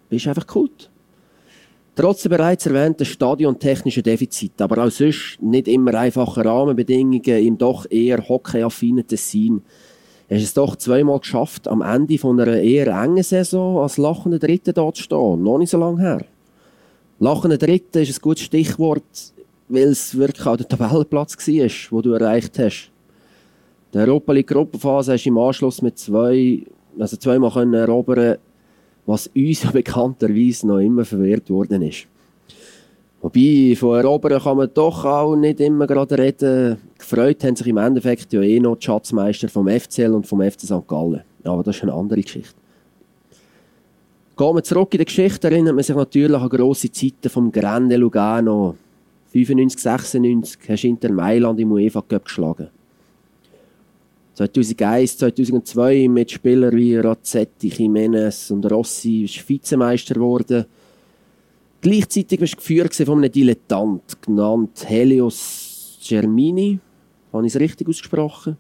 bist 0.09 0.26
einfach 0.26 0.46
Kult. 0.46 0.90
Trotz 1.94 2.22
der 2.22 2.30
bereits 2.30 2.66
erwähnten 2.66 3.05
stadiontechnischen 3.05 4.03
Defizit, 4.03 4.61
aber 4.61 4.84
auch 4.84 4.90
sonst 4.90 5.40
nicht 5.40 5.68
immer 5.68 5.94
einfache 5.94 6.44
Rahmenbedingungen 6.44 7.22
im 7.22 7.59
doch 7.59 7.86
eher 7.88 8.26
hockeyaffinen 8.26 9.07
Tessin, 9.07 9.62
hast 10.30 10.42
es 10.42 10.55
doch 10.55 10.74
zweimal 10.76 11.20
geschafft, 11.20 11.68
am 11.68 11.82
Ende 11.82 12.18
von 12.18 12.40
einer 12.40 12.57
eher 12.57 12.88
engen 12.88 13.22
Saison 13.22 13.82
als 13.82 13.98
lachender 13.98 14.38
Dritter 14.38 14.72
da 14.72 14.92
zu 14.92 15.03
stehen. 15.03 15.42
Noch 15.42 15.59
nicht 15.59 15.70
so 15.70 15.78
lange 15.78 16.00
her. 16.00 16.24
Lachender 17.20 17.59
Dritter 17.59 18.00
ist 18.00 18.18
ein 18.18 18.22
gutes 18.22 18.44
Stichwort, 18.44 19.32
weil 19.68 19.88
es 19.88 20.16
wirklich 20.16 20.46
auch 20.46 20.56
der 20.56 20.68
Tabellenplatz 20.68 21.36
war, 21.36 21.70
wo 21.90 22.02
du 22.02 22.12
erreicht 22.12 22.58
hast. 22.58 22.90
Die 23.92 23.98
Europa 23.98 24.32
League 24.32 24.48
Gruppenphase 24.48 25.12
hast 25.12 25.24
du 25.24 25.30
im 25.30 25.38
Anschluss 25.38 25.82
mit 25.82 25.98
zwei, 25.98 26.62
also 26.98 27.16
zweimal 27.16 27.50
können 27.50 27.74
erobern, 27.74 28.38
was 29.06 29.28
uns 29.28 29.60
bekannterweise 29.72 30.66
noch 30.66 30.78
immer 30.78 31.04
verwehrt 31.04 31.50
worden 31.50 31.82
ist. 31.82 32.06
Wobei, 33.20 33.76
von 33.78 33.96
erobern 33.96 34.42
kann 34.42 34.56
man 34.56 34.70
doch 34.74 35.04
auch 35.04 35.36
nicht 35.36 35.60
immer 35.60 35.86
gerade 35.86 36.18
reden. 36.18 36.78
Gefreut 36.98 37.44
haben 37.44 37.54
sich 37.54 37.68
im 37.68 37.76
Endeffekt 37.76 38.32
ja 38.32 38.42
eh 38.42 38.58
noch 38.58 38.76
die 38.76 38.86
Schatzmeister 38.86 39.48
vom 39.48 39.68
FCL 39.68 40.12
und 40.12 40.26
vom 40.26 40.40
FC 40.42 40.62
St. 40.62 40.88
Gallen. 40.88 41.22
Aber 41.44 41.62
das 41.62 41.76
ist 41.76 41.82
eine 41.82 41.92
andere 41.92 42.20
Geschichte. 42.20 42.54
Gehen 44.36 44.54
wir 44.56 44.64
zurück 44.64 44.92
in 44.94 44.98
die 44.98 45.04
Geschichte, 45.04 45.48
erinnert 45.48 45.74
man 45.74 45.84
sich 45.84 45.94
natürlich 45.94 46.40
an 46.40 46.48
grosse 46.48 46.90
Zeiten 46.90 47.28
vom 47.28 47.52
Grande 47.52 47.96
Lugano. 47.96 48.74
95, 49.33 49.80
96 49.80 50.68
hast 50.68 50.83
du 50.83 50.89
Inter 50.89 51.12
Mailand 51.12 51.59
im 51.59 51.72
UEFA 51.72 52.03
Cup 52.03 52.26
geschlagen. 52.26 52.68
2001, 54.35 55.18
2002 55.18 56.09
mit 56.09 56.30
Spielern 56.30 56.74
wie 56.74 56.97
Razzetti, 56.97 57.68
Jimenez 57.68 58.51
und 58.51 58.70
Rossi 58.70 59.22
bist 59.22 59.49
Vizemeister 59.49 60.14
geworden. 60.14 60.66
Gleichzeitig 61.80 62.41
bist 62.41 62.55
du 62.55 62.57
geführt 62.59 62.95
von 62.95 63.18
einem 63.18 63.33
Dilettant, 63.33 64.22
genannt 64.22 64.85
Helios 64.87 65.99
Germini. 66.07 66.78
Habe 67.33 67.47
ich 67.47 67.55
es 67.55 67.61
richtig 67.61 67.89
ausgesprochen? 67.89 68.57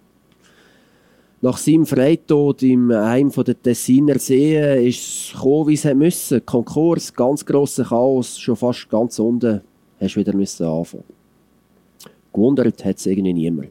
Nach 1.40 1.56
seinem 1.56 1.86
Freitod 1.86 2.62
in 2.62 2.92
einem 2.92 3.30
der 3.30 3.60
Tessiner 3.60 4.18
Seen 4.18 4.86
ist 4.86 4.98
es 4.98 5.32
gekommen, 5.32 5.68
wie 5.68 5.74
es 5.74 5.84
müssen. 5.84 6.46
Konkurs, 6.46 7.12
ganz 7.12 7.44
grosser 7.44 7.84
Chaos, 7.84 8.38
schon 8.38 8.56
fast 8.56 8.88
ganz 8.88 9.18
unten, 9.18 9.60
hast 10.02 10.14
du 10.14 10.20
wieder 10.20 10.34
müssen 10.34 10.66
anfangen. 10.66 11.04
Gewundert 12.32 12.84
hat 12.84 12.96
es 12.96 13.06
irgendwie 13.06 13.32
niemand. 13.32 13.68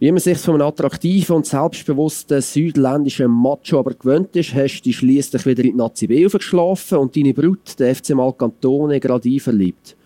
Wie 0.00 0.10
man 0.10 0.20
sich 0.20 0.38
von 0.38 0.56
einem 0.56 0.66
attraktiven 0.66 1.36
und 1.36 1.46
selbstbewussten 1.46 2.42
südländischen 2.42 3.30
Macho 3.30 3.78
aber 3.78 3.94
gewöhnt 3.94 4.34
ist, 4.36 4.54
hast 4.54 4.80
du 4.80 4.82
dich 4.84 4.96
schliesslich 4.96 5.46
wieder 5.46 5.64
in 5.64 5.70
die 5.70 5.76
Nazi 5.76 6.06
B 6.06 6.24
geschlafen 6.24 6.98
und 6.98 7.16
deine 7.16 7.32
Brut, 7.32 7.78
der 7.78 7.94
FC 7.94 8.10
Malcantone, 8.10 9.00
gerade 9.00 9.28
einverliebt. 9.28 9.96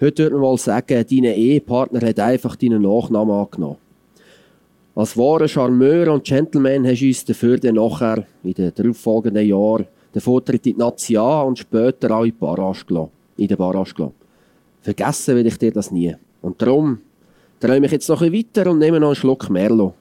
Heute 0.00 0.24
würde 0.24 0.34
man 0.36 0.42
mal 0.42 0.58
sagen, 0.58 1.04
dein 1.08 1.24
Ehepartner 1.24 2.06
hat 2.06 2.18
einfach 2.18 2.56
deinen 2.56 2.82
Nachnamen 2.82 3.34
angenommen. 3.34 3.76
Als 4.94 5.16
wahrer 5.16 5.48
Charmeur 5.48 6.12
und 6.12 6.24
Gentleman 6.24 6.86
hast 6.86 7.00
du 7.00 7.06
uns 7.06 7.24
dafür 7.24 7.56
dann 7.56 7.76
nachher, 7.76 8.26
in 8.42 8.52
den 8.52 8.72
darauffolgenden 8.74 9.46
Jahren, 9.46 9.86
den 10.14 10.20
Vortritt 10.20 10.66
in 10.66 10.74
die 10.74 10.78
Nazi 10.78 11.16
A 11.16 11.42
und 11.42 11.58
später 11.58 12.10
auch 12.10 12.24
in 12.24 12.32
die 12.32 12.32
Barrage 12.32 12.84
gelassen. 12.84 13.10
In 13.38 13.48
den 13.48 13.56
Barrage 13.56 13.94
gelassen. 13.94 14.21
Vergessen 14.82 15.36
will 15.36 15.46
ich 15.46 15.58
dir 15.58 15.72
das 15.72 15.90
nie. 15.90 16.14
Und 16.40 16.60
darum 16.60 16.98
träume 17.60 17.86
ich 17.86 17.92
jetzt 17.92 18.08
noch 18.08 18.20
ein 18.20 18.32
weiter 18.32 18.70
und 18.70 18.78
nehme 18.78 18.98
noch 18.98 19.08
einen 19.08 19.16
Schluck 19.16 19.48
Merlot. 19.48 19.94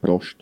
Prost. 0.00 0.36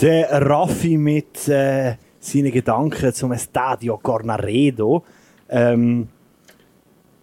Der 0.00 0.28
Raffi 0.42 0.96
mit 0.96 1.48
äh, 1.48 1.94
seinen 2.18 2.50
Gedanken 2.50 3.12
zum 3.12 3.36
Stadio 3.36 3.98
Cornaredo. 3.98 5.04
Ähm, 5.48 6.08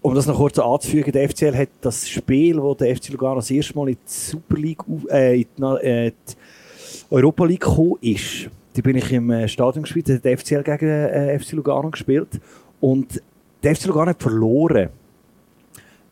um 0.02 0.16
das 0.16 0.28
noch 0.28 0.38
kurz 0.38 0.60
anzufügen, 0.60 1.12
der 1.12 1.30
FCL 1.30 1.56
hat 1.56 1.70
das 1.82 2.08
Spiel, 2.08 2.62
wo 2.62 2.74
der 2.74 2.96
FC 2.96 3.10
Lugano 3.10 3.36
das 3.36 3.52
erste 3.52 3.76
Mal 3.76 3.90
in 3.90 3.96
die 3.96 4.02
Super 4.06 4.58
League, 4.58 4.84
äh, 5.10 5.42
in 5.42 5.48
die, 5.58 5.64
äh, 5.64 6.12
die 6.12 6.34
Europa 7.10 7.46
League 7.46 7.62
gekommen 7.62 7.98
ist. 8.02 8.50
Da 8.76 8.82
bin 8.82 8.98
ich 8.98 9.12
im 9.12 9.30
äh, 9.30 9.48
Stadion 9.48 9.84
gespielt, 9.84 10.10
da 10.10 10.14
hat 10.14 10.26
der 10.26 10.38
FCL 10.38 10.64
gegen 10.64 10.90
äh, 10.90 11.40
FC 11.40 11.54
Lugano 11.54 11.90
gespielt. 11.90 12.40
Und 12.82 13.22
der 13.64 13.76
FC 13.76 13.86
Lugano 13.86 14.10
hat 14.10 14.22
verloren. 14.22 14.90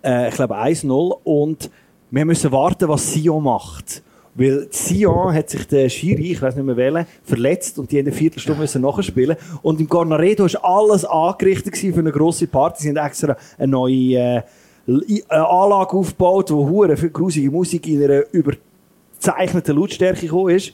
Äh, 0.04 0.30
ich 0.30 0.36
glaube 0.36 0.56
1-0. 0.58 1.20
Und 1.24 1.70
wir 2.10 2.26
müssen 2.26 2.52
warten, 2.52 2.88
was 2.88 3.12
Sion 3.12 3.44
macht. 3.44 4.04
Weil 4.34 4.68
Sion 4.72 5.34
hat 5.34 5.50
sich 5.50 5.68
der 5.68 5.90
Schiri, 5.90 6.32
ich 6.32 6.42
weiß 6.42 6.56
nicht 6.56 6.66
mehr 6.66 6.78
wählen, 6.78 7.06
verletzt 7.24 7.78
und 7.80 7.92
die 7.92 8.00
in 8.00 8.06
der 8.06 8.14
Viertelstunde 8.14 8.62
müssen 8.62 8.82
nachspielen. 8.82 9.36
Und 9.62 9.82
im 9.82 9.90
Cornaredo 9.90 10.46
ist 10.46 10.56
alles 10.56 11.04
angerichtet 11.04 11.78
für 11.78 12.00
eine 12.00 12.12
grosse 12.12 12.48
Party. 12.48 12.84
Sie 12.84 12.90
haben 12.90 13.06
extra 13.06 13.36
eine 13.58 13.68
neue 13.68 14.44
äh, 14.88 15.24
Anlage 15.28 15.92
aufgebaut, 15.92 16.50
wo 16.52 16.68
hure 16.70 16.96
viel 16.96 17.10
grusige 17.10 17.52
Musik 17.52 17.88
in 17.88 18.04
einer 18.04 18.24
überzeichneten 18.32 19.76
Lautstärke 19.76 20.22
gekommen 20.22 20.56
ist. 20.56 20.74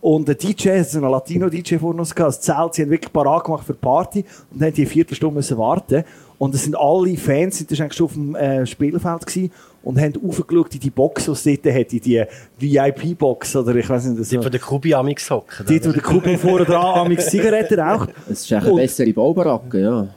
Und 0.00 0.28
der 0.28 0.34
DJ, 0.36 0.68
es 0.70 0.88
ist 0.88 0.96
ein 0.96 1.02
Latino-DJ 1.02 1.76
vor 1.78 1.94
uns 1.94 2.14
gehabt, 2.14 2.34
das 2.34 2.40
Zelt, 2.40 2.74
sie 2.74 2.82
haben 2.82 2.90
wirklich 2.90 3.12
parat 3.12 3.44
gemacht 3.44 3.66
für 3.66 3.72
die 3.72 3.78
Party 3.80 4.24
und 4.52 4.60
dann 4.60 4.68
haben 4.68 4.74
die 4.74 4.82
eine 4.82 4.90
Viertelstunde 4.90 5.34
müssen 5.34 5.56
warten. 5.58 6.04
Und 6.38 6.54
es 6.54 6.64
sind 6.64 6.76
alle 6.76 7.16
Fans, 7.16 7.58
sind 7.58 7.70
eigentlich 7.72 7.94
schon 7.94 8.04
auf 8.06 8.12
dem 8.12 8.34
äh, 8.34 8.66
Spielfeld 8.66 9.26
gewesen 9.26 9.50
und 9.82 9.98
haben 10.00 10.12
aufgeschaut 10.28 10.74
in 10.74 10.80
die 10.80 10.90
Box, 10.90 11.24
die 11.24 11.30
es 11.30 11.44
dort 11.62 11.74
hat, 11.74 11.92
in 11.94 12.00
die 12.00 12.24
VIP-Box, 12.58 13.56
oder 13.56 13.74
ich 13.76 13.88
weiß 13.88 14.04
nicht, 14.06 14.18
Die 14.18 14.24
so. 14.36 14.42
von 14.42 14.50
der 14.50 14.60
Kubi 14.60 14.92
amix 14.94 15.30
hocken. 15.30 15.64
Dort, 15.66 15.86
wo 15.88 15.92
der 15.92 16.02
Kumpel 16.02 16.36
vorne 16.36 16.64
dran 16.66 16.84
am 17.06 17.18
Zigaretten 17.18 17.80
raucht. 17.80 18.10
Es 18.30 18.40
ist 18.42 18.52
echt 18.52 18.62
eine 18.62 18.70
Und- 18.72 18.76
bessere 18.80 19.12
Baubaracke, 19.12 19.80
ja. 19.80 20.08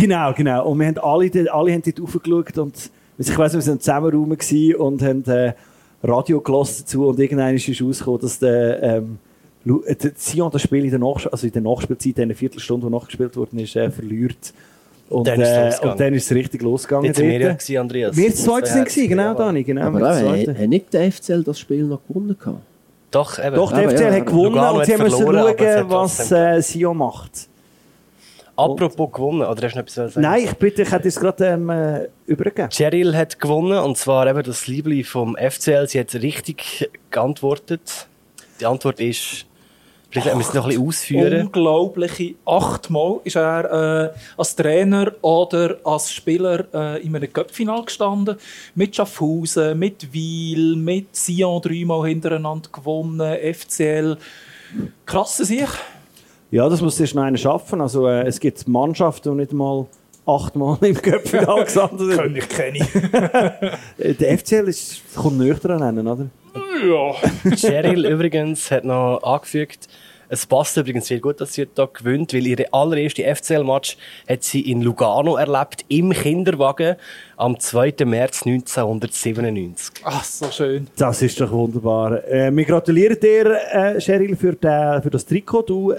Genau, 0.00 0.32
genau. 0.32 0.66
Und 0.70 0.80
wir 0.80 0.86
haben 0.86 0.98
alle, 0.98 1.28
dort- 1.28 1.50
alle 1.50 1.72
haben 1.72 1.82
dort 1.84 2.00
raufgeschaut 2.00 2.58
und 2.58 2.90
ich 3.18 3.38
weiss, 3.38 3.52
nicht, 3.52 3.66
wir 3.66 3.72
waren 3.72 3.80
zusammen 3.80 4.74
und 4.78 5.02
haben 5.02 5.24
äh, 5.26 5.52
Radio 6.04 6.40
gelassen 6.40 6.82
dazu 6.84 7.06
und 7.08 7.18
irgendwann 7.18 7.54
ist 7.54 7.82
rausgekommen, 7.82 8.20
dass 8.20 8.38
der, 8.38 8.82
ähm, 8.82 9.18
äh, 9.86 9.94
der 9.94 10.12
Sion 10.16 10.50
das 10.50 10.62
Spiel 10.62 10.84
in 10.84 10.90
der, 10.90 10.98
Nach 10.98 11.26
also 11.30 11.46
in 11.46 11.52
der 11.52 11.62
Nachspielzeit, 11.62 12.18
in 12.18 12.22
einer 12.24 12.34
Viertelstunde, 12.34 12.86
die 12.86 12.92
nachgespielt 12.92 13.36
worden 13.36 13.58
ist, 13.58 13.74
äh, 13.76 13.90
verliert. 13.90 14.52
Und, 15.10 15.26
Dann 15.26 15.40
ist 15.40 15.48
es 15.48 15.54
äh, 15.54 15.64
losgegangen. 15.64 15.92
und 15.92 16.00
dann 16.00 16.14
ist 16.14 16.24
es 16.24 16.32
richtig 16.36 16.62
losgegangen. 16.62 17.04
Jetzt 17.06 17.16
sind 17.18 17.28
wir 17.28 17.40
ja 17.40 17.52
gewesen, 17.52 17.76
Andreas. 17.76 18.16
Wir 18.16 18.30
wär- 18.30 18.84
gewesen, 18.84 19.08
genau. 19.08 19.34
Dani, 19.34 19.62
genau. 19.62 19.82
aber 19.82 20.00
wir 20.00 20.52
auch, 20.54 20.58
hat 20.58 20.68
nicht 20.68 20.92
der 20.92 21.12
FCL 21.12 21.42
das 21.42 21.58
Spiel 21.58 21.84
noch 21.84 22.00
gewonnen 22.08 22.36
gehabt? 22.38 22.60
Doch, 23.10 23.38
eben. 23.38 23.54
Doch, 23.54 23.72
der 23.72 23.82
Aber 23.82 23.90
FCL 23.90 24.02
ja, 24.02 24.12
hat 24.12 24.26
gewonnen 24.26 24.54
Lugano 24.54 24.78
und 24.78 24.86
sie 24.86 24.92
müssen 24.96 25.04
es 25.04 25.18
schauen, 25.20 25.90
was 25.90 26.32
äh, 26.32 26.60
Sion 26.62 26.96
macht. 26.96 27.48
Apropos 28.56 29.10
gewonnen, 29.12 29.42
oder 29.42 29.62
hast 29.62 29.74
du 29.74 29.78
noch 29.78 29.82
etwas 29.82 29.94
zu 29.94 30.08
sagen? 30.08 30.20
Nein, 30.20 30.44
ich 30.44 30.54
bitte, 30.54 30.82
ich 30.82 30.92
hätte 30.92 31.08
es 31.08 31.18
gerade 31.18 31.46
ähm, 31.46 31.70
äh, 31.70 32.08
übergegeben. 32.26 32.70
Cheryl 32.70 33.16
hat 33.16 33.40
gewonnen, 33.40 33.78
und 33.78 33.96
zwar 33.98 34.26
eben 34.26 34.42
das 34.42 34.66
Liebling 34.66 35.04
vom 35.04 35.36
FCL. 35.36 35.88
Sie 35.88 35.98
hat 35.98 36.14
richtig 36.14 36.88
geantwortet. 37.10 38.06
Die 38.60 38.66
Antwort 38.66 39.00
ist, 39.00 39.46
vielleicht 40.10 40.36
müssen 40.36 40.54
wir 40.54 40.60
noch 40.60 40.66
ein 40.66 40.68
bisschen 40.68 40.86
ausführen. 40.86 41.46
Unglaubliche 41.46 42.34
achtmal 42.44 43.20
ist 43.24 43.36
er 43.36 44.12
äh, 44.12 44.18
als 44.36 44.54
Trainer 44.54 45.12
oder 45.22 45.76
als 45.82 46.12
Spieler 46.12 46.66
äh, 46.72 47.02
in 47.02 47.16
einem 47.16 47.32
Cup-Final 47.32 47.84
gestanden. 47.84 48.36
Mit 48.76 48.94
Schaffhausen, 48.94 49.76
mit 49.76 50.12
Wiel, 50.12 50.76
mit 50.76 51.16
Sion 51.16 51.60
dreimal 51.60 52.08
hintereinander 52.08 52.70
gewonnen, 52.72 53.36
FCL. 53.54 54.16
Krasse 55.06 55.44
Sieg. 55.44 55.68
Ja, 56.54 56.68
das 56.68 56.80
muss 56.80 57.00
erst 57.00 57.16
noch 57.16 57.24
einer 57.24 57.36
schaffen. 57.36 57.80
Also, 57.80 58.06
äh, 58.06 58.28
es 58.28 58.38
gibt 58.38 58.68
Mannschaften, 58.68 59.32
die 59.32 59.38
nicht 59.38 59.52
mal 59.52 59.86
achtmal 60.24 60.78
im 60.82 60.94
Köpfchen 60.94 61.44
gesandt 61.64 61.98
sind. 61.98 62.36
ich 62.36 62.48
kenne. 62.48 62.78
Äh, 63.98 64.14
Der 64.14 64.38
FCL 64.38 64.68
ist, 64.68 65.02
kommt 65.16 65.38
näher 65.38 65.54
dran, 65.54 66.06
oder? 66.06 66.26
ja. 66.88 67.50
Cheryl 67.56 68.06
übrigens 68.06 68.70
hat 68.70 68.84
noch 68.84 69.20
angefügt, 69.24 69.88
es 70.28 70.46
passt 70.46 70.76
übrigens 70.76 71.08
sehr 71.08 71.18
gut, 71.18 71.40
dass 71.40 71.54
sie 71.54 71.66
da 71.74 71.86
gewinnt, 71.86 72.32
weil 72.32 72.46
ihre 72.46 72.72
allererste 72.72 73.24
FCL-Match 73.24 73.96
hat 74.28 74.44
sie 74.44 74.60
in 74.70 74.80
Lugano 74.80 75.34
erlebt, 75.34 75.84
im 75.88 76.12
Kinderwagen, 76.12 76.94
am 77.36 77.58
2. 77.58 77.94
März 78.04 78.46
1997. 78.46 80.04
Ach, 80.04 80.22
so 80.22 80.48
schön. 80.52 80.86
Das 80.96 81.20
ist 81.20 81.40
doch 81.40 81.50
wunderbar. 81.50 82.24
Äh, 82.28 82.54
wir 82.54 82.64
gratulieren 82.64 83.18
dir, 83.18 83.58
äh, 83.72 84.00
Cheryl, 84.00 84.36
für, 84.36 84.52
den, 84.54 85.02
für 85.02 85.10
das 85.10 85.26
Trikot. 85.26 85.62
Du 85.62 85.94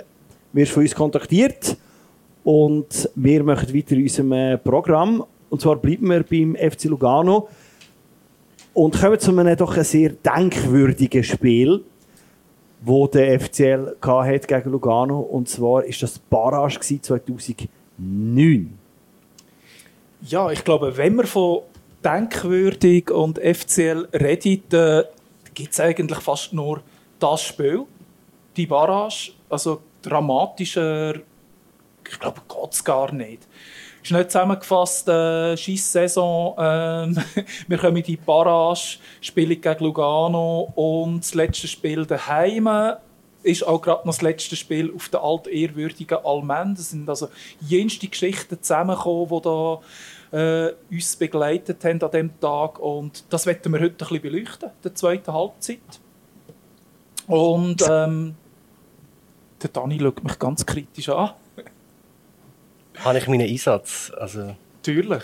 wirst 0.55 0.71
von 0.71 0.83
uns 0.83 0.95
kontaktiert 0.95 1.77
und 2.43 3.09
wir 3.15 3.43
machen 3.43 3.73
weiter 3.75 3.95
in 3.95 4.03
unserem 4.03 4.31
äh, 4.31 4.57
Programm. 4.57 5.23
Und 5.49 5.61
zwar 5.61 5.75
bleiben 5.75 6.09
wir 6.09 6.23
beim 6.23 6.55
FC 6.55 6.85
Lugano 6.85 7.49
und 8.73 8.99
kommen 8.99 9.19
zu 9.19 9.31
einem 9.31 9.55
doch 9.57 9.75
sehr 9.83 10.11
denkwürdigen 10.11 11.23
Spiel, 11.23 11.83
wo 12.81 13.07
der 13.07 13.39
FCL 13.39 13.97
gegen 14.47 14.71
Lugano. 14.71 15.19
Und 15.19 15.49
zwar 15.49 15.83
ist 15.83 16.01
das 16.03 16.19
Barrage 16.19 16.79
gewesen 16.79 17.03
2009. 17.03 18.79
Ja, 20.21 20.51
ich 20.51 20.63
glaube, 20.63 20.95
wenn 20.95 21.15
man 21.15 21.25
von 21.25 21.61
denkwürdig 22.03 23.11
und 23.11 23.39
FCL 23.39 24.07
redet, 24.13 24.73
äh, 24.73 25.03
gibt 25.53 25.73
es 25.73 25.79
eigentlich 25.79 26.19
fast 26.19 26.53
nur 26.53 26.81
das 27.19 27.41
Spiel, 27.41 27.83
die 28.55 28.67
Barrage. 28.67 29.31
Also 29.49 29.81
dramatischer, 30.09 31.15
ich 31.15 32.19
glaube, 32.19 32.41
geht 32.47 32.73
es 32.73 32.83
gar 32.83 33.11
nicht. 33.11 33.47
Schnell 34.03 34.27
zusammengefasst, 34.27 35.07
äh, 35.07 35.57
Schießsaison, 35.57 36.55
ähm, 36.59 37.17
wir 37.67 37.77
kommen 37.77 37.97
in 37.97 38.03
die 38.03 38.17
Barrage, 38.17 38.99
spielen 39.19 39.59
gegen 39.59 39.83
Lugano 39.83 40.71
und 40.75 41.21
das 41.21 41.33
letzte 41.33 41.67
Spiel 41.67 42.05
daheim 42.05 42.97
ist 43.45 43.65
auch 43.65 43.79
gerade 43.79 44.07
noch 44.07 44.13
das 44.13 44.21
letzte 44.23 44.55
Spiel 44.55 44.91
auf 44.95 45.09
der 45.09 45.21
altehrwürdigen 45.21 46.17
Almend. 46.23 46.79
Es 46.79 46.89
sind 46.89 47.07
also 47.07 47.29
jenste 47.61 48.07
Geschichten 48.07 48.61
zusammengekommen, 48.61 49.81
die 50.31 50.37
äh, 50.37 50.73
uns 50.89 51.15
begleitet 51.15 51.83
haben 51.85 52.01
an 52.01 52.11
diesem 52.11 52.39
Tag. 52.39 52.79
Und 52.79 53.23
das 53.29 53.45
werden 53.45 53.71
wir 53.71 53.81
heute 53.81 53.93
ein 53.93 53.97
bisschen 53.97 54.21
beleuchten, 54.21 54.71
der 54.83 54.95
zweiten 54.95 55.31
Halbzeit. 55.31 55.79
Und 57.27 57.83
ähm, 57.87 58.35
der 59.61 59.69
Dani 59.69 59.99
schaut 59.99 60.23
mich 60.23 60.39
ganz 60.39 60.65
kritisch 60.65 61.09
an. 61.09 61.31
Habe 62.99 63.17
ich 63.17 63.27
meinen 63.27 63.49
Einsatz? 63.49 64.11
Also, 64.17 64.55
Natürlich. 64.77 65.23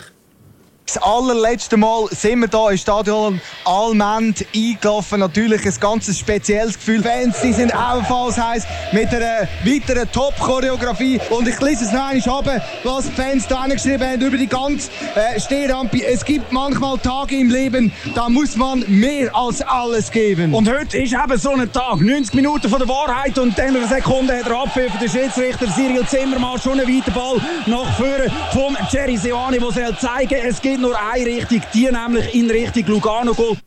Das 0.86 1.00
allerletzte 1.00 1.76
Mal 1.76 2.08
sind 2.10 2.40
wir 2.40 2.48
hier 2.50 2.70
im 2.72 2.76
Stadion 2.76 3.40
Almend 3.64 4.44
eingelaufen. 4.54 5.20
Natürlich 5.20 5.64
ein 5.64 5.74
ganz 5.80 6.18
spezielles 6.18 6.74
Gefühl. 6.74 7.02
Fans, 7.02 7.36
die 7.40 7.52
sind 7.52 7.72
ebenfalls 7.72 8.36
heiß 8.36 8.64
mit 8.90 9.08
einer 9.14 9.48
weiteren 9.64 10.10
Top-Choreografie. 10.10 11.20
Und 11.30 11.46
ich 11.46 11.58
lese 11.60 11.84
es 11.84 11.92
noch 11.92 12.08
einmal 12.08 12.62
was 12.82 13.04
die 13.06 13.12
Fans 13.12 13.46
da 13.46 13.66
geschrieben 13.66 14.02
haben 14.02 14.20
über 14.20 14.36
die 14.36 14.48
ganze 14.48 14.90
äh, 15.14 15.40
Stehrampe. 15.40 16.04
Es 16.04 16.24
gibt 16.24 16.52
manchmal 16.52 16.98
Tage 16.98 17.36
im 17.36 17.48
Leben, 17.48 17.92
da 18.14 18.28
muss 18.28 18.56
man 18.56 18.84
mehr 18.88 19.34
als 19.34 19.62
alles 19.62 20.10
geben. 20.10 20.52
Und 20.52 20.68
heute 20.68 20.98
ist 20.98 21.14
eben 21.14 21.38
so 21.38 21.50
ein 21.50 21.72
Tag. 21.72 22.00
90 22.00 22.34
Minuten 22.34 22.68
von 22.68 22.80
der 22.80 22.88
Wahrheit 22.88 23.38
und 23.38 23.56
dann 23.56 23.76
eine 23.76 23.86
Sekunde 23.86 24.36
hat 24.36 24.46
er 24.46 24.58
abgepfiffen. 24.58 24.98
Der 25.00 25.08
Schiedsrichter 25.08 25.72
Cyril 25.72 26.04
Zimmermann 26.06 26.60
schon 26.60 26.80
einen 26.80 26.88
weiten 26.88 27.12
Ball 27.14 27.36
nach 27.66 27.96
vorne 27.96 28.26
vom 28.52 28.76
Jerry 28.90 29.16
Seoane, 29.16 29.58
der 29.58 29.70
soll 29.70 29.96
zeigen, 29.98 30.38
es 30.44 30.60
gibt 30.60 30.71
nur 30.80 30.94
eine 30.98 31.26
Richtung, 31.26 31.60
die 31.74 31.88
nämlich 31.90 32.34
in 32.34 32.50
Richtung 32.50 32.84
Lugano 32.86 33.34
geht. 33.34 33.58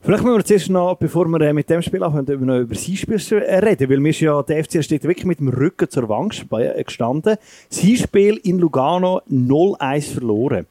Vielleicht 0.00 0.22
müssen 0.22 0.36
wir 0.36 0.44
zuerst 0.44 0.70
noch, 0.70 0.94
bevor 0.94 1.26
wir 1.26 1.40
äh, 1.40 1.52
mit 1.52 1.68
dem 1.68 1.82
Spiel 1.82 2.02
anfangen, 2.04 2.46
noch 2.46 2.60
über 2.60 2.74
sein 2.74 2.96
Spiel 2.96 3.20
äh, 3.40 3.58
reden, 3.58 3.90
weil 3.90 3.98
mir 3.98 4.12
ja, 4.12 4.42
der 4.42 4.62
FCL 4.64 4.82
steht 4.84 5.02
wirklich 5.02 5.26
mit 5.26 5.40
dem 5.40 5.48
Rücken 5.48 5.90
zur 5.90 6.08
Wand 6.08 6.46
äh, 6.52 6.84
gestanden. 6.84 7.36
Sein 7.68 7.96
Spiel 7.96 8.36
in 8.44 8.58
Lugano 8.58 9.22
0-1 9.28 10.14
verloren. 10.14 10.66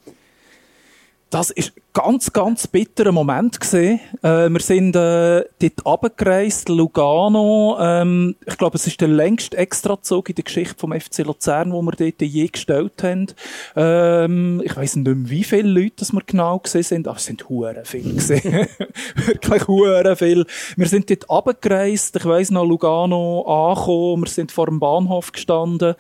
Das 1.30 1.50
ist 1.50 1.74
ein 1.76 1.82
ganz, 1.92 2.32
ganz 2.32 2.68
bitterer 2.68 3.12
Moment. 3.12 3.60
Äh, 3.74 4.00
wir 4.22 4.60
sind 4.62 4.96
äh, 4.96 5.44
dort 5.60 5.86
runtergereist, 5.86 6.70
Lugano. 6.70 7.78
Ähm, 7.82 8.38
ich 8.46 8.58
glaube, 8.58 8.78
es 8.78 8.88
ist 8.88 9.02
der 9.02 9.10
längste 9.10 9.58
Extrazug 9.58 10.30
in 10.30 10.36
der 10.36 10.46
Geschichte 10.46 10.76
vom 10.78 10.98
FC 10.98 11.26
Luzern, 11.26 11.74
wo 11.74 11.82
wir 11.82 11.92
dort 11.92 12.22
je 12.22 12.48
gestellt 12.48 13.04
haben. 13.04 13.28
Ähm, 13.76 14.62
ich 14.64 14.78
weiss 14.78 14.96
nicht 14.96 15.06
mehr, 15.06 15.30
wie 15.30 15.44
viele 15.44 15.70
Leute 15.70 15.96
das 15.98 16.14
wir 16.14 16.22
genau 16.26 16.60
gesehen 16.60 16.84
sind, 16.84 17.08
aber 17.10 17.18
es 17.18 17.26
sind 17.26 17.50
hure 17.50 17.74
gesehen. 17.74 18.68
Wirklich 19.26 19.68
hure 19.68 20.16
viel. 20.16 20.46
Wir 20.78 20.88
sind 20.88 21.10
dort 21.10 21.30
runtergereist. 21.30 22.16
Ich 22.16 22.26
weiss 22.26 22.52
noch, 22.52 22.64
Lugano 22.64 23.42
angekommen. 23.42 24.24
Wir 24.24 24.32
sind 24.32 24.54
vor 24.54 24.68
dem 24.68 24.80
Bahnhof 24.80 25.34
gestanden. 25.34 25.96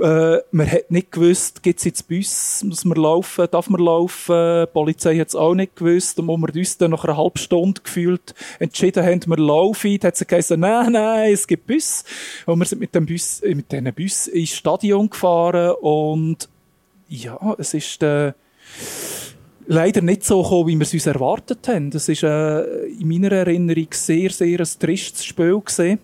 Äh, 0.00 0.38
man 0.52 0.70
hat 0.70 0.90
nicht 0.90 1.10
gewusst, 1.10 1.62
gibt 1.62 1.80
es 1.80 1.84
jetzt 1.84 2.08
Bus, 2.08 2.62
muss 2.64 2.84
man 2.84 2.98
laufen, 2.98 3.46
darf 3.50 3.68
man 3.68 3.80
laufen. 3.80 4.62
Die 4.62 4.72
Polizei 4.72 5.18
hat 5.18 5.28
es 5.28 5.34
auch 5.34 5.54
nicht 5.54 5.76
gewusst. 5.76 6.18
Und 6.18 6.28
wo 6.28 6.36
wir 6.36 6.54
uns 6.54 6.78
dann 6.78 6.92
nach 6.92 7.04
einer 7.04 7.16
halben 7.16 7.38
Stunde 7.38 7.80
gefühlt 7.82 8.34
entschieden 8.58 9.04
haben, 9.04 9.26
wir 9.26 9.36
laufen, 9.38 9.98
hat 10.02 10.16
sie 10.16 10.24
gesagt, 10.24 10.60
nein, 10.60 10.92
nein, 10.92 11.32
es 11.32 11.46
gibt 11.46 11.66
Bus. 11.66 12.04
Und 12.46 12.60
wir 12.60 12.66
sind 12.66 12.80
mit 12.80 12.94
dem 12.94 13.06
Bus, 13.06 13.40
äh, 13.40 13.54
mit 13.54 13.72
diesen 13.72 13.92
Bus 13.92 14.28
ins 14.28 14.50
Stadion 14.50 15.10
gefahren 15.10 15.74
und 15.80 16.48
ja, 17.08 17.56
es 17.58 17.74
ist, 17.74 18.02
äh, 18.02 18.32
leider 19.68 20.00
nicht 20.00 20.24
so 20.24 20.42
gekommen, 20.42 20.68
wie 20.68 20.76
wir 20.76 20.82
es 20.82 20.94
uns 20.94 21.06
erwartet 21.06 21.68
haben. 21.68 21.90
Das 21.90 22.08
ist 22.08 22.22
äh, 22.22 22.86
in 22.86 23.08
meiner 23.08 23.32
Erinnerung 23.32 23.88
sehr, 23.92 24.30
sehr 24.30 24.60
ein 24.60 24.68
tristes 24.78 25.24
Spiel 25.24 25.60
gesehen. 25.60 26.00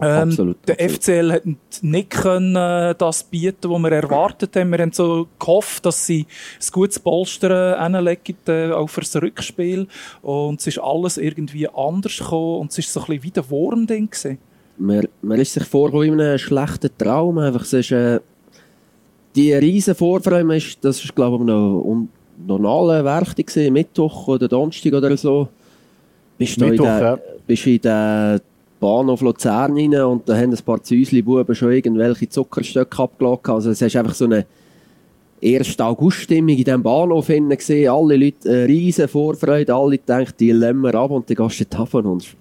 Ähm, 0.00 0.28
Absolut, 0.28 0.56
Der 0.68 0.74
absolut. 0.74 1.02
FCL 1.02 1.32
hat 1.32 1.42
nicht 1.82 2.10
können, 2.10 2.54
äh, 2.54 2.94
das 2.96 3.24
bieten, 3.24 3.70
was 3.70 3.82
wir 3.82 3.92
erwartet 3.92 4.54
haben. 4.56 4.70
Wir 4.70 4.78
haben 4.78 4.92
so 4.92 5.26
gehofft, 5.38 5.86
dass 5.86 6.06
sie 6.06 6.20
ein 6.20 6.72
gutes 6.72 6.98
Polster 6.98 7.82
hinlegen 7.82 8.36
äh, 8.46 8.70
auch 8.70 8.86
fürs 8.88 9.16
Rückspiel. 9.16 9.88
Und 10.22 10.60
es 10.60 10.68
ist 10.68 10.78
alles 10.78 11.18
irgendwie 11.18 11.68
anders 11.68 12.18
gekommen 12.18 12.60
und 12.60 12.70
es 12.70 12.78
ist 12.78 12.92
so 12.92 13.00
ein 13.00 13.06
bisschen 13.06 13.22
wie 13.24 13.30
der 13.30 13.50
Wurm-Ding 13.50 14.10
gewesen. 14.10 14.38
Man, 14.78 15.08
man 15.22 15.40
ist 15.40 15.52
sich 15.52 15.64
vorgekommen 15.64 16.12
in 16.12 16.20
einem 16.20 16.38
schlechten 16.38 16.90
Traum. 16.96 17.38
Einfach, 17.38 17.62
es 17.62 17.72
ist, 17.72 17.90
äh, 17.90 18.20
die 19.34 19.52
riesen 19.52 19.94
Vorfreude, 19.94 20.56
ist, 20.56 20.78
das 20.82 21.02
ist 21.02 21.14
glaube 21.14 21.36
ich 21.36 21.42
noch 21.42 21.80
um 21.80 22.08
normalen 22.46 23.04
Werkte 23.04 23.42
gewesen, 23.42 23.72
Mittwoch 23.72 24.28
oder 24.28 24.46
Donnerstag 24.46 24.92
oder 24.92 25.16
so. 25.16 25.48
Bist 26.36 26.60
du 26.60 26.66
in 26.66 26.70
Mittwoch, 26.70 26.86
den, 26.86 27.02
ja. 27.02 27.18
bist 27.46 27.66
in 27.66 27.80
den 27.80 28.40
Bahnhof 28.80 29.20
Luzern 29.20 29.76
rein 29.76 29.94
und 29.94 30.28
da 30.28 30.36
haben 30.36 30.52
ein 30.52 30.64
paar 30.64 30.82
Zäusli-Buben 30.82 31.54
schon 31.54 31.72
irgendwelche 31.72 32.28
Zuckerstöcke 32.28 33.02
abgelockt. 33.02 33.48
Also 33.48 33.70
es 33.70 33.82
ist 33.82 33.96
einfach 33.96 34.14
so 34.14 34.26
eine 34.26 34.46
1. 35.42 35.78
August-Stimmung 35.78 36.56
in 36.56 36.64
diesem 36.64 36.82
Bahnhof 36.82 37.26
gesehen. 37.28 37.90
Alle 37.90 38.16
Leute, 38.16 38.48
äh, 38.48 38.64
riesen 38.64 39.08
Vorfreude, 39.08 39.74
alle 39.74 39.98
denken, 39.98 40.32
die 40.38 40.52
wir 40.52 40.94
ab 40.94 41.10
und 41.10 41.28
dann 41.28 41.36
gehst 41.36 41.60
du 41.60 41.64
davon 41.64 42.06
und 42.06 42.36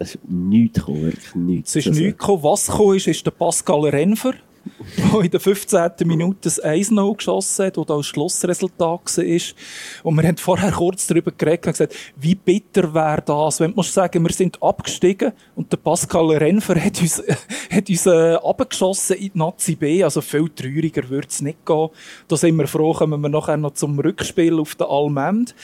es 0.00 0.14
ist 0.14 0.18
nichts 0.28 0.78
gekommen, 0.78 1.02
wirklich 1.02 1.34
nichts. 1.34 1.70
Es 1.70 1.76
ist 1.76 1.88
Also, 1.88 2.00
nichts 2.00 2.18
gekommen. 2.18 2.42
Was 2.44 2.66
gekommen 2.66 2.96
ist, 2.96 3.08
ist 3.08 3.26
der 3.26 3.30
Pascal 3.32 3.80
Renfer, 3.88 4.34
der 4.96 5.20
in 5.20 5.30
der 5.30 5.40
15. 5.40 5.90
Minute 6.04 6.38
das 6.42 6.62
1-0 6.62 7.16
geschossen 7.16 7.66
hat, 7.66 7.76
das 7.76 7.86
das 7.86 8.06
Schlussresultat 8.06 8.78
war. 8.78 9.40
Und 10.04 10.16
wir 10.16 10.28
haben 10.28 10.36
vorher 10.36 10.72
kurz 10.72 11.06
darüber 11.06 11.32
geredet 11.32 11.66
und 11.66 11.72
gesagt, 11.72 11.94
wie 12.16 12.34
bitter 12.34 12.94
wäre 12.94 13.22
das, 13.24 13.60
wenn 13.60 13.74
man 13.74 13.84
sagen, 13.84 14.22
wir 14.22 14.32
sind 14.32 14.62
abgestiegen 14.62 15.32
und 15.54 15.70
der 15.72 15.76
Pascal 15.78 16.30
Renfer 16.36 16.82
hat 16.82 17.00
uns, 17.00 17.22
hat 17.70 17.88
uns 17.88 18.06
äh, 18.06 18.34
abgeschossen 18.34 19.16
in 19.16 19.32
die 19.32 19.38
Nazi 19.38 19.74
B. 19.76 20.02
Also 20.02 20.20
viel 20.20 20.48
trauriger 20.48 21.08
würde 21.08 21.28
es 21.28 21.42
nicht 21.42 21.64
gehen. 21.64 21.88
Da 22.26 22.36
sind 22.36 22.56
wir 22.56 22.66
froh, 22.66 22.92
kommen 22.92 23.20
wir 23.20 23.28
nachher 23.28 23.56
noch 23.56 23.74
zum 23.74 23.98
Rückspiel 23.98 24.58
auf 24.58 24.74
der 24.74 24.88
Almend. 24.88 25.54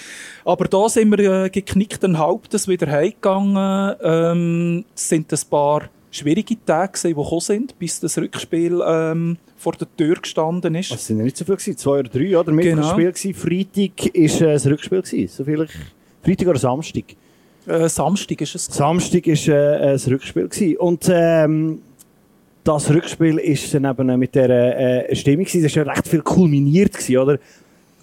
Aber 0.44 0.66
da 0.66 0.88
sind 0.88 1.10
wir 1.10 1.44
äh, 1.44 1.50
geknickten 1.50 2.18
Hauptes 2.18 2.68
wieder 2.68 2.90
heimgegangen. 2.90 3.96
Ähm, 4.02 4.84
sind 4.94 5.32
ein 5.32 5.40
paar 5.48 5.88
schwierige 6.14 6.56
Tage, 6.64 6.92
gewesen, 6.92 7.08
die 7.08 7.14
gekommen 7.14 7.40
sind, 7.40 7.78
bis 7.78 8.00
das 8.00 8.16
Rückspiel 8.18 8.80
ähm, 8.86 9.36
vor 9.56 9.72
der 9.72 9.88
Tür 9.96 10.16
gestanden 10.16 10.74
ist. 10.74 10.92
Es 10.92 11.06
sind 11.06 11.18
ja 11.18 11.24
nicht 11.24 11.36
so 11.36 11.44
viel 11.44 11.56
gewesen, 11.56 11.76
zwei 11.76 11.98
oder 12.00 12.08
drei, 12.08 12.38
oder? 12.38 12.52
Mittwoch 12.52 12.70
Genau. 12.70 12.92
Spiel 12.92 13.12
gewesen, 13.12 13.34
Freitag 13.34 14.14
ist 14.14 14.40
äh, 14.40 14.52
das 14.52 14.66
Rückspiel 14.66 15.02
gewesen, 15.02 15.28
so 15.28 15.44
viel 15.44 15.62
ich... 15.62 15.70
Freitag 16.22 16.48
oder 16.48 16.58
Samstag? 16.58 17.04
Äh, 17.66 17.88
Samstag 17.88 18.40
ist 18.40 18.54
es. 18.54 18.66
Samstag 18.66 19.26
ist 19.26 19.48
äh, 19.48 19.92
das 19.92 20.08
Rückspiel 20.08 20.48
gewesen. 20.48 20.76
und 20.76 21.08
ähm, 21.10 21.78
das 22.62 22.90
Rückspiel 22.90 23.38
ist 23.38 23.74
dann 23.74 23.84
eben 23.84 24.18
mit 24.18 24.34
der 24.34 25.10
äh, 25.10 25.14
Stimmung 25.14 25.44
gewesen. 25.44 25.64
Es 25.64 25.76
war 25.76 25.84
ja 25.84 25.92
recht 25.92 26.08
viel 26.08 26.22
kulminiert 26.22 26.92
gewesen, 26.92 27.18
oder? 27.18 27.38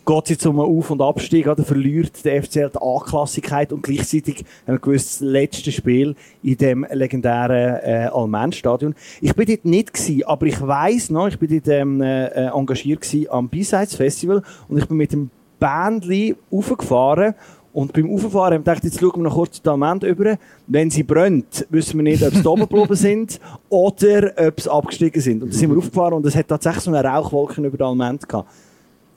Geht 0.04 0.24
es 0.24 0.30
jetzt 0.32 0.46
um 0.48 0.60
einen 0.60 0.78
Auf- 0.78 0.90
und 0.90 1.02
Abstieg, 1.02 1.48
oder? 1.48 1.64
Verliert 1.64 2.26
der 2.26 2.42
FCL 2.42 2.72
die 2.74 2.80
A-Klassigkeit 2.82 3.72
und 3.72 3.84
gleichzeitig 3.84 4.44
haben 4.66 4.76
wir 4.76 4.80
gewusst, 4.80 5.14
das 5.14 5.20
letzte 5.22 5.72
Spiel 5.72 6.16
in 6.42 6.58
dem 6.58 6.88
legendären 6.92 7.80
äh, 7.84 8.10
Almend-Stadion. 8.12 8.96
Ich 9.22 9.36
bin 9.36 9.46
dort 9.46 9.66
nicht 9.66 9.94
gewesen, 9.94 10.24
aber 10.26 10.46
ich 10.48 10.60
weiss 10.60 11.10
noch, 11.10 11.28
ich 11.28 11.38
bin 11.38 11.50
dort 11.50 11.68
ähm, 11.68 12.02
äh, 12.02 12.48
engagiert 12.48 13.02
gewesen 13.02 13.30
am 13.30 13.48
B-Sides 13.48 13.96
Festival 13.96 14.42
und 14.68 14.78
ich 14.78 14.88
bin 14.88 14.98
mit 14.98 15.14
dem 15.14 15.30
Bändli 15.60 16.36
raufgefahren 16.52 17.36
und 17.74 17.94
beim 17.94 18.14
Auffahren 18.14 18.56
haben 18.56 18.66
wir 18.66 18.74
gedacht, 18.74 18.84
jetzt 18.84 19.00
schauen 19.00 19.18
wir 19.18 19.24
noch 19.24 19.36
kurz 19.36 19.62
die 19.62 19.70
Almend 19.70 20.04
über. 20.04 20.38
Wenn 20.68 20.90
sie 20.90 21.04
brennt, 21.04 21.66
wissen 21.70 21.98
wir 22.00 22.04
nicht, 22.04 22.22
ob 22.24 22.34
sie 22.34 22.42
da 22.42 22.50
oben 22.50 22.62
geblieben 22.62 22.96
sind 22.96 23.40
oder 23.70 24.34
ob 24.36 24.60
sie 24.60 24.72
abgestiegen 24.72 25.22
sind. 25.22 25.44
Und 25.44 25.54
dann 25.54 25.58
sind 25.58 25.70
wir 25.70 25.78
aufgefahren 25.78 26.16
und 26.16 26.26
es 26.26 26.36
hat 26.36 26.48
tatsächlich 26.48 26.84
so 26.84 26.92
eine 26.92 27.08
Rauchwolke 27.08 27.62
über 27.62 27.78
der 27.78 27.88
Almend 27.88 28.28
gehabt. 28.28 28.50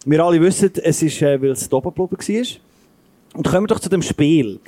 Wir 0.05 0.23
alle 0.23 0.41
wissen, 0.41 0.71
es 0.83 1.03
ist, 1.03 1.23
äh, 1.23 1.41
weil 1.41 1.51
es 1.51 1.69
geblieben 1.69 1.97
war. 1.97 2.09
Und 3.35 3.49
kommen 3.49 3.65
wir 3.65 3.69
doch 3.69 3.81
zu 3.81 3.89
dem 3.89 4.03
Spiel. 4.03 4.61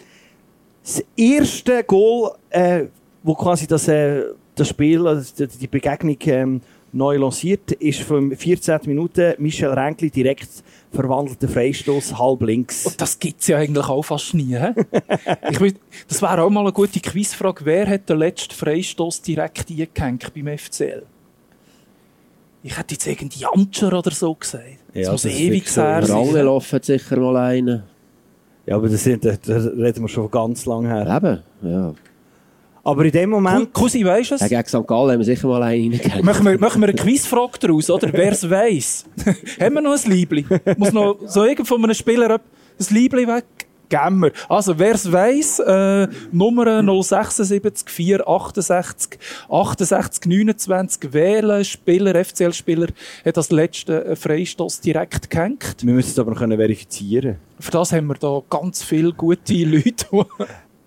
Das 0.83 1.05
erste 1.17 1.85
Goal, 1.85 2.33
äh, 2.51 2.85
wo 3.23 3.35
quasi 3.35 3.67
das, 3.67 3.89
äh, 3.89 4.23
das 4.55 4.69
Spiel, 4.69 5.07
also 5.07 5.47
die, 5.47 5.67
Begegnung 5.67 6.17
ähm, 6.27 6.61
neu 6.93 7.17
lanciert, 7.17 7.73
ist 7.73 8.01
von 8.01 8.35
14 8.35 8.81
Minuten 8.87 9.35
Michel 9.39 9.71
Renkli 9.71 10.11
direkt 10.11 10.49
verwandelter 10.93 11.49
Freistoß 11.49 12.19
halb 12.19 12.43
links. 12.43 12.87
Und 12.87 13.01
das 13.01 13.19
gibt's 13.19 13.47
ja 13.49 13.59
eigentlich 13.59 13.87
auch 13.87 14.03
fast 14.03 14.33
nie. 14.33 14.57
ich 15.51 15.61
will, 15.61 15.75
das 16.09 16.23
wäre 16.23 16.43
auch 16.43 16.51
mal 16.51 16.61
eine 16.61 16.73
gute 16.73 17.01
Quizfrage. 17.01 17.65
Wer 17.65 17.89
hat 17.89 18.09
den 18.09 18.19
letzten 18.19 18.55
Freistoß 18.55 19.23
direkt 19.23 19.69
eingehängt 19.71 20.33
beim 20.35 20.57
FCL? 20.57 21.03
Ich 22.63 22.77
hätte 22.77 22.95
jetzt 22.95 23.07
irgendwie 23.07 23.41
Janscher 23.41 23.97
oder 23.97 24.11
so 24.11 24.35
gesagt. 24.35 24.65
Ja, 24.95 25.03
das 25.03 25.13
muss 25.13 25.23
das 25.23 25.33
ewig 25.33 25.69
sein. 25.69 26.03
Rangelhoff 26.05 26.73
hat 26.73 26.85
sicher 26.85 27.17
mal 27.19 27.37
einen. 27.37 27.83
Ja, 28.67 28.77
aber 28.77 28.89
das 28.89 29.05
sind, 29.05 29.25
da, 29.25 29.31
reden 29.47 30.03
wir 30.03 30.09
schon 30.09 30.29
ganz 30.31 30.67
lang 30.67 30.87
her. 30.87 31.07
Eben, 31.17 31.71
ja. 31.71 31.95
Aber 32.83 33.05
in 33.05 33.11
dem 33.13 33.31
Moment, 33.31 33.73
Cousin, 33.73 34.05
weisst 34.05 34.31
du 34.31 34.35
Ja, 34.37 34.45
es? 34.45 34.49
gegen 34.49 34.65
St. 34.83 34.87
Gallen 34.89 35.11
haben 35.13 35.19
wir 35.19 35.25
sicher 35.25 35.47
mal 35.49 35.63
einen 35.63 35.93
reingegeben. 35.93 36.25
Machen 36.25 36.45
wir, 36.47 36.59
machen 36.59 36.81
wir 36.81 36.89
eine 36.89 36.97
Quizfrage 36.97 37.59
daraus, 37.61 37.91
oder? 37.91 38.13
Wer 38.13 38.33
es 38.33 38.49
weiss? 38.49 39.05
Haben 39.61 39.75
wir 39.75 39.81
noch 39.81 39.93
ein 40.05 40.11
Liebli? 40.11 40.45
Muss 40.77 40.93
noch 40.93 41.19
so 41.27 41.45
irgend 41.45 41.67
von 41.67 41.83
einem 41.83 41.95
Spieler 41.95 42.31
ab- 42.31 42.43
ein 42.79 42.95
Liebli 42.95 43.27
weg? 43.27 43.45
Wir. 43.89 44.33
Also, 44.49 44.79
wer 44.79 44.95
es 44.95 45.11
weiss, 45.11 45.59
äh, 45.59 46.09
Nummer 46.33 46.83
076 46.83 47.89
468 47.89 49.19
68 49.49 50.27
29 50.27 51.13
wählen, 51.13 51.65
Spieler, 51.65 52.25
FCL-Spieler, 52.25 52.89
hat 53.25 53.37
das 53.37 53.51
letzte 53.51 54.05
äh, 54.05 54.17
Freistoß 54.17 54.81
direkt 54.81 55.31
gehängt. 55.31 55.77
wir 55.83 55.95
müssen 55.95 56.11
es 56.11 56.19
aber 56.19 56.33
noch 56.33 56.39
können 56.39 56.59
verifizieren. 56.59 57.37
Für 57.61 57.71
das 57.71 57.93
haben 57.93 58.07
wir 58.07 58.15
da 58.15 58.43
ganz 58.51 58.83
viele 58.83 59.13
gute 59.13 59.55
Leute. 59.65 60.07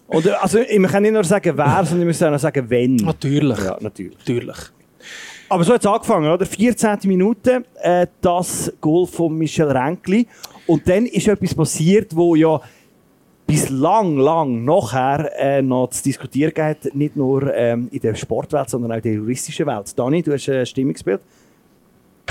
Oder, 0.07 0.41
also, 0.41 0.59
wir 0.59 0.87
können 0.87 1.03
nicht 1.03 1.13
nur 1.13 1.23
sagen, 1.23 1.53
wer, 1.55 1.85
sondern 1.85 1.99
wir 1.99 2.05
müssen 2.05 2.27
auch 2.27 2.31
noch 2.31 2.39
sagen, 2.39 2.69
wenn. 2.69 2.95
Natürlich. 2.95 3.59
Ja, 3.59 3.77
natürlich. 3.79 4.17
Natürlich. 4.17 4.57
Aber 5.49 5.63
so 5.63 5.73
hat 5.73 5.81
es 5.81 5.87
angefangen, 5.87 6.31
oder? 6.31 6.45
14. 6.45 6.99
Minute, 7.05 7.63
äh, 7.81 8.05
das 8.21 8.71
Goal 8.79 9.07
von 9.07 9.35
Michel 9.35 9.71
Renkli. 9.71 10.27
Und 10.67 10.87
dann 10.87 11.07
ist 11.07 11.27
etwas 11.27 11.55
passiert, 11.55 12.15
wo 12.15 12.35
ja 12.35 12.61
bis 13.49 13.67
lang, 13.69 14.63
nachher 14.63 15.31
äh, 15.39 15.61
noch 15.63 15.89
zu 15.89 16.03
diskutieren 16.03 16.53
geht, 16.53 16.93
nicht 16.93 17.15
nur 17.15 17.51
ähm, 17.51 17.87
in 17.91 17.99
der 17.99 18.13
Sportwelt, 18.13 18.69
sondern 18.69 18.91
auch 18.91 18.97
in 18.97 19.01
der 19.01 19.13
juristischen 19.13 19.65
Welt. 19.65 19.97
Dani, 19.97 20.21
du 20.21 20.33
hast 20.33 20.47
ein 20.49 20.67
Stimmungsbild. 20.67 21.19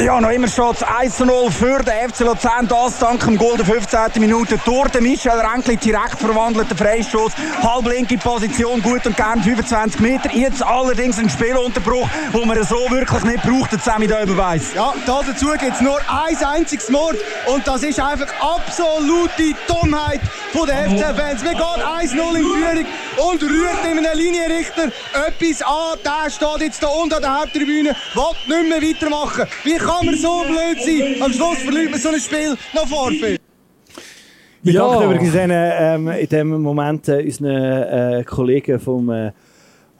Ja, 0.00 0.20
noch 0.20 0.30
immer 0.30 0.46
steht 0.46 0.76
es 0.76 0.84
1-0 0.84 1.50
für 1.50 1.82
den 1.82 2.08
FC 2.08 2.20
Luzern. 2.20 2.68
Das 2.68 3.00
dank 3.00 3.24
dem 3.24 3.36
Goal 3.36 3.56
der 3.56 3.66
15. 3.66 4.20
Minute 4.20 4.56
durch 4.64 4.88
den 4.90 5.02
Michel 5.02 5.32
Renkli 5.32 5.76
direkt 5.76 6.20
verwandelter 6.20 6.76
Freistoß. 6.76 7.32
Halblinke 7.64 8.16
Position, 8.16 8.80
gut 8.80 9.04
und 9.06 9.16
gern 9.16 9.42
25 9.42 10.00
Meter. 10.00 10.30
Jetzt 10.32 10.62
allerdings 10.62 11.18
ein 11.18 11.28
Spielunterbruch, 11.28 12.08
wo 12.30 12.44
man 12.44 12.62
so 12.62 12.88
wirklich 12.90 13.24
nicht 13.24 13.42
braucht, 13.42 13.72
der 13.72 13.80
Sammy 13.80 14.06
da 14.06 14.20
weiss. 14.36 14.72
Ja, 14.72 14.94
da 15.04 15.20
dazu 15.26 15.46
gibt 15.58 15.74
es 15.74 15.80
nur 15.80 15.98
ein 15.98 16.36
einziges 16.46 16.88
Mord 16.90 17.16
und 17.46 17.66
das 17.66 17.82
ist 17.82 17.98
einfach 17.98 18.28
absolute 18.40 19.56
Dummheit 19.66 20.20
von 20.52 20.68
den 20.68 20.96
FC-Fans. 20.96 21.42
Wir 21.42 21.54
gehen 21.54 21.60
1-0 21.60 22.36
in 22.36 22.44
Führung 22.44 22.86
und 23.28 23.42
rührt 23.42 23.84
in 23.84 23.98
einem 23.98 24.16
Linienrichter 24.16 24.92
etwas 25.26 25.62
an. 25.62 25.98
Der 26.04 26.30
steht 26.30 26.66
jetzt 26.66 26.82
da 26.84 26.86
unten 26.86 27.14
an 27.14 27.22
der 27.22 27.40
Haupttribüne, 27.40 27.96
will 28.14 28.62
nicht 28.62 28.68
mehr 28.68 28.90
weitermachen. 28.90 29.46
Wie 29.64 29.87
kann 29.88 30.06
man 30.06 30.14
so 30.16 30.42
blöd 30.46 30.82
sein? 30.84 31.22
Am 31.22 31.32
Schluss 31.32 31.58
verliert 31.58 31.90
man 31.90 32.00
so 32.00 32.08
ein 32.10 32.20
Spiel 32.20 32.56
noch 32.74 32.86
Vorfeld. 32.86 33.40
Wir 34.62 34.72
Ja. 34.72 34.86
danken 34.88 35.04
übrigens 35.04 35.32
denen, 35.32 35.72
ähm, 35.78 36.08
in 36.08 36.28
dem 36.28 36.62
Moment 36.62 37.08
äh, 37.08 37.22
unseren 37.24 37.46
äh, 38.18 38.24
Kollegen 38.24 38.78
vom 38.80 39.08
äh, 39.10 39.32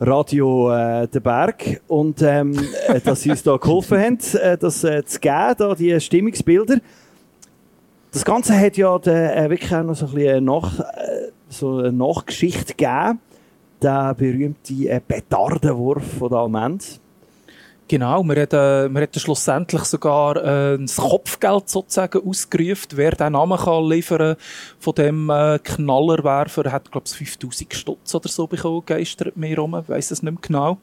Radio 0.01 0.71
äh, 0.73 1.09
«Der 1.09 1.21
Berg» 1.21 1.81
und 1.89 2.21
ähm, 2.23 2.59
äh, 2.89 3.01
dass 3.01 3.23
sie 3.23 3.31
uns 3.31 3.43
da 3.43 3.57
geholfen 3.57 3.99
haben, 3.99 4.19
äh, 4.41 4.59
das 4.59 4.85
äh, 4.85 5.05
zu 5.05 5.21
geben, 5.21 5.55
da, 5.59 5.75
die 5.75 5.99
Stimmungsbilder. 6.01 6.79
Das 8.13 8.25
Ganze 8.25 8.59
hat 8.59 8.77
ja 8.77 8.99
de, 8.99 9.15
äh, 9.15 9.51
wirklich 9.51 9.75
auch 9.75 9.83
noch 9.85 9.95
so 9.95 10.07
ein 10.07 10.13
bisschen 10.15 10.31
eine, 10.37 10.41
Nach, 10.41 10.81
äh, 10.81 10.85
so 11.49 11.79
eine 11.79 11.93
Nachgeschichte 11.93 12.75
gegeben. 12.75 13.21
Der 13.81 14.15
berühmte 14.15 14.75
äh, 14.89 15.01
Petardenwurf 15.01 16.03
von 16.19 16.33
Almend. 16.35 17.01
Genau, 17.89 18.23
wir 18.23 18.37
hätten, 18.37 18.93
wir 18.93 19.01
hätten 19.01 19.19
schlussendlich 19.19 19.83
sogar 19.85 20.37
äh, 20.37 20.75
ein 20.75 20.87
Kopfgeld 20.95 21.71
sozusagen 21.71 22.23
ausgerufen. 22.23 22.91
Wer 22.97 23.13
den 23.13 23.33
Namen 23.33 23.57
kann 23.57 23.89
liefern 23.89 24.37
von 24.79 24.95
dem 24.95 25.31
äh, 25.31 25.59
Knallerwerfer, 25.59 26.71
hat 26.71 26.93
glaube 26.93 27.07
ich 27.07 27.17
5000 27.17 27.73
Stutz 27.73 28.15
oder 28.15 28.29
so 28.29 28.47
bekommen, 28.47 28.83
geistert 28.85 29.39
mir 29.39 29.59
rum, 29.59 29.83
weiss 29.87 30.11
es 30.11 30.23
nicht 30.23 30.33
mehr 30.33 30.41
genau. 30.43 30.79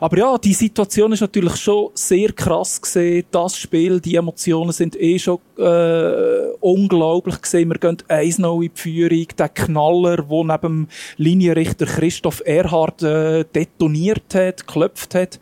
Aber 0.00 0.18
ja, 0.18 0.36
die 0.36 0.52
Situation 0.52 1.12
ist 1.12 1.20
natürlich 1.20 1.54
schon 1.56 1.90
sehr 1.94 2.32
krass 2.32 2.82
gesehen. 2.82 3.24
Das 3.30 3.56
Spiel, 3.56 4.00
die 4.00 4.16
Emotionen 4.16 4.72
sind 4.72 5.00
eh 5.00 5.20
schon 5.20 5.38
äh, 5.58 6.48
unglaublich 6.58 7.40
gesehen. 7.40 7.68
Wir 7.68 7.78
gehen 7.78 7.98
1-0 8.08 8.54
in 8.54 8.60
die 8.62 8.70
Führung. 8.74 9.26
Der 9.38 9.48
Knaller, 9.48 10.16
der 10.16 10.44
neben 10.44 10.88
Linienrichter 11.18 11.86
Christoph 11.86 12.42
Erhard 12.44 13.00
äh, 13.02 13.44
detoniert 13.44 14.34
hat, 14.34 14.66
geklopft 14.66 15.14
hat. 15.14 15.38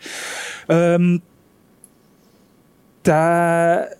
Ähm, 0.94 1.22
der, 3.04 3.90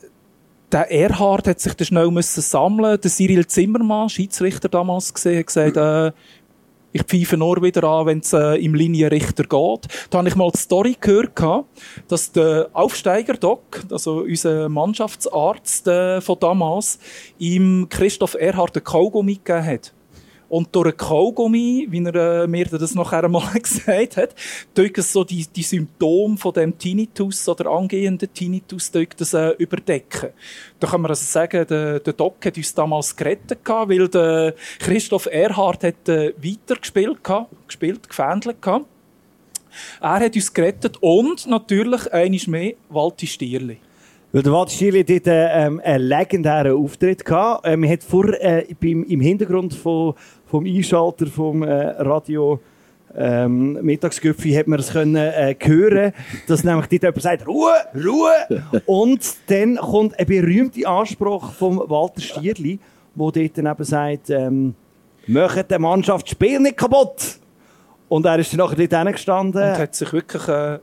der 0.71 0.91
Erhard 0.91 1.49
hat 1.49 1.61
sich 1.61 1.73
schnell 1.87 2.11
müssen 2.11 2.43
sammeln. 2.43 3.01
Der 3.01 3.11
Cyril 3.11 3.47
Zimmermann, 3.47 4.09
Schiedsrichter 4.09 4.69
damals 4.69 5.13
gesehen, 5.15 5.39
hat 5.39 5.47
gesagt, 5.47 5.77
äh, 5.77 6.13
ich 6.93 7.03
pfeife 7.05 7.37
nur 7.37 7.63
wieder 7.63 7.85
an, 7.85 8.07
wenn 8.07 8.19
es 8.19 8.33
äh, 8.33 8.57
im 8.57 8.75
Linienrichter 8.75 9.45
geht. 9.45 9.89
Da 10.11 10.19
habe 10.19 10.29
ich 10.29 10.35
mal 10.35 10.51
die 10.51 10.59
Story 10.59 10.97
gehört, 11.01 11.39
dass 12.09 12.33
der 12.33 12.69
Aufsteiger-Doc, 12.73 13.85
also 13.91 14.23
unser 14.23 14.69
Mannschaftsarzt 14.69 15.87
äh, 15.87 16.21
von 16.21 16.39
damals, 16.41 16.99
ihm 17.39 17.89
Christoph 17.89 18.35
Erhard 18.35 18.75
den 18.75 18.85
Kaugummi 18.85 19.37
gegeben 19.37 19.65
hat. 19.65 19.93
Und 20.51 20.75
durch 20.75 20.89
einen 20.89 20.97
Kaugummi, 20.97 21.87
wie 21.91 22.05
er 22.05 22.43
äh, 22.43 22.47
mir 22.49 22.65
das 22.65 22.97
nachher 22.97 23.23
einmal 23.23 23.49
gesagt 23.55 24.17
hat, 24.17 24.35
tut 24.75 24.97
so 24.97 25.23
die, 25.23 25.47
die 25.47 25.63
Symptome 25.63 26.37
von 26.37 26.53
dem 26.53 26.77
Tinnitus 26.77 27.49
oder 27.49 27.71
angehenden 27.71 28.29
Tinnitus 28.35 28.91
das, 28.91 29.33
äh, 29.33 29.51
überdecken. 29.59 30.31
Da 30.81 30.89
kann 30.89 31.03
man 31.03 31.13
also 31.13 31.25
sagen, 31.25 31.65
der, 31.69 32.01
der 32.01 32.13
Doc 32.13 32.45
hat 32.45 32.57
uns 32.57 32.75
damals 32.75 33.15
gerettet 33.15 33.65
gehabt, 33.65 33.91
weil 33.91 34.09
der 34.09 34.55
Christoph 34.81 35.27
Erhard 35.27 35.85
hat 35.85 36.09
äh, 36.09 36.35
weitergespielt 36.37 37.23
gehabt, 37.23 37.55
gespielt, 37.69 38.09
gefändelt 38.09 38.61
gehabt. 38.61 38.87
Er 40.01 40.19
hat 40.21 40.35
uns 40.35 40.53
gerettet 40.53 40.97
und 41.01 41.47
natürlich 41.47 42.13
einiges 42.13 42.49
mehr 42.49 42.75
Walti 42.89 43.29
Stierli. 43.29 43.79
Weil 44.33 44.45
der 44.45 44.53
Walter 44.53 44.71
Stierli 44.71 45.05
dort 45.05 45.27
äh, 45.27 45.67
ähm, 45.67 45.81
einen 45.83 46.05
legendären 46.05 46.77
Auftritt 46.77 47.25
gehabt. 47.25 47.67
Äh, 47.67 47.77
man 47.77 47.91
hat 47.91 48.05
vor, 48.05 48.29
äh, 48.29 48.65
im 48.81 49.21
Hintergrund 49.21 49.75
von, 49.75 50.15
vom 50.51 50.67
Einschalter 50.67 51.27
vom 51.27 51.63
äh, 51.63 51.73
Radio 51.73 52.59
ähm, 53.17 53.73
Mittagsgipfel 53.83 54.57
hat 54.57 54.69
man 54.69 54.81
es 54.81 54.93
können 54.93 55.17
äh, 55.17 55.55
hören, 55.61 56.13
dass 56.47 56.65
nämlich 56.65 56.87
dort 56.87 57.03
jemand 57.03 57.23
sagt, 57.23 57.47
Ruhe, 57.47 57.73
Ruhe! 57.95 58.83
Und 58.87 59.21
dann 59.47 59.77
kommt 59.77 60.19
ein 60.19 60.27
berühmter 60.27 60.89
Anspruch 60.89 61.53
vom 61.53 61.83
Walter 61.87 62.21
Stierli, 62.21 62.79
wo 63.15 63.31
dort 63.31 63.59
dann 63.59 63.67
eben 63.67 63.85
sagt, 63.85 64.31
ähm, 64.31 64.75
«Macht 65.27 65.71
der 65.71 65.79
Mannschaft 65.79 66.27
das 66.27 66.33
Spiel 66.33 66.61
nicht 66.61 66.77
kaputt!» 66.77 67.39
Und 68.09 68.27
er 68.27 68.39
ist 68.39 68.53
dann 68.53 68.59
nachher 68.59 68.77
dort 68.77 69.07
hingestanden. 69.07 69.63
Und 69.63 69.79
hat 69.79 69.95
sich 69.95 70.13
wirklich 70.13 70.49
äh, 70.49 70.79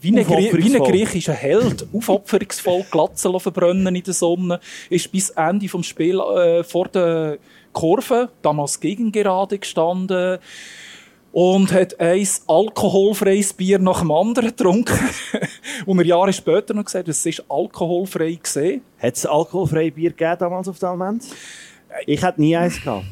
wie, 0.00 0.18
ein 0.18 0.28
wie 0.28 0.76
ein 0.76 0.84
griechischer 0.84 1.32
Held 1.32 1.86
aufopferungsvoll 1.92 2.84
Glatzen 2.90 3.38
verbrennen 3.40 3.94
in 3.94 4.02
der 4.02 4.14
Sonne, 4.14 4.60
ist 4.90 5.10
bis 5.10 5.30
Ende 5.30 5.68
vom 5.68 5.82
Spiel 5.82 6.20
äh, 6.20 6.62
vor 6.64 6.88
der 6.88 7.38
Kurve, 7.72 8.30
damals 8.42 8.80
gegen 8.80 9.12
gerade 9.12 9.58
gestanden 9.58 10.38
und 11.32 11.72
hat 11.72 12.00
ein 12.00 12.26
alkoholfreies 12.46 13.52
Bier 13.52 13.78
nach 13.78 14.00
dem 14.00 14.10
anderen 14.10 14.48
getrunken. 14.48 14.98
und 15.86 15.98
er 15.98 16.04
Jahre 16.04 16.32
später 16.32 16.74
noch 16.74 16.84
gesagt, 16.84 17.08
es 17.08 17.24
ist 17.24 17.44
alkoholfrei 17.48 18.38
gesehen. 18.42 18.82
Hat 18.98 19.14
es 19.14 19.26
alkoholfreie 19.26 19.92
Bier 19.92 20.10
gegeben 20.10 20.36
damals 20.38 20.68
auf 20.68 20.78
der 20.78 20.90
Alment? 20.90 21.24
Ich 22.06 22.22
hatte 22.22 22.40
nie 22.40 22.56
eins 22.56 22.80
gehabt. 22.82 23.06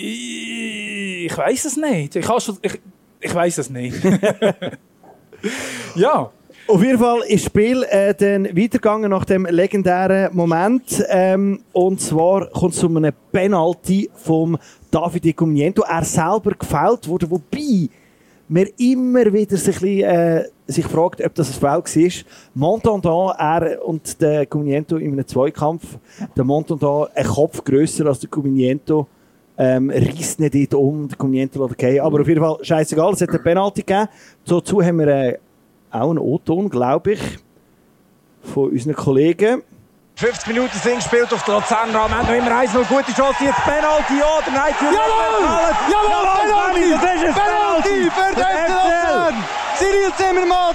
Ich 0.00 1.36
weiß 1.36 1.64
es 1.64 1.76
nicht. 1.76 2.16
Ich, 2.16 2.26
schon, 2.26 2.58
ich, 2.62 2.80
ich 3.20 3.34
weiß 3.34 3.58
es 3.58 3.70
nicht. 3.70 3.96
ja. 5.94 6.30
Auf 6.70 6.82
jeden 6.82 6.98
Fall 6.98 7.20
ist 7.20 7.46
das 7.46 7.50
Spiel 7.50 7.82
äh, 7.84 8.14
dann 8.14 8.44
weitergegangen 8.44 9.10
nach 9.10 9.24
dem 9.24 9.46
legendären 9.46 10.36
Moment. 10.36 11.02
Ähm, 11.08 11.60
und 11.72 11.98
zwar 11.98 12.50
kommt 12.50 12.74
es 12.74 12.80
zu 12.80 12.88
einem 12.88 13.10
Penalty 13.32 14.10
vom 14.12 14.58
Davide 14.90 15.32
Comiento. 15.32 15.82
Er 15.88 16.04
selber 16.04 16.50
gefällt 16.50 17.08
wurde, 17.08 17.30
wobei 17.30 17.88
man 18.48 18.66
immer 18.76 19.32
wieder 19.32 19.56
sich, 19.56 19.82
äh, 19.82 20.44
sich 20.66 20.84
fragt, 20.84 21.24
ob 21.24 21.34
das 21.36 21.48
ein 21.48 21.58
Foul 21.58 21.82
war. 21.82 22.24
Montandon, 22.52 23.32
er 23.38 23.82
und 23.86 24.20
der 24.20 24.44
Comiento 24.44 24.98
in 24.98 25.12
einem 25.12 25.26
Zweikampf. 25.26 25.96
Der 26.36 26.44
Montandon 26.44 27.06
ein 27.14 27.24
Kopf 27.24 27.64
grösser 27.64 28.04
als 28.04 28.20
der 28.20 28.28
Comiento. 28.28 29.06
Ähm, 29.56 29.88
reißt 29.88 30.38
nicht 30.38 30.54
dort 30.70 30.74
um, 30.74 31.08
der 31.08 31.16
Comiento 31.16 31.64
lässt 31.64 31.78
gehen. 31.78 32.00
Aber 32.00 32.20
auf 32.20 32.28
jeden 32.28 32.42
Fall, 32.42 32.58
scheißegal, 32.60 33.14
es 33.14 33.22
hat 33.22 33.30
eine 33.30 33.38
Penalty 33.38 33.80
gegeben. 33.80 34.08
Dazu 34.46 34.82
haben 34.82 34.98
wir 34.98 35.08
äh, 35.08 35.38
auch 35.90 36.10
einen 36.10 36.18
O-Ton, 36.18 36.68
glaube 36.70 37.12
ich, 37.12 37.20
von 38.52 38.70
unseren 38.70 38.94
Kollegen. 38.94 39.62
50 40.16 40.48
Minuten 40.48 40.76
sind 40.78 40.96
gespielt 40.96 41.32
auf 41.32 41.44
der 41.44 41.54
Luzerner 41.54 42.00
am 42.00 42.12
Ende 42.12 42.32
noch 42.32 42.38
immer 42.38 42.60
1-0. 42.62 42.84
Gute 42.88 43.12
Chance, 43.12 43.44
jetzt 43.44 43.62
Penalty, 43.62 44.18
ja 44.18 44.38
oder 44.38 44.50
nein? 44.52 44.74
Jawohl! 44.80 45.76
Jawohl, 45.92 46.26
Penalty! 46.40 46.90
Das 46.90 47.14
ist 47.14 47.22
es, 47.22 47.34
Penalty 47.34 48.10
für 48.10 48.34
den 48.34 48.72
Luzern! 48.72 49.44
Cyril 49.78 50.12
Zimmermann, 50.16 50.74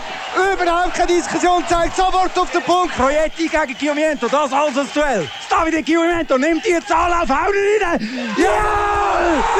überhaupt 0.54 0.94
keine 0.94 1.08
Diskussion, 1.08 1.62
zeigt 1.68 1.96
sofort 1.98 2.40
auf 2.40 2.52
den 2.52 2.62
Punkt. 2.62 2.96
Proietti 2.96 3.50
gegen 3.50 3.78
Guillaumiento, 3.78 4.30
das 4.30 4.54
alles 4.54 4.78
als 4.78 4.94
Duell. 4.94 5.28
Davide 5.50 5.84
Guillaumiento 5.84 6.38
nimmt 6.38 6.66
die 6.66 6.76
Anlauf, 6.76 7.28
haut 7.28 7.54
ihn 7.54 7.86
rein! 7.86 8.34
Ja! 8.38 8.46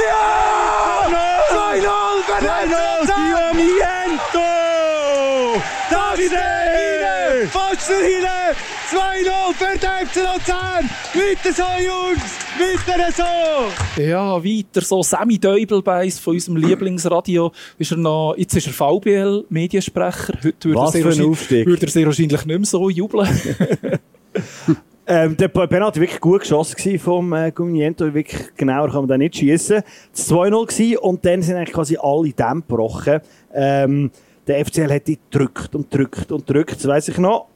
Ja! 0.08 0.54
2-0 1.52 1.84
für 2.24 2.42
den 2.42 2.70
FC 2.70 3.14
Guillaumiento! 3.14 4.73
Davide! 5.90 7.48
Fast 7.50 7.90
rein! 7.90 8.56
2-0 8.90 9.54
für 9.54 9.78
den 9.78 10.08
FC 10.08 10.16
Luzern! 10.16 10.90
Weiter 11.14 11.54
so, 11.54 11.64
Jungs! 11.84 12.24
Weiter 12.58 13.12
so! 13.12 14.02
Ja, 14.02 14.44
weiter 14.44 14.82
so 14.82 15.04
Sammy 15.04 15.38
Däubelbeiss 15.38 16.20
von 16.20 16.34
unserem 16.34 16.58
Lieblingsradio. 16.58 17.52
Ist 17.78 17.92
er 17.92 17.98
noch, 17.98 18.36
jetzt 18.38 18.56
ist 18.56 18.68
er 18.68 18.74
VBL-Mediensprecher. 18.74 20.34
Heute 20.44 20.70
würde 20.70 20.80
er, 20.80 21.36
sehr 21.36 21.66
würde 21.66 21.86
er 21.86 21.90
sehr 21.90 22.06
wahrscheinlich 22.06 22.46
nicht 22.46 22.46
mehr 22.46 22.66
so 22.66 22.90
jubeln. 22.90 23.30
Ähm, 25.06 25.36
der 25.36 25.50
Penalty 25.50 26.00
war 26.00 26.02
wirklich 26.02 26.22
gut 26.22 26.42
geschossen 26.42 26.98
vom 26.98 27.34
äh, 27.34 27.52
Gumiento. 27.52 28.14
Wirklich 28.14 28.56
genauer 28.56 28.88
kann 28.88 29.02
man 29.02 29.08
da 29.10 29.18
nicht 29.18 29.36
schießen. 29.36 29.82
Das 30.14 30.32
2-0 30.32 30.66
gewesen 30.66 30.98
und 30.98 31.26
dann 31.26 31.42
sind 31.42 31.58
eigentlich 31.58 31.74
quasi 31.74 31.98
alle 32.02 32.32
Dämme 32.32 32.62
gebrochen. 32.62 33.20
Ähm, 33.54 34.12
der 34.48 34.66
FCL 34.66 34.94
hat 34.94 35.08
die 35.08 35.20
gedrückt 35.30 35.76
und 35.76 35.94
drückt 35.94 36.32
und 36.32 36.50
drückt, 36.50 36.76
das 36.76 36.88
weiss 36.88 37.08
ich 37.08 37.18
noch. 37.18 37.48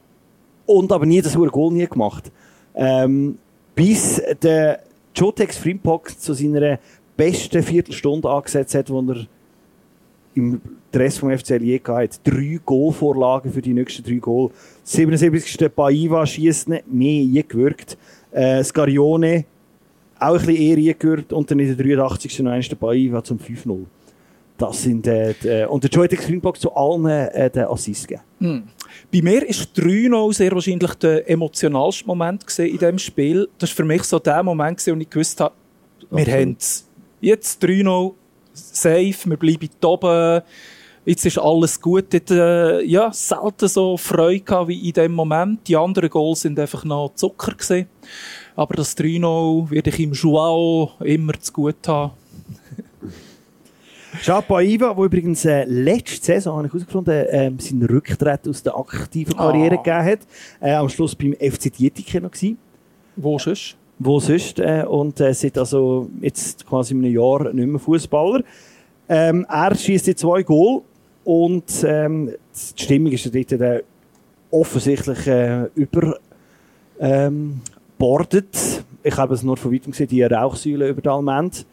Und 0.66 0.92
aber 0.92 1.06
nie 1.06 1.20
das 1.20 1.34
Goal 1.34 1.72
nie 1.72 1.86
gemacht. 1.86 2.30
Ähm, 2.74 3.38
bis 3.74 4.20
der 4.42 4.80
Jotex 5.14 5.56
Frimpong 5.56 6.02
zu 6.18 6.34
seiner 6.34 6.78
besten 7.16 7.62
Viertelstunde 7.62 8.28
angesetzt 8.28 8.74
hat, 8.74 8.90
wo 8.90 9.00
er 9.00 9.26
im 10.34 10.60
Dress 10.92 11.18
vom 11.18 11.36
FCL 11.36 11.62
je 11.62 11.78
gehabt. 11.78 12.20
Drei 12.24 12.60
Goalvorlagen 12.64 13.52
für 13.52 13.60
die 13.60 13.74
nächsten 13.74 14.04
drei 14.04 14.16
Goal. 14.16 14.50
77. 14.84 15.74
Paiva 15.74 16.24
schießt 16.24 16.68
nicht 16.68 16.90
mehr 16.90 17.22
je 17.22 17.42
gewirkt. 17.42 17.98
Äh, 18.30 18.62
Scarione 18.62 19.44
auch 20.18 20.34
ein 20.34 20.38
bisschen 20.38 20.56
eher 20.56 20.78
je 20.78 20.94
gewirkt. 20.94 21.32
Und 21.32 21.50
dann 21.50 21.58
in 21.58 21.76
der 21.76 21.86
83. 21.86 22.38
noch 22.40 22.52
einmal 22.52 22.68
der 22.68 22.76
Paiva 22.76 23.22
zum 23.22 23.38
5-0. 23.38 23.84
Das 24.58 24.82
sind, 24.82 25.06
äh, 25.06 25.34
die, 25.40 25.48
äh, 25.48 25.66
und 25.66 25.84
der 25.84 25.90
Joytex 25.90 26.26
Greenbox 26.26 26.60
zu 26.60 26.74
allen 26.74 27.06
äh, 27.06 27.48
den 27.48 27.64
Assist 27.64 28.08
gegeben. 28.08 28.24
Bei 29.12 29.22
mir 29.22 29.48
ist 29.48 29.70
3-0 29.76 30.34
sehr 30.34 30.52
wahrscheinlich 30.52 30.94
der 30.94 31.30
emotionalste 31.30 32.04
Moment 32.06 32.44
in 32.58 32.72
diesem 32.72 32.98
Spiel. 32.98 33.48
Das 33.58 33.70
war 33.70 33.76
für 33.76 33.84
mich 33.84 34.02
so 34.02 34.18
der 34.18 34.42
Moment, 34.42 34.84
wo 34.84 34.94
ich 34.94 35.08
gewusst 35.08 35.40
habe, 35.40 35.54
wir 36.10 36.26
haben 36.26 36.56
es. 36.58 36.86
Jetzt 37.20 37.62
3-0, 37.62 38.14
safe, 38.52 39.14
wir 39.24 39.36
bleiben 39.36 39.68
oben. 39.84 40.42
Jetzt 41.04 41.24
ist 41.24 41.38
alles 41.38 41.80
gut. 41.80 42.12
Dort, 42.12 42.30
äh, 42.30 42.82
ja, 42.82 43.12
selten 43.12 43.68
so 43.68 43.96
Freude 43.96 44.40
gehabt 44.40 44.68
wie 44.68 44.88
in 44.88 44.92
dem 44.92 45.12
Moment. 45.12 45.66
Die 45.66 45.76
anderen 45.76 46.10
Goals 46.10 46.42
sind 46.42 46.58
einfach 46.58 46.84
noch 46.84 47.14
Zucker 47.14 47.52
gewesen. 47.52 47.86
Aber 48.56 48.74
das 48.74 48.96
3-0 48.96 49.70
werde 49.70 49.90
ich 49.90 50.00
im 50.00 50.12
Joao 50.12 50.92
immer 51.00 51.32
zu 51.40 51.52
gut 51.52 51.86
haben. 51.86 52.12
Jean 54.22 54.42
Paiva, 54.42 54.94
der 54.94 55.04
übrigens 55.04 55.44
äh, 55.44 55.64
letzte 55.64 56.24
Saison, 56.26 56.56
habe 56.56 56.66
ich 56.66 56.72
herausgefunden, 56.72 57.26
ähm, 57.30 57.58
seinen 57.58 57.84
Rücktritt 57.84 58.48
aus 58.48 58.62
der 58.62 58.76
aktiven 58.76 59.36
Karriere 59.36 59.74
Ah. 59.78 59.82
gegeben 59.82 60.04
hat. 60.04 60.20
Äh, 60.60 60.72
am 60.72 60.88
Schluss 60.88 61.14
beim 61.14 61.34
FC 61.34 61.70
Dietike 61.70 62.20
noch 62.20 62.30
gewesen. 62.30 62.58
Wo 63.16 63.38
sonst? 63.38 63.76
wo 63.98 64.20
sonst 64.20 64.60
äh, 64.60 64.84
und 64.88 65.20
äh, 65.20 65.34
seit 65.34 65.58
also 65.58 66.08
jetzt 66.20 66.64
quasi 66.66 66.94
in 66.94 67.04
einem 67.04 67.14
Jahr 67.14 67.52
nicht 67.52 67.66
mehr 67.66 67.80
Fußballer. 67.80 68.42
Ähm, 69.08 69.44
er 69.48 69.74
schießt 69.74 70.06
jetzt 70.06 70.20
zwei 70.20 70.42
Goal 70.42 70.82
und 71.24 71.84
ähm, 71.84 72.30
die 72.76 72.82
Stimmung 72.82 73.12
ist 73.12 73.34
dort 73.34 73.60
dann 73.60 73.80
offensichtlich 74.50 75.26
äh, 75.26 75.64
über 75.74 76.16
ähm. 77.00 77.60
Ich 79.02 79.16
habe 79.16 79.34
es 79.34 79.42
nur 79.42 79.56
von 79.56 79.72
weitem 79.72 79.90
gesehen, 79.90 80.08
die 80.08 80.22
Rauchsäule 80.22 80.88
über 80.88 81.00
der 81.00 81.12
Almend. 81.12 81.66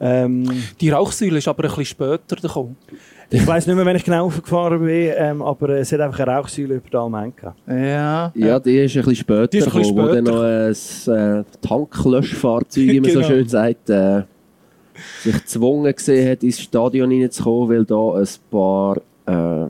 Ähm, 0.00 0.48
Die 0.80 0.90
Rauchsäule 0.90 1.38
ist 1.38 1.48
aber 1.48 1.64
ein 1.64 1.68
bisschen 1.70 1.84
später 1.84 2.36
gekommen. 2.36 2.76
ich 3.30 3.46
weiß 3.46 3.66
nicht 3.66 3.76
mehr, 3.76 3.86
wenn 3.86 3.96
ich 3.96 4.04
genau 4.04 4.26
aufgefahren 4.26 4.80
bin, 4.84 5.12
ähm, 5.16 5.40
aber 5.42 5.68
es 5.70 5.92
hat 5.92 6.00
einfach 6.00 6.18
eine 6.20 6.32
Rauchsäule 6.32 6.74
über 6.76 6.90
der 6.90 7.00
Almend 7.00 7.36
gehabt. 7.36 7.58
Ja. 7.68 8.32
Ja, 8.34 8.58
die 8.60 8.76
ist 8.78 8.96
ein 8.96 9.02
bisschen 9.02 9.16
später 9.16 9.46
Die 9.48 9.58
ist 9.58 9.66
ein 9.68 9.72
bisschen 9.72 9.94
gekommen, 9.96 10.10
wo 10.10 10.14
dann 10.14 10.26
später. 10.26 11.12
noch 11.12 11.16
ein 11.16 11.40
äh, 11.40 11.44
Tanklöschfahrzeug, 11.60 12.84
wie 12.88 13.00
man 13.00 13.10
so 13.10 13.18
Genau. 13.20 13.28
schön 13.28 13.48
sagt, 13.48 13.90
äh, 13.90 14.22
sich 15.22 15.32
gezwungen 15.34 15.94
gesehen 15.94 16.30
hat, 16.30 16.42
ins 16.42 16.60
Stadion 16.60 17.10
reinzukommen, 17.10 17.68
weil 17.68 17.84
da 17.84 18.14
ein 18.18 18.28
paar 18.50 18.96
äh, 19.26 19.68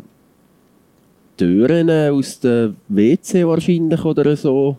Türen 1.37 1.91
aus 1.91 2.41
dem 2.41 2.77
WC 2.89 3.47
wahrscheinlich 3.47 4.05
oder 4.05 4.37
so 4.37 4.77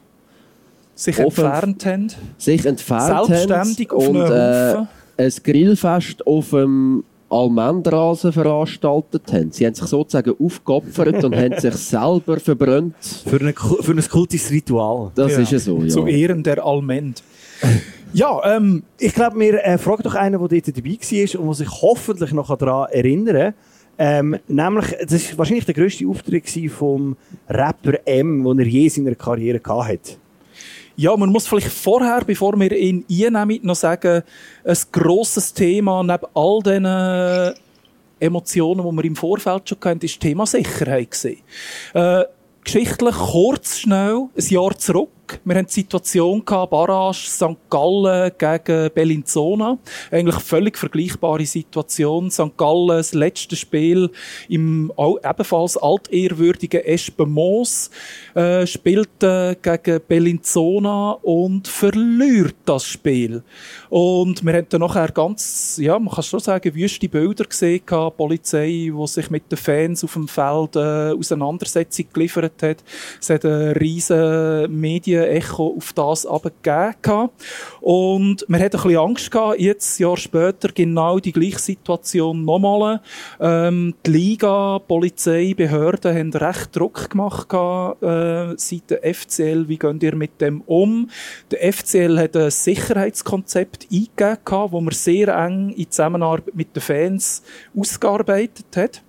Sich 0.94 1.20
Offen- 1.20 1.44
entfernt 1.46 1.86
haben. 1.86 2.08
sich 2.38 2.66
entfernt 2.66 3.28
Selbstständig 3.28 3.90
haben 3.90 3.98
auf 3.98 4.08
und 4.08 4.22
einem 4.22 4.84
äh. 4.84 4.86
Ein 5.18 5.32
Grillfest 5.44 6.26
auf 6.28 6.50
dem 6.52 7.04
Almendrasen 7.30 8.32
veranstaltet 8.32 9.34
haben. 9.34 9.52
Sie 9.52 9.66
haben 9.66 9.74
sich 9.74 9.86
sozusagen 9.88 10.36
aufgeopfert 10.40 11.24
und 11.24 11.36
haben 11.36 11.60
sich 11.60 11.74
selber 11.76 12.40
verbrannt. 12.40 12.96
Für, 13.26 13.40
eine, 13.40 13.54
für 13.54 13.92
ein 13.92 14.02
kultisches 14.10 14.52
Ritual. 14.52 15.12
Das 15.16 15.32
Ja. 15.34 15.40
ist 15.40 15.52
ja 15.52 15.60
so, 15.60 15.82
ja. 15.82 15.88
Zu 15.88 16.06
Ehren 16.06 16.44
der 16.44 16.64
Almend. 16.64 17.24
ja, 18.14 18.56
ähm, 18.56 18.84
Ich 19.00 19.14
glaube, 19.14 19.40
wir 19.40 19.64
äh, 19.66 19.78
fragen 19.78 20.04
doch 20.04 20.16
einen, 20.16 20.40
der 20.40 20.62
dort 20.62 20.78
dabei 20.78 20.98
war 21.02 21.40
und 21.42 21.48
der 21.48 21.54
sich 21.56 21.82
hoffentlich 21.82 22.32
noch 22.32 22.56
daran 22.58 22.90
erinnern 22.92 23.54
ähm, 23.98 24.38
Nämlich, 24.48 24.86
das 25.08 25.32
war 25.32 25.38
wahrscheinlich 25.40 25.66
der 25.66 25.74
grösste 25.74 26.06
Auftritt 26.08 26.50
vom 26.70 27.16
Rapper 27.50 28.06
M, 28.06 28.44
den 28.44 28.60
er 28.60 28.66
je 28.66 28.84
in 28.84 28.90
seiner 28.90 29.16
Karriere 29.16 29.60
gehabt 29.60 29.90
hat. 29.90 30.18
Ja, 30.98 31.16
man 31.18 31.30
muss 31.30 31.48
vielleicht 31.48 31.68
vorher, 31.68 32.22
bevor 32.26 32.58
wir 32.58 32.72
ihn 32.72 33.06
einnehmen, 33.10 33.60
noch 33.64 33.76
sagen, 33.76 34.24
ein 34.64 34.78
grosses 34.92 35.54
Thema 35.54 36.02
neben 36.04 36.26
all 36.34 36.60
diesen 36.64 37.66
Emotionen, 38.20 38.90
die 38.90 38.96
wir 38.96 39.06
im 39.06 39.16
Vorfeld 39.16 39.68
schon 39.68 39.78
hatten, 39.84 40.06
ist 40.06 40.16
das 40.16 40.20
Thema 40.20 40.46
Sicherheit. 40.46 41.26
Äh, 41.94 42.24
geschichtlich 42.64 43.16
kurz, 43.16 43.78
schnell, 43.80 44.30
ein 44.38 44.48
Jahr 44.48 44.78
zurück. 44.78 45.10
Wir 45.44 45.56
hatten 45.56 45.68
die 45.68 45.74
Situation 45.74 46.44
gehabt, 46.44 46.72
Barrage 46.72 47.28
St. 47.28 47.58
Gallen 47.70 48.32
gegen 48.38 48.90
Bellinzona. 48.94 49.78
Eigentlich 50.12 50.40
völlig 50.40 50.78
vergleichbare 50.78 51.46
Situation. 51.46 52.32
St. 52.32 52.58
Gallen, 52.58 52.90
das 52.90 53.14
letzte 53.14 53.56
Spiel 53.56 54.10
im 54.50 54.92
ebenfalls 54.98 55.78
altehrwürdigen 55.78 56.82
Espenmoos, 56.82 57.90
äh, 58.34 58.66
spielt 58.66 59.24
äh, 59.24 59.56
gegen 59.62 60.02
Bellinzona 60.08 61.12
und 61.22 61.68
verliert 61.68 62.56
das 62.66 62.86
Spiel. 62.86 63.44
Und 63.90 64.44
wir 64.46 64.54
haben 64.54 64.68
dann 64.70 64.82
nachher 64.82 65.12
ganz, 65.12 65.80
ja, 65.82 65.98
man 65.98 66.14
kann 66.14 66.24
schon 66.24 66.40
sagen, 66.40 66.74
wüste 66.76 67.10
Bilder 67.10 67.46
gesehen 67.46 67.82
gehabt, 67.86 68.18
Polizei, 68.18 68.92
die 68.92 69.08
sich 69.08 69.30
mit 69.30 69.52
den 69.52 69.58
Fans 69.58 70.04
auf 70.04 70.14
dem 70.14 70.28
Feld 70.28 70.76
äh, 70.76 71.12
Auseinandersetzung 71.12 72.06
geliefert 72.14 72.62
hat. 72.62 72.84
Es 73.20 73.30
hat 73.30 73.46
ein 73.46 73.72
riesen 73.74 74.80
Medienecho 75.16 75.76
auf 75.78 75.94
das 75.94 76.26
abgegeben. 76.26 77.30
Und 77.82 78.46
man 78.48 78.62
hat 78.62 78.76
ein 78.76 78.82
bisschen 78.82 78.98
Angst 78.98 79.32
gehabt, 79.32 79.60
jetzt, 79.60 80.00
Jahr 80.00 80.18
später, 80.18 80.70
genau 80.74 81.20
die 81.20 81.32
gleiche 81.32 81.60
Situation 81.60 82.46
nochmal. 82.46 83.02
Ähm, 83.40 83.94
die 84.06 84.12
Liga, 84.12 84.80
Polizei, 84.80 85.54
Behörden 85.56 86.16
haben 86.16 86.34
recht 86.34 86.76
Druck 86.76 87.10
gemacht 87.10 87.50
gehabt, 87.50 88.04
äh, 88.04 88.54
seit 88.58 88.90
der 88.90 89.14
FCL. 89.14 89.68
Wie 89.68 89.78
geht 89.78 90.04
ihr 90.04 90.16
mit 90.16 90.42
dem 90.42 90.62
um? 90.62 91.10
Der 91.52 91.74
FCL 91.74 92.20
hat 92.20 92.36
ein 92.36 92.52
Sicherheitskonzept 92.52 93.88
eingegeben 93.92 94.72
wo 94.72 94.82
man 94.82 94.94
sehr 94.94 95.30
eng 95.30 95.70
in 95.70 95.90
Zusammenarbeit 95.90 96.56
mit 96.56 96.76
den 96.76 96.82
Fans 96.82 97.44
ausgearbeitet 97.76 98.66
hat. 98.76 99.05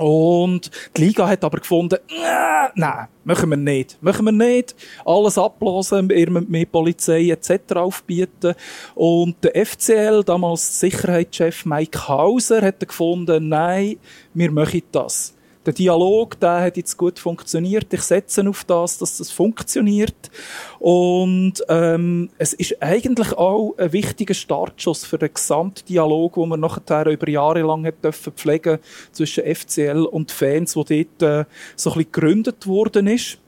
Und 0.00 0.70
die 0.96 1.04
Liga 1.04 1.28
hat 1.28 1.44
aber 1.44 1.58
gefunden, 1.58 1.96
«Äh, 2.08 2.68
nein, 2.74 3.08
machen 3.24 3.50
wir 3.50 3.56
nicht. 3.58 4.02
Machen 4.02 4.24
wir 4.24 4.32
nicht. 4.32 4.74
Alles 5.04 5.36
abblasen, 5.36 6.08
ihr 6.08 6.30
mehr 6.30 6.64
Polizei 6.64 7.28
etc. 7.28 7.74
aufbieten. 7.74 8.54
Und 8.94 9.36
der 9.44 9.66
FCL, 9.66 10.24
damals 10.24 10.80
Sicherheitschef 10.80 11.66
Mike 11.66 12.08
Hauser, 12.08 12.62
hat 12.62 12.80
gefunden, 12.80 13.48
nein, 13.48 13.96
wir 14.32 14.50
machen 14.50 14.82
das. 14.90 15.34
Der 15.66 15.74
Dialog, 15.74 16.40
der 16.40 16.62
hat 16.62 16.78
jetzt 16.78 16.96
gut 16.96 17.18
funktioniert. 17.18 17.92
Ich 17.92 18.00
setze 18.00 18.48
auf 18.48 18.64
das, 18.64 18.96
dass 18.96 19.18
das 19.18 19.30
funktioniert. 19.30 20.30
Und 20.78 21.62
ähm, 21.68 22.30
es 22.38 22.54
ist 22.54 22.82
eigentlich 22.82 23.34
auch 23.34 23.74
ein 23.76 23.92
wichtiger 23.92 24.32
Startschuss 24.32 25.04
für 25.04 25.18
den 25.18 25.34
Gesamtdialog, 25.34 26.34
den 26.34 26.48
man 26.48 26.60
nachher 26.60 27.06
über 27.06 27.28
Jahre 27.28 27.60
lang 27.60 27.84
hat 27.84 28.02
dürfen 28.02 28.32
pflegen 28.32 28.78
zwischen 29.12 29.44
FCL 29.44 30.06
und 30.10 30.30
Fans, 30.30 30.76
wo 30.76 30.82
dort 30.82 31.22
äh, 31.22 31.44
so 31.76 31.90
ein 31.90 31.98
bisschen 31.98 32.12
gegründet 32.12 32.66
worden 32.66 33.06
ist. 33.06 33.38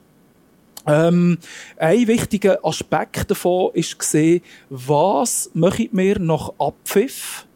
Ähm, 0.85 1.39
ein 1.77 2.07
wichtiger 2.07 2.63
Aspekt 2.63 3.31
davon 3.31 3.71
ist 3.73 3.97
gesehen, 3.97 4.41
was 4.69 5.49
machen 5.55 5.89
wir 5.91 6.19
nach 6.19 6.51
Abpfiff? 6.59 7.47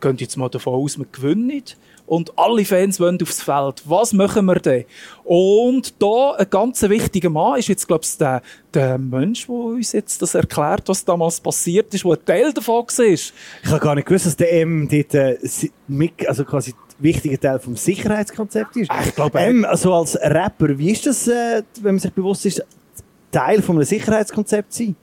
Gehen 0.00 0.16
jetzt 0.18 0.36
mal 0.36 0.48
davon 0.48 0.74
aus, 0.74 0.98
wir 0.98 1.06
gewinnen 1.10 1.46
nicht. 1.48 1.76
Und 2.08 2.38
alle 2.38 2.64
Fans 2.64 2.98
wollen 2.98 3.18
aufs 3.20 3.42
Feld. 3.42 3.82
Was 3.84 4.14
machen 4.14 4.46
wir 4.46 4.54
denn? 4.54 4.86
Und 5.24 6.02
da 6.02 6.32
ein 6.38 6.48
ganz 6.48 6.82
wichtiger 6.82 7.28
Mann 7.28 7.58
ist 7.58 7.68
jetzt, 7.68 7.86
glaube 7.86 8.02
ich, 8.04 8.16
der, 8.16 8.40
der 8.72 8.96
Mensch, 8.96 9.46
der 9.46 9.54
uns 9.54 9.92
jetzt 9.92 10.22
das 10.22 10.34
erklärt, 10.34 10.88
was 10.88 11.04
damals 11.04 11.38
passiert 11.38 11.92
ist, 11.92 12.04
der 12.04 12.12
ein 12.12 12.24
Teil 12.24 12.52
davon 12.54 12.86
war. 12.86 13.04
Ich 13.04 13.32
habe 13.66 13.78
gar 13.78 13.94
nicht 13.94 14.06
gewusst, 14.06 14.24
dass 14.24 14.36
der 14.36 14.52
M 14.54 14.88
dort 14.88 15.14
äh, 15.14 15.36
also 16.26 16.44
quasi 16.46 16.70
ein 16.70 16.94
wichtiger 16.98 17.38
Teil 17.38 17.58
vom 17.58 17.76
Sicherheitskonzept 17.76 18.76
ist. 18.76 18.90
Ich 19.04 19.14
glaube, 19.14 19.38
M, 19.40 19.66
also 19.66 19.92
als 19.92 20.16
Rapper, 20.16 20.78
wie 20.78 20.92
ist 20.92 21.06
das, 21.06 21.28
äh, 21.28 21.62
wenn 21.82 21.96
man 21.96 21.98
sich 21.98 22.12
bewusst 22.12 22.46
ist, 22.46 22.64
Teil 23.30 23.60
von 23.60 23.76
einem 23.76 23.84
Sicherheitskonzept 23.84 24.72
sein? 24.72 24.96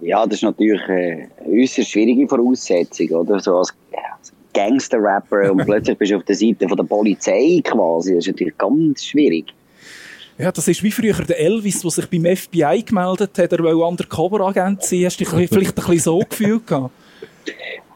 Ja, 0.00 0.24
das 0.24 0.36
ist 0.36 0.42
natürlich 0.42 0.80
äh, 0.88 1.28
eine 1.44 1.62
äußerst 1.62 1.90
schwierige 1.90 2.26
Voraussetzung, 2.26 3.10
oder? 3.10 3.40
So 3.40 3.58
als 3.58 3.74
ja, 3.92 3.98
als 4.18 4.32
Gangster-Rapper 4.56 5.52
und 5.52 5.58
plötzlich 5.66 5.98
bist 5.98 6.12
du 6.12 6.16
auf 6.16 6.24
der 6.24 6.34
Seite 6.34 6.68
von 6.68 6.76
der 6.76 6.84
Polizei 6.84 7.60
quasi. 7.62 8.14
Das 8.14 8.26
ist 8.26 8.32
natürlich 8.32 8.58
ganz 8.58 9.04
schwierig. 9.04 9.52
Ja, 10.38 10.52
das 10.52 10.68
ist 10.68 10.82
wie 10.82 10.90
früher 10.90 11.14
der 11.14 11.38
Elvis, 11.38 11.80
der 11.80 11.90
sich 11.90 12.10
beim 12.10 12.36
FBI 12.36 12.82
gemeldet 12.82 13.38
hat, 13.38 13.52
er 13.52 13.58
wollte 13.58 13.78
Undercover-Agent 13.78 14.82
sein. 14.82 15.04
Hast 15.06 15.18
du 15.18 15.24
dich 15.24 15.48
vielleicht 15.48 15.70
ein 15.70 15.74
bisschen 15.74 15.98
so 15.98 16.18
gefühlt 16.18 16.66
gehabt? 16.66 16.90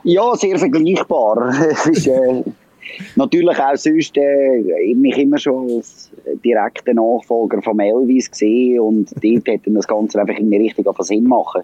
Ja, 0.04 0.34
sehr 0.36 0.58
vergleichbar. 0.58 1.54
Es 1.70 1.86
ist 1.86 2.06
äh, 2.06 2.42
natürlich 3.16 3.58
auch 3.58 3.76
sonst 3.76 4.16
äh, 4.16 4.94
mich 4.94 5.18
immer 5.18 5.38
schon 5.38 5.70
als 5.70 6.10
direkter 6.42 6.94
Nachfolger 6.94 7.60
vom 7.60 7.78
Elvis 7.80 8.30
gesehen 8.30 8.80
und 8.80 9.10
dort 9.22 9.46
hätte 9.46 9.70
das 9.70 9.86
Ganze 9.86 10.20
einfach 10.20 10.38
in 10.38 10.50
die 10.50 10.56
Richtung 10.56 10.86
Sinn 11.00 11.24
machen. 11.24 11.62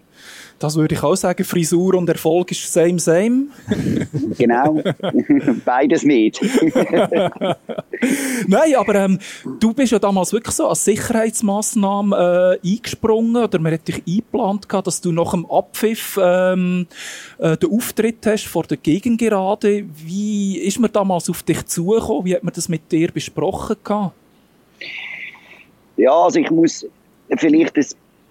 Das 0.59 0.77
würde 0.77 0.95
ich 0.95 1.03
auch 1.03 1.17
sagen. 1.17 1.45
Frisur 1.45 1.95
und 1.95 2.09
Erfolg 2.09 2.51
ist 2.51 2.73
same, 2.73 2.99
same. 2.99 3.49
Genau. 4.39 4.83
Beides 5.65 6.03
nicht. 6.03 6.43
Nein, 8.47 8.75
aber 8.77 8.95
ähm, 8.95 9.19
du 9.61 9.73
bist 9.73 9.93
ja 9.93 9.99
damals 9.99 10.33
wirklich 10.33 10.55
so 10.55 10.69
als 10.69 10.85
Sicherheitsmaßnahme 10.85 12.59
äh, 12.63 12.69
eingesprungen 12.69 13.45
oder 13.45 13.59
man 13.59 13.73
hat 13.73 13.89
dich 13.89 14.03
eingeplant 14.07 14.69
gehabt, 14.69 14.87
dass 14.87 15.01
du 15.01 15.13
nach 15.13 15.31
dem 15.31 15.47
Abpfiff 15.47 16.19
ähm, 16.23 16.87
äh, 17.39 17.57
den 17.57 17.71
Auftritt 17.71 18.27
hast 18.27 18.47
vor 18.47 18.65
der 18.65 18.77
Gegengerade. 18.77 19.85
Wie 20.05 20.59
ist 20.59 20.79
man 20.79 20.93
damals 20.93 21.31
auf 21.31 21.43
dich 21.43 21.65
zugekommen? 21.67 22.27
Wie 22.27 22.35
hat 22.35 22.45
man 22.45 22.53
das 22.55 22.69
mit 22.69 22.93
dir 22.93 23.11
besprochen 23.11 23.77
gehabt? 23.83 24.15
Ja, 25.97 26.13
also 26.13 26.41
ich 26.41 26.51
muss 26.51 26.87
vielleicht 27.39 27.77
ein 27.77 27.87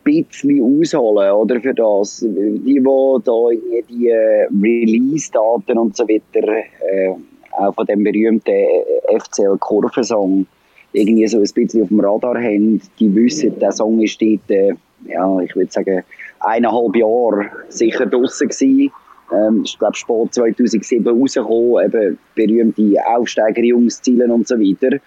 bisschen 0.06 0.62
ausholen, 0.64 1.32
oder, 1.32 1.60
für 1.60 1.74
das. 1.74 2.20
Die, 2.20 2.60
die 2.64 2.82
da 2.82 3.50
die 3.90 4.08
äh, 4.08 4.48
Release-Daten 4.62 5.78
und 5.78 5.98
so 5.98 6.08
weiter, 6.08 6.48
äh, 6.48 7.14
auch 7.52 7.74
von 7.74 7.86
dem 7.86 8.04
berühmten 8.04 8.50
äh, 8.50 9.20
FCL-Kurvensong, 9.20 10.46
irgendwie 10.94 11.28
so 11.28 11.38
ein 11.38 11.44
bisschen 11.44 11.84
auf 11.84 11.90
dem 11.90 12.00
Radar 12.00 12.36
haben, 12.36 12.82
die 13.00 13.14
wissen, 13.14 13.58
der 13.60 13.72
Song 13.72 14.02
ist 14.02 14.22
dort, 14.22 14.50
äh, 14.50 14.74
ja, 15.08 15.40
ich 15.42 15.56
würde 15.56 15.72
sagen, 15.72 16.04
eineinhalb 16.40 16.96
Jahre 16.96 17.50
sicher 17.70 18.06
draussen 18.06 18.48
gewesen. 18.48 18.92
Ähm, 19.34 19.64
ich 19.66 19.78
glaube, 19.78 19.96
spät 19.96 20.34
2007 20.34 21.08
rausgekommen, 21.08 21.86
eben 21.86 22.18
berühmte 22.36 23.00
Aufsteigerjungs, 23.08 24.02
Zielen 24.02 24.32
und 24.32 24.48
so 24.48 24.56
weiter. 24.56 24.98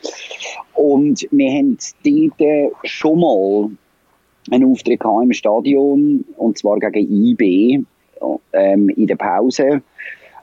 Und 0.74 1.26
wir 1.30 1.50
haben 1.50 1.78
dort 2.04 2.72
schon 2.84 3.20
mal 3.20 3.70
einen 4.50 4.70
Auftritt 4.70 5.00
gehabt 5.00 5.24
im 5.24 5.32
Stadion, 5.32 6.24
und 6.36 6.58
zwar 6.58 6.78
gegen 6.78 7.26
IB, 7.26 7.84
ähm, 8.52 8.88
in 8.90 9.06
der 9.06 9.16
Pause. 9.16 9.82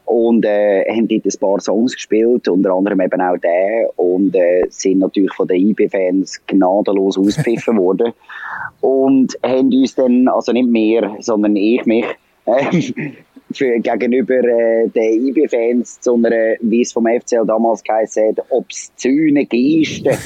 und 0.06 0.46
äh, 0.46 0.86
haben 0.88 1.08
dort 1.08 1.26
ein 1.26 1.40
paar 1.40 1.60
Songs 1.60 1.96
gespielt, 1.96 2.48
unter 2.48 2.72
anderem 2.72 3.02
eben 3.02 3.22
auch 3.22 3.38
den 3.38 3.88
und 3.96 4.36
äh, 4.36 4.66
sind 4.70 5.00
natürlich 5.00 5.34
von 5.34 5.48
den 5.48 5.70
IB-Fans 5.70 6.42
gnadenlos 6.46 7.18
auspfiffen 7.18 7.78
worden 7.78 8.14
und 8.82 9.36
haben 9.44 9.74
uns 9.74 9.96
dann, 9.96 10.28
also 10.28 10.52
nicht 10.52 10.70
mehr, 10.70 11.16
sondern 11.20 11.56
ich 11.56 11.84
mich, 11.86 12.06
äh, 12.46 13.12
für, 13.52 13.80
gegenüber 13.80 14.36
äh, 14.36 14.88
den 14.90 15.28
IB-Fans 15.28 16.00
zu 16.02 16.16
einer, 16.16 16.56
wie 16.62 16.82
es 16.82 16.92
vom 16.92 17.06
FCL 17.06 17.46
damals 17.46 17.84
geheißen 17.84 18.30
hat, 18.30 18.46
obszöne 18.50 19.46
Geste 19.46 20.12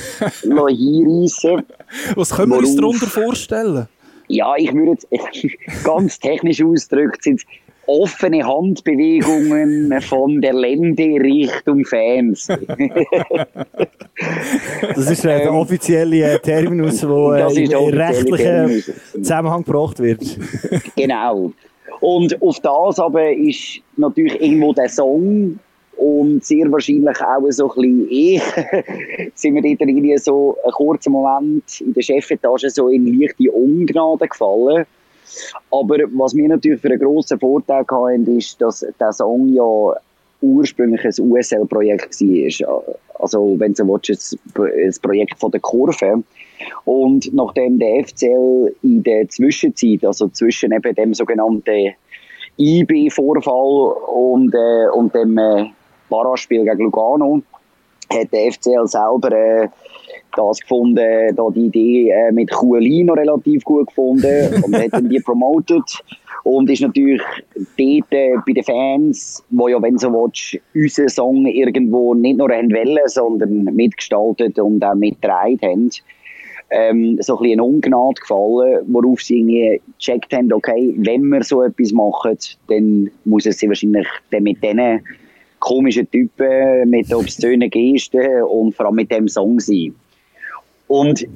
hinreissen. 0.41 1.63
Was 2.15 2.35
können 2.35 2.51
wir 2.51 2.59
uns 2.59 2.75
darunter 2.75 3.07
vorstellen? 3.07 3.87
Ja, 4.27 4.53
ich 4.57 4.73
würde 4.73 4.91
jetzt 4.91 5.07
ganz 5.83 6.19
technisch 6.19 6.63
ausgedrückt 6.63 7.23
sind 7.23 7.41
offene 7.89 8.45
Handbewegungen 8.45 9.99
von 10.01 10.39
der 10.41 10.53
Lende 10.53 11.03
Richtung 11.03 11.83
Fans. 11.85 12.47
Das 14.95 15.09
ist 15.09 15.23
äh, 15.23 15.43
der 15.43 15.53
offizielle 15.53 16.33
äh, 16.33 16.39
Terminus, 16.39 16.99
der 16.99 17.09
äh, 17.09 17.37
der 17.37 17.47
offizielle 17.47 17.97
rechtlichen 17.97 18.37
Terminus. 18.37 18.91
Zusammenhang 19.13 19.63
gebracht 19.63 19.99
wird. 19.99 20.19
genau. 20.95 21.53
Und 22.01 22.41
auf 22.41 22.59
das 22.59 22.99
aber 22.99 23.31
ist 23.31 23.81
natürlich 23.97 24.41
irgendwo 24.41 24.73
der 24.73 24.89
Song 24.89 25.59
und 25.97 26.45
sehr 26.45 26.71
wahrscheinlich 26.71 27.21
auch 27.21 27.51
so 27.51 27.69
ein 27.73 27.75
bisschen 27.75 28.07
ich, 28.09 28.41
sind 29.35 29.55
wir 29.55 29.61
dort 29.61 29.81
irgendwie 29.81 30.17
so 30.17 30.57
einen 30.63 30.71
kurzen 30.71 31.11
Moment 31.11 31.81
in 31.81 31.93
der 31.93 32.01
Chefetage 32.01 32.69
so 32.69 32.87
in 32.87 33.19
leichte 33.19 33.51
Ungnade 33.51 34.27
gefallen. 34.27 34.85
Aber 35.71 35.97
was 36.13 36.35
wir 36.35 36.47
natürlich 36.47 36.81
für 36.81 36.89
einen 36.89 36.99
grossen 36.99 37.39
Vorteil 37.39 37.85
hatten, 37.85 38.37
ist, 38.37 38.61
dass 38.61 38.85
der 38.99 39.11
Song 39.11 39.49
ja 39.53 39.93
ursprünglich 40.41 41.03
ein 41.03 41.31
USL-Projekt 41.31 42.21
war. 42.21 42.83
Also, 43.19 43.55
wenn 43.59 43.73
du 43.73 43.83
so 43.83 43.87
willst, 43.87 44.37
ein 44.55 45.01
Projekt 45.01 45.37
von 45.37 45.51
der 45.51 45.59
Kurve. 45.59 46.23
Und 46.85 47.33
nachdem 47.33 47.79
der 47.79 48.05
FCL 48.05 48.75
in 48.83 49.03
der 49.03 49.27
Zwischenzeit, 49.29 50.03
also 50.05 50.27
zwischen 50.29 50.71
eben 50.71 50.95
dem 50.95 51.13
sogenannten 51.13 51.93
IB-Vorfall 52.57 53.93
und, 54.13 54.53
äh, 54.53 54.89
und 54.93 55.13
dem 55.15 55.37
äh, 55.37 55.65
Paraspiel 56.09 56.65
gegen 56.65 56.83
Lugano, 56.83 57.41
hat 58.11 58.33
der 58.33 58.51
FCL 58.51 58.87
selber 58.87 59.31
äh, 59.31 59.67
das 60.35 60.59
gefunden, 60.59 61.35
da 61.35 61.49
die 61.49 61.65
Idee 61.65 62.09
äh, 62.09 62.31
mit 62.31 62.51
Kuelino 62.51 63.13
relativ 63.13 63.63
gut 63.63 63.87
gefunden 63.87 64.63
und 64.65 64.75
hat 64.75 64.93
dann 64.93 65.09
die 65.09 65.19
promoted 65.19 65.83
und 66.43 66.69
ist 66.69 66.81
natürlich 66.81 67.21
dort 67.77 68.11
äh, 68.11 68.35
bei 68.45 68.53
den 68.53 68.63
Fans, 68.63 69.43
wo 69.49 69.67
ja, 69.67 69.81
wenn 69.81 69.97
so 69.97 70.11
willst, 70.11 70.57
unseren 70.73 71.09
Song 71.09 71.45
irgendwo 71.45 72.13
nicht 72.13 72.37
nur 72.37 72.49
haben 72.49 72.71
wollen, 72.71 72.99
sondern 73.05 73.63
mitgestaltet 73.75 74.57
und 74.59 74.83
auch 74.83 74.95
mitgetragen 74.95 75.59
haben, 75.61 75.89
ähm, 76.71 77.17
so 77.21 77.37
ein 77.37 77.43
bisschen 77.43 77.59
eine 77.59 77.63
Ungnade 77.63 78.21
gefallen, 78.21 78.85
worauf 78.87 79.21
sie 79.21 79.39
irgendwie 79.39 79.81
gecheckt 79.97 80.33
haben, 80.33 80.51
okay, 80.53 80.93
wenn 80.97 81.23
wir 81.29 81.43
so 81.43 81.63
etwas 81.63 81.91
machen, 81.91 82.37
dann 82.67 83.09
muss 83.25 83.45
es 83.45 83.59
sie 83.59 83.67
wahrscheinlich 83.67 84.07
dann 84.31 84.43
mit 84.43 84.63
diesen 84.63 85.01
komischen 85.59 86.09
Typen, 86.09 86.89
mit 86.89 87.13
obszönen 87.13 87.69
Gesten 87.69 88.43
und 88.43 88.75
vor 88.75 88.87
allem 88.87 88.95
mit 88.95 89.11
dem 89.11 89.27
Song 89.27 89.59
sein. 89.59 89.93
Und 90.87 91.27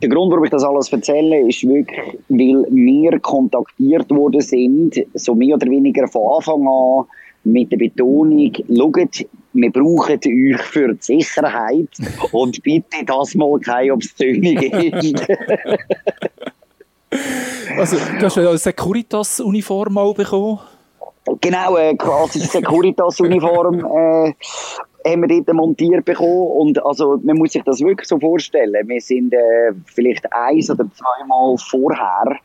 der 0.00 0.08
Grund, 0.08 0.30
warum 0.30 0.44
ich 0.44 0.50
das 0.50 0.62
alles 0.62 0.92
erzähle, 0.92 1.48
ist 1.48 1.66
wirklich, 1.66 2.18
weil 2.28 2.66
wir 2.70 3.18
kontaktiert 3.18 4.08
worden 4.10 4.40
sind, 4.40 4.94
so 5.14 5.34
mehr 5.34 5.56
oder 5.56 5.68
weniger 5.68 6.06
von 6.06 6.36
Anfang 6.36 6.66
an, 6.68 7.04
mit 7.44 7.72
der 7.72 7.78
Betonung, 7.78 8.52
schaut, 8.68 9.26
wir 9.52 9.70
brauchen 9.70 10.18
euch 10.26 10.62
für 10.62 10.94
die 10.94 11.02
Sicherheit 11.02 11.88
und 12.32 12.62
bitte 12.62 13.04
das 13.04 13.34
mal 13.34 13.58
keine 13.60 13.94
obszöne 13.94 14.54
Geste. 14.54 15.26
Also, 17.76 17.96
du 17.96 18.24
hast 18.24 18.38
eine 18.38 18.56
Securitas-Uniform 18.56 19.98
auch 19.98 20.14
bekommen. 20.14 20.60
Genau, 21.40 21.76
eine 21.76 21.96
klassische 21.96 22.46
Securitas-Uniform 22.46 23.80
äh, 23.84 24.32
haben 25.10 25.22
wir 25.22 25.28
dort 25.28 25.52
montiert 25.54 26.04
bekommen. 26.04 26.48
Und 26.58 26.84
also, 26.84 27.20
man 27.22 27.36
muss 27.36 27.52
sich 27.52 27.62
das 27.64 27.80
wirklich 27.80 28.08
so 28.08 28.18
vorstellen. 28.18 28.88
Wir 28.88 29.00
sind 29.00 29.32
äh, 29.32 29.72
vielleicht 29.86 30.30
eins 30.32 30.70
oder 30.70 30.86
zweimal 30.94 31.56
vorher 31.58 32.38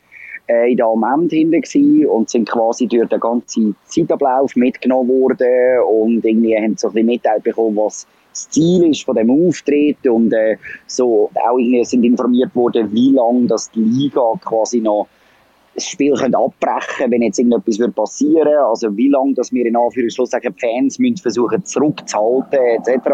äh, 0.48 0.70
in 0.70 0.76
der 0.76 0.86
Amend 0.86 1.30
hinten 1.30 1.60
gewesen 1.60 2.06
und 2.06 2.30
sind 2.30 2.48
quasi 2.48 2.86
durch 2.86 3.08
den 3.08 3.20
ganzen 3.20 3.76
Zeitablauf 3.84 4.56
mitgenommen 4.56 5.08
worden 5.08 5.80
und 5.88 6.24
irgendwie 6.24 6.56
haben 6.56 6.76
so 6.76 6.88
ein 6.88 6.94
bisschen 6.94 7.06
mitteilt 7.06 7.42
bekommen, 7.44 7.76
was 7.76 8.06
das 8.32 8.48
Ziel 8.50 8.90
ist 8.90 9.04
von 9.04 9.16
dem 9.16 9.30
Auftritt 9.30 10.06
und 10.06 10.32
äh, 10.32 10.56
so 10.86 11.30
auch 11.34 11.58
irgendwie 11.58 11.84
sind 11.84 12.04
informiert 12.04 12.54
worden, 12.54 12.92
wie 12.92 13.10
lange 13.10 13.46
das 13.46 13.70
die 13.70 13.80
Liga 13.80 14.22
quasi 14.44 14.80
noch 14.80 15.08
das 15.74 15.86
Spiel 15.86 16.14
können 16.14 16.34
abbrechen 16.34 17.10
wenn 17.10 17.22
jetzt 17.22 17.38
irgendetwas 17.38 17.78
würde 17.78 17.92
passieren 17.92 18.58
also 18.64 18.96
wie 18.96 19.08
lange 19.08 19.34
dass 19.34 19.52
wir 19.52 19.64
in 19.64 19.76
Anführungszeichen 19.76 20.54
die 20.54 20.60
Fans 20.60 20.98
müssen 20.98 21.18
versuchen 21.18 21.64
zurückzuhalten 21.64 22.58
etc. 22.58 23.06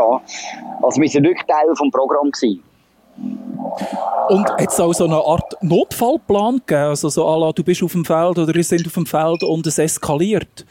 Also 0.82 1.00
wir 1.00 1.08
sind 1.08 1.24
wirklich 1.24 1.46
Teil 1.46 1.74
vom 1.76 1.90
Programm 1.90 2.30
gewesen. 2.30 2.62
Und 4.28 4.50
hat 4.50 4.68
es 4.68 4.80
auch 4.80 4.92
so 4.92 5.04
eine 5.04 5.16
Art 5.16 5.56
Notfallplan 5.62 6.58
gegeben? 6.66 6.88
Also 6.88 7.08
so 7.08 7.26
à 7.26 7.38
la, 7.38 7.52
du 7.52 7.62
bist 7.62 7.82
auf 7.82 7.92
dem 7.92 8.04
Feld 8.04 8.38
oder 8.38 8.54
ihr 8.54 8.64
seid 8.64 8.86
auf 8.86 8.94
dem 8.94 9.06
Feld 9.06 9.42
und 9.42 9.66
es 9.66 9.78
eskaliert? 9.78 10.64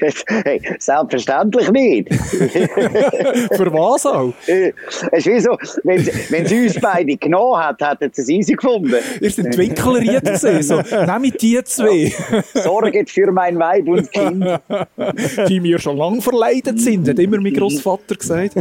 hey, 0.44 0.60
selbstverständlich 0.78 1.70
nicht. 1.70 2.14
Für 3.54 3.72
was 3.72 4.06
auch? 4.06 4.32
Äh, 4.46 4.72
es 5.12 5.26
ist 5.26 5.26
wie 5.26 5.40
so, 5.40 5.56
wenn, 5.84 6.46
sie 6.46 6.62
uns 6.62 6.80
beide 6.80 7.16
genommen 7.16 7.58
hat, 7.58 7.80
hätten 7.80 8.10
sie 8.12 8.22
es 8.22 8.28
easy 8.28 8.52
gefunden. 8.54 8.94
Ihr 9.20 9.30
seid 9.30 9.56
Winkelried 9.56 10.24
gesehen, 10.24 10.62
so, 10.62 10.80
nehmt 10.80 11.40
die 11.42 11.62
zwei, 11.64 12.12
Sorget 12.54 13.10
für 13.10 13.30
mein 13.32 13.58
Weib 13.58 13.88
und 13.88 14.10
Kind. 14.12 14.44
die 15.48 15.60
mir 15.60 15.78
schon 15.78 15.96
lange 15.96 16.20
verleidet 16.20 16.80
sind, 16.80 17.08
hat 17.08 17.18
immer 17.18 17.40
mein 17.40 17.54
Großvater 17.54 18.14
gesagt. 18.14 18.54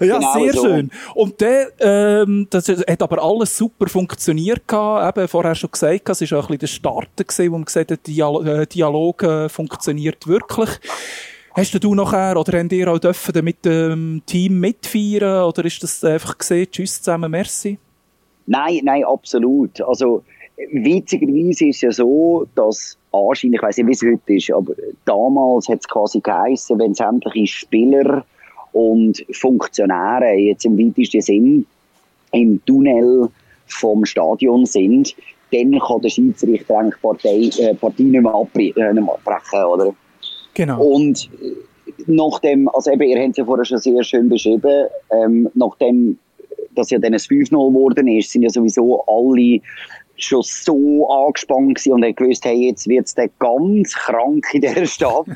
ja, 0.00 0.18
Genau 0.18 0.32
sehr 0.34 0.52
so. 0.52 0.64
schön. 0.64 0.90
Und 1.14 1.40
der, 1.40 1.72
ähm, 1.80 2.46
das 2.50 2.68
hat 2.68 3.02
aber 3.02 3.22
alles 3.22 3.56
super 3.56 3.88
funktioniert 3.88 4.66
gehabt. 4.66 5.16
Eben, 5.16 5.28
vorher 5.28 5.54
schon 5.54 5.70
gesagt, 5.70 6.08
es 6.08 6.30
war 6.30 6.38
auch 6.38 6.48
ein 6.50 6.58
bisschen 6.58 6.58
der 6.58 6.66
Starter 6.66 7.24
gewesen, 7.24 7.52
wo 7.52 7.56
man 7.58 7.64
gesagt 7.64 7.90
hat, 7.90 8.06
Dialog, 8.06 8.46
äh, 8.46 8.66
Dialog 8.66 9.22
äh, 9.22 9.48
funktioniert 9.54 10.26
wirklich. 10.26 10.70
Hast 11.54 11.82
du 11.82 11.94
nachher, 11.94 12.36
oder 12.36 12.58
habt 12.58 12.72
ihr 12.72 12.88
auch 12.88 13.42
mit 13.42 13.64
dem 13.64 14.22
Team 14.26 14.58
mitfeiern, 14.58 15.44
oder 15.44 15.64
ist 15.64 15.82
das 15.82 16.02
einfach 16.02 16.36
gesehen, 16.36 16.66
tschüss 16.70 17.00
zusammen, 17.00 17.30
merci? 17.30 17.78
Nein, 18.46 18.80
nein, 18.82 19.04
absolut. 19.04 19.80
Also, 19.80 20.24
witzigerweise 20.72 21.66
ist 21.66 21.76
es 21.76 21.80
ja 21.80 21.92
so, 21.92 22.46
dass 22.56 22.98
anscheinend, 23.12 23.56
ich 23.56 23.62
weiß 23.62 23.76
nicht, 23.78 23.86
wie 23.86 23.92
es 23.92 24.02
heute 24.02 24.34
ist, 24.34 24.50
aber 24.50 24.74
damals 25.04 25.68
hat 25.68 25.80
es 25.80 25.88
quasi 25.88 26.20
geheissen, 26.20 26.78
wenn 26.80 26.94
sämtliche 26.94 27.46
Spieler 27.46 28.24
und 28.72 29.24
Funktionäre 29.32 30.34
jetzt 30.34 30.64
im 30.64 30.76
weitesten 30.76 31.20
Sinn 31.20 31.66
im 32.32 32.60
Tunnel 32.66 33.28
vom 33.66 34.04
Stadion 34.04 34.66
sind, 34.66 35.14
dann 35.54 35.78
kann 35.80 36.00
der 36.00 36.08
Schiedsrichter 36.08 36.78
eigentlich 36.78 37.00
Partei, 37.00 37.50
äh, 37.62 37.74
Partie 37.74 38.04
nicht 38.04 38.22
mehr, 38.22 38.34
abbrechen, 38.34 38.82
äh, 38.82 38.92
nicht 38.92 39.04
mehr 39.04 39.14
abbrechen, 39.14 39.64
oder? 39.64 39.94
Genau. 40.54 40.82
Und 40.82 41.30
äh, 41.42 41.52
nachdem, 42.06 42.68
also 42.68 42.90
eben, 42.90 43.02
ihr 43.02 43.20
habt 43.20 43.30
es 43.30 43.36
ja 43.36 43.44
vorher 43.44 43.64
schon 43.64 43.78
sehr 43.78 44.02
schön 44.04 44.28
beschrieben, 44.28 44.86
ähm, 45.10 45.48
nachdem 45.54 46.18
das 46.74 46.90
ja 46.90 46.98
dann 46.98 47.14
ein 47.14 47.20
5-0 47.20 47.50
geworden 47.50 48.08
ist, 48.08 48.30
sind 48.30 48.42
ja 48.42 48.50
sowieso 48.50 49.04
alle 49.06 49.60
schon 50.16 50.42
so 50.42 51.08
angespannt 51.08 51.76
gewesen 51.76 51.92
und 51.92 52.04
haben 52.04 52.14
gewusst, 52.14 52.44
hey, 52.44 52.68
jetzt 52.68 52.88
wird's 52.88 53.14
dann 53.14 53.30
ganz 53.38 53.94
krank 53.94 54.46
in 54.52 54.60
dieser 54.60 54.86
Stadt 54.86 55.26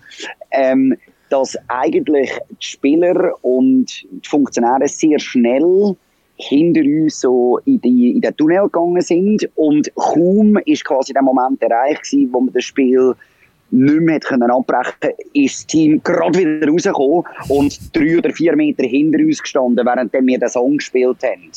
ähm, 0.52 0.96
dass 1.30 1.56
eigentlich 1.68 2.30
die 2.48 2.66
Spieler 2.66 3.32
und 3.42 3.86
die 4.02 4.28
Funktionäre 4.28 4.88
sehr 4.88 5.18
schnell 5.18 5.94
hinter 6.38 6.82
uns 6.82 7.20
so 7.20 7.60
in, 7.64 7.80
die, 7.80 8.12
in 8.12 8.20
den 8.20 8.36
Tunnel 8.36 8.64
gegangen 8.64 9.00
sind 9.00 9.48
und 9.56 9.92
kaum 9.94 10.56
ist 10.66 10.84
quasi 10.84 11.12
der 11.12 11.22
Moment 11.22 11.60
erreicht 11.62 12.04
gewesen, 12.04 12.32
wo 12.32 12.40
man 12.40 12.54
das 12.54 12.64
Spiel 12.64 13.14
nicht 13.70 14.00
mehr 14.00 14.20
können 14.20 14.50
abbrechen 14.50 15.12
ist 15.34 15.58
das 15.58 15.66
Team 15.66 16.00
gerade 16.02 16.38
wieder 16.38 16.66
rausgekommen 16.68 17.24
und 17.48 17.96
drei 17.96 18.18
oder 18.18 18.30
vier 18.30 18.56
Meter 18.56 18.84
hinter 18.84 19.18
uns 19.18 19.42
gestanden, 19.42 19.84
während 19.84 20.12
wir 20.12 20.38
den 20.38 20.48
Song 20.48 20.78
gespielt 20.78 21.18
haben. 21.22 21.50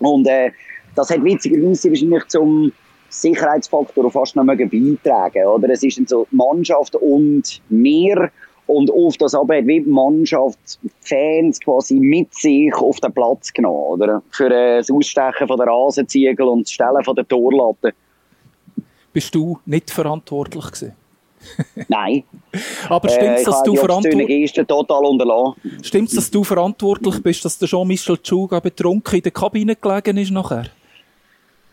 Und 0.00 0.26
äh, 0.26 0.50
das 0.96 1.10
hat 1.10 1.22
witzigerweise 1.22 1.90
wahrscheinlich 1.90 2.26
zum 2.28 2.72
Sicherheitsfaktor 3.10 4.10
fast 4.10 4.34
noch 4.34 4.44
beitragen. 4.44 5.46
Oder? 5.46 5.70
Es 5.70 5.82
ist 5.82 5.98
dann 5.98 6.06
so 6.06 6.26
Mannschaft 6.30 6.96
und 6.96 7.60
wir 7.68 8.30
und 8.70 8.90
auf 8.90 9.16
das 9.16 9.34
aber 9.34 9.56
hat 9.56 9.66
wie 9.66 9.80
die 9.80 9.90
Mannschaft 9.90 10.78
Fans 11.00 11.60
quasi 11.60 11.94
mit 11.94 12.32
sich 12.34 12.72
auf 12.74 13.00
den 13.00 13.12
Platz 13.12 13.52
genommen. 13.52 14.00
Oder? 14.00 14.22
Für 14.30 14.50
äh, 14.50 14.78
das 14.78 14.90
Ausstechen 14.90 15.48
von 15.48 15.56
der 15.56 15.66
Rasenziegel 15.66 16.46
und 16.46 16.62
das 16.62 16.72
Stellen 16.72 17.04
von 17.04 17.16
der 17.16 17.26
Torlatte. 17.26 17.92
Bist 19.12 19.34
du 19.34 19.58
nicht 19.66 19.90
verantwortlich 19.90 20.64
gewesen? 20.66 20.92
Nein. 21.88 22.24
Aber 22.88 23.08
Äh, 23.08 23.12
stimmt's, 23.12 23.40
ich 23.40 23.46
dass 23.46 23.62
du 23.62 23.74
verantwortlich 23.74 24.26
Gesten 24.26 24.66
total 24.66 25.04
unterlassen. 25.04 26.16
Dass 26.16 26.30
du 26.30 26.44
verantwortlich 26.44 27.22
bist, 27.22 27.44
dass 27.44 27.58
der 27.58 27.68
Jean-Michel 27.68 28.18
Tschuga 28.18 28.60
betrunken 28.60 29.16
in 29.16 29.22
der 29.22 29.32
Kabine 29.32 29.76
gelegen 29.76 30.16
ist 30.16 30.30
nachher? 30.30 30.66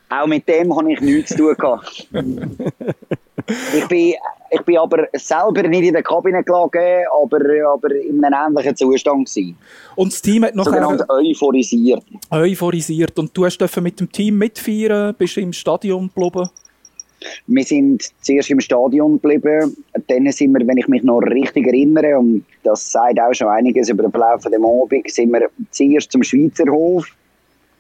Auch 0.10 0.28
mit 0.28 0.48
dem 0.48 0.76
habe 0.76 0.94
ich 0.94 1.02
nichts 1.02 1.32
zu 1.32 1.38
tun 1.38 1.56
gehabt. 1.56 2.08
ich, 3.74 3.88
bin, 3.88 4.14
ich 4.52 4.62
bin 4.62 4.78
aber 4.78 5.08
selber 5.14 5.64
nicht 5.64 5.84
in 5.84 5.94
der 5.94 6.04
Kabine 6.04 6.44
gelegen, 6.44 7.06
aber, 7.22 7.40
aber 7.74 7.92
in 7.96 8.24
einem 8.24 8.56
ähnlichen 8.56 8.76
Zustand 8.76 9.28
gewesen. 9.28 9.58
Und 9.96 10.14
das 10.14 10.22
Team 10.22 10.46
hat 10.46 10.54
Sogenannt 10.56 11.00
nachher 11.00 11.14
euphorisiert. 11.14 12.04
euphorisiert. 12.32 13.20
Und 13.20 13.36
du 13.36 13.46
hast 13.46 13.60
mit 13.82 14.00
dem 14.00 14.12
Team 14.12 14.38
mitfeiern, 14.38 15.14
bist 15.18 15.38
im 15.38 15.52
Stadion 15.52 16.10
geblieben. 16.14 16.50
Wir 17.48 17.64
sind 17.64 18.04
zuerst 18.22 18.50
im 18.52 18.60
Stadion 18.60 19.20
geblieben. 19.20 19.76
Dann 20.08 20.32
sind 20.32 20.54
wir, 20.54 20.66
wenn 20.68 20.78
ich 20.78 20.88
mich 20.88 21.04
noch 21.04 21.20
richtig 21.20 21.68
erinnere, 21.68 22.18
und 22.20 22.46
das 22.64 22.92
sagt 22.92 23.20
auch 23.20 23.34
schon 23.34 23.48
einiges 23.48 23.90
über 23.90 24.04
den 24.04 24.12
Verlauf 24.12 24.44
des 24.44 24.54
Abends, 24.54 25.16
sind 25.16 25.32
wir 25.34 25.50
zuerst 25.72 26.12
zum 26.12 26.24
Schweizer 26.24 26.72
Hof 26.72 27.08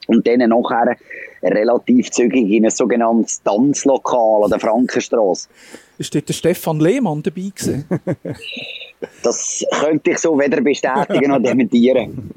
und 0.07 0.25
dann 0.27 0.39
nachher 0.49 0.97
relativ 1.43 2.11
zügig 2.11 2.49
in 2.49 2.65
ein 2.65 2.71
sogenanntes 2.71 3.41
Tanzlokal 3.43 4.43
an 4.43 4.49
der 4.49 4.59
Frankenstraße. 4.59 5.47
Ist 5.97 6.13
dort 6.13 6.29
der 6.29 6.33
Stefan 6.33 6.79
Lehmann 6.79 7.23
dabei 7.23 7.51
gewesen? 7.55 7.85
Das 9.21 9.63
könnte 9.79 10.11
ich 10.11 10.17
so 10.17 10.37
weder 10.39 10.59
bestätigen 10.59 11.29
noch 11.29 11.39
dementieren. 11.39 12.31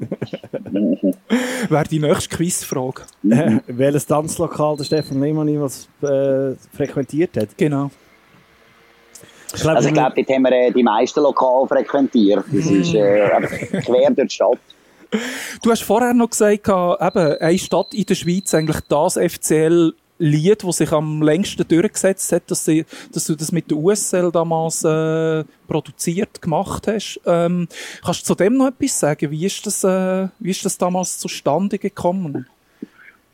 Wäre 1.69 1.87
die 1.89 1.99
nächste 1.99 2.35
Quizfrage. 2.35 3.01
Äh, 3.27 3.57
welches 3.67 4.05
Tanzlokal 4.05 4.77
der 4.77 4.83
Stefan 4.83 5.21
Lehmann 5.21 5.59
was 5.59 5.87
äh, 6.03 6.55
frequentiert 6.75 7.35
hat. 7.37 7.57
Genau. 7.57 7.89
Ich 9.53 9.61
glaube, 9.61 9.77
Also 9.77 9.89
ich 9.89 9.93
glaube, 9.93 10.13
dort 10.15 10.29
haben 10.29 10.43
wir 10.43 10.51
äh, 10.51 10.71
die 10.71 10.83
meisten 10.83 11.21
Lokale 11.21 11.67
frequentiert. 11.67 12.45
Das 12.51 12.65
ist 12.65 12.93
äh, 12.93 13.21
einfach 13.23 13.57
quer 13.83 14.11
durch 14.11 14.27
die 14.27 14.35
Stadt. 14.35 14.59
Du 15.61 15.69
hast 15.69 15.83
vorher 15.83 16.13
noch 16.13 16.29
gesagt, 16.29 16.67
eben, 16.69 17.37
eine 17.39 17.57
Stadt 17.57 17.93
in 17.93 18.05
der 18.05 18.15
Schweiz, 18.15 18.53
eigentlich 18.53 18.79
das 18.87 19.15
FCL-Lied, 19.15 20.63
das 20.63 20.77
sich 20.77 20.91
am 20.91 21.21
längsten 21.21 21.67
durchgesetzt 21.67 22.31
hat, 22.31 22.49
dass, 22.49 22.63
sie, 22.63 22.85
dass 23.11 23.25
du 23.25 23.35
das 23.35 23.51
mit 23.51 23.69
der 23.69 23.77
USL 23.77 24.31
damals 24.31 24.83
äh, 24.83 25.43
produziert, 25.67 26.41
gemacht 26.41 26.87
hast. 26.87 27.19
Ähm, 27.25 27.67
kannst 28.03 28.21
du 28.21 28.25
zu 28.27 28.35
dem 28.35 28.55
noch 28.55 28.67
etwas 28.67 28.99
sagen? 28.99 29.31
Wie 29.31 29.45
ist 29.45 29.65
das, 29.65 29.83
äh, 29.83 30.29
wie 30.39 30.51
ist 30.51 30.63
das 30.63 30.77
damals 30.77 31.19
zustande 31.19 31.77
gekommen? 31.77 32.47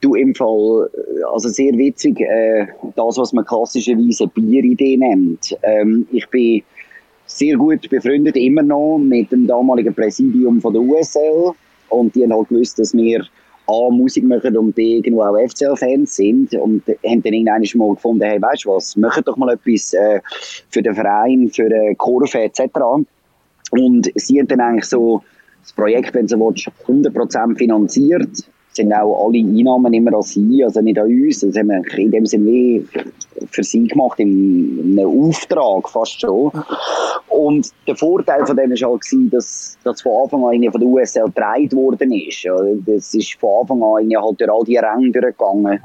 Du 0.02 0.16
im 0.16 0.34
Fall, 0.34 0.90
äh, 0.94 1.24
also 1.32 1.49
sehr 1.49 1.74
witzig, 1.74 2.20
äh, 2.22 2.68
das, 2.95 3.18
was 3.18 3.34
man 3.34 3.45
klassischerweise 3.45 4.28
Bieridee 4.28 4.98
nennt. 4.98 5.56
Ähm, 5.62 6.08
ich 6.12 6.28
bin 6.30 6.64
sehr 7.28 7.56
gut 7.56 7.88
befreundet, 7.90 8.36
immer 8.36 8.64
noch, 8.64 8.98
mit 8.98 9.32
dem 9.32 9.45
damaligen 9.45 9.94
Präsidium 9.94 10.60
von 10.60 10.74
der 10.74 10.82
USL. 10.82 11.54
Und 11.89 12.15
die 12.15 12.23
haben 12.23 12.34
halt 12.34 12.49
gewusst, 12.49 12.80
dass 12.80 12.93
wir 12.93 13.26
A, 13.68 13.89
Musik 13.89 14.23
machen 14.23 14.57
und 14.57 14.73
B, 14.73 14.97
irgendwo 14.97 15.23
auch 15.23 15.38
FCL-Fans 15.38 16.15
sind. 16.15 16.53
Und 16.55 16.84
haben 16.88 17.22
dann 17.22 17.34
irgendwann 17.34 17.64
mal 17.76 17.93
gefunden, 17.95 18.23
hey, 18.23 18.41
weißt 18.41 18.65
du 18.65 18.69
was, 18.69 18.95
machen 18.95 19.23
doch 19.26 19.38
mal 19.38 19.53
etwas 19.53 19.93
äh, 19.93 20.22
für 20.69 20.81
den 20.81 20.95
Verein, 20.95 21.49
für 21.49 21.69
den 21.69 21.97
Kurve 21.97 22.39
etc. 22.39 22.61
Und 23.72 24.11
sie 24.15 24.39
haben 24.39 24.47
dann 24.47 24.61
eigentlich 24.61 24.85
so 24.85 25.22
das 25.61 25.73
Projekt, 25.73 26.14
wenn 26.14 26.27
du 26.27 26.30
so 26.30 26.39
willst, 26.39 26.69
100% 26.88 27.57
finanziert. 27.57 28.49
Sind 28.78 28.94
auch 28.94 29.26
alle 29.26 29.40
Einnahmen 29.40 29.91
immer 29.94 30.14
an 30.14 30.22
sie, 30.22 30.64
also 30.64 30.82
nicht 30.82 30.99
an 30.99 31.08
uns. 31.08 31.40
Das 31.40 31.58
haben 31.58 31.70
wir 31.70 31.98
in 31.98 32.12
dem 32.12 32.26
Sinne 32.28 32.45
wie 32.45 32.88
für 33.49 33.64
sie 33.64 33.88
gemacht, 33.88 34.20
in, 34.20 34.80
in 34.80 34.99
einem 34.99 35.30
Auftrag 35.30 35.90
fast 35.90 36.22
schon. 36.22 36.52
Und 37.28 37.72
der 37.88 37.95
Vorteil 37.95 38.45
von 38.45 38.56
dem 38.56 38.70
war 38.70 38.90
halt, 38.91 39.34
dass, 39.34 39.78
dass 39.84 40.02
von 40.02 40.24
Anfang 40.24 40.45
an 40.45 40.72
von 40.72 40.82
der 40.82 40.90
USL 40.90 41.26
getragen 41.26 41.72
worden 41.72 42.12
ist. 42.12 42.45
Das 42.86 43.14
ist 43.14 43.34
von 43.40 43.62
Anfang 43.62 43.82
an 43.82 44.24
halt 44.24 44.40
durch 44.40 44.52
all 44.52 44.64
die 44.64 44.78
Ränge 44.78 45.12
durchgegangen, 45.12 45.80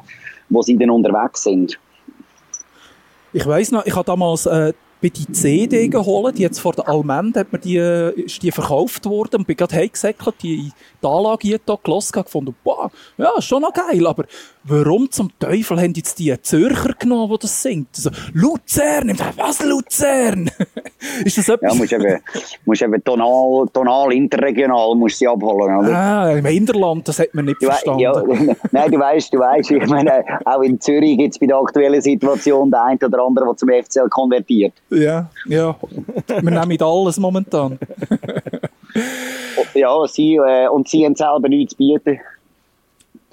wo 0.50 0.60
sie 0.62 0.76
dann 0.76 0.90
unterwegs 0.90 1.44
sind. 1.44 1.78
Ich 3.32 3.46
weiss 3.46 3.72
noch, 3.72 3.86
ich 3.86 3.96
habe 3.96 4.04
damals 4.04 4.44
äh, 4.44 4.74
bei 5.02 5.08
die 5.08 5.30
CD 5.32 5.88
geholt, 5.88 6.38
die 6.38 6.42
jetzt 6.42 6.60
vor 6.60 6.72
der 6.72 6.88
Almend 6.88 7.36
hat 7.36 7.52
mir 7.52 7.58
die, 7.58 7.76
ist 8.22 8.42
die 8.42 8.52
verkauft 8.52 9.04
worden 9.04 9.38
und 9.40 9.46
bin 9.46 9.56
gerade 9.56 9.74
heimgesäckelt, 9.74 10.36
die, 10.42 10.70
die 11.02 11.06
Anlage 11.06 11.48
hier 11.48 11.60
da 11.64 11.76
gelassen, 11.82 12.14
habe 12.14 12.24
gefunden, 12.24 12.54
boah, 12.62 12.90
ja, 13.18 13.30
ist 13.36 13.44
schon 13.46 13.62
noch 13.62 13.72
geil, 13.72 14.06
aber 14.06 14.24
warum 14.64 15.10
zum 15.10 15.30
Teufel 15.40 15.80
haben 15.80 15.92
jetzt 15.96 16.20
die 16.20 16.40
Zürcher 16.40 16.94
genommen, 16.98 17.32
die 17.32 17.38
das 17.40 17.62
singt? 17.62 17.88
Also, 17.96 18.10
Luzern, 18.32 19.08
ich 19.08 19.16
dachte, 19.16 19.36
was 19.38 19.64
Luzern? 19.64 20.50
ist 21.24 21.36
das 21.38 21.48
Ja, 21.48 21.54
etwas? 21.54 21.74
musst 21.78 21.92
eben, 21.92 22.20
musst 22.64 22.82
eben 22.82 23.02
tonal, 23.04 23.66
tonal 23.72 24.12
interregional 24.12 24.94
musst 24.94 25.18
sie 25.18 25.26
abholen, 25.26 25.78
oder? 25.78 25.96
ah, 25.96 26.30
im 26.32 26.44
Hinterland, 26.46 27.08
das 27.08 27.18
hat 27.18 27.34
man 27.34 27.46
nicht 27.46 27.60
Du 27.60 27.66
verstanden. 27.66 28.00
ja, 28.00 28.12
nein, 28.70 28.90
du 28.92 28.98
weißt, 29.00 29.34
du 29.34 29.38
weißt, 29.40 29.70
ich 29.72 29.86
meine, 29.88 30.22
auch 30.44 30.62
in 30.62 30.80
Zürich 30.80 31.18
gibt 31.18 31.34
es 31.34 31.40
bei 31.40 31.46
der 31.46 31.56
aktuellen 31.56 32.00
Situation 32.00 32.70
den 32.70 32.74
einen 32.78 32.98
oder 33.04 33.24
anderen, 33.24 33.48
der 33.48 33.56
zum 33.56 33.68
FCL 33.68 34.08
konvertiert. 34.08 34.72
Ja, 34.92 35.30
ja. 35.46 35.76
Wir 36.28 36.42
nehmen 36.42 36.82
alles 36.82 37.18
momentan. 37.18 37.78
Ja, 39.74 40.06
sie, 40.06 40.36
äh, 40.36 40.68
und 40.68 40.88
sie 40.88 41.04
haben 41.04 41.14
selber 41.14 41.48
nichts 41.48 41.72
zu 41.72 41.78
bieten. 41.78 42.20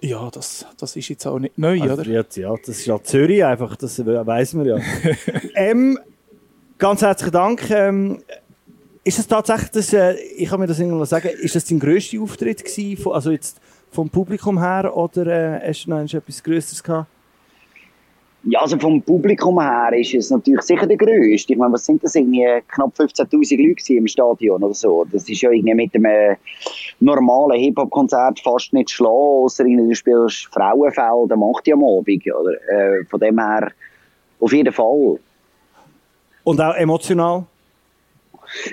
Ja, 0.02 0.30
das, 0.32 0.66
das 0.78 0.96
ist 0.96 1.10
jetzt 1.10 1.26
auch 1.26 1.40
nicht 1.40 1.58
neu, 1.58 1.82
Also, 1.82 1.96
oder? 1.96 2.06
ja, 2.06 2.24
ja, 2.34 2.56
das 2.56 2.70
ist 2.70 2.86
ja 2.86 3.04
Zürich 3.04 3.44
einfach, 3.44 3.76
das 3.76 4.00
weiß 4.00 4.54
man 4.54 4.66
ja. 4.66 4.78
ähm, 5.56 6.00
ganz 6.78 7.02
herzlichen 7.02 7.34
Dank. 7.34 7.70
Ähm, 7.70 8.22
ist 9.04 9.20
es 9.20 9.28
tatsächlich, 9.28 9.72
das, 9.72 9.92
äh, 9.92 10.14
ich 10.14 10.50
kann 10.50 10.62
mir 10.62 10.68
das 10.68 10.80
irgendwann 10.80 11.06
sagen, 11.06 11.30
ist 11.42 11.56
das 11.56 11.66
dein 11.66 11.80
grösster 11.80 12.22
Auftritt 12.22 12.64
gewesen, 12.64 13.02
von, 13.02 13.14
also 13.14 13.32
jetzt 13.32 13.60
vom 13.92 14.10
Publikum 14.10 14.60
her, 14.60 14.96
oder 14.96 15.28
äh, 15.28 15.68
hast 15.70 15.86
du 15.86 15.90
noch 15.90 16.02
etwas 16.02 16.44
Größeres 16.44 16.82
gehabt? 16.82 17.10
Ja, 18.44 18.62
also 18.62 18.80
vom 18.80 19.02
Publikum 19.02 19.60
her 19.60 19.92
ist 19.94 20.14
es 20.14 20.30
natürlich 20.30 20.62
sicher 20.62 20.88
der 20.88 20.96
grösste. 20.96 21.54
Ich 21.54 21.60
meine, 21.60 21.74
was 21.74 21.86
sind 21.86 22.02
das 22.02 22.16
irgendwie 22.16 22.46
knapp 22.70 22.94
15.000 22.98 23.68
Leute 23.68 23.94
im 23.96 24.08
Stadion 24.08 24.64
oder 24.64 24.74
so? 24.74 25.06
Das 25.12 25.28
ist 25.28 25.42
ja 25.42 25.52
irgendwie 25.52 25.74
mit 25.74 25.94
einem 25.94 26.38
normalen 27.02 27.60
Hip-Hop-Konzert 27.60 28.40
fast 28.40 28.72
nicht 28.72 28.92
schlagen, 28.92 29.44
außer 29.44 29.66
du 29.66 29.94
spielst 29.94 30.48
Frauenfeld 30.54 31.32
am 31.32 31.44
8 31.44 31.68
Uhr 31.68 31.74
am 31.74 31.84
Abend, 31.84 32.24
oder? 32.34 32.54
Äh, 32.70 33.04
von 33.10 33.20
dem 33.20 33.40
her 33.40 33.72
auf 34.40 34.54
jeden 34.54 34.74
Fall. 34.74 35.20
Und 36.46 36.62
auch 36.62 36.76
emotional? 36.76 37.44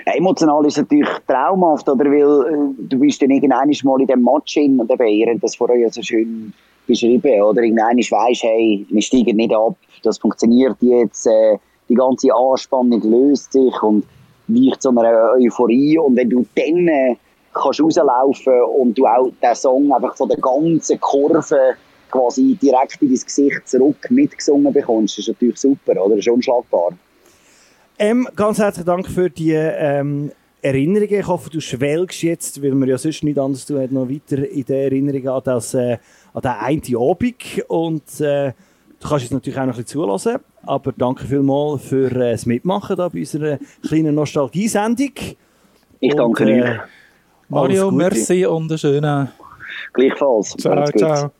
Ja, 0.05 0.13
emotional 0.13 0.65
ist 0.65 0.73
es 0.73 0.83
natürlich 0.83 1.09
traumhaft, 1.27 1.89
oder? 1.89 2.05
Weil 2.05 2.53
äh, 2.53 2.87
du 2.87 2.99
bist 2.99 3.21
dann 3.21 3.31
irgendwann 3.31 3.69
mal 3.83 4.01
in 4.01 4.07
dem 4.07 4.23
Match 4.23 4.53
hin 4.53 4.79
und 4.79 4.89
eben, 4.89 5.07
ihr 5.07 5.27
habt 5.27 5.43
das 5.43 5.57
vorher 5.57 5.91
so 5.91 6.01
schön 6.01 6.53
beschrieben, 6.87 7.41
oder? 7.41 7.61
Irgendwann 7.61 7.97
weisst 7.97 8.43
hey, 8.43 8.85
wir 8.89 9.01
steigen 9.01 9.37
nicht 9.37 9.53
ab, 9.53 9.75
das 10.03 10.17
funktioniert 10.17 10.77
jetzt, 10.81 11.27
äh, 11.27 11.57
die 11.89 11.95
ganze 11.95 12.33
Anspannung 12.33 13.01
löst 13.01 13.51
sich 13.51 13.83
und 13.83 14.05
weicht 14.47 14.81
zu 14.81 14.89
einer 14.89 15.33
Euphorie 15.37 15.97
und 15.97 16.15
wenn 16.15 16.29
du 16.29 16.45
dann 16.55 16.87
äh, 16.87 17.15
kannst 17.53 17.81
rauslaufen 17.81 18.61
und 18.77 18.97
du 18.97 19.05
auch 19.05 19.31
den 19.41 19.55
Song 19.55 19.91
einfach 19.91 20.15
von 20.15 20.29
der 20.29 20.37
ganzen 20.37 20.99
Kurve 20.99 21.75
quasi 22.09 22.57
direkt 22.61 23.01
in 23.01 23.09
dein 23.09 23.19
Gesicht 23.19 23.67
zurück 23.67 24.09
mitgesungen 24.09 24.73
bekommst, 24.73 25.19
ist 25.19 25.27
natürlich 25.27 25.57
super, 25.57 26.01
oder? 26.03 26.17
Ist 26.17 26.27
unschlagbar. 26.27 26.91
Ähm, 27.99 28.27
ganz 28.35 28.59
herzlichen 28.59 28.85
Dank 28.85 29.07
für 29.07 29.29
die 29.29 29.51
ähm, 29.53 30.31
Erinnerungen. 30.61 31.19
Ich 31.19 31.27
hoffe, 31.27 31.49
du 31.49 31.59
schwelgst 31.59 32.21
jetzt, 32.21 32.61
weil 32.61 32.73
wir 32.73 32.87
ja 32.87 32.97
sonst 32.97 33.23
nicht 33.23 33.39
anders 33.39 33.65
tun, 33.65 33.79
hat, 33.79 33.91
noch 33.91 34.09
weiter 34.09 34.47
in 34.47 34.65
der 34.65 34.83
Erinnerung 34.83 35.27
an, 35.27 35.41
das, 35.43 35.73
äh, 35.73 35.97
an 36.37 36.41
den 36.41 36.51
einen 36.51 36.95
Abend. 36.95 37.65
Und 37.67 38.21
äh, 38.21 38.53
du 38.99 39.07
kannst 39.07 39.23
jetzt 39.23 39.33
natürlich 39.33 39.59
auch 39.59 39.65
noch 39.65 39.73
ein 39.73 39.83
bisschen 39.83 39.87
zulassen. 39.87 40.37
Aber 40.65 40.91
danke 40.91 41.25
vielmals 41.25 41.83
für 41.83 42.11
äh, 42.11 42.31
das 42.31 42.45
Mitmachen 42.45 42.95
da 42.95 43.09
bei 43.09 43.19
unserer 43.19 43.57
kleinen 43.87 44.15
Nostalgie-Sendung. 44.15 45.13
Ich 45.99 46.15
danke 46.15 46.43
äh, 46.43 46.61
euch. 46.61 46.79
Mario, 47.49 47.91
merci 47.91 48.45
und 48.45 48.69
einen 48.69 48.77
schönen 48.77 49.29
Gleichfalls. 49.93 50.55
Ciao, 50.57 50.85
ciao. 50.91 51.31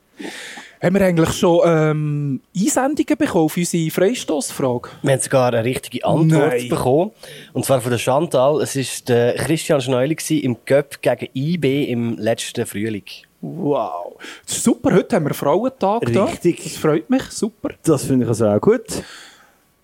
Haben 0.81 0.95
wir 0.95 1.01
eigentlich 1.01 1.33
schon 1.33 1.61
ähm, 1.65 2.41
Einsendungen 2.55 3.17
bekommen 3.17 3.45
auf 3.45 3.57
unsere 3.57 3.89
Freistoßfrage? 3.89 4.89
Wir 5.01 5.11
haben 5.13 5.19
sogar 5.19 5.53
eine 5.53 5.63
richtige 5.63 6.05
Antwort 6.05 6.53
Nein. 6.53 6.69
bekommen. 6.69 7.11
Und 7.53 7.65
zwar 7.65 7.81
von 7.81 7.91
der 7.91 7.97
Chantal. 7.97 8.61
Es 8.61 8.75
war 8.75 9.05
der 9.07 9.33
Christian 9.35 9.81
Schneuli 9.81 10.15
im 10.41 10.57
Göpp 10.65 11.01
gegen 11.01 11.29
IB 11.33 11.85
im 11.85 12.17
letzten 12.17 12.65
Frühling. 12.65 13.05
Wow. 13.41 14.17
Super, 14.45 14.93
heute 14.93 15.15
haben 15.15 15.25
wir 15.25 15.33
Frauentag 15.33 16.11
da. 16.11 16.25
Richtig. 16.25 16.63
Das 16.63 16.77
freut 16.77 17.09
mich, 17.09 17.23
super. 17.23 17.69
Das 17.83 18.03
finde 18.03 18.25
ich 18.25 18.29
also 18.29 18.47
auch 18.47 18.59
gut. 18.59 18.85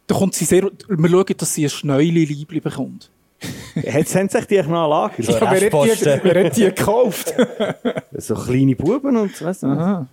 Da 0.07 0.15
kommt 0.15 0.33
sie 0.33 0.45
sehr, 0.45 0.63
wir 0.87 1.09
schauen, 1.09 1.25
dass 1.37 1.53
sie 1.53 1.65
ein 1.65 1.69
Schneuli-Liebli 1.69 2.59
bekommt. 2.59 3.09
Jetzt 3.75 4.15
haben 4.15 4.29
sich 4.29 4.45
die 4.45 4.61
noch 4.63 4.89
Lager. 4.89 5.21
So 5.21 5.31
Ja, 5.33 5.41
wer, 5.51 5.71
hat 5.71 6.01
die, 6.01 6.19
wer 6.23 6.45
hat 6.45 6.57
die 6.57 6.63
gekauft? 6.65 7.33
So 8.17 8.35
kleine 8.35 8.75
Buben 8.75 9.17
und 9.17 9.41
weißt 9.41 9.63
du 9.63 9.67
was. 9.67 10.05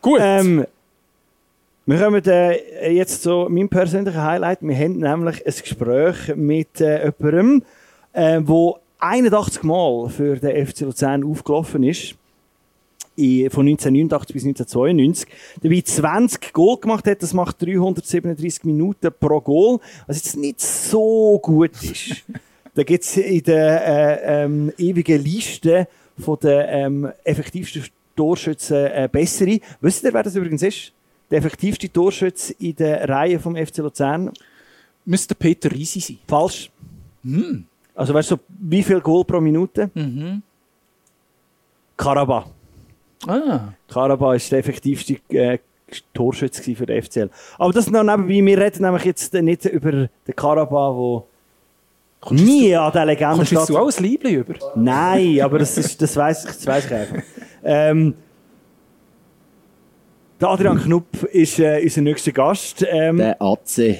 Gut. 0.00 0.20
Ähm, 0.22 0.66
Wir 1.84 2.00
kommen 2.00 2.24
äh, 2.24 2.90
jetzt 2.90 3.22
zu 3.22 3.46
meinem 3.48 3.68
persönlichen 3.68 4.20
Highlight. 4.22 4.58
Wir 4.60 4.76
haben 4.76 4.98
nämlich 4.98 5.46
ein 5.46 5.54
Gespräch 5.62 6.34
mit 6.34 6.80
äh, 6.80 7.12
jemandem, 7.20 7.62
äh, 8.12 8.40
wo 8.42 8.78
81 8.98 9.62
Mal 9.62 10.08
für 10.08 10.36
den 10.36 10.66
FC 10.66 10.80
Luzern 10.80 11.24
aufgelaufen 11.24 11.82
ist. 11.82 12.14
Von 13.16 13.66
1989 13.66 14.34
bis 14.34 14.44
1992. 14.44 15.28
Dabei 15.62 15.80
20 15.80 16.52
Goal 16.52 16.78
gemacht 16.78 17.06
hat. 17.06 17.22
Das 17.22 17.32
macht 17.32 17.62
337 17.62 18.64
Minuten 18.64 19.10
pro 19.18 19.40
Goal. 19.40 19.78
Was 20.06 20.18
jetzt 20.18 20.36
nicht 20.36 20.60
so 20.60 21.38
gut 21.42 21.82
ist. 21.82 22.24
da 22.74 22.82
gibt 22.82 23.04
es 23.04 23.16
in 23.16 23.42
der 23.42 23.86
äh, 23.86 24.44
ähm, 24.44 24.72
ewigen 24.76 25.22
Liste 25.22 25.88
von 26.18 26.38
den 26.38 26.64
ähm, 26.68 27.12
effektivsten 27.24 27.84
Torschützen 28.14 28.86
äh, 28.86 29.08
bessere. 29.10 29.60
Wisst 29.80 30.04
ihr, 30.04 30.12
wer 30.12 30.22
das 30.22 30.36
übrigens 30.36 30.62
ist? 30.62 30.92
Der 31.30 31.38
effektivste 31.38 31.90
Torschütze 31.90 32.54
in 32.58 32.76
der 32.76 33.08
Reihe 33.08 33.38
vom 33.38 33.56
FC 33.56 33.78
Luzern? 33.78 34.30
Müsste 35.04 35.34
Peter 35.34 35.70
Risi 35.70 36.00
sein. 36.00 36.18
Falsch. 36.26 36.70
Hm. 37.22 37.66
Also 37.96 38.14
weißt 38.14 38.30
du, 38.32 38.36
wie 38.60 38.82
viel 38.82 39.00
Goal 39.00 39.24
pro 39.24 39.40
Minute? 39.40 39.90
Mhm. 39.94 40.42
Karaba. 41.96 42.44
Ah. 43.26 43.72
Karaba 43.88 44.34
ist 44.34 44.52
der 44.52 44.58
effektivste 44.58 45.16
äh, 45.30 45.58
Torschütze 46.12 46.74
für 46.74 46.84
den 46.86 47.02
FCL. 47.02 47.30
Aber 47.58 47.72
das 47.72 47.90
noch 47.90 48.02
nebenbei. 48.02 48.44
Wir 48.44 48.58
reden 48.58 48.82
nämlich 48.82 49.04
jetzt 49.04 49.32
nicht 49.32 49.64
über 49.64 49.92
den 49.92 50.08
Karaba, 50.36 50.94
wo 50.94 51.26
nie 52.30 52.74
an 52.74 52.92
der 52.92 53.06
Legende 53.06 53.46
Kommst 53.46 53.68
du 53.70 53.78
auch 53.78 53.90
ein 53.90 54.02
Liebling 54.02 54.34
über? 54.36 54.54
Nein, 54.74 55.40
aber 55.40 55.58
das, 55.58 55.78
ist, 55.78 56.00
das 56.02 56.16
weiss 56.16 56.44
ich, 56.44 56.50
das 56.50 56.66
weiss 56.66 56.86
ich 56.86 56.92
einfach. 56.92 57.22
Ähm, 57.68 58.14
der 60.40 60.48
Adrian 60.48 60.78
Knupp 60.78 61.22
ist 61.32 61.58
äh, 61.58 61.80
unser 61.82 62.02
nächster 62.02 62.32
Gast. 62.32 62.84
Ähm, 62.88 63.16
Der 63.16 63.40
AC. 63.40 63.76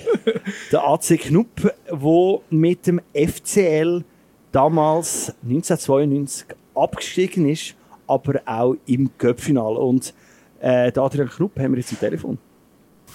der 0.73 0.87
AC 0.87 1.19
Knupp, 1.19 1.73
der 1.91 2.41
mit 2.51 2.87
dem 2.87 3.01
FCL 3.15 4.05
damals 4.53 5.35
1992 5.43 6.47
abgestiegen 6.75 7.49
ist, 7.49 7.75
aber 8.07 8.41
auch 8.45 8.77
im 8.87 9.11
Cup-Final. 9.17 9.77
Und 9.77 10.13
äh, 10.61 10.93
den 10.93 11.03
Adrian 11.03 11.29
Knupp 11.29 11.59
haben 11.59 11.73
wir 11.73 11.79
jetzt 11.79 11.93
am 11.93 12.01
Telefon. 12.01 12.39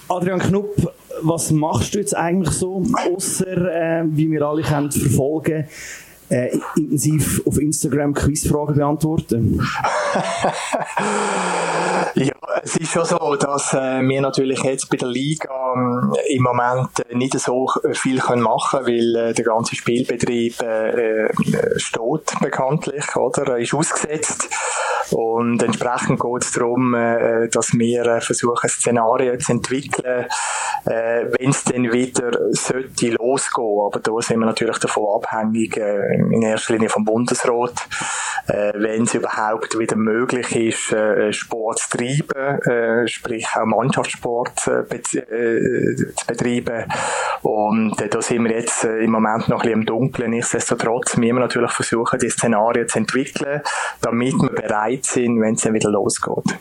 Adrian 0.08 0.40
Knupp, 0.40 0.92
was 1.22 1.50
machst 1.52 1.94
du 1.94 2.00
jetzt 2.00 2.16
eigentlich 2.16 2.54
so, 2.54 2.82
außer 3.08 4.00
äh, 4.00 4.04
wie 4.06 4.30
wir 4.30 4.42
alle 4.42 4.62
können 4.62 4.90
verfolgen, 4.90 5.68
äh, 6.28 6.56
intensiv 6.76 7.42
auf 7.46 7.58
Instagram 7.58 8.14
Quizfragen 8.14 8.76
beantworten? 8.76 9.60
Ja, 12.14 12.34
es 12.62 12.76
ist 12.76 12.92
schon 12.92 13.04
so, 13.06 13.36
dass 13.36 13.72
äh, 13.72 14.02
wir 14.02 14.20
natürlich 14.20 14.62
jetzt 14.62 14.90
bei 14.90 14.98
der 14.98 15.08
Liga 15.08 15.48
ähm, 15.74 16.14
im 16.28 16.42
Moment 16.42 16.90
äh, 17.08 17.14
nicht 17.14 17.38
so 17.38 17.68
viel 17.92 18.18
können 18.18 18.42
machen 18.42 18.80
weil 18.82 19.16
äh, 19.16 19.32
der 19.32 19.44
ganze 19.44 19.76
Spielbetrieb 19.76 20.60
äh, 20.60 21.24
äh, 21.24 21.30
steht 21.78 22.34
bekanntlich, 22.40 23.16
oder? 23.16 23.54
Er 23.54 23.58
ist 23.58 23.72
ausgesetzt. 23.72 24.48
Und 25.12 25.62
entsprechend 25.62 26.20
geht 26.20 26.42
es 26.42 26.52
darum, 26.52 26.94
äh, 26.94 27.48
dass 27.48 27.72
wir 27.74 28.06
äh, 28.06 28.20
versuchen, 28.20 28.68
Szenarien 28.68 29.38
zu 29.40 29.52
entwickeln, 29.52 30.26
äh, 30.86 31.26
wenn 31.38 31.50
es 31.50 31.64
dann 31.64 31.92
wieder 31.92 32.32
sollte 32.52 33.10
losgehen. 33.10 33.80
Aber 33.86 34.00
da 34.00 34.12
sind 34.20 34.40
wir 34.40 34.46
natürlich 34.46 34.78
davon 34.78 35.22
abhängig, 35.22 35.76
äh, 35.76 36.14
in 36.16 36.42
erster 36.42 36.74
Linie 36.74 36.88
vom 36.88 37.04
Bundesrat, 37.04 37.86
äh, 38.48 38.72
wenn 38.74 39.04
es 39.04 39.14
überhaupt 39.14 39.78
wieder 39.78 39.96
möglich 39.96 40.54
ist, 40.56 40.92
äh, 40.92 41.32
Sport 41.32 41.78
zu 41.78 41.98
treiben, 41.98 42.60
äh, 42.62 43.06
sprich 43.08 43.46
auch 43.54 43.64
Mannschaftssport 43.66 44.66
äh, 44.66 44.96
äh, 44.96 45.96
zu 45.96 46.26
betreiben. 46.26 46.84
Und 47.42 48.00
äh, 48.00 48.08
da 48.08 48.22
sind 48.22 48.44
wir 48.44 48.52
jetzt 48.52 48.84
äh, 48.84 48.98
im 48.98 49.10
Moment 49.10 49.48
noch 49.48 49.58
ein 49.58 49.62
bisschen 49.62 49.80
im 49.80 49.86
Dunkeln. 49.86 50.30
Nichtsdestotrotz 50.30 51.16
müssen 51.16 51.34
wir 51.34 51.40
natürlich 51.40 51.72
versuchen, 51.72 52.18
die 52.18 52.30
Szenarien 52.30 52.88
zu 52.88 52.98
entwickeln, 52.98 53.62
damit 54.00 54.34
wir 54.34 54.50
bereit 54.50 55.01
sind, 55.06 55.40
wenn 55.40 55.54
es 55.54 55.62
dann 55.62 55.74
wieder 55.74 55.90
losgeht. 55.90 56.58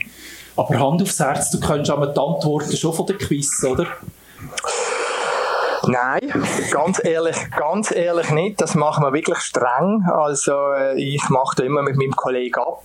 Aber 0.56 0.80
Hand 0.80 1.02
aufs 1.02 1.20
Herz, 1.20 1.52
du 1.52 1.60
kennst 1.60 1.90
aber 1.90 2.08
die 2.08 2.20
Antworten 2.20 2.76
schon 2.76 2.94
von 2.94 3.06
den 3.06 3.18
Quiz, 3.18 3.64
oder? 3.64 3.88
Nein, 5.88 6.32
ganz 6.72 7.04
ehrlich, 7.04 7.38
ganz 7.56 7.92
ehrlich 7.92 8.30
nicht. 8.32 8.62
Das 8.62 8.76
machen 8.76 9.04
wir 9.04 9.14
wirklich 9.14 9.40
streng. 9.40 10.06
Also 10.12 10.54
äh, 10.74 11.00
ich 11.00 11.28
mache 11.30 11.56
da 11.58 11.64
immer 11.64 11.82
mit 11.82 11.96
meinem 11.96 12.16
Kollegen 12.16 12.60
ab. 12.60 12.84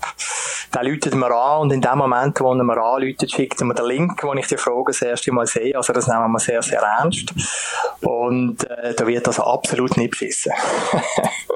Der 0.75 0.83
läutet 0.83 1.15
mir 1.15 1.31
an 1.31 1.63
und 1.63 1.73
in 1.73 1.81
dem 1.81 1.99
Moment, 1.99 2.41
wo 2.41 2.53
er 2.53 2.95
anläutet, 2.95 3.31
schickt 3.31 3.61
mir 3.61 3.75
den 3.75 3.87
Link, 3.87 4.23
wo 4.23 4.33
ich 4.35 4.47
die 4.47 4.57
Frage 4.57 4.85
das 4.89 5.03
erste 5.03 5.33
Mal 5.33 5.47
sehe. 5.47 5.77
Also 5.77 5.93
das 5.93 6.07
nehmen 6.07 6.33
wir 6.33 6.39
sehr, 6.39 6.63
sehr 6.63 6.81
ernst. 6.81 7.33
Und 8.03 8.69
äh, 8.69 8.95
da 8.95 9.07
wird 9.07 9.27
das 9.27 9.41
absolut 9.41 9.97
nicht 9.97 10.11
beschissen. 10.11 10.53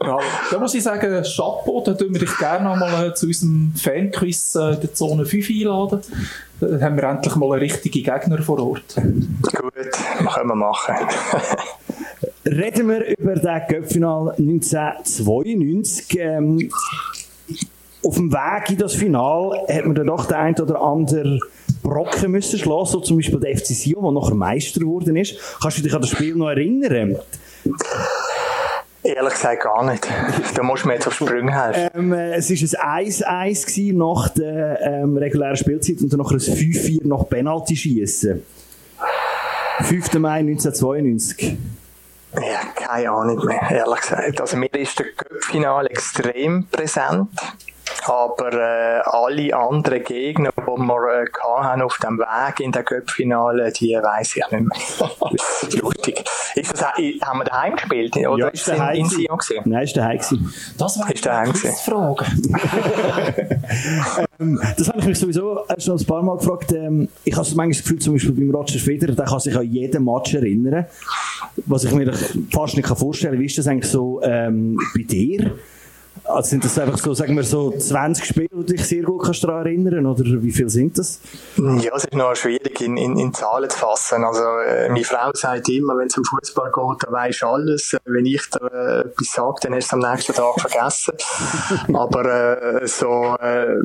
Ja, 0.03 0.19
da 0.51 0.59
muss 0.59 0.73
ich 0.73 0.83
sagen, 0.83 1.23
Chapeau, 1.23 1.83
da 1.85 1.93
tun 1.93 2.15
wir 2.15 2.21
dich 2.21 2.35
gerne 2.39 2.71
nochmal 2.71 3.09
äh, 3.09 3.15
zu 3.15 3.27
unserem 3.27 3.75
Fanquiz 3.77 4.55
äh, 4.55 4.73
in 4.73 4.81
der 4.81 4.95
Zone 4.95 5.27
5 5.27 5.51
einladen. 5.51 6.01
Da 6.61 6.81
haben 6.81 6.97
wir 6.97 7.05
endlich 7.05 7.35
mal 7.37 7.53
einen 7.53 7.61
richtigen 7.63 8.03
Gegner 8.05 8.43
vor 8.43 8.59
Ort. 8.61 8.97
Gut, 8.97 9.53
können 9.53 10.49
wir 10.49 10.55
machen. 10.55 10.95
Reden 12.47 12.89
wir 12.89 13.19
über 13.19 13.35
das 13.35 13.69
Cup-Final 13.69 14.35
1992. 14.39 16.19
Ähm, 16.19 16.71
auf 18.03 18.15
dem 18.15 18.33
Weg 18.33 18.71
in 18.71 18.79
das 18.79 18.95
Final 18.95 19.67
hat 19.69 19.85
man 19.85 19.95
dann 19.95 20.07
doch 20.07 20.27
den 20.27 20.37
ein 20.37 20.59
oder 20.59 20.81
anderen 20.81 21.41
Brocken 21.83 22.31
müssen 22.31 22.59
schlagen, 22.59 22.87
so 22.87 23.01
zum 23.01 23.17
Beispiel 23.17 23.41
der 23.41 23.57
FC 23.57 23.67
Sion, 23.67 24.03
der 24.03 24.13
nachher 24.13 24.35
Meister 24.35 24.81
geworden 24.81 25.17
ist. 25.17 25.37
Kannst 25.61 25.79
du 25.79 25.83
dich 25.83 25.95
an 25.95 26.01
das 26.01 26.11
Spiel 26.11 26.35
noch 26.35 26.49
erinnern? 26.49 27.17
Ehrlich 29.03 29.33
gesagt 29.33 29.63
gar 29.63 29.91
nicht. 29.91 30.07
Da 30.55 30.63
musst 30.63 30.85
du 30.85 30.89
mir 30.89 30.95
jetzt 30.95 31.07
auf 31.07 31.15
Sprünge 31.15 31.53
helfen. 31.53 31.91
Ähm, 31.95 32.13
äh, 32.13 32.35
es 32.35 32.51
war 32.51 32.85
ein 32.85 33.07
1-1 33.07 33.67
gewesen 33.67 33.99
nach 33.99 34.29
der 34.29 34.81
ähm, 34.83 35.17
regulären 35.17 35.57
Spielzeit 35.57 36.01
und 36.01 36.13
dann 36.13 36.19
noch 36.19 36.31
ein 36.33 36.39
5-4 36.39 37.07
nach 37.07 37.29
Penalty 37.29 37.77
schießen. 37.77 38.43
5. 39.83 40.13
Mai 40.15 40.41
1992. 40.41 41.57
Ja, 42.35 42.61
keine 42.77 43.11
Ahnung 43.11 43.45
mehr, 43.45 43.71
ehrlich 43.71 44.01
gesagt. 44.01 44.41
Also 44.41 44.57
mir 44.57 44.73
ist 44.75 44.99
der 44.99 45.07
Cup-Final 45.17 45.87
extrem 45.87 46.67
präsent. 46.67 47.29
Aber 48.07 48.53
äh, 48.53 49.01
alle 49.05 49.57
anderen 49.57 50.03
Gegner, 50.05 50.51
die 50.57 50.63
wir 50.63 51.23
äh, 51.23 51.27
hatten 51.63 51.83
auf 51.83 51.99
dem 51.99 52.19
Weg 52.19 52.61
in 52.61 52.73
der 52.73 52.83
Cup-Finale, 52.83 53.73
die 53.73 53.95
weiss 53.95 54.37
ich 54.37 54.51
nicht 54.51 54.63
mehr. 54.63 55.11
das 55.33 55.63
ist 55.63 55.79
lustig. 55.81 56.25
Ist 56.55 56.73
das, 56.73 56.83
haben 56.83 57.39
wir 57.39 57.45
daheim 57.45 57.75
gespielt? 57.77 58.17
Oder 58.17 58.39
Ja, 58.39 58.49
ist 58.49 58.63
es 58.63 58.69
in, 58.69 58.77
daheim 58.77 58.97
in. 58.97 59.07
Sion 59.07 59.39
gewesen? 59.39 59.63
Nein, 59.65 59.83
ist 59.85 59.97
daheim 59.97 60.19
gewesen. 60.19 60.55
Das 60.79 60.99
wäre 60.99 61.13
Ist 61.13 61.27
daheim 61.27 61.53
gewesen. 61.53 61.71
Quizfrage. 61.71 62.27
Ähm, 64.41 64.59
das 64.77 64.89
habe 64.89 64.99
ich 65.01 65.07
mich 65.07 65.19
sowieso 65.19 65.67
äh, 65.67 65.81
schon 65.81 65.99
ein 65.99 66.05
paar 66.05 66.23
Mal 66.23 66.39
gefragt. 66.39 66.73
Ähm, 66.73 67.09
ich 67.25 67.35
habe 67.37 67.45
so 67.45 67.55
manchmal 67.57 67.75
das 67.75 67.83
Gefühl, 67.83 67.99
zum 67.99 68.15
Beispiel 68.15 68.33
beim 68.33 68.51
Roger 68.51 68.79
Federer, 68.79 69.13
der 69.13 69.27
kann 69.27 69.41
sich 69.41 69.57
an 69.57 69.71
jeden 69.71 70.05
Match 70.05 70.35
erinnern. 70.35 70.87
Was 71.67 71.85
ich 71.85 71.93
mir 71.93 72.13
fast 72.53 72.77
nicht 72.77 72.89
vorstellen 72.89 73.35
kann. 73.35 73.41
Wie 73.41 73.47
ist 73.47 73.59
das 73.59 73.67
eigentlich 73.67 73.91
so 73.91 74.21
ähm, 74.23 74.79
bei 74.95 75.03
dir? 75.03 75.53
Also 76.35 76.51
sind 76.51 76.65
das 76.65 76.79
einfach 76.79 76.99
so, 76.99 77.15
sagen 77.15 77.37
wir 77.37 77.45
so 77.45 77.71
20 77.77 78.25
Spiele, 78.25 78.49
die 78.49 78.57
du 78.57 78.63
dich 78.63 78.85
sehr 78.85 79.03
gut 79.03 79.25
kannst 79.25 79.45
daran 79.45 79.67
erinnern 79.67 80.07
Oder 80.07 80.25
wie 80.25 80.53
viel 80.53 80.69
sind 80.69 80.99
das? 80.99 81.21
Ja, 81.57 81.95
es 81.95 82.05
ist 82.05 82.15
noch 82.15 82.35
schwierig 82.35 82.81
in, 82.81 82.97
in, 82.97 83.19
in 83.19 83.35
Zahlen 83.35 83.69
zu 83.69 83.79
fassen. 83.79 84.25
Also, 84.25 84.43
äh, 84.67 84.89
meine 84.89 85.05
Frau 85.05 85.31
sagt 85.35 85.69
immer, 85.69 85.97
wenn 85.99 86.07
es 86.07 86.17
um 86.17 86.25
Fußball 86.25 86.71
geht, 86.73 87.05
dann 87.05 87.13
weisst 87.13 87.43
du 87.43 87.47
alles. 87.47 87.93
Äh, 87.93 87.99
Wenn 88.05 88.27
ich 88.27 88.43
da 88.51 88.67
äh, 88.67 89.01
etwas 89.01 89.33
sage, 89.33 89.57
dann 89.63 89.75
hast 89.75 89.93
du 89.93 89.97
es 89.97 90.05
am 90.05 90.11
nächsten 90.11 90.33
Tag 90.35 90.61
vergessen. 90.61 91.15
Aber 91.95 92.81
äh, 92.83 92.87
so, 92.87 93.37
äh, 93.41 93.77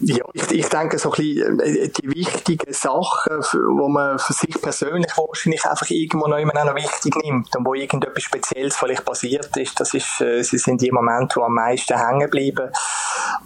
ja, 0.00 0.24
ich, 0.32 0.50
ich 0.50 0.68
denke, 0.68 0.98
so 0.98 1.10
ein 1.10 1.16
bisschen, 1.16 1.60
äh, 1.60 1.88
die 1.88 2.08
wichtigen 2.14 2.72
Sachen, 2.72 3.38
wo 3.76 3.88
man 3.88 4.18
für 4.18 4.32
sich 4.32 4.60
persönlich 4.60 5.12
wahrscheinlich 5.16 5.64
einfach 5.66 5.88
irgendwo 5.90 6.26
noch 6.26 6.38
immer 6.38 6.52
noch 6.64 6.74
wichtig 6.74 7.14
nimmt 7.22 7.54
und 7.54 7.66
wo 7.66 7.74
irgendetwas 7.74 8.22
Spezielles 8.22 8.76
vielleicht 8.76 9.04
passiert 9.04 9.54
ist, 9.56 9.78
das 9.78 9.94
ist, 9.94 10.20
äh, 10.20 10.42
sie 10.42 10.58
sind 10.58 10.80
die 10.80 10.90
Momente, 10.90 11.34
die 11.36 11.44
am 11.44 11.54
meisten 11.54 11.79
hängen 11.88 12.30
bleiben. 12.30 12.70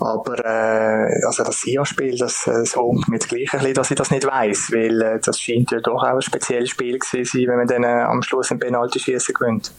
Aber 0.00 0.44
äh, 0.44 1.24
also 1.24 1.44
das 1.44 1.60
SIA-Spiel, 1.60 2.18
das 2.18 2.46
äh, 2.46 2.64
so 2.64 2.92
mir 3.06 3.18
das 3.18 3.28
Gleiche, 3.28 3.54
ein 3.54 3.58
bisschen, 3.58 3.74
dass 3.74 3.90
ich 3.90 3.96
das 3.96 4.10
nicht 4.10 4.26
weiß, 4.26 4.70
weil 4.72 5.02
äh, 5.02 5.20
das 5.20 5.40
scheint 5.40 5.70
ja 5.70 5.80
doch 5.80 6.02
auch 6.02 6.14
ein 6.14 6.22
spezielles 6.22 6.70
Spiel 6.70 6.98
gewesen 6.98 7.24
sein, 7.24 7.48
wenn 7.48 7.56
man 7.56 7.66
dann 7.66 7.84
äh, 7.84 8.02
am 8.02 8.22
Schluss 8.22 8.50
ein 8.50 8.58
Penalty-Schießen 8.58 9.34
gewinnt. 9.34 9.72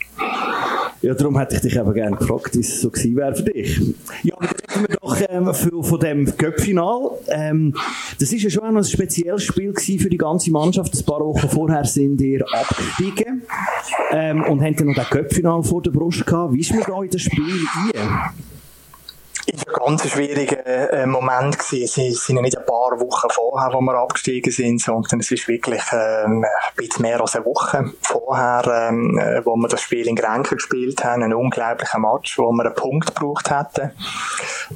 Ja, 1.01 1.13
darum 1.13 1.37
hätte 1.37 1.55
ich 1.55 1.61
dich 1.61 1.75
eben 1.75 1.93
gerne 1.93 2.15
gefragt, 2.15 2.55
wie 2.55 2.61
es 2.61 2.81
so 2.81 2.89
gewesen 2.89 3.15
wäre 3.15 3.35
für 3.35 3.43
dich. 3.43 3.79
Ja, 4.23 4.35
aber 4.37 4.47
reden 4.47 4.87
wir 4.87 4.97
doch 4.99 5.21
ähm, 5.29 5.53
von, 5.53 5.83
von 5.83 5.99
dem 5.99 6.37
Cup-Final. 6.37 7.11
Ähm, 7.27 7.75
das 8.19 8.31
ist 8.31 8.43
ja 8.43 8.49
schon 8.49 8.77
ein 8.77 8.83
spezielles 8.83 9.43
Spiel 9.43 9.73
für 9.75 10.09
die 10.09 10.17
ganze 10.17 10.51
Mannschaft. 10.51 10.95
Ein 10.95 11.05
paar 11.05 11.19
Wochen 11.19 11.49
vorher 11.49 11.85
sind 11.85 12.21
ihr 12.21 12.45
abgestiegen 12.51 13.43
ähm, 14.11 14.43
und 14.45 14.61
dann 14.61 14.87
noch 14.87 14.95
das 14.95 15.09
Cup-Final 15.09 15.63
vor 15.63 15.81
der 15.81 15.91
Brust 15.91 16.25
gehabt. 16.25 16.53
Wie 16.53 16.61
ist 16.61 16.73
man 16.73 16.83
da 16.87 17.03
in 17.03 17.09
das 17.09 17.21
Spiel 17.21 17.43
rein? 17.93 18.33
Ist 19.47 19.67
ein 19.67 19.73
ganz 19.73 20.09
schwieriger 20.09 20.65
äh, 20.65 21.05
Moment 21.05 21.59
gewesen. 21.59 22.11
Es 22.11 22.25
sind 22.25 22.35
ja 22.37 22.41
nicht 22.41 22.57
ein 22.57 22.65
paar 22.65 22.99
Wochen 22.99 23.29
vorher, 23.29 23.73
wo 23.73 23.81
wir 23.81 23.95
abgestiegen 23.95 24.51
sind, 24.51 24.81
sondern 24.81 25.19
es 25.19 25.31
ist 25.31 25.47
wirklich 25.47 25.83
ähm, 25.91 26.43
ein 26.43 26.75
bisschen 26.75 27.03
mehr 27.03 27.21
als 27.21 27.35
eine 27.35 27.45
Woche 27.45 27.91
vorher, 28.01 28.89
ähm, 28.89 29.17
äh, 29.17 29.45
wo 29.45 29.55
wir 29.55 29.67
das 29.67 29.81
Spiel 29.81 30.07
in 30.07 30.15
Grenken 30.15 30.55
gespielt 30.55 31.03
haben. 31.03 31.23
Ein 31.23 31.33
unglaublicher 31.33 31.99
Match, 31.99 32.37
wo 32.37 32.51
wir 32.51 32.65
einen 32.65 32.75
Punkt 32.75 33.15
gebraucht 33.15 33.49
hätten 33.51 33.91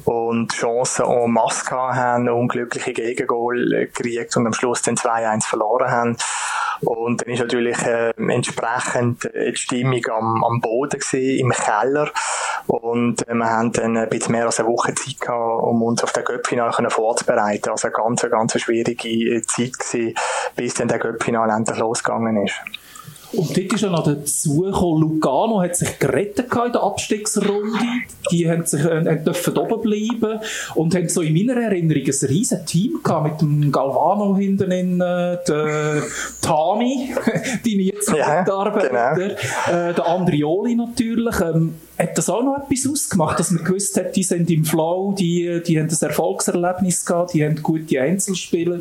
und 0.04 0.52
Chancen 0.52 1.06
en 1.06 1.32
masse 1.32 1.70
haben, 1.70 2.28
unglückliche 2.28 2.92
Gegengol 2.92 3.68
gekriegt 3.70 4.36
und 4.36 4.46
am 4.46 4.52
Schluss 4.52 4.82
den 4.82 4.96
2-1 4.96 5.46
verloren 5.46 5.90
haben. 5.90 6.16
Und 6.82 7.20
dann 7.20 7.28
ist 7.28 7.40
natürlich 7.40 7.78
äh, 7.82 8.12
entsprechend 8.16 9.30
die 9.34 9.56
Stimmung 9.56 10.04
am, 10.10 10.44
am 10.44 10.60
Boden 10.60 10.98
gewesen, 10.98 11.38
im 11.38 11.50
Keller. 11.50 12.10
Und 12.66 13.26
äh, 13.28 13.34
wir 13.34 13.50
haben 13.50 13.72
dann 13.72 13.96
ein 13.96 14.08
bisschen 14.08 14.32
mehr 14.32 14.46
als 14.46 14.60
eine 14.60 14.68
Woche 14.68 14.94
Zeit 14.94 15.20
gehabt, 15.20 15.62
um 15.62 15.82
uns 15.82 16.02
auf 16.02 16.12
den 16.12 16.24
Göppfinal 16.24 16.72
vorzubereiten. 16.88 17.70
Also 17.70 17.88
eine 17.88 17.96
ganz, 17.96 18.22
ganz 18.22 18.60
schwierige 18.60 19.08
äh, 19.08 19.42
Zeit 19.42 19.78
gewesen, 19.78 20.14
bis 20.56 20.74
dann 20.74 20.88
der 20.88 20.98
Göppfinal 20.98 21.50
endlich 21.50 21.78
losgegangen 21.78 22.44
ist. 22.44 22.54
Und 23.32 23.56
dort 23.56 23.72
ist 23.72 23.80
ja 23.80 23.90
noch 23.90 24.04
dazu 24.04 24.62
gekommen, 24.62 25.02
Lugano 25.02 25.62
hat 25.62 25.76
sich 25.76 25.98
gerettet 25.98 26.46
in 26.52 26.72
der 26.72 26.82
Abstiegsrunde. 26.82 27.78
Die 28.32 28.50
haben 28.50 28.66
sich, 28.66 28.84
äh, 28.84 29.22
dürfen 29.24 29.56
oben 29.56 29.80
bleiben 29.80 30.40
und 30.74 30.94
haben 30.94 31.08
so 31.08 31.22
in 31.22 31.34
meiner 31.34 31.60
Erinnerung 31.60 32.02
ein 32.02 32.26
riesen 32.28 32.66
Team 32.66 33.00
gehabt 33.02 33.24
mit 33.24 33.40
dem 33.40 33.72
Galvano 33.72 34.36
hinten 34.36 34.70
in, 34.72 35.00
äh, 35.00 35.38
der 35.46 36.02
Tami, 36.40 37.14
die 37.64 37.86
jetzt 37.86 38.10
ja, 38.10 38.40
Mitarbeiter, 38.40 39.14
genau. 39.14 39.88
äh, 39.88 39.94
der 39.94 40.06
Andrioli 40.06 40.74
natürlich. 40.74 41.40
Ähm, 41.40 41.74
hat 41.98 42.16
das 42.16 42.30
auch 42.30 42.42
noch 42.42 42.56
etwas 42.56 42.90
ausgemacht, 42.90 43.38
dass 43.38 43.50
man 43.50 43.62
gewusst 43.62 43.96
hat, 43.96 44.16
die 44.16 44.22
sind 44.22 44.50
im 44.50 44.64
Flow, 44.64 45.14
die, 45.18 45.62
die 45.66 45.78
haben 45.78 45.88
ein 45.90 45.96
Erfolgserlebnis 46.00 47.04
gehabt, 47.04 47.34
die 47.34 47.44
haben 47.44 47.62
gute 47.62 48.00
Einzelspieler? 48.00 48.80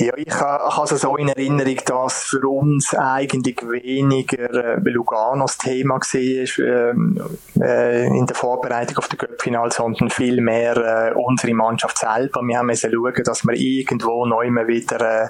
Ja, 0.00 0.12
ich 0.16 0.32
habe 0.32 0.62
also 0.78 0.96
so 0.96 1.16
in 1.16 1.28
Erinnerung, 1.28 1.76
dass 1.84 2.22
für 2.22 2.48
uns 2.48 2.94
eigentlich 2.94 3.56
weniger 3.62 4.76
äh, 4.76 4.90
Luganos 4.90 5.58
Thema 5.58 5.96
war 5.96 6.90
ähm, 6.90 7.20
äh, 7.60 8.06
in 8.06 8.24
der 8.24 8.36
Vorbereitung 8.36 8.98
auf 8.98 9.08
den 9.08 9.18
Cup-Final, 9.18 9.72
sondern 9.72 10.08
viel 10.10 10.40
mehr 10.40 10.76
äh, 10.76 11.14
unsere 11.14 11.52
Mannschaft 11.52 11.98
selber. 11.98 12.42
Wir 12.42 12.58
haben 12.58 12.72
schauen, 12.76 13.24
dass 13.24 13.44
wir 13.44 13.54
irgendwo 13.54 14.24
neu 14.24 14.48
wieder 14.68 15.24
äh, 15.24 15.28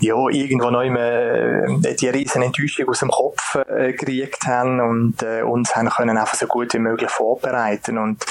ja, 0.00 0.16
irgendwo 0.30 0.70
neu 0.70 0.88
äh, 0.88 1.94
die 1.94 2.08
riesen 2.08 2.42
Enttäuschung 2.42 2.88
aus 2.88 2.98
dem 2.98 3.10
Kopf 3.10 3.54
äh, 3.54 3.92
gekriegt 3.92 4.48
haben 4.48 4.80
und 4.80 5.22
uns 5.44 5.76
haben 5.76 5.90
können 5.90 6.18
einfach 6.18 6.34
so 6.34 6.46
gut 6.48 6.74
wie 6.74 6.80
möglich 6.80 7.10
vorbereiten 7.10 7.98
und 7.98 8.24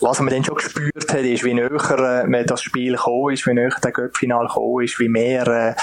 was 0.00 0.20
man 0.20 0.32
dann 0.32 0.44
schon 0.44 0.56
gespürt 0.56 1.12
hat, 1.12 1.20
ist, 1.20 1.44
wie 1.44 1.54
näher 1.54 2.26
äh, 2.28 2.44
das 2.44 2.62
Spiel 2.62 2.92
gekommen 2.92 3.32
ist, 3.32 3.46
wie 3.46 3.54
näher 3.54 3.74
der 3.82 3.92
Göppfinal 3.92 4.46
gekommen 4.46 4.84
ist, 4.84 4.98
wie 4.98 5.08
mehr 5.08 5.46
äh, 5.46 5.74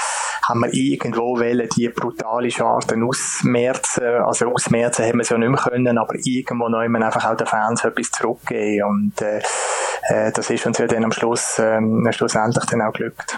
haben 0.48 0.60
wir 0.60 0.73
irgendwo 0.73 1.40
wollen, 1.40 1.69
die 1.76 1.90
brutale 1.90 2.52
Scharte 2.52 2.95
ausmerzen. 3.02 4.03
Also 4.03 4.48
ausmerzen 4.48 5.06
haben 5.06 5.18
wir 5.18 5.22
es 5.22 5.30
ja 5.30 5.38
nicht 5.38 5.49
mehr 5.49 5.60
können, 5.60 5.98
aber 5.98 6.15
irgendwo 6.23 6.68
neu 6.68 6.90
man 6.90 7.03
einfach 7.03 7.31
auch 7.31 7.38
den 7.38 7.48
Fans 7.48 7.84
etwas 7.84 8.11
zurückgeben. 8.11 8.84
Und 8.84 9.22
äh, 9.22 9.41
äh, 10.10 10.31
das 10.34 10.49
ist 10.49 10.65
uns 10.65 10.77
ja 10.77 10.88
dann 10.88 11.06
am 11.06 11.11
Schluss 11.11 11.60
ähm, 11.60 12.07
schlussendlich 12.11 12.65
dann 12.65 12.81
auch 12.81 12.94
glückt. 12.94 13.38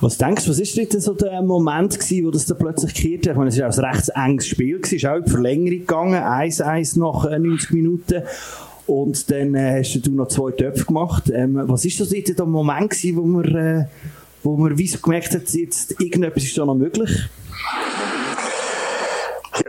Was 0.00 0.18
denkst 0.18 0.44
du, 0.44 0.50
was 0.50 0.58
ist 0.58 0.76
denn 0.76 1.00
so 1.00 1.14
der 1.14 1.40
Moment 1.40 1.98
gewesen, 1.98 2.26
wo 2.26 2.30
das 2.30 2.46
dann 2.46 2.58
plötzlich 2.58 2.94
gekehrt 2.94 3.26
hat? 3.26 3.32
Ich 3.32 3.38
meine, 3.38 3.48
es 3.48 3.58
war 3.58 3.68
auch 3.68 3.78
ein 3.78 3.94
recht 3.96 4.08
enges 4.14 4.46
Spiel, 4.48 4.80
es 4.82 4.92
ist 4.92 5.06
auch 5.06 5.16
in 5.16 5.24
die 5.24 5.30
Verlängerung 5.30 5.78
gegangen, 5.78 6.22
1-1 6.22 6.98
nach 6.98 7.24
90 7.24 7.70
äh, 7.70 7.74
Minuten. 7.74 8.22
Und 8.86 9.30
dann 9.30 9.54
äh, 9.54 9.78
hast 9.78 9.94
du 10.06 10.10
noch 10.10 10.28
zwei 10.28 10.50
Töpfe 10.50 10.84
gemacht. 10.84 11.30
Ähm, 11.32 11.60
was 11.64 11.84
ist 11.84 12.00
das 12.00 12.12
jetzt 12.12 12.38
der 12.38 12.46
Moment 12.46 12.90
gewesen, 12.90 13.16
wo 13.16 13.22
man, 13.22 13.54
äh, 13.54 13.84
wo 14.42 14.56
man 14.56 14.76
wie 14.76 14.88
so 14.88 14.98
gemerkt 14.98 15.34
hat, 15.34 15.48
jetzt 15.50 16.00
irgendetwas 16.00 16.44
ist 16.44 16.58
da 16.58 16.66
noch 16.66 16.74
möglich? 16.74 17.28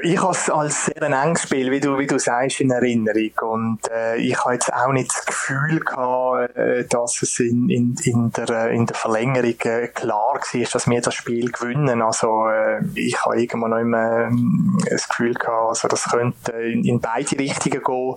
Ich 0.02 0.22
habe 0.22 0.32
es 0.32 0.50
als 0.50 0.86
sehr 0.86 1.02
ein 1.04 1.14
enges 1.14 1.44
Spiel, 1.44 1.72
wie 1.72 1.80
du, 1.80 1.98
wie 1.98 2.08
du 2.08 2.18
sagst, 2.20 2.62
in 2.62 2.72
Erinnerung. 2.72 3.32
Und 3.42 3.80
äh, 3.92 4.18
ich 4.18 4.38
habe 4.44 4.54
jetzt 4.54 4.74
auch 4.74 4.92
nicht 4.92 5.10
das 5.10 5.26
Gefühl 5.26 5.80
gehabt, 5.80 6.56
äh, 6.56 6.86
dass 6.86 7.22
es 7.22 7.40
in, 7.40 7.70
in, 7.70 7.96
in, 8.04 8.32
der, 8.32 8.70
in 8.70 8.86
der 8.86 8.96
Verlängerung 8.96 9.60
äh, 9.64 9.88
klar 9.88 10.34
war, 10.36 10.66
dass 10.72 10.88
wir 10.88 11.02
das 11.02 11.14
Spiel 11.14 11.52
gewinnen. 11.52 12.02
Also 12.02 12.48
äh, 12.48 12.82
ich 12.96 13.24
habe 13.24 13.40
irgendwo 13.40 13.68
noch 13.68 13.80
immer 13.80 14.28
äh, 14.28 14.90
das 14.90 15.08
Gefühl 15.10 15.34
gehabt, 15.34 15.70
also 15.70 15.88
das 15.88 16.10
könnte 16.10 16.52
in, 16.52 16.84
in 16.84 17.00
beide 17.00 17.38
Richtungen 17.38 17.84
gehen. 17.84 18.16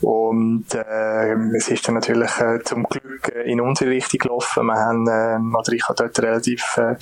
Und 0.00 0.74
äh, 0.74 1.32
es 1.56 1.68
ist 1.68 1.88
dann 1.88 1.96
natürlich 1.96 2.30
äh, 2.38 2.60
zum 2.64 2.84
Glück 2.84 3.34
äh, 3.34 3.50
in 3.50 3.60
unsere 3.60 3.90
Richtung 3.90 4.18
gelaufen. 4.18 4.66
Wir 4.66 4.74
haben, 4.74 5.08
äh, 5.08 5.74
ich 5.74 5.88
habe 5.88 5.96
dort 5.96 6.20
relativ 6.20 6.76
äh, 6.76 6.94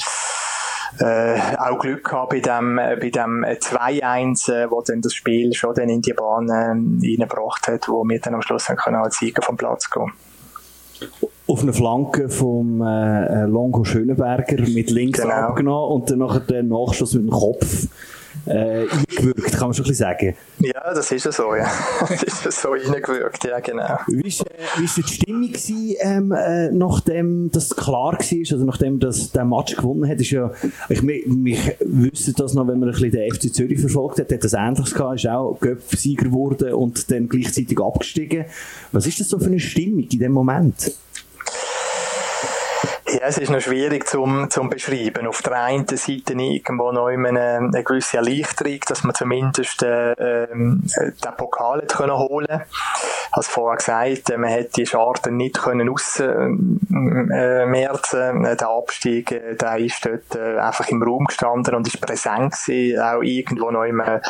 äh, 1.00 1.38
auch 1.58 1.78
Glück 1.78 2.04
gehabt 2.04 2.30
bei 2.30 2.40
dem, 2.40 2.78
äh, 2.78 2.96
bei 2.96 3.10
dem 3.10 3.44
2-1, 3.44 4.52
äh, 4.52 4.70
wo 4.70 4.82
dann 4.82 5.00
das 5.00 5.14
Spiel 5.14 5.52
schon 5.52 5.74
dann 5.74 5.88
in 5.88 6.02
die 6.02 6.12
Bahn 6.12 6.48
äh, 6.48 6.52
reingebracht 6.52 7.68
hat, 7.68 7.88
wo 7.88 8.04
wir 8.04 8.20
dann 8.20 8.34
am 8.34 8.42
Schluss 8.42 8.66
dann 8.66 8.76
können 8.76 8.96
als 8.96 9.18
Sieger 9.18 9.42
vom 9.42 9.56
Platz 9.56 9.90
gehen 9.90 10.12
auf 11.46 11.62
eine 11.62 11.72
Flanke 11.72 12.28
vom 12.28 12.80
äh, 12.82 13.44
Longo 13.44 13.84
Schönenberger 13.84 14.62
mit 14.62 14.90
links 14.90 15.20
genau. 15.20 15.34
abgenommen 15.34 15.92
und 15.92 16.10
dann 16.10 16.18
nachher 16.18 16.40
den 16.40 16.68
Nachschuss 16.68 17.14
mit 17.14 17.24
dem 17.24 17.30
Kopf 17.30 17.86
äh, 18.46 18.86
eingewirkt, 18.88 19.52
kann 19.52 19.68
man 19.68 19.74
schon 19.74 19.84
ein 19.84 19.88
bisschen 19.88 19.94
sagen. 19.94 20.36
Ja, 20.60 20.94
das 20.94 21.10
ist 21.10 21.24
ja 21.24 21.32
so, 21.32 21.54
ja. 21.54 21.70
das 22.00 22.22
ist 22.22 22.44
ja 22.44 22.50
so 22.50 22.72
eingewirkt, 22.72 23.44
ja, 23.44 23.60
genau. 23.60 23.98
Wie 24.06 24.22
war 24.22 24.46
äh, 24.46 24.80
die 24.96 25.02
Stimmung 25.02 25.48
gewesen, 25.48 25.94
ähm, 26.00 26.32
äh, 26.32 26.70
nachdem 26.70 27.50
das 27.50 27.74
klar 27.74 28.12
war, 28.12 28.18
also 28.18 28.64
nachdem 28.64 29.00
das 29.00 29.32
der 29.32 29.44
Match 29.44 29.76
gewonnen 29.76 30.08
hat, 30.08 30.20
ist 30.20 30.30
ja, 30.30 30.50
ich, 30.88 31.02
mich 31.02 31.76
wüsste 31.80 32.32
das 32.32 32.54
noch, 32.54 32.66
wenn 32.68 32.78
man 32.78 32.88
ein 32.88 32.92
bisschen 32.92 33.10
den 33.10 33.32
FC 33.32 33.52
Zürich 33.52 33.80
verfolgt 33.80 34.18
hat, 34.18 34.32
hat 34.32 34.44
das 34.44 34.52
Ähnliches 34.52 34.94
gehabt, 34.94 35.16
ist 35.16 35.28
auch 35.28 35.58
Göpf-Sieger 35.60 36.26
geworden 36.26 36.74
und 36.74 37.10
dann 37.10 37.28
gleichzeitig 37.28 37.80
abgestiegen. 37.80 38.46
Was 38.92 39.06
ist 39.06 39.20
das 39.20 39.28
so 39.28 39.38
für 39.38 39.46
eine 39.46 39.60
Stimmung 39.60 40.06
in 40.10 40.18
dem 40.18 40.32
Moment? 40.32 40.92
Ja, 43.16 43.28
es 43.28 43.38
ist 43.38 43.48
noch 43.50 43.62
schwierig 43.62 44.06
zum, 44.06 44.50
zum 44.50 44.68
beschreiben. 44.68 45.26
Auf 45.26 45.40
der 45.40 45.54
einen 45.62 45.86
Seite 45.86 46.34
irgendwo 46.34 46.92
noch 46.92 47.06
eine, 47.06 47.56
eine 47.56 47.82
gewisse 47.82 48.18
Erleichterung, 48.18 48.78
dass 48.86 49.04
man 49.04 49.14
zumindest 49.14 49.82
äh, 49.82 50.12
äh, 50.12 50.48
den 50.52 51.36
Pokal 51.38 51.80
hat 51.80 51.94
können 51.94 52.18
holen. 52.18 52.62
Habe 53.32 53.42
vorher 53.42 53.78
gesagt, 53.78 54.28
äh, 54.28 54.36
man 54.36 54.50
hätte 54.50 54.72
die 54.76 54.84
Scharten 54.84 55.38
nicht 55.38 55.62
können 55.62 55.88
ausmerzen. 55.88 56.44
Äh, 58.44 58.56
der 58.56 58.68
Abstieg, 58.68 59.32
äh, 59.32 59.54
der 59.54 59.78
ist 59.78 60.04
dort 60.04 60.34
äh, 60.34 60.58
einfach 60.58 60.88
im 60.88 61.02
Raum 61.02 61.24
gestanden 61.24 61.74
und 61.74 61.86
ist 61.86 61.98
präsent 61.98 62.52
gewesen, 62.52 63.00
auch 63.00 63.22
irgendwo 63.22 63.70
noch 63.70 63.84
immer 63.84 64.20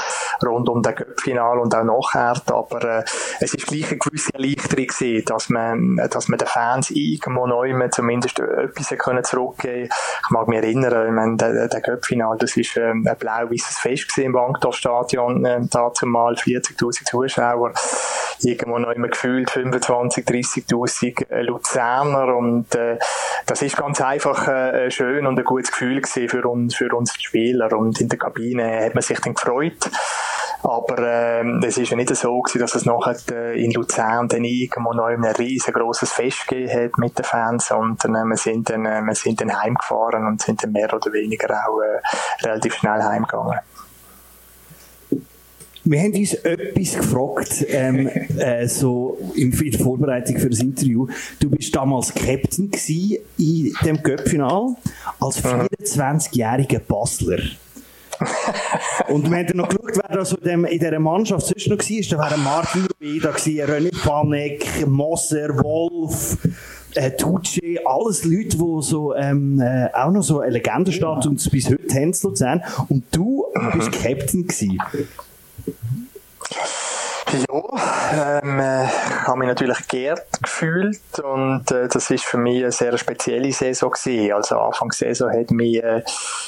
rund 0.45 0.69
um 0.69 0.83
den 0.83 0.95
Göppfinal 0.95 1.59
und 1.59 1.75
auch 1.75 1.83
nachher. 1.83 2.41
Aber 2.55 2.99
äh, 2.99 3.03
es 3.41 3.53
ist 3.53 3.67
gleich 3.67 3.89
eine 3.89 3.99
gewisse 3.99 4.33
Erleichterung 4.33 4.87
gewesen, 4.87 5.25
dass 5.25 5.49
man, 5.49 5.97
dass 6.09 6.29
man 6.29 6.39
den 6.39 6.47
Fans 6.47 6.91
irgendwo 6.91 7.49
noch 7.49 7.65
immer 7.65 7.91
zumindest 7.91 8.39
etwas 8.77 8.98
können 8.98 9.24
zurückgeben. 9.24 9.89
Ich 9.89 10.31
mag 10.31 10.48
mich 10.48 10.59
erinnern, 10.59 11.07
ich 11.07 11.12
meine, 11.12 11.36
der, 11.36 11.69
der 11.69 11.81
Cup-Final, 11.81 12.36
das 12.39 12.57
war 12.57 12.82
ähm, 12.82 13.07
ein 13.09 13.16
blau-weißes 13.16 13.78
Fest 13.78 14.19
im 14.19 14.32
Bankdorf-Stadion, 14.32 15.44
äh, 15.44 15.61
dazu 15.70 16.07
mal 16.07 16.35
40'000 16.35 17.05
Zuschauer, 17.05 17.73
irgendwo 18.40 18.78
noch 18.78 18.90
immer 18.90 19.09
gefühlt 19.09 19.51
25, 19.51 20.24
30'000 20.27 21.31
äh, 21.31 21.43
Luzerner 21.43 22.36
und 22.36 22.74
äh, 22.74 22.98
das 23.47 23.62
ist 23.62 23.77
ganz 23.77 24.01
einfach 24.01 24.48
äh, 24.48 24.90
schön 24.90 25.27
und 25.27 25.39
ein 25.39 25.44
gutes 25.44 25.70
Gefühl 25.70 26.03
für 26.05 26.48
uns, 26.48 26.74
für 26.74 26.93
uns 26.94 27.15
Spieler. 27.15 27.73
Und 27.77 28.01
in 28.01 28.09
der 28.09 28.19
Kabine 28.19 28.85
hat 28.85 28.94
man 28.94 29.03
sich 29.03 29.20
dann 29.20 29.35
gefreut. 29.35 29.89
Aber 30.62 30.99
ähm, 30.99 31.62
es 31.65 31.78
ist 31.78 31.91
ja 31.91 31.97
nicht 31.97 32.15
so 32.15 32.41
gewesen, 32.41 32.61
dass 32.61 32.74
es 32.74 32.85
nachher 32.85 33.16
äh, 33.31 33.62
in 33.62 33.73
Luzern 33.73 34.28
dann 34.28 34.45
irgendwo 34.45 34.93
noch 34.93 35.07
ein 35.07 35.24
riesengroßes 35.24 36.12
Fest 36.12 36.47
gegeben 36.49 36.85
hat 36.85 36.99
mit 36.99 37.19
den 37.19 37.24
Fans, 37.24 37.69
sondern 37.69 38.15
äh, 38.15 38.24
wir 38.24 38.37
sind 38.37 38.70
dann, 38.70 38.87
äh, 38.87 39.03
wir 39.03 39.15
sind 39.15 39.41
dann 39.41 39.61
heimgefahren 39.61 40.27
und 40.27 40.43
sind 40.43 40.62
dann 40.62 40.73
mehr 40.73 40.93
oder 40.93 41.12
weniger 41.12 41.51
auch 41.51 41.81
äh, 41.81 42.47
relativ 42.47 42.74
schnell 42.74 43.03
heimgegangen. 43.03 43.59
Wir 45.89 46.01
haben 46.01 46.15
uns 46.15 46.35
etwas 46.35 46.97
gefragt, 46.97 47.65
ähm, 47.69 48.09
äh, 48.39 48.66
so 48.66 49.19
in 49.37 49.53
der 49.53 49.78
Vorbereitung 49.78 50.37
für 50.39 50.51
das 50.51 50.59
Interview. 50.59 51.07
Du 51.39 51.49
bist 51.49 51.74
damals 51.77 52.12
Captain 52.12 52.73
in 53.39 53.73
dem 53.85 54.03
Cup-Final 54.03 54.74
als 55.20 55.45
24-jähriger 55.45 56.81
Basler. 56.81 57.39
Und 59.09 59.31
wir 59.31 59.39
haben 59.39 59.57
noch 59.57 59.69
geschaut, 59.69 59.97
wer 59.97 60.17
da 60.17 60.25
so 60.25 60.37
in 60.37 60.65
dieser 60.65 60.99
Mannschaft 60.99 61.47
sonst 61.47 61.69
noch 61.69 61.79
war. 61.79 62.19
Da 62.19 62.31
wären 62.31 62.45
Martin 62.45 62.87
Rubeda, 62.87 63.31
René 63.31 64.03
Panek, 64.03 64.87
Moser, 64.87 65.57
Wolf, 65.63 66.39
äh, 66.95 67.11
Tucci, 67.13 67.79
alles 67.85 68.25
Leute, 68.25 68.57
die 68.57 68.83
so, 68.83 69.15
ähm, 69.15 69.61
äh, 69.61 69.89
auch 69.93 70.11
noch 70.11 70.23
so 70.23 70.41
eine 70.41 70.53
Legendenstatus 70.53 71.49
bis 71.51 71.71
heute 71.71 71.95
haben 71.95 72.63
Und 72.89 73.05
du 73.13 73.47
bist 73.75 73.93
Captain 73.93 74.47
gewesen. 74.47 74.79
Ja, 77.32 78.40
ähm, 78.43 78.61
äh, 78.61 78.85
ich 78.85 79.27
habe 79.27 79.39
mich 79.40 79.48
natürlich 79.48 79.89
geehrt 79.89 80.27
gefühlt 80.40 81.19
und 81.19 81.69
äh, 81.73 81.89
das 81.89 82.09
ist 82.11 82.24
für 82.24 82.39
mich 82.39 82.62
eine 82.62 82.70
sehr 82.70 82.97
spezielle 82.98 83.51
Saison 83.53 83.90
gewesen. 83.90 84.32
Also 84.32 84.61
Anfang 84.61 84.93
Saison 84.93 85.32
hat 85.32 85.51
mich 85.51 85.82
äh, 85.82 86.03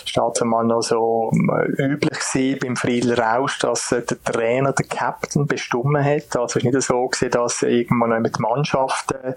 statt 0.04 0.40
mal 0.44 0.64
noch 0.64 0.82
so 0.82 1.32
äh, 1.32 1.82
üblich 1.82 2.20
gewesen 2.20 2.58
beim 2.62 2.76
Friedler 2.76 3.18
Rausch, 3.18 3.58
dass 3.58 3.90
äh, 3.90 4.02
der 4.02 4.22
Trainer 4.22 4.72
der 4.72 4.86
Captain 4.86 5.46
bestimmt 5.46 5.98
hat. 5.98 6.36
Also 6.36 6.44
es 6.44 6.56
ist 6.56 6.64
nicht 6.64 6.82
so 6.82 7.08
gewesen, 7.08 7.30
dass 7.32 7.62
irgendwann 7.62 8.10
noch 8.10 8.20
mit 8.20 8.38
Mannschaft 8.38 9.12
äh, 9.12 9.34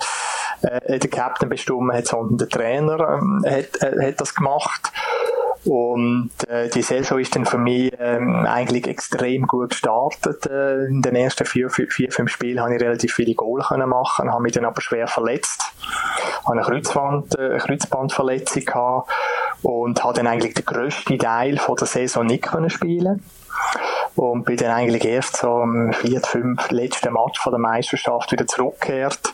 äh, 0.61 0.99
der 0.99 1.09
Captain 1.09 1.49
bestimmt 1.49 1.91
hat, 1.91 2.05
sondern 2.05 2.37
der 2.37 2.49
Trainer 2.49 2.99
ähm, 2.99 3.43
hat, 3.47 3.81
äh, 3.81 4.09
hat 4.09 4.21
das 4.21 4.35
gemacht. 4.35 4.91
Und 5.63 6.31
äh, 6.47 6.69
die 6.69 6.81
Saison 6.81 7.19
ist 7.19 7.35
dann 7.35 7.45
für 7.45 7.59
mich 7.59 7.93
ähm, 7.99 8.47
eigentlich 8.47 8.87
extrem 8.87 9.45
gut 9.45 9.71
gestartet. 9.71 10.47
Äh, 10.47 10.85
in 10.85 11.01
den 11.01 11.15
ersten 11.15 11.45
vier, 11.45 11.69
vier, 11.69 12.11
fünf 12.11 12.31
Spielen 12.31 12.59
habe 12.59 12.75
ich 12.75 12.81
relativ 12.81 13.13
viele 13.13 13.35
Goal 13.35 13.61
können 13.61 13.89
machen, 13.89 14.31
habe 14.31 14.41
mich 14.41 14.53
dann 14.53 14.65
aber 14.65 14.81
schwer 14.81 15.07
verletzt, 15.07 15.71
habe 16.45 16.53
eine, 16.53 16.61
Kreuzband, 16.61 17.37
äh, 17.37 17.49
eine 17.51 17.57
Kreuzbandverletzung 17.59 18.65
gehabt 18.65 19.11
und 19.61 20.03
habe 20.03 20.13
dann 20.15 20.27
eigentlich 20.27 20.55
den 20.55 20.65
grössten 20.65 21.19
Teil 21.19 21.57
von 21.57 21.75
der 21.75 21.87
Saison 21.87 22.25
nicht 22.25 22.43
können 22.43 22.69
spielen. 22.69 23.23
Und 24.15 24.43
bin 24.43 24.57
dann 24.57 24.71
eigentlich 24.71 25.05
erst 25.05 25.37
so 25.37 25.61
am 25.61 25.93
vierten, 25.93 26.25
fünf 26.25 26.71
letzten 26.71 27.13
Match 27.13 27.39
von 27.39 27.53
der 27.53 27.59
Meisterschaft 27.59 28.31
wieder 28.31 28.47
zurückgekehrt 28.47 29.33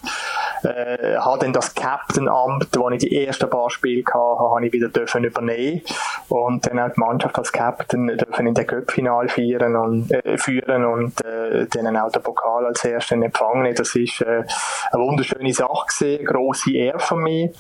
äh, 0.64 1.18
habe 1.18 1.40
dann 1.40 1.54
das 1.54 1.74
Captain-Amt, 1.76 2.70
wo 2.76 2.90
ich 2.90 3.00
die 3.00 3.26
ersten 3.26 3.50
paar 3.50 3.70
Spiele 3.70 4.04
hatte, 4.06 4.18
habe 4.18 4.66
ich 4.66 4.74
wieder 4.74 4.90
dürfen 4.90 5.24
übernehmen 5.24 5.82
und 6.30 6.66
dann 6.68 6.80
auch 6.80 6.90
die 6.94 7.00
Mannschaft 7.00 7.38
als 7.38 7.52
Captain 7.52 8.08
dürfen 8.08 8.48
in 8.48 8.54
den 8.54 8.68
Cup-Final 8.68 9.30
führen 9.30 9.76
und, 9.76 10.12
äh, 10.12 10.38
führen 10.38 10.86
und 10.86 11.24
äh, 11.26 11.68
dann 11.68 11.98
auch 11.98 12.12
den 12.12 12.22
Pokal 12.22 12.66
als 12.66 12.84
ersten 12.84 13.24
empfangen. 13.24 13.74
Das 13.76 13.96
ist 13.96 14.22
äh, 14.22 14.44
eine 14.92 15.04
wunderschöne 15.04 15.54
Sache 15.54 15.86
gewesen, 15.88 16.26
grosse 16.26 16.74
Ehre 16.74 17.00
von 17.00 17.24
mir, 17.24 17.52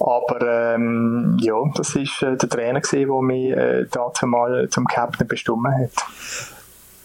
aber 0.00 0.74
ähm, 0.74 1.36
ja, 1.40 1.56
das 1.74 1.94
ist 1.96 2.22
äh, 2.22 2.36
der 2.36 2.48
Trainer 2.48 2.80
der 2.80 3.22
mich 3.22 3.50
äh, 3.50 3.86
dazu 3.90 4.26
mal 4.26 4.68
zum 4.70 4.86
Captain 4.86 5.26
bestimmt 5.26 5.66
hat. 5.66 6.57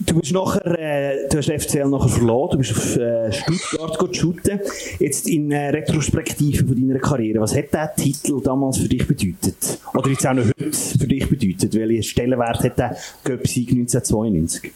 Du 0.06 0.20
bist 0.20 0.32
nachher, 0.34 0.80
äh, 0.80 1.28
du 1.30 1.38
hast 1.38 1.50
FCL 1.50 1.88
nachher 1.88 2.10
verloren, 2.10 2.52
du 2.52 2.58
bist 2.58 2.72
auf 2.72 2.96
äh, 2.98 3.32
Stuttgart 3.32 4.16
shooten. 4.16 4.60
Jetzt 5.00 5.28
in 5.28 5.52
äh, 5.52 5.70
Retrospektive 5.70 6.66
von 6.66 6.76
deiner 6.76 7.00
Karriere, 7.00 7.42
was 7.42 7.56
hat 7.56 7.74
der 7.74 7.94
Titel 7.96 8.42
damals 8.42 8.78
für 8.80 8.90
dich 8.90 9.08
bedeutet? 9.08 9.80
Oder 9.94 10.10
jetzt 10.10 10.26
auch 10.26 10.34
noch 10.34 10.46
heute 10.46 10.72
für 10.72 11.08
dich 11.08 11.30
bedeutet? 11.30 11.74
Welchen 11.74 12.04
Stellenwert 12.04 12.64
hat 12.64 12.78
der 12.78 12.98
Göpsieg 13.24 13.70
1992? 13.70 14.72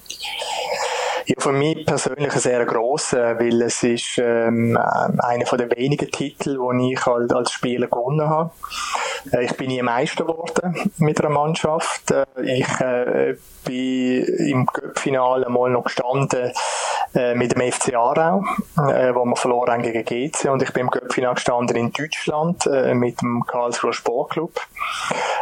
Ja, 1.26 1.36
für 1.40 1.52
mich 1.52 1.86
persönlich 1.86 2.32
ein 2.32 2.40
sehr 2.40 2.66
grosser, 2.66 3.38
weil 3.38 3.62
es 3.64 3.84
ist 3.84 4.18
ähm, 4.18 4.78
einer 4.78 5.46
von 5.46 5.58
den 5.58 5.70
wenigen 5.76 6.10
Titeln, 6.10 6.60
die 6.80 6.94
ich 6.94 7.06
als, 7.06 7.34
als 7.34 7.52
Spieler 7.52 7.88
gewonnen 7.88 8.30
habe. 8.30 8.52
Äh, 9.32 9.46
ich 9.46 9.56
bin 9.56 9.68
nie 9.68 9.82
Meister 9.82 10.26
geworden 10.26 10.92
mit 10.98 11.20
einer 11.20 11.30
Mannschaft. 11.30 12.12
Äh, 12.12 12.26
ich 12.44 12.80
äh, 12.80 13.36
bin 13.66 14.24
im 14.24 14.66
Cup-Finale 14.66 15.50
mal 15.50 15.70
noch 15.70 15.86
gestanden 15.86 16.52
äh, 17.18 17.34
mit 17.36 17.54
dem 17.54 17.72
FC 17.72 17.96
Aarau, 17.96 18.44
äh, 18.78 19.14
wo 19.14 19.26
wir 19.26 19.36
verloren 19.36 19.72
haben 19.72 19.82
gegen 19.82 20.06
GC 20.06 20.50
und 20.50 20.62
ich 20.62 20.72
bin 20.72 20.84
im 20.84 20.92
Cup-Finale 20.92 21.34
gestanden 21.36 21.76
in 21.76 21.92
Deutschland 21.92 22.66
äh, 22.68 22.94
mit 22.94 23.22
dem 23.22 23.44
Karlsruher 23.46 23.94
Sportclub, 23.94 24.54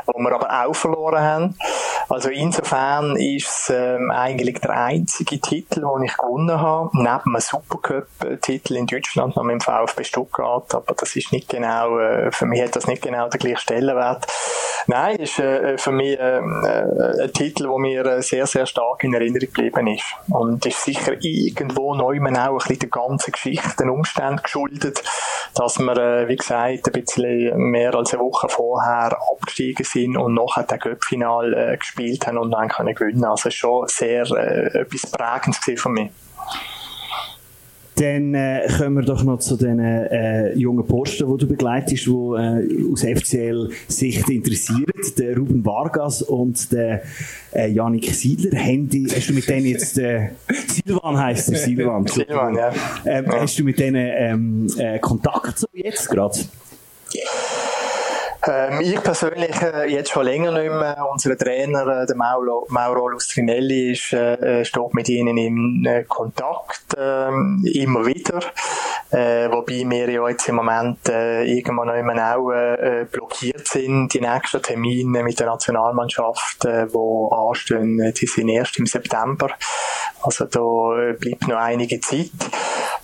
wo 0.05 0.19
wir 0.19 0.31
aber 0.31 0.65
auch 0.65 0.75
verloren 0.75 1.21
haben. 1.21 1.57
Also 2.07 2.29
insofern 2.29 3.15
ist 3.17 3.47
es 3.47 3.73
ähm, 3.75 4.11
eigentlich 4.11 4.59
der 4.61 4.71
einzige 4.71 5.39
Titel, 5.39 5.81
den 5.81 6.03
ich 6.03 6.15
gewonnen 6.15 6.61
habe, 6.61 6.89
neben 6.93 7.07
einem 7.07 7.39
Supercup-Titel 7.39 8.75
in 8.75 8.87
Deutschland 8.87 9.35
noch 9.35 9.43
mit 9.43 9.55
dem 9.55 9.61
VfB 9.61 10.03
Stuttgart, 10.03 10.73
aber 10.75 10.93
das 10.93 11.15
ist 11.15 11.33
nicht 11.33 11.49
genau, 11.49 11.99
äh, 11.99 12.31
für 12.31 12.45
mich 12.45 12.61
hat 12.61 12.75
das 12.75 12.87
nicht 12.87 13.01
genau 13.01 13.27
den 13.27 13.39
gleichen 13.39 13.57
Stellenwert. 13.57 14.25
Nein, 14.87 15.15
ist 15.17 15.39
äh, 15.39 15.77
für 15.77 15.91
mich 15.91 16.17
ähm, 16.19 16.63
äh, 16.63 17.23
ein 17.23 17.33
Titel, 17.33 17.63
der 17.63 17.77
mir 17.79 18.05
äh, 18.05 18.21
sehr, 18.21 18.45
sehr 18.45 18.67
stark 18.67 19.03
in 19.03 19.13
Erinnerung 19.13 19.47
geblieben 19.51 19.87
ist. 19.87 20.05
Und 20.29 20.65
ist 20.65 20.83
sicher 20.83 21.13
irgendwo 21.65 21.95
neu 21.95 22.19
auch 22.19 22.19
ein 22.19 22.57
bisschen 22.57 22.79
der 22.79 22.89
ganzen 22.89 23.31
Geschichte, 23.31 23.75
den 23.79 23.89
Umständen 23.89 24.41
geschuldet, 24.41 25.03
dass 25.55 25.79
wir, 25.79 25.97
äh, 25.97 26.27
wie 26.27 26.35
gesagt, 26.35 26.87
ein 26.87 26.93
bisschen 26.93 27.57
mehr 27.57 27.93
als 27.95 28.13
eine 28.13 28.23
Woche 28.23 28.47
vorher 28.49 29.17
abgestiegen 29.31 29.85
sind 29.85 30.17
und 30.17 30.33
nachher 30.33 30.63
den 30.63 30.79
Göppfinal 30.79 31.53
äh, 31.53 31.77
gespielt 31.77 32.27
haben 32.27 32.37
und 32.37 32.51
dann 32.51 32.69
können 32.69 32.93
gewinnen. 32.93 33.25
Also 33.25 33.49
schon 33.49 33.87
sehr 33.87 34.29
äh, 34.31 34.79
etwas 34.79 35.09
Prägendes 35.11 35.59
für 35.81 35.89
mich. 35.89 36.11
Dann 37.95 38.33
äh, 38.33 38.67
kommen 38.77 38.97
wir 38.97 39.03
doch 39.03 39.23
noch 39.23 39.39
zu 39.39 39.55
den 39.55 39.79
äh, 39.79 40.53
jungen 40.53 40.85
Posten, 40.85 41.31
die 41.31 41.37
du 41.37 41.47
begleitest, 41.47 42.05
die 42.05 42.11
äh, 42.11 42.91
aus 42.91 43.03
FCL-Sicht 43.03 44.29
interessieren. 44.29 44.85
Der 45.17 45.37
Ruben 45.37 45.63
Vargas 45.63 46.21
und 46.21 46.73
der 46.73 47.03
äh, 47.53 47.69
Janik 47.69 48.13
Siedler. 48.13 48.59
Handy, 48.59 49.07
hast 49.09 49.29
du 49.29 49.33
mit 49.33 49.47
denen 49.47 49.67
jetzt, 49.67 49.97
äh, 49.97 50.31
Silvan 50.67 51.17
heisst 51.17 51.49
der, 51.51 51.57
Silvan. 51.57 52.05
Silvan, 52.07 52.55
ja. 52.55 52.73
Ähm, 53.05 53.25
ja. 53.27 53.41
Hast 53.41 53.59
du 53.59 53.63
mit 53.63 53.79
denen 53.79 54.11
ähm, 54.13 54.67
äh, 54.77 54.99
Kontakt 54.99 55.57
so 55.59 55.67
jetzt 55.71 56.09
gerade? 56.09 56.37
Ähm, 58.47 58.81
ich 58.81 59.01
persönlich 59.01 59.59
äh, 59.61 59.89
jetzt 59.91 60.11
schon 60.11 60.25
länger 60.25 60.51
nicht 60.51 60.69
mehr. 60.69 61.07
Unser 61.11 61.37
Trainer, 61.37 62.01
äh, 62.01 62.05
der 62.05 62.15
Mauro, 62.15 62.67
Mauro 62.69 63.07
Lustrinelli, 63.07 63.93
ist, 63.93 64.13
äh, 64.13 64.63
steht 64.63 64.93
mit 64.93 65.09
ihnen 65.09 65.37
in 65.37 65.85
äh, 65.85 66.03
Kontakt, 66.03 66.95
äh, 66.95 67.29
immer 67.73 68.05
wieder. 68.05 68.39
Äh, 69.11 69.49
wobei 69.51 69.83
wir 69.89 70.09
ja 70.09 70.27
jetzt 70.29 70.47
im 70.49 70.55
Moment 70.55 71.07
äh, 71.09 71.43
irgendwann 71.43 71.87
noch 71.87 71.95
immer 71.95 72.35
auch 72.35 72.51
äh, 72.51 73.05
blockiert 73.11 73.67
sind. 73.67 74.13
Die 74.13 74.21
nächsten 74.21 74.61
Termine 74.61 75.23
mit 75.23 75.39
der 75.39 75.47
Nationalmannschaft, 75.47 76.65
äh, 76.65 76.85
die 76.87 77.27
anstehen, 77.31 78.13
die 78.13 78.25
sind 78.27 78.49
erst 78.49 78.77
im 78.77 78.85
September. 78.85 79.49
Also 80.21 80.45
da 80.45 81.13
bleibt 81.19 81.47
noch 81.47 81.57
einige 81.57 81.99
Zeit. 81.99 82.31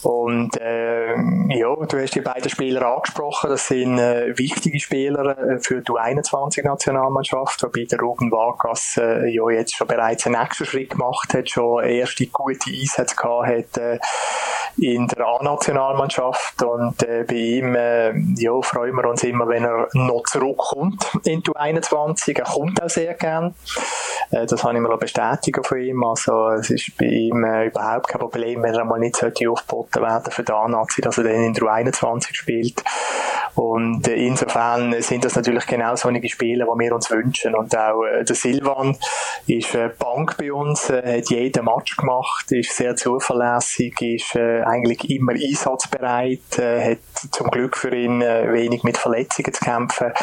Und 0.02 0.56
ja, 0.56 1.76
du 1.76 2.02
hast 2.02 2.16
die 2.16 2.22
beiden 2.22 2.50
Spieler 2.50 2.88
angesprochen. 2.88 3.52
Das 3.52 3.68
sind 3.68 3.98
wichtige 3.98 4.80
Spieler 4.80 5.31
äh, 5.38 5.60
für 5.60 5.82
die 5.82 5.92
U21-Nationalmannschaft, 5.92 7.64
wobei 7.64 7.86
der 7.86 8.00
Ruben 8.00 8.32
Vargas 8.32 8.98
äh, 8.98 9.28
ja 9.28 9.50
jetzt 9.50 9.76
schon 9.76 9.88
bereits 9.88 10.26
einen 10.26 10.40
nächsten 10.40 10.66
Schritt 10.66 10.92
gemacht 10.92 11.34
hat, 11.34 11.50
schon 11.50 11.84
erste 11.84 12.28
gute 12.28 12.70
Einsätze 12.70 13.16
gehabt 13.16 13.48
hat 13.48 13.78
äh, 13.78 14.00
in 14.78 15.08
der 15.08 15.26
A-Nationalmannschaft. 15.26 16.62
Und 16.64 17.04
äh, 17.04 17.26
bei 17.28 17.36
ihm 17.36 17.76
äh, 17.76 18.14
ja, 18.38 18.60
freuen 18.62 18.96
wir 18.96 19.10
uns 19.10 19.24
immer, 19.24 19.48
wenn 19.48 19.64
er 19.64 19.88
noch 19.94 20.24
zurückkommt 20.24 21.12
in 21.24 21.42
die 21.42 21.52
U21. 21.52 22.38
Er 22.38 22.44
kommt 22.46 22.82
auch 22.82 22.90
sehr 22.90 23.14
gern. 23.14 23.56
Äh, 24.32 24.46
das 24.46 24.64
habe 24.64 24.76
ich 24.76 24.82
mir 24.82 24.98
bestätigen 24.98 25.64
von 25.64 25.80
ihm. 25.80 26.04
Also 26.04 26.50
es 26.50 26.70
ist 26.70 26.98
bei 26.98 27.06
ihm 27.06 27.44
überhaupt 27.44 28.08
kein 28.08 28.20
Problem, 28.20 28.64
wenn 28.64 28.74
er 28.74 28.86
mal 28.86 29.00
nicht 29.00 29.24
aufgeboten 29.24 30.02
werden 30.02 30.32
für 30.32 30.44
die 30.44 30.52
A-Nazi, 30.52 31.02
dass 31.02 31.18
er 31.18 31.26
dann 31.26 31.44
in 31.44 31.54
der 31.54 31.64
U21 31.64 32.34
spielt. 32.34 32.84
Und 33.56 34.08
insofern 34.08 35.02
sind 35.02 35.21
das 35.22 35.36
natürlich 35.36 35.66
genau 35.66 35.96
solche 35.96 36.28
Spiele, 36.28 36.66
die 36.66 36.80
wir 36.80 36.96
uns 36.96 37.10
wünschen. 37.10 37.56
Und 37.56 37.76
auch 37.76 38.04
äh, 38.04 38.24
der 38.24 38.36
Silvan 38.36 38.98
ist 39.48 39.74
äh, 39.76 39.90
Bank 39.98 40.38
bei 40.38 40.52
uns, 40.52 40.90
äh, 40.90 41.20
hat 41.20 41.30
jeden 41.30 41.66
Match 41.66 41.96
gemacht, 41.98 42.52
ist 42.52 42.76
sehr 42.76 42.96
zuverlässig, 42.96 44.02
ist 44.02 44.36
äh, 44.36 44.62
eigentlich 44.64 45.10
immer 45.10 45.34
einsatzbereit, 45.34 46.60
äh, 46.60 46.92
hat 46.92 47.32
zum 47.32 47.50
Glück 47.50 47.78
für 47.78 47.96
ihn 47.96 48.22
äh, 48.22 48.52
wenig 48.52 48.84
mit 48.84 48.98
Verletzungen 48.98 49.54
zu 49.54 49.64
kämpfen. 49.64 50.14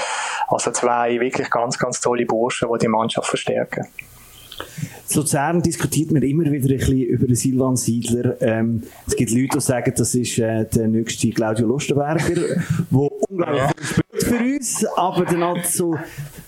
Also 0.48 0.70
zwei 0.72 1.20
wirklich 1.20 1.50
ganz, 1.50 1.78
ganz 1.78 2.00
tolle 2.00 2.26
Burschen, 2.26 2.68
die 2.72 2.78
die 2.78 2.88
Mannschaft 2.88 3.28
verstärken. 3.28 3.88
In 5.10 5.16
Luzern 5.16 5.62
diskutiert 5.62 6.10
man 6.10 6.22
immer 6.22 6.44
wieder 6.50 6.68
ein 6.68 6.78
bisschen 6.78 7.00
über 7.00 7.26
den 7.26 7.34
Silvan 7.34 7.76
Siedler. 7.76 8.40
Ähm, 8.42 8.82
es 9.06 9.16
gibt 9.16 9.30
Leute, 9.30 9.48
die 9.54 9.60
sagen, 9.60 9.92
das 9.96 10.14
ist 10.14 10.38
äh, 10.38 10.66
der 10.66 10.88
nächste 10.88 11.30
Claudio 11.30 11.66
Lustenberger, 11.66 12.34
der 12.34 12.62
unglaublich 12.90 13.86
viel 13.86 13.86
spielt 13.86 14.24
für 14.24 14.36
uns, 14.36 14.86
aber 14.96 15.24
dann 15.24 15.44
halt 15.44 15.66
so, 15.66 15.96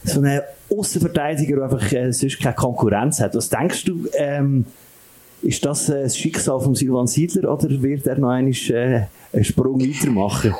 so 0.05 0.21
ein 0.21 0.43
Außenverteidiger, 0.71 1.57
der 1.57 1.65
einfach 1.65 1.93
äh, 1.93 2.13
sonst 2.13 2.39
keine 2.41 2.55
Konkurrenz 2.55 3.21
hat. 3.21 3.35
Was 3.35 3.49
denkst 3.49 3.85
du, 3.85 4.07
ähm, 4.15 4.67
ist 5.43 5.65
das 5.65 5.89
äh, 5.89 6.03
das 6.03 6.19
Schicksal 6.19 6.61
von 6.61 6.75
Silvan 6.75 7.07
Siedler 7.07 7.53
oder 7.53 7.71
wird 7.83 8.07
er 8.07 8.19
noch 8.19 8.29
einmal, 8.29 8.53
äh, 8.53 9.03
einen 9.33 9.45
Sprung 9.45 9.81
weitermachen? 9.81 10.55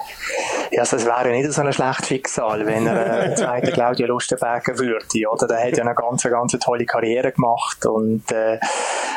Ja, 0.73 0.83
also 0.83 0.97
es 0.97 1.05
wäre 1.05 1.31
nicht 1.31 1.51
so 1.53 1.63
ein 1.63 1.73
schlechtes 1.73 2.07
Schicksal, 2.07 2.65
wenn 2.65 2.87
er 2.87 3.33
äh, 3.33 3.35
zweiter 3.37 3.73
Claudio 3.73 4.07
Lustenberger 4.07 4.79
würde, 4.79 5.29
oder? 5.29 5.49
Der 5.49 5.65
hat 5.65 5.77
ja 5.77 5.85
eine 5.85 5.97
ganz, 5.97 6.23
ganz 6.23 6.53
tolle 6.53 6.87
Karriere 6.87 7.33
gemacht 7.33 7.85
und 7.87 8.31
äh, 8.31 8.61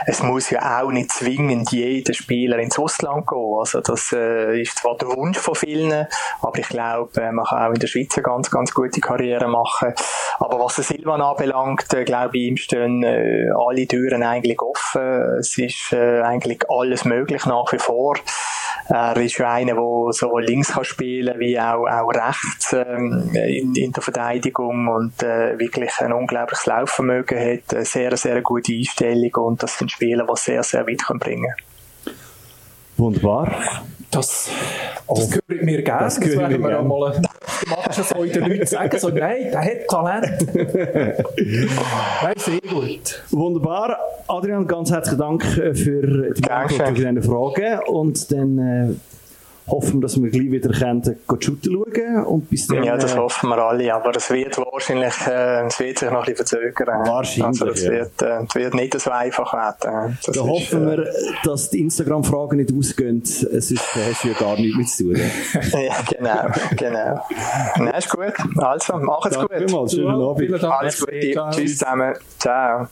es 0.07 0.23
muss 0.23 0.49
ja 0.49 0.81
auch 0.81 0.91
nicht 0.91 1.11
zwingend 1.11 1.71
jeder 1.71 2.13
Spieler 2.13 2.57
ins 2.57 2.79
Ausland 2.79 3.27
gehen. 3.27 3.55
Also 3.59 3.81
das 3.81 4.11
äh, 4.13 4.61
ist 4.61 4.79
zwar 4.79 4.97
der 4.97 5.09
Wunsch 5.09 5.37
von 5.37 5.53
vielen, 5.53 6.07
aber 6.41 6.57
ich 6.57 6.69
glaube, 6.69 7.21
äh, 7.21 7.31
man 7.31 7.45
kann 7.45 7.67
auch 7.67 7.73
in 7.73 7.79
der 7.79 7.87
Schweiz 7.87 8.17
eine 8.17 8.23
ganz, 8.23 8.49
ganz 8.49 8.73
gute 8.73 8.99
Karriere 8.99 9.47
machen. 9.47 9.93
Aber 10.39 10.59
was 10.59 10.75
den 10.75 10.85
Silvan 10.85 11.21
anbelangt, 11.21 11.93
äh, 11.93 12.03
glaube 12.03 12.35
ich, 12.37 12.43
ihm 12.45 12.57
stehen 12.57 13.03
äh, 13.03 13.49
alle 13.55 13.87
Türen 13.87 14.23
eigentlich 14.23 14.59
offen. 14.59 15.37
Es 15.39 15.55
ist 15.59 15.93
äh, 15.93 16.21
eigentlich 16.21 16.63
alles 16.67 17.05
möglich 17.05 17.45
nach 17.45 17.71
wie 17.71 17.79
vor. 17.79 18.15
Er 18.89 19.15
ist 19.17 19.37
ja 19.37 19.53
einer, 19.53 19.75
der 19.75 20.13
sowohl 20.13 20.43
links 20.43 20.73
kann 20.73 20.83
spielen 20.83 21.39
wie 21.39 21.59
auch, 21.59 21.85
auch 21.87 22.09
rechts 22.09 22.73
ähm, 22.73 23.31
in, 23.33 23.73
in 23.75 23.91
der 23.91 24.03
Verteidigung 24.03 24.87
und 24.87 25.23
äh, 25.23 25.57
wirklich 25.57 25.91
ein 25.99 26.11
unglaubliches 26.11 26.65
Laufvermögen 26.65 27.39
hat, 27.39 27.73
eine 27.73 27.85
sehr, 27.85 28.15
sehr 28.17 28.41
gute 28.41 28.73
Einstellung 28.73 29.33
und 29.35 29.63
das 29.63 29.77
sind 29.77 29.91
Spieler, 29.91 30.25
die 30.25 30.37
sehr, 30.37 30.63
sehr 30.63 30.85
weit 30.85 31.05
können 31.05 31.19
bringen 31.19 31.53
Wunderbar. 32.97 33.51
Das, 34.11 34.49
das 35.07 35.29
gehört 35.29 35.63
mir 35.63 35.81
gerne. 35.81 36.03
Das 36.03 36.19
gehört 36.19 36.49
mir 36.49 36.63
werden 36.63 36.87
wir 36.87 37.11
gerne. 37.11 37.21
machst 37.69 37.99
es 37.99 38.09
so 38.09 38.23
in 38.23 38.31
den 38.31 38.43
Leuten 38.43 38.65
sagen, 38.65 38.99
so, 38.99 39.09
nein, 39.09 39.51
der 39.51 39.61
hat 39.61 39.87
Talent. 39.87 40.47
nein, 42.21 42.33
sehr 42.37 42.59
gut. 42.61 43.23
Wunderbar. 43.31 43.97
Adrian, 44.27 44.67
ganz 44.67 44.91
herzlichen 44.91 45.19
Dank 45.19 45.43
äh, 45.57 45.73
für 45.73 46.33
die 46.33 46.41
Beantwortung 46.41 46.77
Dankeschön. 46.77 47.03
deiner 47.03 47.23
Fragen. 47.23 47.79
Und 47.87 48.31
dann 48.31 48.57
äh, 48.57 49.12
hoffen 49.67 49.95
wir, 49.95 50.01
dass 50.01 50.21
wir 50.21 50.29
gleich 50.29 50.51
wieder 50.51 50.69
können, 50.71 51.01
äh, 51.03 51.15
shooten 51.39 51.73
schauen. 51.73 52.25
Und 52.25 52.49
bis 52.49 52.67
dann, 52.67 52.83
Ja, 52.83 52.97
das 52.97 53.15
äh, 53.15 53.17
hoffen 53.17 53.49
wir 53.49 53.57
alle, 53.57 53.93
aber 53.93 54.15
es 54.15 54.29
wird 54.29 54.57
wahrscheinlich, 54.57 55.13
äh, 55.27 55.65
es 55.65 55.79
wird 55.79 55.99
sich 55.99 56.09
noch 56.09 56.19
ein 56.27 56.33
bisschen 56.33 56.61
verzögern. 56.61 57.07
Wahrscheinlich, 57.07 57.61
Also 57.61 57.67
es 57.69 57.83
ja. 57.83 57.91
wird, 57.91 58.21
äh, 58.21 58.43
es 58.47 58.55
wird 58.55 58.73
nicht 58.73 58.99
so 58.99 59.11
einfach 59.11 59.53
werden. 59.53 60.17
Das 60.25 60.35
Da 60.35 60.41
ist, 60.41 60.49
hoffen 60.49 60.87
äh, 60.87 60.97
wir, 60.97 61.13
dass 61.43 61.69
die 61.69 61.79
Instagram-Fragen 61.81 62.57
nicht 62.57 62.73
ausgehen, 62.77 63.21
äh, 63.21 63.25
sonst 63.25 63.95
hast 63.95 64.23
du 64.23 64.27
ja 64.29 64.33
gar 64.39 64.55
nichts 64.57 64.77
mit 64.77 64.89
zu 64.89 65.03
tun. 65.13 65.21
Ja, 65.83 65.95
genau, 66.09 66.53
genau. 66.75 67.25
Nein, 67.77 67.93
ist 67.97 68.09
gut. 68.09 68.33
Also, 68.57 68.97
macht's 68.97 69.35
Danke 69.35 69.59
gut. 69.59 69.67
vielmals, 69.67 69.93
schönen 69.93 70.21
Abend. 70.21 70.63
Alles 70.63 70.99
Gute. 70.99 71.19
Tschüss 71.51 71.77
zusammen. 71.77 72.13
Ciao. 72.39 72.87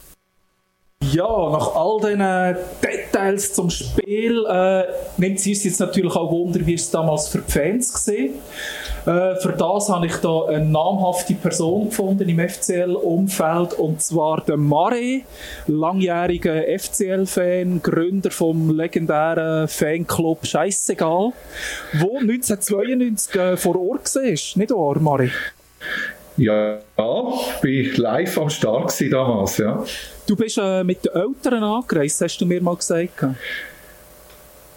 Ja, 1.04 1.50
nach 1.50 1.76
all 1.76 2.00
diesen 2.00 2.58
Details 2.84 3.54
zum 3.54 3.72
Spiel 3.72 4.46
äh, 4.48 4.84
nimmt 5.18 5.40
es 5.40 5.48
uns 5.48 5.64
jetzt 5.64 5.80
natürlich 5.80 6.16
auch 6.16 6.32
Wunder, 6.32 6.66
wie 6.66 6.76
es 6.76 6.92
damals 6.92 7.28
für 7.28 7.40
die 7.40 7.52
Fans 7.52 8.08
war. 8.08 9.34
Äh, 9.34 9.36
für 9.38 9.54
das 9.54 9.90
habe 9.90 10.06
ich 10.06 10.16
da 10.18 10.46
eine 10.46 10.66
namhafte 10.66 11.34
Person 11.34 11.90
gefunden 11.90 12.30
im 12.30 12.40
FCL-Umfeld 12.40 13.74
und 13.74 14.00
zwar 14.02 14.42
den 14.42 14.60
Mare, 14.60 15.22
langjähriger 15.66 16.62
FCL-Fan, 16.80 17.82
Gründer 17.82 18.30
vom 18.30 18.70
legendären 18.70 19.68
Fanclub 19.68 20.46
Scheissegal, 20.46 21.34
wo 21.94 22.20
1992 22.20 23.36
äh, 23.36 23.58
vor 23.58 23.76
Ort 23.76 24.14
war, 24.16 24.22
nicht 24.22 24.72
wahr, 24.72 25.00
Mare? 25.00 25.32
Ja, 26.38 26.78
ich 27.64 27.98
war 27.98 28.14
live 28.14 28.38
am 28.38 28.50
Start 28.50 28.94
damals, 29.12 29.58
ja. 29.58 29.84
Du 30.28 30.36
bist 30.36 30.58
äh, 30.58 30.84
mit 30.84 31.06
den 31.06 31.14
Eltern 31.14 31.64
angereist, 31.64 32.22
hast 32.22 32.38
du 32.40 32.46
mir 32.46 32.62
mal 32.62 32.76
gesagt. 32.76 33.24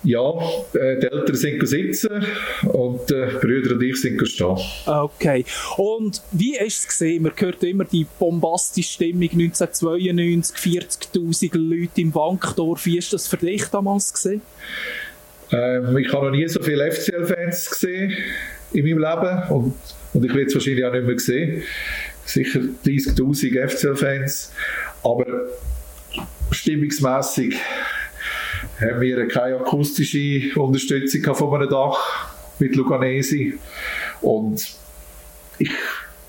Ja, 0.05 0.35
äh, 0.75 1.01
die 1.01 1.07
Eltern 1.07 1.35
sind 1.35 1.67
sitzen 1.67 2.27
und 2.71 3.11
äh, 3.11 3.29
die 3.29 3.37
Brüder 3.39 3.75
und 3.75 3.83
ich 3.83 4.01
sind 4.01 4.27
stehen. 4.29 4.59
Okay. 4.85 5.45
Und 5.79 6.21
wie 6.33 6.57
ist 6.57 6.81
es 6.81 6.89
gesehen? 6.89 7.23
Man 7.23 7.33
hört 7.37 7.65
immer 7.65 7.85
die 7.85 8.07
bombastische 8.19 8.93
Stimmung 8.93 9.31
1992, 9.31 10.57
40.000 10.57 11.57
Leute 11.57 12.01
im 12.03 12.15
Wankdorf. 12.15 12.85
Wie 12.85 12.99
ist 12.99 13.15
das 13.15 13.27
für 13.27 13.39
dich 13.39 13.65
damals 13.67 14.13
gesehen? 14.13 14.43
Ähm, 15.53 15.97
ich 15.97 16.13
habe 16.13 16.27
noch 16.27 16.33
nie 16.33 16.49
so 16.49 16.63
viele 16.63 16.91
FCL-Fans 16.93 17.71
gesehen 17.71 18.13
in 18.73 18.85
meinem 18.85 18.99
Leben 18.99 19.53
und, 19.53 19.75
und 20.13 20.25
ich 20.25 20.35
werde 20.35 20.47
es 20.47 20.55
wahrscheinlich 20.55 20.85
auch 20.85 20.93
nicht 20.93 21.07
mehr 21.07 21.19
sehen. 21.19 21.63
Sicher 22.25 22.61
30.000 22.85 23.69
FCL-Fans, 23.69 24.53
aber 25.03 25.27
stimmungsmässig 26.51 27.57
haben 28.81 29.01
wir 29.01 29.29
keine 29.29 29.57
akustische 29.57 30.59
Unterstützung 30.59 31.35
von 31.35 31.61
einem 31.61 31.71
Dach 31.71 32.33
mit 32.59 32.77
Luganesi 32.77 33.59
und 34.21 34.77
ich, 35.59 35.71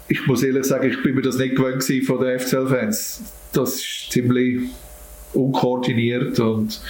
ich 0.07 0.27
muss 0.27 0.43
ehrlich 0.43 0.65
sagen, 0.65 0.89
ich 0.89 1.01
bin 1.01 1.15
mir 1.15 1.22
das 1.22 1.38
nicht 1.38 1.55
gewöhnt 1.55 1.84
von 2.05 2.19
den 2.19 2.39
FCL-Fans. 2.39 3.22
Das 3.53 3.76
ist 3.76 4.07
ziemlich 4.11 4.69
unkoordiniert 5.34 6.39
und 6.39 6.81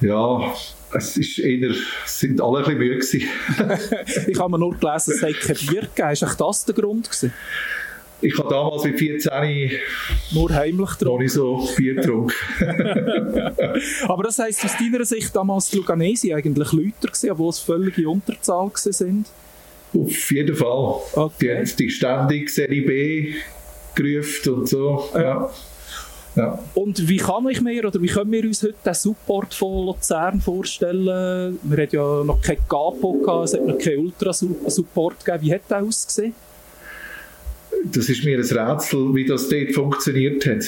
ja, 0.00 0.54
es 0.94 1.16
ist 1.16 1.38
eher, 1.38 1.74
sind 2.06 2.40
alle 2.40 2.64
ein 2.64 2.78
bisschen 2.78 3.28
müde. 3.58 3.78
Ich 4.28 4.38
habe 4.38 4.50
mir 4.50 4.58
nur 4.58 4.76
gelesen, 4.76 5.12
es 5.14 5.20
sei 5.20 5.32
kein 5.32 5.56
Bier 5.56 5.82
gegeben. 5.82 6.10
Ist 6.12 6.22
echt 6.22 6.40
das 6.40 6.64
der 6.64 6.74
Grund 6.74 7.06
gewesen? 7.10 7.32
Ich 8.20 8.36
habe 8.36 8.48
damals 8.48 8.82
mit 8.82 8.98
14 8.98 9.70
Nur 10.32 10.52
heimlich 10.52 10.76
noch 10.78 10.96
dran. 10.96 11.18
nicht 11.18 11.32
so 11.32 11.68
Bier 11.76 11.94
getrunken. 11.94 12.34
Aber 14.08 14.22
das 14.24 14.38
heisst 14.40 14.64
aus 14.64 14.76
deiner 14.76 15.04
Sicht 15.04 15.34
damals 15.36 15.70
die 15.70 15.76
Luganesi 15.76 16.34
eigentlich 16.34 16.72
Leute 16.72 16.92
gewesen, 17.06 17.30
obwohl 17.30 17.50
es 17.50 17.60
völlige 17.60 18.08
Unterzahl 18.08 18.70
sind? 18.74 19.26
Auf 19.94 20.30
jeden 20.32 20.56
Fall. 20.56 20.94
Die 21.14 21.18
Okay. 21.18 21.56
haben 21.58 21.76
die 21.78 21.90
ständig 21.90 22.50
Serie 22.50 22.82
B 22.82 23.34
gerufen 23.94 24.52
und 24.54 24.68
so. 24.68 25.08
Ja. 25.14 25.20
Ja. 25.20 25.50
Und 26.74 27.08
wie 27.08 27.16
kann 27.16 27.48
ich 27.48 27.60
mir 27.60 27.84
oder 27.84 28.00
wie 28.00 28.06
können 28.06 28.30
wir 28.30 28.44
uns 28.44 28.62
heute 28.62 28.74
den 28.84 28.94
Support 28.94 29.54
von 29.54 29.86
Luzern 29.86 30.40
vorstellen? 30.40 31.58
Wir 31.62 31.82
hatten 31.82 31.96
ja 31.96 32.22
noch 32.24 32.40
kein 32.40 32.58
Capo, 32.68 33.20
gehabt, 33.24 33.46
es 33.46 33.54
hat 33.54 33.66
noch 33.66 33.78
keinen 33.78 34.06
Ultra-Support 34.06 35.24
gegeben. 35.24 35.44
Wie 35.44 35.54
hat 35.54 35.62
der 35.68 35.82
ausgesehen? 35.82 36.34
Das 37.84 38.08
ist 38.08 38.24
mir 38.24 38.38
ein 38.38 38.44
Rätsel, 38.44 39.14
wie 39.14 39.24
das 39.24 39.48
dort 39.48 39.72
funktioniert 39.72 40.44
hat. 40.46 40.66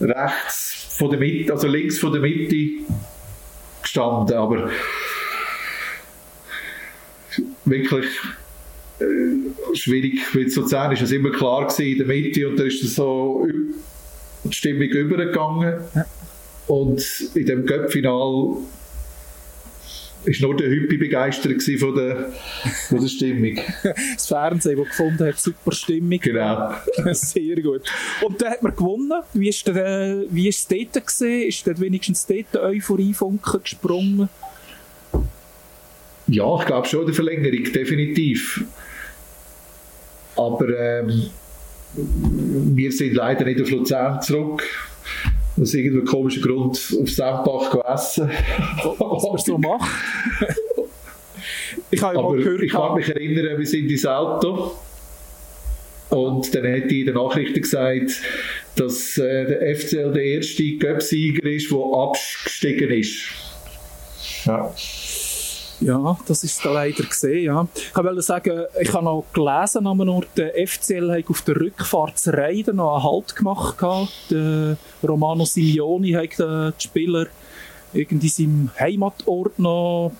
rechts 0.00 0.96
von 0.98 1.10
der 1.10 1.18
Mitte, 1.18 1.52
also 1.52 1.68
links 1.68 1.98
von 1.98 2.12
der 2.12 2.20
Mitte 2.20 2.84
gestanden, 3.82 4.36
aber 4.36 4.70
wirklich 7.64 8.06
äh, 9.00 9.74
schwierig, 9.74 10.20
weil 10.34 10.48
zu 10.48 10.60
Luzern 10.60 10.92
ist 10.92 11.02
es 11.02 11.12
immer 11.12 11.30
klar 11.30 11.66
gewesen, 11.66 11.86
in 11.86 11.98
der 11.98 12.06
Mitte 12.06 12.48
und 12.48 12.58
da 12.58 12.64
ist 12.64 12.82
es 12.82 12.94
so 12.94 13.46
die 14.44 14.52
Stimmung 14.52 14.88
übergegangen. 14.88 15.74
Und 16.66 17.04
in 17.34 17.46
dem 17.46 17.66
Cup-Final 17.66 18.56
ist 20.24 20.40
nur 20.40 20.56
der 20.56 20.68
Hüppi 20.68 20.96
begeistert 20.96 21.62
von 21.78 21.94
der, 21.94 22.32
von 22.88 23.00
der 23.00 23.08
Stimmung. 23.08 23.58
Das 24.14 24.26
Fernsehen, 24.26 24.78
das 24.78 24.88
gefunden 24.88 25.26
hat, 25.26 25.38
super 25.38 25.72
Stimmung. 25.72 26.18
Genau. 26.20 26.72
Sehr 27.12 27.60
gut. 27.60 27.82
Und 28.24 28.40
dann 28.40 28.52
hat 28.52 28.62
man 28.62 28.74
gewonnen. 28.74 29.22
Wie 29.32 29.48
ist, 29.48 29.66
der, 29.66 29.76
äh, 29.76 30.26
wie 30.30 30.48
ist 30.48 30.70
es 30.70 30.92
dort 30.92 31.06
gesehen? 31.06 31.48
Ist 31.48 31.66
dort 31.66 31.80
wenigstens 31.80 32.26
dort 32.26 32.56
Euphoriefunken 32.56 33.62
gesprungen? 33.62 34.28
Ja, 36.28 36.58
ich 36.58 36.66
glaube 36.66 36.88
schon 36.88 37.06
der 37.06 37.14
Verlängerung, 37.14 37.72
definitiv. 37.72 38.64
Aber 40.36 40.68
ähm, 40.68 41.30
wir 41.94 42.92
sind 42.92 43.14
leider 43.14 43.44
nicht 43.44 43.60
auf 43.60 43.70
Luzern 43.70 44.22
zurück. 44.22 44.62
Aus 45.62 45.74
irgendeinem 45.74 46.06
komischen 46.06 46.42
Grund 46.42 46.96
auf 47.00 47.08
Sempach 47.08 47.70
gegessen. 47.70 48.30
Was 48.82 49.22
man 49.22 49.38
so 49.38 49.58
macht. 49.58 49.90
ich 51.90 52.02
habe 52.02 52.14
ja 52.14 52.20
Aber 52.20 52.30
mal 52.30 52.38
gehört, 52.38 52.62
ich 52.62 52.72
kann 52.72 52.94
mich 52.96 53.08
erinnern, 53.08 53.58
wir 53.58 53.66
sind 53.66 53.90
ins 53.90 54.04
Auto 54.04 54.72
und 56.10 56.54
dann 56.54 56.66
hat 56.66 56.90
die 56.90 57.00
in 57.00 57.06
den 57.06 57.14
Nachrichten 57.14 57.60
gesagt, 57.60 58.20
dass 58.76 59.16
äh, 59.18 59.46
der 59.46 59.76
FCL 59.76 60.12
der 60.12 60.24
erste 60.24 60.64
Göpsieger 60.76 61.48
ist, 61.48 61.70
der 61.70 61.78
abgestiegen 61.78 62.90
ist. 62.90 63.22
Ja. 64.44 64.74
Ja, 65.82 66.16
das 66.26 66.44
ist 66.44 66.64
da 66.64 66.72
leider 66.72 67.02
gesehen, 67.02 67.44
ja. 67.44 67.66
Ich 67.74 67.96
wollte 67.96 68.22
sagen, 68.22 68.66
ich 68.80 68.92
habe 68.92 69.04
noch 69.04 69.24
gelesen, 69.32 69.86
am 69.86 70.08
Ort, 70.08 70.28
der 70.36 70.54
FCL 70.66 71.10
hat 71.10 71.28
auf 71.28 71.42
der 71.42 71.56
Rückfahrt 71.56 72.18
zu 72.18 72.32
Reiden 72.32 72.76
noch 72.76 72.94
einen 72.94 73.02
Halt 73.02 73.34
gemacht 73.34 73.78
gehabt. 73.78 74.30
Der 74.30 74.76
Romano 75.02 75.44
Simeoni 75.44 76.12
hat 76.12 76.38
die 76.38 76.82
Spieler 76.82 77.26
irgendwie 77.92 78.26
in 78.26 78.32
seinem 78.32 78.70
Heimatort 78.78 79.58
noch 79.58 80.12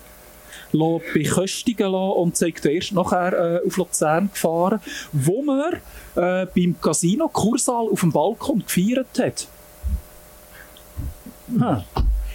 beköstigen 0.72 1.92
lassen 1.92 2.18
und 2.18 2.36
sind 2.36 2.64
erst 2.64 2.92
nachher 2.92 3.32
äh, 3.32 3.66
auf 3.66 3.76
Luzern 3.76 4.30
gefahren, 4.32 4.80
wo 5.12 5.42
man 5.42 5.74
äh, 6.16 6.46
beim 6.46 6.74
Casino 6.80 7.28
Kursaal 7.28 7.88
auf 7.90 8.00
dem 8.00 8.10
Balkon 8.10 8.64
gefeiert 8.66 9.18
hat. 9.18 9.46
Hm. 11.48 11.82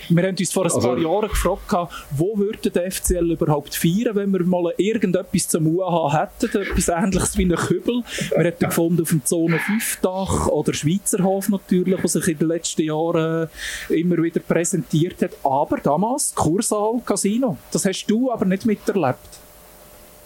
Wir 0.10 0.24
haben 0.28 0.36
uns 0.40 0.52
vor 0.54 0.64
ein 0.66 0.72
Also- 0.72 0.88
paar 0.88 0.98
Jahren 0.98 1.30
gefragt, 1.30 1.92
wo 2.12 2.38
würde 2.38 2.70
der 2.70 2.86
FCL 2.92 3.32
überhaupt 3.32 3.76
feiern, 3.76 4.16
wenn 4.16 4.32
wir 4.32 4.44
mal 4.46 4.74
irgendetwas 4.78 5.48
zum 5.48 5.68
UH 5.68 6.14
hätten, 6.14 6.62
etwas 6.62 6.88
ähnliches 6.88 7.38
wie 7.38 7.44
einen 7.44 7.58
Kübel. 7.58 8.04
Wir 8.36 8.44
hätten 8.46 8.66
gefunden 8.66 9.02
auf 9.02 9.10
dem 9.10 9.26
Zone 9.26 9.60
5 9.60 10.00
Dach 10.02 10.48
oder 10.48 10.74
Schweizerhof 10.74 11.50
natürlich, 11.50 12.04
was 12.04 12.14
sich 12.14 12.28
in 12.28 12.38
den 12.38 12.48
letzten 12.48 12.84
Jahren 12.84 13.50
äh, 13.90 13.94
immer 13.94 14.18
wieder 14.22 14.40
präsentiert 14.40 15.22
hat. 15.22 15.32
Aber 15.44 15.78
damals 15.78 16.34
Kursaal 16.36 17.02
Casino. 17.06 17.58
Das 17.72 17.86
hast 17.86 18.06
du 18.08 18.32
aber 18.32 18.46
nicht 18.46 18.66
miterlebt. 18.66 19.18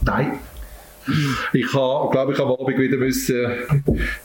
Nein. 0.02 0.40
Ich 1.54 1.74
habe, 1.74 2.12
glaube 2.12 2.34
ich, 2.34 2.40
am 2.40 2.52
Abend 2.52 2.78
wieder 2.78 2.98
müssen 2.98 3.46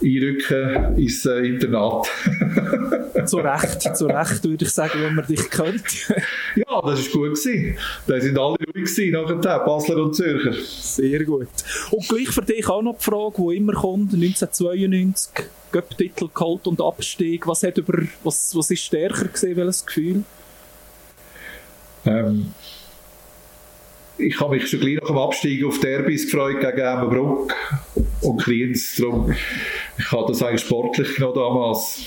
einrücken 0.03 0.99
ins 0.99 1.25
äh, 1.25 1.39
Internat. 1.39 2.07
Zu 3.27 3.39
Recht, 3.39 3.97
zu 3.97 4.07
Recht 4.07 4.45
würde 4.45 4.65
ich 4.65 4.71
sagen, 4.71 5.01
wenn 5.03 5.15
man 5.15 5.27
dich 5.27 5.51
kennt. 5.51 5.83
ja, 6.57 6.83
das 6.83 7.07
war 7.07 7.13
gut. 7.13 7.35
Gewesen. 7.35 7.77
Da 8.07 8.21
sind 8.21 8.39
alle 8.39 8.57
ruhig 8.57 8.95
gewesen, 8.95 9.13
nachher, 9.13 9.59
Basler 9.65 9.97
und 9.97 10.15
Zürcher. 10.15 10.53
Sehr 10.53 11.25
gut. 11.25 11.49
Und 11.91 12.09
gleich 12.09 12.29
für 12.29 12.43
dich 12.43 12.69
auch 12.69 12.83
noch 12.83 12.99
die 12.99 13.05
Frage, 13.05 13.35
die 13.39 13.57
immer 13.57 13.73
kommt, 13.73 14.13
1992, 14.13 15.47
Göpp-Titel 15.73 16.29
geholt 16.33 16.67
und 16.67 16.81
Abstieg. 16.81 17.47
Was, 17.47 17.63
hat 17.63 17.79
über, 17.79 18.03
was, 18.23 18.55
was 18.55 18.71
ist 18.71 18.85
stärker 18.85 19.25
gewesen, 19.25 19.57
welches 19.57 19.87
Gefühl? 19.87 20.25
Ähm, 22.05 22.55
ich 24.19 24.41
habe 24.41 24.57
mich 24.57 24.69
schon 24.69 24.81
gleich 24.81 24.97
nach 24.97 25.09
dem 25.09 25.19
Abstieg 25.19 25.65
auf 25.65 25.79
Derbys 25.81 26.25
gefreut 26.25 26.61
gegen 26.61 26.79
Emmenbruck 26.79 27.55
und 28.23 28.41
Kriens. 28.41 28.97
Darum, 28.97 29.35
ich 29.99 30.13
habe 30.13 30.27
das 30.29 30.43
eigentlich 30.43 30.63
sportlich 30.63 31.15
genommen 31.15 31.35
damals. 31.35 32.01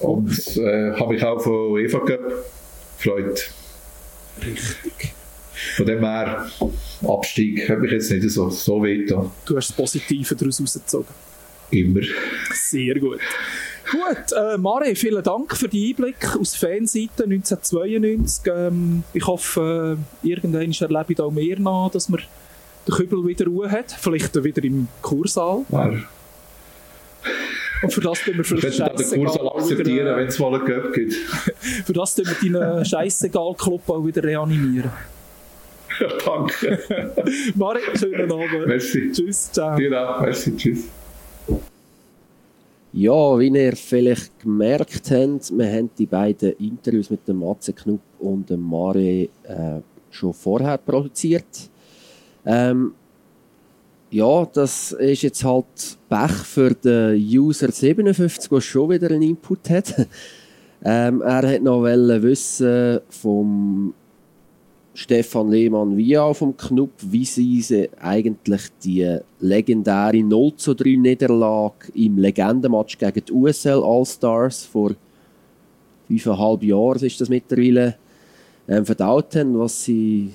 Und 0.00 0.56
äh, 0.56 0.92
habe 0.92 1.14
mich 1.14 1.24
auch 1.24 1.40
von 1.40 2.04
Cup 2.06 2.20
gefreut. 2.98 3.50
Richtig. 4.40 5.14
Von 5.76 5.86
dem 5.86 6.00
her, 6.00 6.48
Abstieg 7.06 7.68
hat 7.68 7.80
mich 7.80 7.90
jetzt 7.90 8.10
nicht 8.12 8.30
so, 8.30 8.48
so 8.48 8.82
weh 8.82 8.98
getan. 8.98 9.30
Du 9.44 9.56
hast 9.56 9.70
das 9.70 9.76
Positive 9.76 10.36
daraus 10.36 10.60
rausgezogen. 10.60 11.08
Immer. 11.70 12.02
Sehr 12.52 12.94
gut. 13.00 13.20
Gut, 13.90 14.32
äh, 14.36 14.58
Mare, 14.58 14.94
vielen 14.94 15.22
Dank 15.22 15.56
für 15.56 15.68
den 15.68 15.90
Einblick 15.90 16.36
aus 16.38 16.54
Fanseite 16.54 17.24
1992. 17.24 18.52
Ähm, 18.52 19.04
ich 19.14 19.26
hoffe, 19.26 19.98
äh, 20.22 20.28
irgendwann 20.28 20.72
erlebe 20.72 21.04
ich 21.08 21.16
da 21.16 21.24
auch 21.24 21.30
mehr 21.30 21.58
nach, 21.58 21.90
dass 21.90 22.08
man 22.08 22.20
den 22.86 22.94
Kübel 22.94 23.26
wieder 23.26 23.46
Ruhe 23.46 23.70
hat. 23.70 23.92
Vielleicht 23.92 24.42
wieder 24.42 24.62
im 24.64 24.88
Kursaal. 25.00 25.64
Ja. 25.70 25.90
Und 27.82 27.92
für 27.92 28.00
das 28.00 28.20
tun 28.22 28.34
wir 28.34 28.40
Ich 28.40 28.46
vielleicht 28.48 28.82
auch 28.82 28.94
den 28.94 29.24
Kurs 29.24 29.38
auch 29.38 29.56
akzeptieren, 29.56 30.16
wenn 30.16 30.26
es 30.26 30.38
mal 30.38 30.54
einen 30.54 30.64
Cup 30.64 30.92
gibt. 30.92 31.14
Für 31.86 31.92
das 31.92 32.14
tun 32.14 32.26
wir 32.26 32.62
deinen 32.62 32.84
Scheissegal-Club 32.84 33.88
auch 33.88 34.04
wieder 34.04 34.22
reanimieren. 34.24 34.90
Ja, 36.00 36.08
danke. 36.24 36.78
Mari, 37.54 37.80
schönen 37.94 38.30
Abend. 38.30 38.66
Merci. 38.66 39.12
Tschüss, 39.12 39.52
ciao. 39.52 39.76
Dir 39.76 40.08
auch. 40.08 40.20
Merci, 40.20 40.56
tschüss. 40.56 40.88
Ja, 42.92 43.38
wie 43.38 43.48
ihr 43.48 43.76
vielleicht 43.76 44.40
gemerkt 44.40 45.10
habt, 45.10 45.50
wir 45.50 45.70
haben 45.70 45.90
die 45.98 46.06
beiden 46.06 46.52
Interviews 46.52 47.10
mit 47.10 47.28
dem 47.28 47.40
Matze 47.40 47.74
Knupp 47.74 48.00
und 48.18 48.48
dem 48.48 48.62
Mare 48.62 49.28
äh, 49.42 49.80
schon 50.10 50.32
vorher 50.32 50.78
produziert. 50.78 51.70
Ähm, 52.46 52.94
ja, 54.10 54.46
das 54.46 54.92
ist 54.92 55.22
jetzt 55.22 55.44
halt 55.44 55.66
Pech 56.08 56.32
für 56.32 56.74
den 56.74 57.16
User 57.16 57.70
57, 57.70 58.48
der 58.48 58.60
schon 58.62 58.88
wieder 58.88 59.10
einen 59.10 59.22
Input 59.22 59.68
hat. 59.68 59.94
ähm, 60.82 61.20
er 61.20 61.46
hat 61.46 61.62
noch 61.62 61.82
wissen 61.82 63.00
vom 63.10 63.92
Stefan 64.98 65.48
Lehmann 65.48 65.96
wie 65.96 66.18
auch 66.18 66.34
vom 66.34 66.56
Knupp, 66.56 66.90
wie 67.02 67.24
sie 67.24 67.62
sie 67.62 67.88
eigentlich 68.00 68.62
die 68.82 69.18
legendäre 69.38 70.24
0 70.24 70.56
zu 70.56 70.74
3 70.74 70.96
Niederlage 70.96 71.92
im 71.94 72.18
Legendenmatch 72.18 72.98
gegen 72.98 73.24
die 73.24 73.32
USL 73.32 73.80
All-Stars 73.80 74.64
vor 74.64 74.96
fünfeinhalb 76.08 76.64
Jahren 76.64 77.04
ist 77.04 77.20
das 77.20 77.28
mittlerweile 77.28 77.94
ähm, 78.66 78.84
verdaut 78.84 79.36
haben, 79.36 79.56
was 79.56 79.84
sie, 79.84 80.32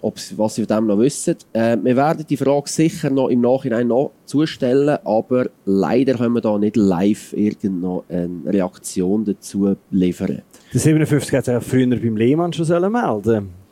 ob 0.00 0.16
sie, 0.20 0.38
was 0.38 0.54
sie 0.54 0.64
von 0.64 0.76
dem 0.76 0.86
noch 0.86 0.98
wissen. 1.00 1.34
Äh, 1.52 1.76
wir 1.82 1.96
werden 1.96 2.24
die 2.30 2.36
Frage 2.36 2.68
sicher 2.68 3.10
noch 3.10 3.30
im 3.30 3.40
Nachhinein 3.40 3.88
noch 3.88 4.12
zustellen, 4.26 4.96
aber 5.02 5.50
leider 5.64 6.14
können 6.14 6.34
wir 6.34 6.40
da 6.40 6.56
nicht 6.56 6.76
live 6.76 7.32
irgendeine 7.32 8.04
Reaktion 8.46 9.24
dazu 9.24 9.74
liefern. 9.90 10.42
Der 10.72 10.80
57 10.80 11.32
hätte 11.32 11.58
sich 11.58 11.68
früher 11.68 11.88
beim 11.96 12.16
Lehmann 12.16 12.52
schon 12.52 12.64
sollen 12.64 12.92
melden 12.92 13.63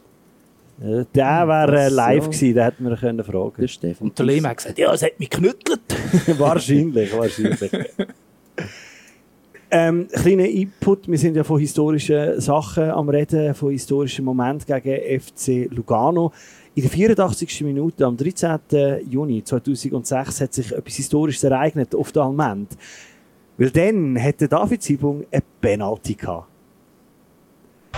Der 0.83 1.47
wäre 1.47 1.85
äh, 1.85 1.89
live 1.89 2.25
ja. 2.25 2.31
gewesen, 2.31 2.55
den 2.55 2.65
hätten 2.65 2.85
wir 2.85 2.97
können 2.97 3.25
fragen 3.25 3.69
Stefan. 3.69 4.09
Und 4.09 4.19
der 4.19 4.27
Lehmann 4.27 4.51
hat 4.51 4.57
gesagt, 4.57 4.79
ja, 4.79 4.93
es 4.93 5.03
hat 5.03 5.19
mich 5.21 5.31
geknüttelt. 5.31 5.81
wahrscheinlich, 6.39 7.17
wahrscheinlich. 7.17 7.71
ähm, 9.71 10.09
kleiner 10.09 10.49
Input, 10.49 11.07
wir 11.07 11.19
sind 11.19 11.37
ja 11.37 11.45
von 11.45 11.61
historischen 11.61 12.41
Sachen 12.41 12.91
am 12.91 13.09
Reden, 13.09 13.55
von 13.55 13.71
historischen 13.71 14.25
Momenten 14.25 14.83
gegen 14.83 15.21
FC 15.21 15.69
Lugano. 15.71 16.33
In 16.75 16.83
der 16.83 16.91
84. 16.91 17.61
Minute 17.61 18.05
am 18.05 18.17
13. 18.17 18.59
Juni 19.09 19.45
2006 19.45 20.41
hat 20.41 20.53
sich 20.55 20.73
etwas 20.73 20.95
Historisches 20.95 21.45
ereignet 21.45 21.95
auf 21.95 22.11
der 22.11 22.23
Almend. 22.25 22.77
Weil 23.57 23.71
dann 23.71 24.17
hätte 24.17 24.49
David 24.49 24.83
Siebung 24.83 25.25
eine 25.31 25.43
Penalty 25.61 26.15
gehabt. 26.15 26.52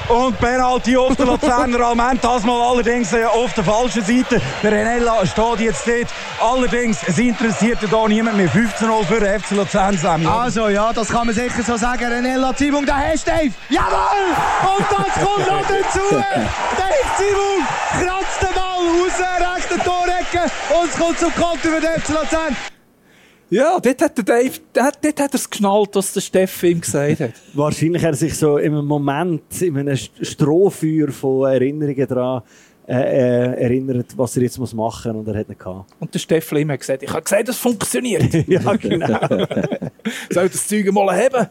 Und 0.08 0.38
Penalty 0.38 0.96
auf 0.96 1.16
der 1.16 1.26
Luzerner 1.26 1.80
Alment, 1.80 2.22
das 2.22 2.42
mal 2.44 2.70
allerdings 2.70 3.12
äh, 3.12 3.24
auf 3.24 3.52
der 3.54 3.64
falschen 3.64 4.04
Seite. 4.04 4.40
Der 4.62 4.72
Renella 4.72 5.24
steht 5.26 5.60
jetzt 5.60 5.86
dort. 5.86 6.08
Allerdings, 6.40 6.98
es 7.06 7.18
interessiert 7.18 7.78
da 7.90 8.08
niemand 8.08 8.36
mehr. 8.36 8.48
15-0 8.48 9.04
für 9.06 9.20
den 9.20 9.40
FC 9.40 9.52
Luzern, 9.52 9.96
Sammy. 9.96 10.26
Also 10.26 10.68
ja, 10.68 10.92
das 10.92 11.08
kann 11.08 11.26
man 11.26 11.34
sicher 11.34 11.62
so 11.62 11.76
sagen. 11.76 12.04
Renella 12.04 12.52
da 12.52 12.96
hast 12.96 13.26
du 13.26 13.30
Dave. 13.30 13.52
Jawohl! 13.70 14.76
Und 14.76 14.86
das 14.90 15.24
kommt 15.24 15.46
noch 15.46 15.62
dazu. 15.62 16.00
Dave 16.10 17.04
Zimung 17.16 17.66
kratzt 17.98 18.42
den 18.42 18.54
Ball 18.54 18.84
raus, 18.84 19.56
rechte 19.56 19.78
Torecke. 19.84 20.50
Und 20.78 20.90
es 20.90 20.98
kommt 20.98 21.18
zum 21.18 21.34
Konter 21.34 21.68
für 21.70 21.80
den 21.80 22.00
FC 22.00 22.08
Luzern. 22.10 22.73
Ja, 23.50 23.78
dort 23.80 24.02
hat 24.02 24.16
der 24.16 24.24
Dave, 24.24 24.52
dort, 24.72 24.98
dort 25.04 25.20
hat 25.20 25.32
er 25.32 25.34
es 25.34 25.48
geschnallt, 25.48 25.90
was 25.94 26.12
der 26.12 26.20
Steffen 26.20 26.70
ihm 26.70 26.80
gesagt 26.80 27.20
hat. 27.20 27.32
Wahrscheinlich 27.54 28.02
hat 28.02 28.12
er 28.12 28.16
sich 28.16 28.36
so 28.36 28.56
in 28.58 28.72
einem 28.72 28.86
Moment, 28.86 29.60
in 29.62 29.76
einem 29.76 29.94
St- 29.94 30.24
Strohfeuer 30.24 31.08
von 31.12 31.50
Erinnerungen 31.50 32.06
daran 32.06 32.42
äh, 32.88 32.94
äh, 32.94 33.62
erinnert, 33.62 34.06
was 34.16 34.36
er 34.36 34.42
jetzt 34.42 34.58
muss 34.58 34.74
machen 34.74 35.12
muss 35.12 35.20
und 35.26 35.32
er 35.32 35.40
hat 35.40 35.48
nicht 35.48 35.58
gehabt. 35.60 35.90
Und 36.00 36.12
der 36.12 36.18
Steffen 36.18 36.58
ihm 36.58 36.70
hat 36.70 36.80
gesagt, 36.80 37.02
ich 37.02 37.10
habe 37.10 37.22
gesagt, 37.22 37.48
es 37.48 37.56
funktioniert. 37.58 38.32
ja, 38.48 38.76
genau. 38.76 39.18
Soll 40.30 40.48
das 40.48 40.66
Zeug 40.66 40.90
mal 40.92 41.14
haben? 41.16 41.46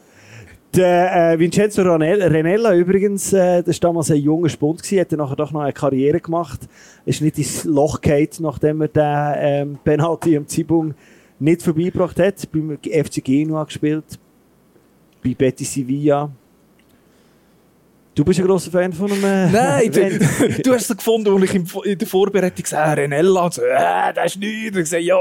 Der 0.76 1.34
äh, 1.34 1.40
Vincenzo 1.40 1.84
Renella 1.84 2.74
übrigens, 2.74 3.32
äh, 3.32 3.62
das 3.62 3.80
war 3.82 3.90
damals 3.92 4.10
ein 4.10 4.18
junger 4.18 4.50
Spund, 4.50 4.82
gewesen, 4.82 5.00
hat 5.00 5.12
dann 5.12 5.20
nachher 5.20 5.36
doch 5.36 5.52
noch 5.52 5.62
eine 5.62 5.72
Karriere 5.74 6.20
gemacht. 6.20 6.62
Ist 7.06 7.22
nicht 7.22 7.38
ins 7.38 7.64
Loch 7.64 8.02
gefallen, 8.02 8.28
nachdem 8.40 8.82
er 8.82 8.88
den 8.88 9.36
ähm, 9.38 9.80
Penalty 9.84 10.36
am 10.36 10.48
Zibung 10.48 10.96
nicht 11.44 11.62
vorbeigebracht 11.62 12.18
hat. 12.20 12.52
Beim 12.52 12.78
FC 12.78 13.24
Genua 13.24 13.64
gespielt, 13.66 14.06
bei 15.24 15.34
Betis 15.34 15.74
Sevilla. 15.74 16.32
Du 18.16 18.24
bist 18.24 18.40
ein 18.40 18.46
grosser 18.46 18.70
Fan 18.70 18.94
von 18.94 19.12
einem... 19.12 19.24
Äh, 19.24 19.50
Nein, 19.50 19.92
du, 19.92 20.62
du 20.62 20.74
hast 20.74 20.88
es 20.88 20.96
gefunden, 20.96 21.34
als 21.34 21.44
ich 21.46 21.56
in 21.56 21.98
der 21.98 22.08
Vorbereitung 22.08 22.62
gesagt 22.62 22.88
habe, 22.88 23.02
Renella, 23.02 23.46
und 23.46 23.56
so, 23.56 23.64
äh, 23.64 24.14
das 24.14 24.36
ist 24.36 24.40
nichts. 24.40 24.78
Ich 24.78 24.84
gesagt, 24.84 25.04
ja, 25.04 25.18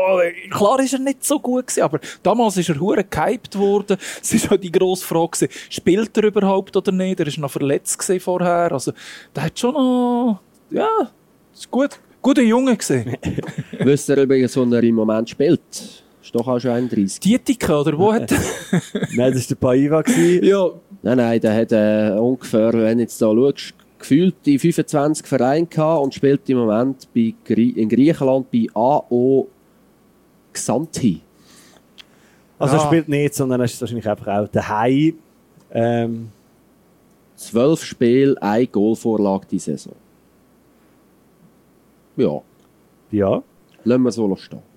klar 0.50 0.78
ist 0.78 0.92
er 0.92 0.98
nicht 0.98 1.24
so 1.24 1.40
gut 1.40 1.68
gewesen, 1.68 1.84
aber 1.84 2.00
damals 2.22 2.58
ist 2.58 2.68
er 2.68 2.78
hure 2.78 3.02
gehypt 3.02 3.58
worden. 3.58 3.96
Es 4.20 4.34
ist 4.34 4.50
halt 4.50 4.62
die 4.62 4.70
grosse 4.70 5.06
Frage 5.06 5.30
gewesen, 5.30 5.48
spielt 5.70 6.14
er 6.18 6.24
überhaupt 6.24 6.76
oder 6.76 6.92
nicht? 6.92 7.18
Er 7.18 7.26
ist 7.26 7.38
noch 7.38 7.50
verletzt 7.50 7.98
gewesen 7.98 8.20
vorher. 8.20 8.70
Also, 8.70 8.92
der 9.34 9.44
hat 9.44 9.58
schon 9.58 9.72
noch, 9.72 10.40
ja, 10.70 10.90
ist 11.54 11.70
gut, 11.70 11.98
guter 12.20 12.42
Junge 12.42 12.76
gewesen. 12.76 13.16
Wisst 13.78 14.10
ihr 14.10 14.18
übrigens, 14.18 14.54
wo 14.54 14.64
er 14.64 14.82
im 14.82 14.96
Moment 14.96 15.30
spielt? 15.30 16.01
Ist 16.32 16.40
doch 16.40 16.48
auch 16.48 16.58
schon 16.58 16.70
31. 16.70 17.20
Dietika, 17.20 17.80
oder 17.80 17.98
wo 17.98 18.10
hat? 18.10 18.30
Nein, 19.14 19.34
das 19.34 19.42
war 19.42 19.48
der 19.50 19.54
Paiva. 19.56 20.02
ja, 20.42 20.70
Nein, 21.02 21.16
nein, 21.18 21.40
der 21.40 21.54
hat 21.54 21.72
äh, 21.72 22.18
ungefähr, 22.18 22.72
wenn 22.72 22.96
du 22.96 23.02
jetzt 23.02 23.20
da 23.20 23.26
schaust, 23.34 23.74
gefühlt 23.98 24.34
die 24.46 24.58
25 24.58 25.26
Vereine 25.26 25.66
gehabt 25.66 26.02
und 26.04 26.14
spielt 26.14 26.48
im 26.48 26.56
Moment 26.58 27.06
bei 27.14 27.34
Grie 27.44 27.70
in 27.70 27.86
Griechenland 27.90 28.50
bei 28.50 28.66
AO 28.72 29.48
Xanthi. 30.54 31.20
Also 32.58 32.76
Ja. 32.76 32.80
er 32.82 32.86
spielt 32.86 33.08
nicht, 33.10 33.34
sondern 33.34 33.60
er 33.60 33.64
ist 33.64 33.78
wahrscheinlich 33.80 34.08
einfach 34.08 34.28
auch 34.28 34.48
daheim. 34.48 35.14
Ähm, 35.70 36.28
Zwölf 37.36 37.84
Spiele, 37.84 38.40
eine 38.40 38.66
Goalvorlage 38.68 39.46
die 39.50 39.58
Saison. 39.58 39.94
Ja. 42.16 42.40
Ja. 43.10 43.42
Lassen 43.84 44.02
wir 44.02 44.12
so 44.12 44.36
stehen. 44.36 44.71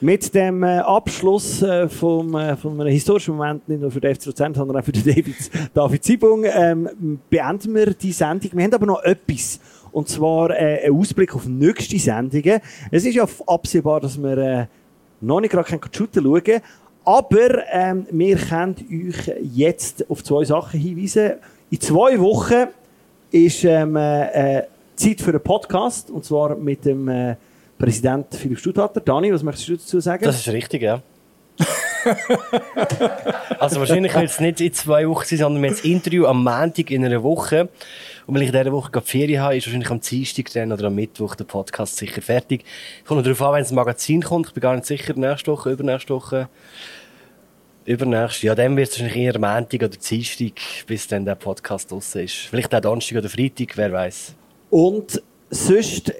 Mit 0.00 0.34
dem 0.34 0.62
äh, 0.62 0.78
Abschluss 0.78 1.62
äh, 1.62 1.88
vom, 1.88 2.34
äh, 2.34 2.54
von 2.56 2.78
einem 2.78 2.92
historischen 2.92 3.34
Moment, 3.34 3.66
nicht 3.66 3.80
nur 3.80 3.90
für 3.90 4.00
den 4.00 4.14
FC 4.14 4.26
Luzern, 4.26 4.52
sondern 4.52 4.76
auch 4.76 4.84
für 4.84 4.92
den 4.92 5.04
David, 5.06 5.36
David 5.72 6.04
Zibung, 6.04 6.44
ähm, 6.44 7.18
beenden 7.30 7.74
wir 7.74 7.94
die 7.94 8.12
Sendung. 8.12 8.50
Wir 8.52 8.64
haben 8.64 8.74
aber 8.74 8.86
noch 8.86 9.02
etwas. 9.02 9.58
Und 9.92 10.10
zwar 10.10 10.50
äh, 10.50 10.84
einen 10.84 10.98
Ausblick 10.98 11.34
auf 11.34 11.46
nächste 11.46 11.98
Sendungen. 11.98 12.60
Es 12.90 13.06
ist 13.06 13.14
ja 13.14 13.26
absehbar, 13.46 14.00
dass 14.00 14.22
wir 14.22 14.36
äh, 14.36 14.66
noch 15.22 15.40
nicht 15.40 15.52
gerade 15.52 15.80
shooten 15.90 16.22
schauen. 16.22 16.60
Aber 17.06 17.64
ähm, 17.72 18.06
wir 18.10 18.36
können 18.36 18.76
euch 19.08 19.32
jetzt 19.54 20.10
auf 20.10 20.22
zwei 20.22 20.44
Sachen 20.44 20.78
hinweisen. 20.78 21.32
In 21.70 21.80
zwei 21.80 22.20
Wochen 22.20 22.66
ist 23.30 23.64
ähm, 23.64 23.96
äh, 23.96 24.64
Zeit 24.94 25.22
für 25.22 25.30
einen 25.30 25.40
Podcast. 25.40 26.10
Und 26.10 26.26
zwar 26.26 26.54
mit 26.56 26.84
dem 26.84 27.08
äh, 27.08 27.36
Präsident 27.78 28.34
Philipp 28.34 28.58
Stutthalter. 28.58 29.00
Dani, 29.00 29.32
was 29.32 29.42
möchtest 29.42 29.68
du 29.68 29.76
dazu 29.76 30.00
sagen? 30.00 30.24
Das 30.24 30.38
ist 30.38 30.48
richtig, 30.48 30.82
ja. 30.82 31.02
also 33.58 33.80
wahrscheinlich 33.80 34.14
wird 34.14 34.30
es 34.30 34.40
nicht 34.40 34.60
in 34.60 34.72
zwei 34.72 35.08
Wochen 35.08 35.24
sein, 35.26 35.38
sondern 35.38 35.62
wir 35.62 35.70
haben 35.70 35.76
das 35.76 35.84
Interview 35.84 36.26
am 36.26 36.44
Montag 36.44 36.90
in 36.90 37.04
einer 37.04 37.22
Woche. 37.22 37.68
Und 38.26 38.34
weil 38.34 38.42
ich 38.42 38.48
in 38.48 38.54
dieser 38.54 38.72
Woche 38.72 38.90
gerade 38.90 39.06
Ferien 39.06 39.42
habe, 39.42 39.56
ist 39.56 39.66
wahrscheinlich 39.66 39.90
am 39.90 40.00
Dienstag 40.00 40.52
dann 40.52 40.72
oder 40.72 40.86
am 40.86 40.94
Mittwoch 40.94 41.34
der 41.34 41.44
Podcast 41.44 41.96
sicher 41.96 42.22
fertig. 42.22 42.64
Kommt 43.06 43.24
darauf 43.24 43.42
an, 43.42 43.54
wenn 43.54 43.62
das 43.62 43.72
Magazin 43.72 44.22
kommt. 44.22 44.48
Ich 44.48 44.54
bin 44.54 44.60
gar 44.60 44.74
nicht 44.74 44.86
sicher, 44.86 45.14
nächste 45.14 45.52
Woche, 45.52 45.70
übernächste 45.70 46.14
Woche. 46.14 46.48
Übernächste, 47.84 48.46
ja, 48.46 48.54
dann 48.54 48.76
wird 48.76 48.88
es 48.88 49.00
wahrscheinlich 49.00 49.16
eher 49.16 49.38
Montag 49.38 49.82
oder 49.82 49.88
Dienstag, 49.96 50.54
bis 50.86 51.06
dann 51.06 51.24
der 51.24 51.36
Podcast 51.36 51.90
draussen 51.90 52.22
ist. 52.22 52.34
Vielleicht 52.34 52.74
auch 52.74 52.80
Donnerstag 52.80 53.18
oder 53.18 53.28
Freitag, 53.28 53.76
wer 53.76 53.92
weiß. 53.92 54.34
Und 54.70 55.22
sonst, 55.50 56.12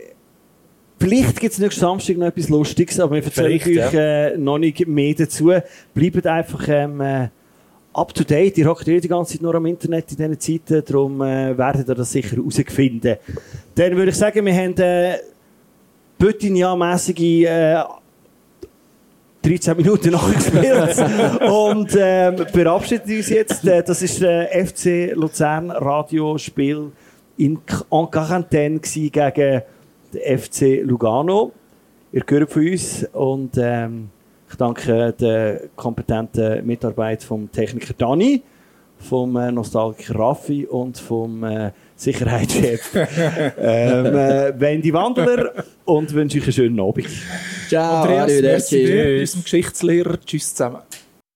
vielleicht 0.98 1.40
gibt 1.40 1.52
es 1.52 1.58
nächsten 1.58 1.80
Samstag 1.80 2.16
noch 2.16 2.26
etwas 2.26 2.48
Lustiges, 2.48 3.00
aber 3.00 3.16
wir 3.16 3.24
erzählen 3.24 3.52
euch 3.52 3.94
äh, 3.94 4.36
noch 4.36 4.58
nicht 4.58 4.86
mehr 4.86 5.14
dazu. 5.14 5.52
Bleibt 5.94 6.26
einfach 6.26 6.68
ähm, 6.68 7.00
äh, 7.00 7.28
up 7.92 8.14
to 8.14 8.24
date. 8.24 8.58
Ihr 8.58 8.68
hockt 8.68 8.86
ja 8.86 8.98
die 8.98 9.08
ganze 9.08 9.32
Zeit 9.32 9.42
nur 9.42 9.54
am 9.54 9.66
Internet 9.66 10.10
in 10.12 10.16
diesen 10.16 10.40
Zeiten, 10.40 10.84
darum 10.86 11.20
äh, 11.22 11.56
werdet 11.56 11.88
ihr 11.88 11.94
das 11.94 12.12
sicher 12.12 12.36
herausfinden. 12.36 13.16
Dann 13.74 13.96
würde 13.96 14.10
ich 14.10 14.16
sagen, 14.16 14.44
wir 14.44 14.54
haben 14.54 14.76
äh, 14.78 15.16
Böttinia-mässige 16.18 17.46
äh, 17.46 17.84
13 19.42 19.76
Minuten 19.76 20.10
nachgespielt 20.12 20.98
und 21.48 21.96
ähm, 21.98 22.46
verabschieden 22.48 23.16
uns 23.16 23.28
jetzt. 23.28 23.64
Äh, 23.66 23.82
das 23.82 24.02
ist 24.02 24.20
der 24.20 24.48
FC 24.66 25.12
Luzern 25.14 25.70
Radiospiel 25.70 26.90
in, 27.36 27.58
en 27.90 28.10
Quarantäne 28.10 28.80
gegen 28.80 29.62
FC 30.16 30.82
Lugano. 30.82 31.52
Ihr 32.12 32.22
gehört 32.22 32.50
von 32.50 32.68
uns 32.68 33.06
und 33.12 33.52
ähm, 33.58 34.10
ich 34.48 34.56
danke 34.56 35.12
der 35.12 35.62
kompetenten 35.74 36.64
Mitarbeit 36.64 37.22
vom 37.22 37.50
Techniker 37.50 37.94
Dani, 37.96 38.42
vom 38.98 39.36
äh, 39.36 39.50
Nostalgiker 39.50 40.18
Raffi 40.18 40.66
und 40.66 40.98
vom 40.98 41.44
äh, 41.44 41.72
Sicherheitschef 41.96 42.94
ähm, 42.94 44.06
äh, 44.06 44.60
Wendy 44.60 44.92
Wandler 44.92 45.64
und 45.84 46.12
wünsche 46.14 46.38
euch 46.38 46.44
einen 46.44 46.52
schönen 46.52 46.80
Abend. 46.80 47.08
Ciao, 47.68 48.02
Andreas, 48.02 48.40
merci 48.40 48.84
dir, 48.84 49.20
unserem 49.20 49.42
Geschichtslehrer. 49.42 50.20
Tschüss 50.24 50.54
zusammen. 50.54 50.78